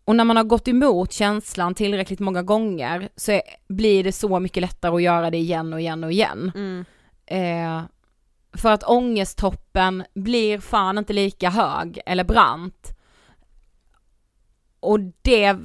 Och 0.05 0.15
när 0.15 0.23
man 0.23 0.37
har 0.37 0.43
gått 0.43 0.67
emot 0.67 1.13
känslan 1.13 1.75
tillräckligt 1.75 2.19
många 2.19 2.43
gånger 2.43 3.09
så 3.15 3.31
är, 3.31 3.41
blir 3.67 4.03
det 4.03 4.11
så 4.11 4.39
mycket 4.39 4.61
lättare 4.61 4.95
att 4.95 5.01
göra 5.01 5.29
det 5.29 5.37
igen 5.37 5.73
och 5.73 5.81
igen 5.81 6.03
och 6.03 6.11
igen. 6.11 6.51
Mm. 6.55 6.85
Eh, 7.25 7.83
för 8.53 8.71
att 8.71 8.83
ångesttoppen 8.83 10.03
blir 10.13 10.59
fan 10.59 10.97
inte 10.97 11.13
lika 11.13 11.49
hög 11.49 11.99
eller 12.05 12.23
brant. 12.23 12.97
Och 14.79 14.99
det, 15.21 15.57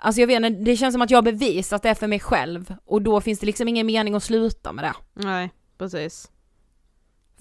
alltså 0.00 0.20
jag 0.20 0.26
vet 0.26 0.36
inte, 0.36 0.50
det 0.50 0.76
känns 0.76 0.94
som 0.94 1.02
att 1.02 1.10
jag 1.10 1.18
har 1.18 1.22
bevisat 1.22 1.82
det 1.82 1.94
för 1.94 2.06
mig 2.06 2.20
själv 2.20 2.74
och 2.84 3.02
då 3.02 3.20
finns 3.20 3.38
det 3.38 3.46
liksom 3.46 3.68
ingen 3.68 3.86
mening 3.86 4.14
att 4.14 4.22
sluta 4.22 4.72
med 4.72 4.84
det. 4.84 4.94
Nej, 5.12 5.50
precis. 5.78 6.31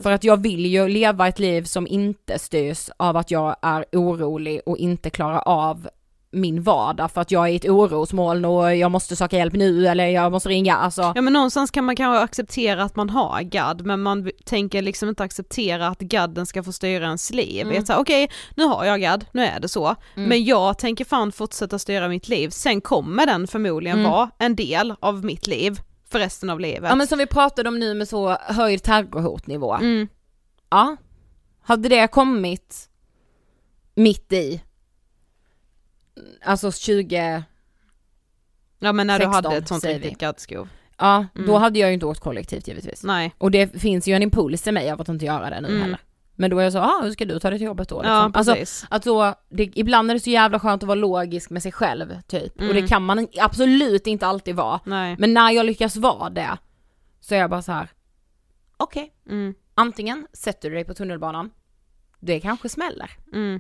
För 0.02 0.12
att 0.12 0.24
jag 0.24 0.42
vill 0.42 0.66
ju 0.66 0.88
leva 0.88 1.28
ett 1.28 1.40
liv 1.40 1.64
som 1.64 1.88
inte 1.88 2.40
styrs 2.40 2.90
av 2.98 3.18
att 3.18 3.32
jag 3.32 3.56
är 3.62 3.86
orolig 3.92 4.62
och 4.66 4.78
inte 4.78 5.10
klarar 5.10 5.44
av 5.46 5.88
min 6.34 6.64
vardag 6.64 7.12
för 7.12 7.22
att 7.22 7.32
jag 7.32 7.48
är 7.48 7.52
i 7.52 7.56
ett 7.56 7.70
orosmoln 7.70 8.46
och 8.46 8.76
jag 8.76 8.92
måste 8.92 9.16
söka 9.16 9.38
hjälp 9.38 9.54
nu 9.54 9.88
eller 9.88 10.08
jag 10.08 10.32
måste 10.32 10.50
ringa, 10.50 10.76
alltså. 10.76 11.14
Ja 11.16 11.22
men 11.22 11.34
någonstans 11.34 11.72
kan 11.72 11.86
man 11.86 11.96
kanske 11.96 12.24
acceptera 12.24 12.84
att 12.84 12.96
man 12.96 13.10
har 13.10 13.42
gadd 13.42 13.86
men 13.86 14.02
man 14.02 14.32
tänker 14.46 14.82
liksom 14.82 15.10
inte 15.10 15.24
acceptera 15.24 15.88
att 15.88 16.00
gadden 16.00 16.46
ska 16.46 16.64
få 16.64 16.72
styra 16.72 17.06
ens 17.06 17.32
liv. 17.32 17.68
Mm. 17.68 17.84
Okej, 17.98 18.32
nu 18.56 18.64
har 18.64 18.86
jag 18.86 19.02
gadd, 19.02 19.26
nu 19.32 19.44
är 19.46 19.60
det 19.60 19.70
så. 19.70 19.96
Mm. 20.16 20.30
Men 20.30 20.46
jag 20.46 20.78
tänker 20.78 21.06
fan 21.06 21.32
fortsätta 21.32 21.80
styra 21.80 22.08
mitt 22.08 22.28
liv, 22.28 22.50
sen 22.50 22.82
kommer 22.82 23.26
den 23.26 23.48
förmodligen 23.48 24.00
Mm. 24.00 24.12
vara 24.12 24.30
en 24.38 24.56
del 24.56 24.94
av 25.00 25.26
mitt 25.26 25.48
liv 25.48 25.80
för 26.12 26.20
resten 26.20 26.50
av 26.50 26.60
livet. 26.60 26.90
Ja 26.90 26.96
men 26.96 27.08
som 27.08 27.18
vi 27.18 27.26
pratade 27.26 27.70
om 27.70 27.80
nu 27.80 27.94
med 27.94 28.08
så 28.08 28.30
höjd 28.30 28.84
terrorhotnivå. 28.84 29.74
mm. 29.76 30.08
Ja. 30.70 30.96
Hade 31.64 31.90
det 31.90 32.08
kommit 32.08 32.90
mitt 33.96 34.34
i, 34.34 34.62
alltså 36.44 36.72
20, 36.72 37.44
Ja 38.80 38.92
men 38.94 39.08
när 39.08 39.20
du 39.20 39.26
16 39.26 39.34
hade 39.46 39.58
ett 39.58 39.68
sånt 39.68 39.84
riktigt 39.84 40.18
gaddskov. 40.20 40.70
ja 40.98 41.26
Mm. 41.36 41.48
då 41.48 41.58
hade 41.58 41.80
jag 41.80 41.88
ju 41.90 41.94
inte 41.94 42.06
åkt 42.06 42.20
kollektivt 42.20 42.68
givetvis. 42.68 43.04
Nej. 43.04 43.34
Och 43.38 43.52
det 43.52 43.82
finns 43.82 44.08
ju 44.08 44.14
en 44.14 44.24
impuls 44.24 44.68
i 44.68 44.72
mig 44.72 44.92
av 44.92 45.02
att 45.02 45.10
inte 45.10 45.26
göra 45.26 45.50
det 45.50 45.62
nu 45.62 45.68
Mm. 45.68 45.82
heller. 45.82 46.00
Men 46.42 46.50
då 46.50 46.60
är 46.60 46.64
jag 46.64 46.74
så, 46.74 46.80
ah, 46.80 47.00
hur 47.04 47.12
ska 47.12 47.26
du 47.26 47.40
ta 47.40 47.50
dig 47.50 47.60
till 47.60 47.66
jobbet 47.66 47.90
då? 47.90 48.02
Liksom. 48.02 48.12
Ja 48.14 48.32
alltså, 48.34 48.86
att 48.90 49.04
så, 49.04 49.34
det, 49.50 49.64
ibland 49.76 50.10
är 50.10 50.14
det 50.14 50.20
så 50.20 50.30
jävla 50.30 50.60
skönt 50.60 50.84
att 50.84 50.88
vara 50.88 50.96
logisk 50.96 51.50
med 51.50 51.64
sig 51.64 51.72
själv 51.72 52.22
typ. 52.28 52.54
Och 52.56 52.62
det 52.62 52.72
Mm. 52.78 52.88
kan 52.88 53.04
man 53.04 53.28
absolut 53.40 54.08
inte 54.08 54.28
alltid 54.28 54.56
vara. 54.56 54.80
Nej. 54.86 55.16
Men 55.20 55.34
när 55.34 55.52
jag 55.52 55.66
lyckas 55.66 55.96
vara 55.98 56.30
det, 56.30 56.58
så 57.20 57.36
är 57.36 57.40
jag 57.40 57.50
bara 57.50 57.62
så 57.62 57.72
här. 57.72 57.90
okej, 58.78 59.14
Mm. 59.30 59.54
antingen 59.74 60.28
sätter 60.34 60.70
du 60.70 60.76
dig 60.76 60.86
på 60.86 60.94
tunnelbanan, 60.94 61.52
det 62.20 62.40
kanske 62.40 62.70
smäller. 62.70 63.12
Mm. 63.34 63.60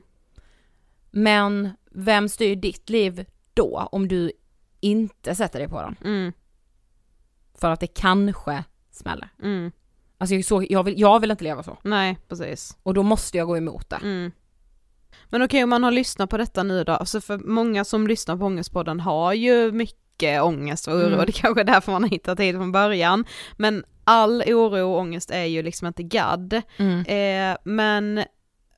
Men 1.11 1.69
vem 1.91 2.29
styr 2.29 2.55
ditt 2.55 2.89
liv 2.89 3.25
då 3.53 3.89
om 3.91 4.07
du 4.07 4.31
inte 4.79 5.35
sätter 5.35 5.59
dig 5.59 5.67
på 5.67 5.81
den? 5.81 5.95
Mm. 6.03 6.33
För 7.55 7.69
att 7.71 7.79
det 7.79 7.87
kanske 7.87 8.63
smäller. 8.91 9.29
Alltså 10.21 10.35
jag, 10.35 10.45
så, 10.45 10.65
jag, 10.69 10.83
vill, 10.83 10.99
jag 10.99 11.19
vill 11.19 11.31
inte 11.31 11.43
leva 11.43 11.63
så. 11.63 11.77
Nej 11.83 12.17
precis. 12.29 12.77
Och 12.83 12.93
då 12.93 13.03
måste 13.03 13.37
jag 13.37 13.47
gå 13.47 13.57
emot 13.57 13.89
det. 13.89 13.95
Mm. 13.95 14.31
Men 15.29 15.41
okej 15.41 15.63
om 15.63 15.69
man 15.69 15.83
har 15.83 15.91
lyssnat 15.91 16.29
på 16.29 16.37
detta 16.37 16.63
nu 16.63 16.83
då, 16.83 16.91
alltså 16.91 17.21
för 17.21 17.37
många 17.37 17.83
som 17.83 18.07
lyssnar 18.07 18.37
på 18.37 18.45
Ångestpodden 18.45 18.99
har 18.99 19.33
ju 19.33 19.71
mycket 19.71 20.41
ångest 20.41 20.87
och 20.87 20.93
oro, 20.93 21.13
Mm. 21.13 21.25
det 21.25 21.31
kanske 21.31 21.61
är 21.61 21.65
därför 21.65 21.91
man 21.91 22.03
har 22.03 22.09
hittat 22.09 22.39
hit 22.39 22.55
från 22.55 22.71
början. 22.71 23.25
Men 23.57 23.83
all 24.03 24.41
oro 24.47 24.91
och 24.91 24.99
ångest 24.99 25.31
är 25.31 25.43
ju 25.45 25.61
liksom 25.63 25.87
inte 25.87 26.03
gadd. 26.03 26.61
Mm. 26.77 27.05
Eh, 27.05 27.57
men 27.63 28.23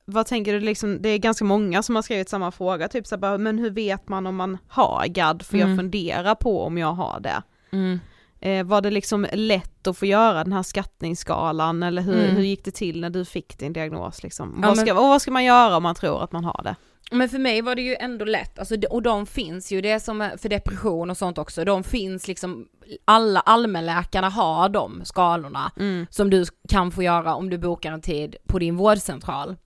vad 0.04 0.26
tänker 0.26 0.52
du 0.52 0.60
liksom, 0.60 1.02
det 1.02 1.08
är 1.08 1.18
ganska 1.18 1.44
många 1.44 1.82
som 1.82 1.94
har 1.94 2.02
skrivit 2.02 2.28
samma 2.28 2.50
fråga, 2.50 2.88
typ 2.88 3.06
så 3.06 3.14
här, 3.14 3.20
bara, 3.20 3.38
men 3.38 3.58
hur 3.58 3.70
vet 3.70 4.08
man 4.08 4.26
om 4.26 4.36
man 4.36 4.58
har 4.68 5.06
gadd? 5.06 5.42
För 5.42 5.56
Mm. 5.56 5.68
jag 5.68 5.78
funderar 5.78 6.34
på 6.34 6.62
om 6.62 6.78
jag 6.78 6.92
har 6.92 7.20
det. 7.20 7.42
Mm. 7.70 8.00
Eh, 8.44 8.64
var 8.64 8.80
det 8.80 8.90
liksom 8.90 9.26
lätt 9.32 9.86
att 9.86 9.98
få 9.98 10.06
göra 10.06 10.44
den 10.44 10.52
här 10.52 10.62
skattningsskalan 10.62 11.82
eller 11.82 12.02
hur, 12.02 12.24
Mm. 12.24 12.36
hur 12.36 12.42
gick 12.42 12.64
det 12.64 12.70
till 12.70 13.00
när 13.00 13.10
du 13.10 13.24
fick 13.24 13.58
din 13.58 13.72
diagnos 13.72 14.22
liksom? 14.22 14.58
Ja, 14.62 14.68
vad, 14.68 14.76
men- 14.76 14.86
ska, 14.86 14.94
och 15.00 15.08
vad 15.08 15.22
ska 15.22 15.30
man 15.30 15.44
göra 15.44 15.76
om 15.76 15.82
man 15.82 15.94
tror 15.94 16.24
att 16.24 16.32
man 16.32 16.44
har 16.44 16.60
det? 16.64 16.76
Men 17.10 17.28
för 17.28 17.38
mig 17.38 17.62
var 17.62 17.74
det 17.74 17.82
ju 17.82 17.94
ändå 17.96 18.24
lätt, 18.24 18.58
alltså, 18.58 18.74
och 18.90 19.02
de 19.02 19.26
finns 19.26 19.72
ju, 19.72 19.80
det 19.80 19.90
är 19.90 19.98
som 19.98 20.30
för 20.38 20.48
depression 20.48 21.10
och 21.10 21.16
sånt 21.16 21.38
också, 21.38 21.64
de 21.64 21.84
finns 21.84 22.28
liksom, 22.28 22.66
alla 23.04 23.40
allmänläkarna 23.40 24.28
har 24.28 24.68
de 24.68 25.00
skalorna 25.04 25.72
Mm. 25.76 26.06
som 26.10 26.30
du 26.30 26.44
kan 26.68 26.90
få 26.90 27.02
göra 27.02 27.34
om 27.34 27.50
du 27.50 27.58
bokar 27.58 27.92
en 27.92 28.00
tid 28.00 28.36
på 28.46 28.58
din 28.58 28.76
vårdcentral. 28.76 29.56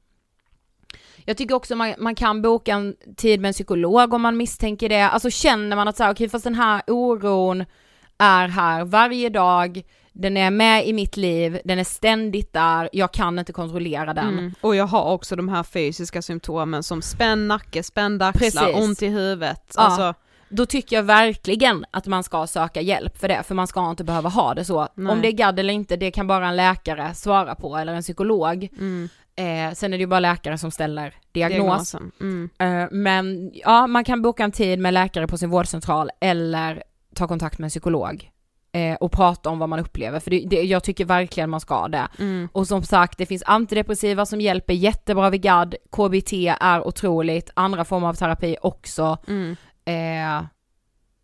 Jag 1.25 1.37
tycker 1.37 1.55
också 1.55 1.77
man, 1.77 1.95
man 1.99 2.15
kan 2.15 2.43
boka 2.43 2.73
en 2.75 2.97
tid 3.17 3.41
med 3.41 3.49
en 3.49 3.53
psykolog 3.53 4.15
om 4.15 4.23
man 4.23 4.37
misstänker 4.37 4.89
det, 4.89 5.01
alltså 5.03 5.31
känner 5.31 5.77
man 5.77 5.89
att 5.89 5.97
så 5.97 6.05
här, 6.05 6.13
okej 6.15 6.29
fast 6.29 6.45
den 6.45 6.55
här 6.55 6.83
oron 6.87 7.65
är 8.19 8.49
här 8.49 8.85
varje 8.85 9.29
dag, 9.29 9.83
den 10.13 10.37
är 10.37 10.51
med 10.51 10.87
i 10.87 10.93
mitt 10.93 11.17
liv, 11.17 11.61
den 11.65 11.79
är 11.79 11.85
ständigt 11.85 12.53
där, 12.53 12.89
jag 12.93 13.13
kan 13.13 13.39
inte 13.39 13.53
kontrollera 13.53 14.15
den. 14.15 14.29
Mm. 14.39 14.55
Och 14.61 14.77
jag 14.77 14.87
har 14.87 15.05
också 15.13 15.37
de 15.37 15.49
här 15.49 15.63
fysiska 15.63 16.23
symptomen 16.23 16.83
som 16.83 17.03
spänn 17.03 17.49
nacke, 17.49 17.83
spända 17.83 18.27
axlar, 18.27 18.63
Precis. 18.65 18.85
ont 18.89 19.03
i 19.03 19.07
huvudet. 19.09 19.73
Ja. 19.77 19.83
Alltså, 19.83 20.15
då 20.49 20.67
tycker 20.67 20.97
jag 20.97 21.03
verkligen 21.03 21.85
att 21.91 22.07
man 22.07 22.25
ska 22.25 22.47
söka 22.47 22.81
hjälp 22.81 23.19
för 23.19 23.29
det, 23.29 23.43
för 23.43 23.55
man 23.55 23.67
ska 23.67 23.91
inte 23.91 24.05
behöva 24.05 24.29
ha 24.29 24.55
det 24.55 24.65
så. 24.65 24.89
Nej. 24.95 25.13
Om 25.13 25.23
det 25.23 25.29
är 25.29 25.33
gadd 25.33 25.59
eller 25.59 25.75
inte, 25.75 25.97
det 25.97 26.11
kan 26.11 26.27
bara 26.27 26.49
en 26.49 26.57
läkare 26.57 27.15
svara 27.15 27.55
på, 27.55 27.77
eller 27.77 27.95
en 27.95 28.03
psykolog. 28.03 28.69
mm, 28.79 29.09
Eh, 29.37 29.73
sen 29.75 29.93
är 29.93 29.99
det 29.99 30.03
ju 30.03 30.07
bara 30.07 30.21
läkare 30.21 30.59
som 30.59 30.71
ställer 30.71 31.15
diagnos. 31.33 31.57
diagnosen. 31.59 32.11
Mm. 32.21 32.51
Eh, 32.59 32.89
men 32.91 33.51
ja, 33.55 33.87
man 33.87 34.05
kan 34.05 34.23
boka 34.23 34.45
en 34.45 34.53
tid 34.53 34.79
med 34.79 34.95
läkare 34.95 35.27
på 35.27 35.39
sin 35.39 35.51
vårdcentral, 35.51 36.11
eller 36.21 36.83
ta 37.19 37.29
kontakt 37.29 37.59
med 37.59 37.65
en 37.65 37.71
psykolog. 37.71 38.31
Eh, 38.73 38.95
och 38.95 39.13
prata 39.13 39.51
om 39.51 39.59
vad 39.59 39.69
man 39.69 39.79
upplever, 39.79 40.21
för 40.21 40.31
det, 40.31 40.45
det, 40.47 40.63
jag 40.63 40.85
tycker 40.85 41.05
verkligen 41.05 41.51
man 41.51 41.61
ska 41.61 41.89
det. 41.89 42.09
Mm. 42.19 42.49
Och 42.53 42.67
som 42.67 42.83
sagt, 42.83 43.19
det 43.19 43.27
finns 43.27 43.43
antidepressiva 43.47 44.27
som 44.27 44.41
hjälper 44.41 44.75
jättebra 44.75 45.31
vid 45.31 45.43
GAD, 45.43 45.75
KBT 45.91 46.33
är 46.61 46.87
otroligt, 46.87 47.51
andra 47.55 47.85
former 47.85 48.09
av 48.09 48.15
terapi 48.15 48.57
också. 48.63 49.19
Mm. 49.29 49.57
Eh, 49.85 50.47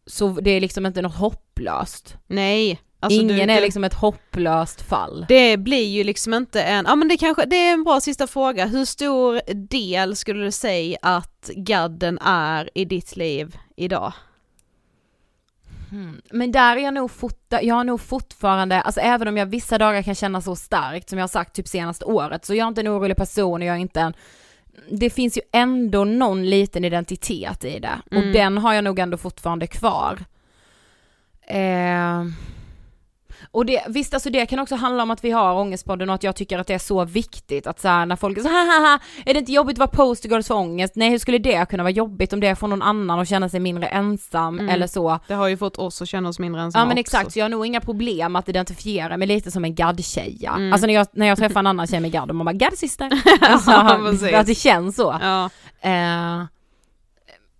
så 0.07 0.29
det 0.29 0.51
är 0.51 0.61
liksom 0.61 0.87
inte 0.87 1.03
något 1.03 1.15
hopplöst. 1.15 2.17
Nej. 2.27 2.81
Alltså, 3.01 3.21
Ingen 3.21 3.49
du, 3.49 3.55
är 3.55 3.61
liksom 3.61 3.85
ett 3.85 3.95
hopplöst 3.95 4.83
fall. 4.83 5.27
Det 5.29 5.57
blir 5.57 5.89
ju 5.89 6.05
liksom 6.05 6.35
inte 6.35 6.63
en, 6.63 6.85
ja 6.89 6.95
men 6.95 7.09
det 7.09 7.17
kanske, 7.17 7.45
det 7.47 7.57
är 7.57 7.73
en 7.73 7.85
bra 7.85 8.01
sista 8.01 8.27
fråga. 8.27 8.67
Hur 8.67 8.85
stor 8.85 9.55
del 9.69 10.17
skulle 10.17 10.45
du 10.45 10.51
säga 10.51 10.99
att 11.03 11.51
gadden 11.57 12.19
är 12.23 12.71
i 12.75 12.85
ditt 12.85 13.17
liv 13.17 13.57
idag? 13.77 14.13
Mm. 15.95 16.21
Men 16.31 16.53
där 16.53 16.77
är 16.77 16.81
jag 16.81 16.95
nog, 16.95 17.11
fort, 17.11 17.53
jag 17.63 17.75
har 17.75 17.85
nog 17.85 18.01
fortfarande, 18.01 18.81
alltså 18.81 19.01
även 19.01 19.29
om 19.29 19.37
jag 19.37 19.47
vissa 19.47 19.79
dagar 19.79 20.03
kan 20.03 20.15
känna 20.15 20.41
så 20.41 20.57
starkt 20.57 21.09
som 21.09 21.19
jag 21.19 21.23
har 21.23 21.29
sagt 21.29 21.55
typ 21.55 21.69
senaste 21.69 22.05
året, 22.05 22.45
så 22.45 22.55
jag 22.55 22.65
är 22.65 22.69
inte 22.69 22.81
en 22.81 22.89
orolig 22.89 23.17
person 23.17 23.63
och 23.63 23.69
jag 23.69 23.77
är 23.77 23.81
inte 23.81 24.01
en 24.01 24.15
det 24.91 25.11
finns 25.11 25.37
ju 25.37 25.43
ändå 25.53 26.05
någon 26.05 26.51
liten 26.51 26.85
identitet 26.85 27.65
i 27.65 27.79
det 27.79 28.01
och 28.07 28.13
Mm. 28.13 28.33
den 28.33 28.59
har 28.59 28.75
jag 28.75 28.85
nog 28.85 28.99
ändå 28.99 29.17
fortfarande 29.17 29.67
kvar. 29.67 30.19
Eh, 31.47 32.25
och 33.51 33.67
det, 33.67 33.83
visst 33.89 34.15
alltså 34.15 34.31
det 34.31 34.47
kan 34.47 34.59
också 34.59 34.75
handla 34.75 35.03
om 35.03 35.11
att 35.11 35.25
vi 35.25 35.31
har 35.31 35.55
ångestpodden 35.55 36.09
och 36.09 36.15
att 36.15 36.23
jag 36.23 36.37
tycker 36.37 36.59
att 36.59 36.67
det 36.67 36.75
är 36.75 36.79
så 36.79 37.05
viktigt 37.05 37.67
att 37.67 37.81
så 37.81 37.89
här, 37.89 38.07
när 38.07 38.17
folk 38.17 38.39
är 38.39 38.43
så 38.43 38.49
här, 38.49 39.01
är 39.27 39.35
det 39.35 39.41
inte 39.41 39.53
jobbigt 39.53 39.75
att 39.75 39.79
vara 39.79 40.07
poster 40.07 40.29
girls 40.29 40.47
för 40.47 40.55
ångest? 40.55 40.93
Nej 40.97 41.11
hur 41.11 41.19
skulle 41.19 41.39
det 41.39 41.69
kunna 41.69 41.83
vara 41.83 41.91
jobbigt 41.91 42.33
om 42.33 42.41
det 42.41 42.47
är 42.47 42.55
från 42.55 42.71
någon 42.71 42.83
annan 42.83 43.19
och 43.19 43.27
känna 43.27 43.49
sig 43.49 43.61
mindre 43.61 43.87
ensam 43.87 44.59
Mm. 44.59 44.69
eller 44.75 44.87
så. 44.87 45.19
Det 45.29 45.35
har 45.35 45.49
ju 45.49 45.57
fått 45.57 45.77
oss 45.79 46.03
att 46.03 46.09
känna 46.09 46.29
oss 46.29 46.39
mindre 46.39 46.63
ensamma 46.63 46.83
Ja 46.83 46.87
men 46.89 46.93
också. 46.93 47.01
exakt, 47.01 47.33
så 47.33 47.39
jag 47.39 47.45
har 47.45 47.51
nog 47.51 47.67
inga 47.67 47.81
problem 47.81 48.37
att 48.37 48.49
identifiera 48.49 49.17
mig 49.17 49.29
lite 49.29 49.51
som 49.51 49.65
en 49.65 49.75
gadd-tjeja. 49.75 50.51
Mm. 50.53 50.73
Alltså 50.73 50.87
när 50.87 50.95
jag, 50.95 51.07
när 51.13 51.27
jag 51.27 51.39
träffar 51.39 51.61
en 51.61 51.67
annan 51.67 51.87
tjej 51.87 52.01
med 52.01 52.13
gadd 52.13 52.29
och 52.31 52.35
man 52.37 52.45
bara 52.45 52.53
gadd-syster. 52.53 53.11
Alltså, 53.41 53.71
Ja, 54.31 54.39
att 54.41 54.47
det 54.47 54.55
känns 54.55 54.97
så. 54.97 55.19
Ja. 55.23 55.45
Eh, 55.81 56.45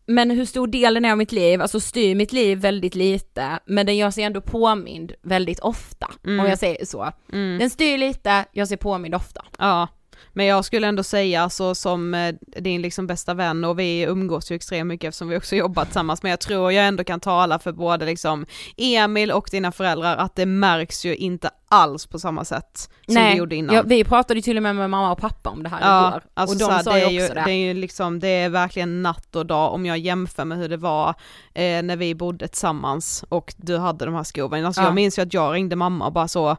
men 0.07 0.31
hur 0.31 0.45
stor 0.45 0.67
del 0.67 0.95
den 0.95 1.05
är 1.05 1.11
av 1.13 1.19
mitt 1.19 1.33
liv, 1.33 1.63
alltså 1.63 1.81
styr 1.81 2.15
mitt 2.15 2.33
liv 2.33 2.59
väldigt 2.59 2.95
lite, 2.95 3.59
men 3.67 3.87
den 3.87 3.97
gör 3.97 4.11
sig 4.11 4.25
ändå 4.25 4.41
påmind 4.41 5.13
väldigt 5.23 5.61
ofta, 5.61 6.11
Mm. 6.25 6.41
om 6.41 6.47
jag 6.47 6.59
säger 6.59 6.85
så. 6.87 7.13
Mm. 7.33 7.59
Den 7.59 7.71
styr 7.71 7.99
lite, 7.99 8.45
jag 8.53 8.69
ser 8.69 8.77
påmind 8.77 9.15
ofta. 9.15 9.45
Ja. 9.59 9.89
Men 10.33 10.47
jag 10.47 10.65
skulle 10.65 10.87
ändå 10.87 11.03
säga 11.03 11.51
så 11.51 11.75
som 11.75 12.15
eh, 12.15 12.35
din 12.61 12.83
liksom 12.83 13.07
bästa 13.07 13.35
vän 13.35 13.65
och 13.65 13.79
vi 13.79 14.03
umgås 14.03 14.51
ju 14.51 14.57
extremt 14.57 14.89
mycket 14.89 15.09
eftersom 15.09 15.29
vi 15.29 15.37
också 15.39 15.57
jobbat 15.65 15.87
tillsammans 15.89 16.23
men 16.23 16.31
jag 16.31 16.41
tror 16.41 16.73
jag 16.73 16.87
ändå 16.87 17.05
kan 17.05 17.21
tala 17.21 17.59
för 17.59 17.73
både 17.73 18.07
liksom 18.07 18.47
Emil 18.77 19.31
och 19.33 19.49
dina 19.51 19.73
föräldrar 19.73 20.17
att 20.17 20.37
det 20.37 20.47
märks 20.47 21.05
ju 21.05 21.17
inte 21.17 21.51
alls 21.69 22.07
på 22.07 22.19
samma 22.19 22.45
sätt 22.45 22.91
som 23.07 23.15
Nej, 23.15 23.33
det 23.33 23.39
gjorde 23.39 23.57
innan. 23.57 23.75
ja, 23.77 23.83
vi 23.87 24.05
pratade 24.05 24.39
ju 24.39 24.43
till 24.43 24.57
och 24.57 24.63
med 24.63 24.77
med 24.77 24.91
mamma 24.91 25.13
och 25.13 25.19
pappa 25.19 25.51
om 25.51 25.63
det 25.63 25.69
här 25.69 25.81
Ja, 25.81 26.09
igår. 26.09 26.23
alltså 26.35 26.67
och 26.67 26.73
de 26.73 26.83
sa 26.85 26.99
ju, 26.99 27.05
också 27.05 27.35
det. 27.35 27.43
det. 27.45 27.51
är 27.53 27.67
ju 27.67 27.75
liksom, 27.75 28.21
det 28.21 28.29
är 28.29 28.49
verkligen 28.49 29.03
natt 29.03 29.37
och 29.37 29.47
dag 29.47 29.73
om 29.73 29.87
jag 29.87 29.99
jämför 29.99 30.45
med 30.45 30.59
hur 30.59 30.69
det 30.69 30.77
var 30.77 31.09
eh, 31.55 31.83
när 31.83 31.97
vi 31.97 32.15
bodde 32.15 32.49
tillsammans 32.49 33.25
och 33.29 33.55
du 33.57 33.79
hade 33.79 34.05
de 34.05 34.15
här 34.15 34.25
skoven. 34.25 34.65
Alltså 34.67 34.81
Ja. 34.81 34.85
jag 34.87 34.95
minns 34.95 35.19
ju 35.19 35.23
att 35.23 35.35
jag 35.35 35.55
ringde 35.55 35.77
mamma 35.77 36.07
och 36.07 36.13
bara 36.13 36.29
så, 36.29 36.57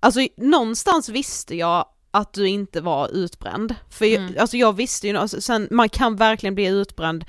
alltså 0.00 0.20
någonstans 0.36 1.08
visste 1.08 1.56
jag 1.56 1.84
att 2.14 2.32
du 2.32 2.48
inte 2.48 2.80
var 2.80 3.08
utbränd. 3.08 3.74
För 3.90 4.04
jag- 4.06 4.22
Mm. 4.22 4.34
alltså 4.38 4.56
jag 4.56 4.72
visste 4.72 5.08
ju, 5.08 5.16
alltså, 5.16 5.40
sen 5.40 5.68
man 5.70 5.88
kan 5.88 6.16
verkligen 6.16 6.54
bli 6.54 6.66
utbränd 6.66 7.24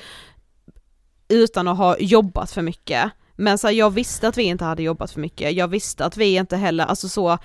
utan 1.27 1.67
att 1.67 1.77
ha 1.77 1.97
jobbat 1.97 2.51
för 2.51 2.61
mycket. 2.61 3.11
Men 3.35 3.57
så 3.57 3.67
här, 3.67 3.73
jag 3.73 3.89
visste 3.91 4.27
att 4.27 4.37
vi 4.37 4.43
inte 4.43 4.65
hade 4.65 4.83
jobbat 4.83 5.11
för 5.11 5.19
mycket, 5.21 5.53
jag 5.53 5.67
visste 5.67 6.05
att 6.05 6.17
vi 6.17 6.35
inte 6.35 6.57
heller, 6.57 6.85
alltså 6.85 7.09
så 7.09 7.37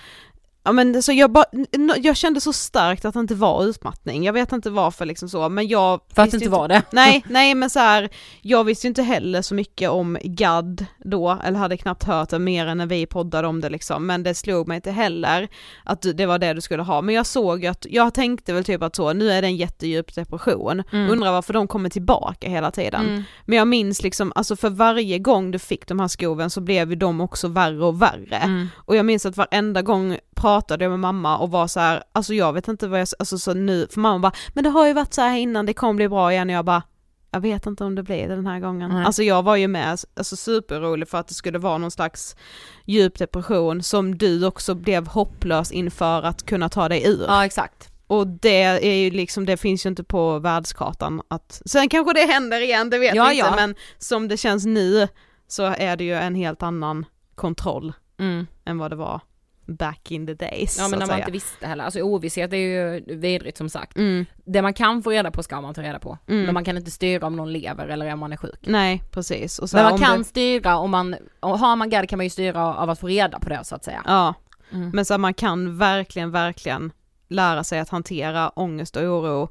Ja 0.68 0.72
men 0.72 1.02
så 1.02 1.12
jag 1.12 1.44
n- 1.72 1.92
jag 1.96 2.16
kände 2.16 2.40
så 2.40 2.52
starkt 2.52 3.04
att 3.04 3.14
det 3.14 3.20
inte 3.20 3.34
var 3.34 3.64
utmattning, 3.64 4.24
jag 4.24 4.32
vet 4.32 4.52
inte 4.52 4.70
varför 4.70 5.06
liksom 5.06 5.28
så 5.28 5.48
men 5.48 5.68
jag 5.68 6.00
För 6.14 6.22
att 6.22 6.30
det 6.30 6.36
inte 6.36 6.48
var 6.50 6.68
det. 6.68 6.82
Nej, 6.92 7.24
nej 7.28 7.54
men 7.54 7.70
så 7.70 7.78
här, 7.78 8.08
jag 8.42 8.64
visste 8.64 8.86
inte 8.86 9.02
heller 9.02 9.42
så 9.42 9.54
mycket 9.54 9.90
om 9.90 10.18
GAD 10.22 10.86
då, 11.04 11.38
eller 11.44 11.58
hade 11.58 11.76
knappt 11.76 12.04
hört 12.04 12.28
det 12.30 12.38
mer 12.38 12.66
än 12.66 12.78
när 12.78 12.86
vi 12.86 13.06
poddade 13.06 13.48
om 13.48 13.60
det 13.60 13.70
liksom, 13.70 14.06
men 14.06 14.22
det 14.22 14.34
slog 14.34 14.68
mig 14.68 14.74
inte 14.76 14.90
heller 14.90 15.48
att 15.84 16.06
det 16.14 16.26
var 16.26 16.38
det 16.38 16.52
du 16.52 16.60
skulle 16.60 16.82
ha, 16.82 17.02
men 17.02 17.14
jag 17.14 17.26
såg 17.26 17.66
att, 17.66 17.86
jag 17.90 18.14
tänkte 18.14 18.52
väl 18.52 18.64
typ 18.64 18.82
att 18.82 18.96
så, 18.96 19.12
nu 19.12 19.30
är 19.30 19.42
det 19.42 19.48
en 19.48 19.56
jättedjup 19.56 20.14
depression, 20.14 20.82
Mm. 20.92 21.10
undrar 21.10 21.32
varför 21.32 21.52
de 21.52 21.68
kommer 21.68 21.88
tillbaka 21.90 22.48
hela 22.48 22.70
tiden. 22.70 23.06
Mm. 23.08 23.22
Men 23.44 23.58
jag 23.58 23.68
minns 23.68 24.02
liksom, 24.02 24.32
alltså 24.34 24.56
för 24.56 24.70
varje 24.70 25.18
gång 25.18 25.50
du 25.50 25.58
fick 25.58 25.86
de 25.86 26.00
här 26.00 26.08
skoven 26.08 26.50
så 26.50 26.60
blev 26.60 26.90
ju 26.90 26.96
de 26.96 27.20
också 27.20 27.48
värre 27.48 27.84
och 27.84 28.02
värre. 28.02 28.36
Mm. 28.36 28.68
Och 28.76 28.96
jag 28.96 29.06
minns 29.06 29.26
att 29.26 29.36
varenda 29.36 29.82
gång 29.82 30.18
pratade 30.40 30.84
jag 30.84 30.90
med 30.90 31.00
mamma 31.00 31.38
och 31.38 31.50
var 31.50 31.66
så 31.66 31.80
här, 31.80 32.02
alltså 32.12 32.34
jag 32.34 32.52
vet 32.52 32.68
inte 32.68 32.88
vad 32.88 33.00
jag, 33.00 33.08
alltså 33.18 33.38
så 33.38 33.54
nu, 33.54 33.86
för 33.90 34.00
mamma 34.00 34.18
bara, 34.18 34.32
men 34.54 34.64
det 34.64 34.70
har 34.70 34.86
ju 34.86 34.92
varit 34.92 35.14
så 35.14 35.20
här 35.20 35.36
innan, 35.38 35.66
det 35.66 35.74
kommer 35.74 35.94
bli 35.94 36.08
bra 36.08 36.32
igen 36.32 36.48
och 36.48 36.54
jag 36.54 36.64
bara, 36.64 36.82
jag 37.30 37.40
vet 37.40 37.66
inte 37.66 37.84
om 37.84 37.94
det 37.94 38.02
blir 38.02 38.28
det 38.28 38.34
den 38.36 38.46
här 38.46 38.60
gången. 38.60 38.90
Nej. 38.90 39.04
Alltså 39.04 39.22
jag 39.22 39.42
var 39.42 39.56
ju 39.56 39.68
med, 39.68 39.98
alltså 40.16 40.36
superrolig 40.36 41.08
för 41.08 41.18
att 41.18 41.28
det 41.28 41.34
skulle 41.34 41.58
vara 41.58 41.78
någon 41.78 41.90
slags 41.90 42.36
djup 42.84 43.18
depression 43.18 43.82
som 43.82 44.18
du 44.18 44.46
också 44.46 44.74
blev 44.74 45.06
hopplös 45.06 45.72
inför 45.72 46.22
att 46.22 46.46
kunna 46.46 46.68
ta 46.68 46.88
dig 46.88 47.06
ur. 47.08 47.24
Ja 47.28 47.44
exakt. 47.44 47.88
Och 48.06 48.26
det 48.26 48.62
är 48.62 48.94
ju 48.94 49.10
liksom, 49.10 49.46
det 49.46 49.56
finns 49.56 49.86
ju 49.86 49.88
inte 49.90 50.04
på 50.04 50.38
världskartan 50.38 51.22
att, 51.28 51.62
sen 51.66 51.88
kanske 51.88 52.12
det 52.14 52.32
händer 52.32 52.60
igen, 52.60 52.90
det 52.90 52.98
vet 52.98 53.14
Ja, 53.14 53.24
vi 53.24 53.34
inte, 53.34 53.46
ja. 53.50 53.56
men 53.56 53.74
som 53.98 54.28
det 54.28 54.36
känns 54.36 54.66
nu 54.66 55.08
så 55.48 55.62
är 55.62 55.96
det 55.96 56.04
ju 56.04 56.14
en 56.14 56.34
helt 56.34 56.62
annan 56.62 57.06
kontroll 57.34 57.92
Mm. 58.20 58.46
än 58.64 58.78
vad 58.78 58.90
det 58.90 58.96
var 58.96 59.20
back 59.68 60.10
in 60.10 60.26
the 60.26 60.34
days. 60.34 60.78
Ja 60.78 60.82
men 60.88 60.90
när 60.90 60.98
man 60.98 61.06
säga. 61.08 61.18
inte 61.18 61.32
visste 61.32 61.66
heller, 61.66 61.84
alltså 61.84 62.00
ovisshet 62.00 62.52
är 62.52 62.56
ju 62.56 63.04
vidrigt 63.16 63.58
som 63.58 63.68
sagt. 63.68 63.96
Mm, 63.96 64.26
Det 64.44 64.62
man 64.62 64.74
kan 64.74 65.02
få 65.02 65.10
reda 65.10 65.30
på 65.30 65.42
ska 65.42 65.60
man 65.60 65.74
ta 65.74 65.82
reda 65.82 65.98
på. 65.98 66.18
Mm. 66.28 66.44
Men 66.44 66.54
man 66.54 66.64
kan 66.64 66.76
inte 66.76 66.90
styra 66.90 67.26
om 67.26 67.36
någon 67.36 67.52
lever 67.52 67.88
eller 67.88 68.12
om 68.12 68.18
man 68.18 68.32
är 68.32 68.36
sjuk. 68.36 68.60
nej 68.60 69.02
precis. 69.10 69.72
Men 69.74 69.82
man 69.84 69.98
kan 69.98 70.18
det- 70.18 70.24
styra 70.24 70.76
om 70.76 70.90
man, 70.90 71.16
har 71.40 71.76
man 71.76 71.90
GAD 71.90 72.08
kan 72.08 72.16
man 72.16 72.26
ju 72.26 72.30
styra 72.30 72.74
av 72.74 72.90
att 72.90 72.98
få 73.00 73.06
reda 73.06 73.38
på 73.38 73.48
det 73.48 73.60
så 73.64 73.74
att 73.74 73.84
säga. 73.84 74.02
Ja, 74.06 74.34
Mm. 74.72 74.90
men 74.90 75.04
så 75.04 75.18
man 75.18 75.34
kan 75.34 75.78
verkligen, 75.78 76.30
verkligen 76.30 76.92
lära 77.28 77.64
sig 77.64 77.78
att 77.80 77.88
hantera 77.88 78.48
ångest 78.48 78.96
och 78.96 79.02
oro 79.02 79.48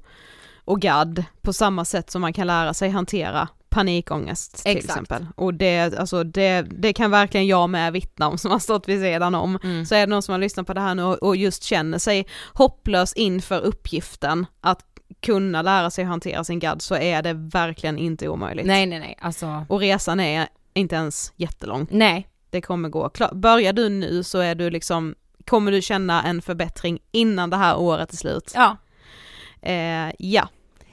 och 0.66 0.82
gadd 0.82 1.24
på 1.42 1.54
samma 1.54 1.86
sätt 1.86 2.10
som 2.12 2.22
man 2.22 2.34
kan 2.34 2.48
lära 2.48 2.74
sig 2.74 2.90
hantera 2.90 3.48
panikångest 3.78 4.64
till 4.64 4.78
Exakt. 4.78 4.90
exempel. 4.90 5.26
Och 5.36 5.54
det, 5.54 5.98
alltså 6.00 6.24
det, 6.24 6.62
det 6.62 6.94
kan 6.94 7.12
verkligen 7.12 7.48
jag 7.48 7.70
med 7.70 7.94
vittna 7.94 8.28
om 8.28 8.38
som 8.38 8.52
har 8.52 8.60
stått 8.60 8.88
vid 8.88 9.02
sidan 9.02 9.36
om. 9.36 9.60
Mm. 9.64 9.86
Så 9.86 9.96
är 9.96 10.00
det 10.00 10.06
någon 10.08 10.22
som 10.22 10.32
har 10.32 10.40
lyssnat 10.40 10.68
på 10.68 10.74
det 10.74 10.82
här 10.82 10.96
nu 10.96 11.04
och, 11.04 11.36
just 11.36 11.64
känner 11.64 11.98
sig 11.98 12.28
hopplös 12.54 13.14
inför 13.14 13.62
uppgiften 13.62 14.46
att 14.62 14.80
kunna 15.22 15.62
lära 15.62 15.90
sig 15.90 16.04
hantera 16.04 16.44
sin 16.44 16.60
gadd 16.60 16.82
så 16.82 16.96
är 16.96 17.22
det 17.22 17.34
verkligen 17.34 17.98
inte 17.98 18.28
omöjligt. 18.28 18.66
Nej 18.66 18.86
nej 18.86 19.00
nej, 19.00 19.18
alltså 19.22 19.66
Och 19.70 19.80
resan 19.80 20.20
är 20.20 20.48
inte 20.74 20.96
ens 20.96 21.34
jättelång. 21.36 21.88
nej. 21.92 22.28
Det 22.50 22.62
kommer 22.62 22.90
gå. 22.90 23.10
Klar, 23.10 23.34
börjar 23.34 23.74
du 23.74 23.90
nu 23.90 24.24
så 24.24 24.40
är 24.40 24.56
du 24.56 24.70
liksom, 24.70 25.16
kommer 25.46 25.72
du 25.72 25.82
känna 25.82 26.24
en 26.24 26.42
förbättring 26.42 27.00
innan 27.12 27.50
det 27.50 27.58
här 27.58 27.78
året 27.78 28.14
är 28.14 28.18
slut. 28.18 28.52
Ja. 28.56 28.78
Eh, 29.62 30.12
ja. 30.20 30.48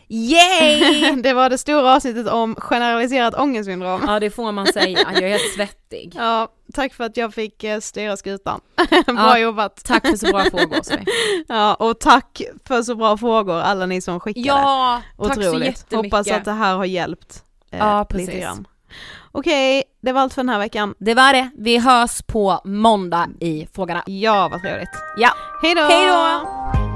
Yay! 0.09 1.13
det 1.23 1.33
var 1.33 1.51
det 1.51 1.59
stora 1.59 1.95
avsnittet 1.95 2.29
om 2.29 2.55
generaliserat 2.59 3.35
ångestsyndrom. 3.35 4.01
ja 4.07 4.21
det 4.21 4.31
får 4.31 4.53
man 4.53 4.67
säga, 4.67 4.99
jag 5.15 5.23
är 5.23 5.29
helt 5.29 5.55
svettig. 5.55 6.13
Ja, 6.17 6.49
tack 6.75 6.95
för 6.95 7.05
att 7.05 7.17
jag 7.17 7.35
fick 7.35 7.65
eh, 7.65 7.81
styra 7.81 8.17
skutan. 8.17 8.61
bra 9.07 9.15
Ja. 9.17 9.39
jobbat. 9.39 9.85
Tack 9.85 10.07
för 10.07 10.17
så 10.17 10.27
bra 10.33 10.45
frågor 10.45 10.77
Sofie. 10.83 11.05
Ja, 11.49 11.75
och 11.75 12.01
tack 12.01 12.43
för 12.69 12.83
så 12.83 12.95
bra 12.95 13.17
frågor 13.17 13.61
alla 13.61 13.87
ni 13.87 14.01
som 14.01 14.21
skickade. 14.21 14.47
Ja, 14.47 15.03
tack 15.19 15.35
så 15.35 15.41
Otroligt. 15.41 15.67
jättemycket. 15.67 16.13
Hoppas 16.13 16.31
att 16.31 16.45
det 16.45 16.53
här 16.53 16.75
har 16.77 16.85
hjälpt 16.85 17.43
eh, 17.71 17.79
Ja, 17.79 18.01
lite 18.11 18.15
precis. 18.27 18.43
grann. 18.43 18.67
Okej, 19.33 19.83
det 20.03 20.13
var 20.13 20.21
allt 20.21 20.35
för 20.35 20.43
den 20.43 20.49
här 20.49 20.59
veckan. 20.59 20.95
Det 20.99 21.15
var 21.15 21.33
det, 21.33 21.51
vi 21.59 21.79
hörs 21.79 22.23
på 22.23 22.61
måndag 22.65 23.29
i 23.41 23.67
frågorna. 23.75 24.03
Ja, 24.07 24.49
vad 24.53 24.61
trevligt. 24.61 24.89
Ja, 25.17 25.31
Hej 25.63 25.75
då! 25.75 25.83
hej 25.83 26.07
då! 26.07 26.94